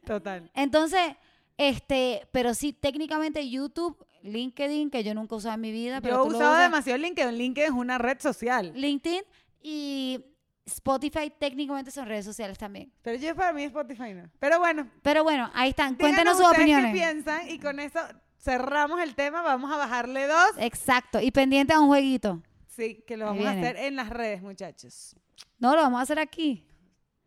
Total. 0.04 0.50
Entonces, 0.54 1.16
este, 1.56 2.26
pero 2.32 2.52
sí, 2.54 2.72
técnicamente 2.72 3.48
YouTube, 3.48 4.04
LinkedIn, 4.24 4.90
que 4.90 5.04
yo 5.04 5.14
nunca 5.14 5.36
usado 5.36 5.54
en 5.54 5.60
mi 5.60 5.70
vida, 5.70 6.00
pero 6.00 6.16
Yo 6.16 6.24
he 6.24 6.34
usado 6.34 6.56
demasiado 6.56 6.98
LinkedIn. 6.98 7.36
LinkedIn 7.36 7.72
es 7.72 7.78
una 7.78 7.98
red 7.98 8.18
social. 8.20 8.72
LinkedIn 8.74 9.22
y 9.62 10.24
Spotify 10.64 11.30
técnicamente 11.38 11.90
son 11.90 12.06
redes 12.06 12.24
sociales 12.24 12.56
también. 12.56 12.90
Pero 13.02 13.18
yo 13.18 13.34
para 13.36 13.52
mí 13.52 13.64
Spotify 13.64 14.14
no. 14.14 14.30
Pero 14.38 14.58
bueno, 14.58 14.90
Pero 15.02 15.22
bueno, 15.22 15.50
ahí 15.54 15.70
están. 15.70 15.96
díganos 15.96 16.16
Cuéntenos 16.16 16.38
sus 16.38 16.46
opiniones. 16.46 16.92
qué 16.92 16.98
piensan 16.98 17.48
y 17.50 17.58
con 17.58 17.78
eso 17.80 18.00
cerramos 18.38 19.00
el 19.00 19.14
tema. 19.14 19.42
Vamos 19.42 19.70
a 19.70 19.76
bajarle 19.76 20.26
dos. 20.26 20.52
Exacto. 20.58 21.20
Y 21.20 21.30
pendiente 21.30 21.74
a 21.74 21.80
un 21.80 21.88
jueguito. 21.88 22.42
Sí, 22.66 23.04
que 23.06 23.16
lo 23.16 23.26
vamos 23.26 23.44
a 23.44 23.50
hacer 23.50 23.76
en 23.76 23.94
las 23.94 24.08
redes, 24.08 24.42
muchachos. 24.42 25.14
No, 25.58 25.76
lo 25.76 25.82
vamos 25.82 26.00
a 26.00 26.02
hacer 26.02 26.18
aquí. 26.18 26.66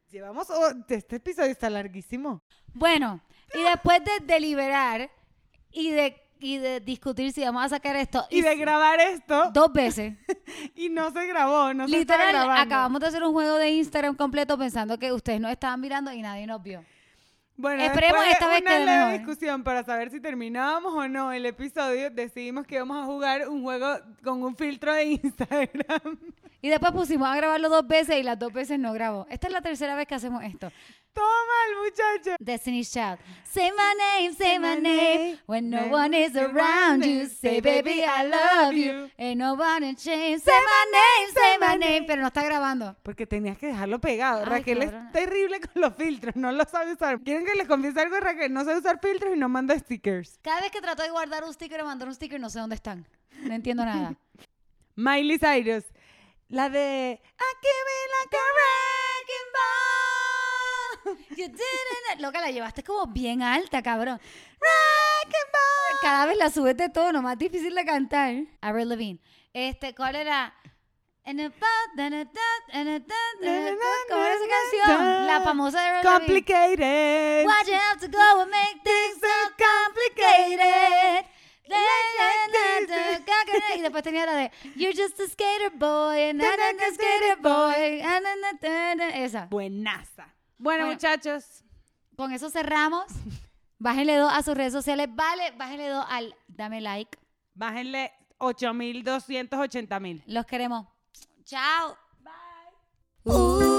Llevamos, 0.10 0.50
oh, 0.50 0.72
este 0.90 1.18
episodio 1.18 1.52
está 1.52 1.70
larguísimo. 1.70 2.42
Bueno, 2.74 3.22
y 3.54 3.62
después 3.64 4.02
de 4.04 4.26
deliberar 4.26 5.10
y 5.72 5.92
de, 5.92 6.16
y 6.40 6.58
de 6.58 6.80
discutir 6.80 7.32
si 7.32 7.44
vamos 7.44 7.64
a 7.66 7.70
sacar 7.70 7.96
esto 7.96 8.26
Y 8.30 8.42
de 8.42 8.56
grabar 8.56 9.00
esto, 9.00 9.52
dos 9.54 9.72
veces, 9.74 10.14
y 10.76 10.90
no 10.90 11.12
se 11.12 11.26
grabó, 11.28 11.74
no 11.74 11.86
literal, 11.88 12.30
grabando. 12.30 12.62
acabamos 12.62 13.02
de 13.02 13.08
hacer 13.08 13.24
un 13.24 13.34
juego 13.34 13.56
de 13.58 13.70
Instagram 13.72 14.16
completo 14.16 14.58
pensando 14.58 14.98
que 15.00 15.12
ustedes 15.12 15.40
nos 15.40 15.52
estaban 15.52 15.80
mirando 15.82 16.12
y 16.14 16.22
nadie 16.22 16.46
nos 16.48 16.62
vio. 16.62 16.84
Bueno, 17.60 17.82
Esperemos 17.82 18.24
después 18.24 18.28
de 18.28 18.32
esta 18.34 18.48
vez 18.50 18.62
una 18.62 18.70
quede 18.70 18.86
leve 18.86 19.06
mejor. 19.06 19.18
discusión 19.18 19.64
para 19.64 19.84
saber 19.84 20.12
si 20.12 20.20
terminábamos 20.22 20.94
o 20.94 21.08
no 21.08 21.32
el 21.32 21.44
episodio, 21.48 22.12
decidimos 22.12 22.68
que 22.68 22.76
íbamos 22.76 22.98
a 23.02 23.06
jugar 23.06 23.50
un 23.50 23.64
juego 23.64 23.98
con 24.24 24.44
un 24.44 24.56
filtro 24.56 24.94
de 24.94 25.06
Instagram. 25.24 26.20
Y 26.62 26.70
después 26.70 26.92
pusimos 26.92 27.28
a 27.28 27.36
grabarlo 27.36 27.70
dos 27.70 27.88
veces 27.88 28.18
y 28.18 28.24
las 28.24 28.38
dos 28.38 28.54
veces 28.54 28.78
no 28.78 28.94
grabó. 28.94 29.26
Esta 29.30 29.48
es 29.48 29.54
la 29.54 29.62
tercera 29.62 29.96
vez 29.96 30.08
que 30.08 30.14
hacemos 30.16 30.44
esto. 30.44 30.72
Todo 31.14 31.26
mal, 31.26 31.84
muchacho. 31.84 32.36
Destiny's 32.40 32.92
Child. 32.92 33.20
Say 33.44 33.72
my 33.72 33.94
name, 33.98 34.34
say 34.36 34.60
my 34.60 34.76
name. 34.76 35.40
When 35.48 35.70
no 35.70 35.88
one 35.88 36.14
is 36.14 36.36
around 36.36 37.04
you, 37.04 37.26
say 37.28 37.60
baby 37.60 38.04
I 38.04 38.24
love 38.28 38.74
you. 38.76 39.10
Ain't 39.18 39.40
nobody 39.40 39.96
change. 39.96 40.44
Say 40.44 40.52
my 40.52 40.86
name, 40.92 41.34
say 41.34 41.58
my 41.60 41.76
name. 41.78 42.06
Pero 42.06 42.22
no 42.22 42.28
está 42.28 42.44
grabando. 42.44 42.96
Porque 43.02 43.26
tenías 43.26 43.58
que 43.58 43.68
dejarlo 43.68 44.00
pegado. 44.00 44.42
Ay, 44.42 44.46
Raquel 44.46 44.80
cabrona. 44.80 45.08
es 45.08 45.12
terrible 45.12 45.60
con 45.60 45.82
los 45.82 45.96
filtros, 45.96 46.36
no 46.36 46.52
lo 46.52 46.64
sabe 46.66 46.94
usar. 46.94 47.20
¿Quieren 47.22 47.46
que 47.46 47.56
les 47.56 47.68
confiese 47.68 48.00
algo, 48.02 48.20
Raquel? 48.20 48.54
No 48.54 48.64
sabe 48.64 48.78
usar 48.78 49.00
filtros 49.02 49.34
y 49.36 49.40
no 49.40 49.50
manda 49.50 49.78
stickers. 49.80 50.38
Cada 50.44 50.62
vez 50.62 50.70
que 50.72 50.82
trato 50.82 51.02
de 51.02 51.10
guardar 51.10 51.44
un 51.44 51.54
sticker 51.54 51.82
o 51.82 51.86
mandar 51.86 52.08
un 52.08 52.14
sticker, 52.14 52.40
no 52.40 52.50
sé 52.52 52.60
dónde 52.60 52.76
están. 52.76 53.08
No 53.42 53.56
entiendo 53.56 53.84
nada. 53.86 54.14
Miley 54.96 55.40
Cyrus. 55.40 55.86
La 56.50 56.70
de 56.70 56.80
I 56.80 57.50
give 57.62 57.88
it 57.98 58.10
like 58.20 58.36
a 58.36 58.46
wrecking 58.56 59.52
ball. 59.54 59.87
Loca, 62.20 62.42
la 62.42 62.52
llevaste 62.52 62.84
como 62.84 63.08
bien 63.08 63.42
alta, 63.42 63.82
cabrón. 63.82 64.20
Ball. 64.60 66.00
Cada 66.02 66.26
vez 66.26 66.38
la 66.38 66.50
subes 66.50 66.76
de 66.78 66.90
tono, 66.90 67.22
más 67.22 67.38
difícil 67.38 67.76
de 67.76 67.86
cantar. 67.86 68.36
Avril 68.62 68.90
Lavigne. 68.90 69.20
Este, 69.54 69.94
¿cuál 69.96 70.16
era? 70.16 70.54
¿Cómo 71.26 71.42
era 71.42 71.50
esa 74.36 74.48
canción? 74.48 75.28
La 75.28 75.42
famosa 75.44 75.82
de 75.82 75.88
Avril. 75.88 76.14
Complicated. 76.14 77.46
Why'd 77.46 77.68
you 77.68 77.74
have 77.74 78.00
to 78.00 78.08
go 78.08 78.42
and 78.42 78.52
make 78.52 78.82
things 78.84 79.20
so 79.20 79.28
complicated? 79.58 81.26
Y 83.76 83.82
después 83.82 84.04
tenía 84.04 84.26
la 84.26 84.36
de 84.36 84.52
You're 84.76 84.94
just 84.96 85.20
a 85.20 85.28
skater 85.28 85.70
boy 85.72 86.30
and 86.30 86.42
I'm 86.42 86.80
a 86.80 86.94
skater 86.94 87.42
boy. 87.42 88.02
Esa. 89.14 89.48
Buenaza. 89.50 90.37
Bueno, 90.58 90.86
Bueno. 90.86 90.94
muchachos. 90.94 91.64
Con 92.16 92.32
eso 92.32 92.50
cerramos. 92.50 93.06
Bájenle 93.80 94.16
dos 94.18 94.32
a 94.34 94.42
sus 94.42 94.56
redes 94.56 94.74
sociales. 94.74 95.08
Vale, 95.14 95.52
bájenle 95.52 95.88
dos 95.90 96.06
al 96.10 96.36
dame 96.48 96.82
like. 96.82 97.18
Bájenle 97.54 98.12
8.280.000. 98.40 100.24
Los 100.28 100.46
queremos. 100.46 100.88
Chao. 101.46 101.96
Bye. 103.24 103.77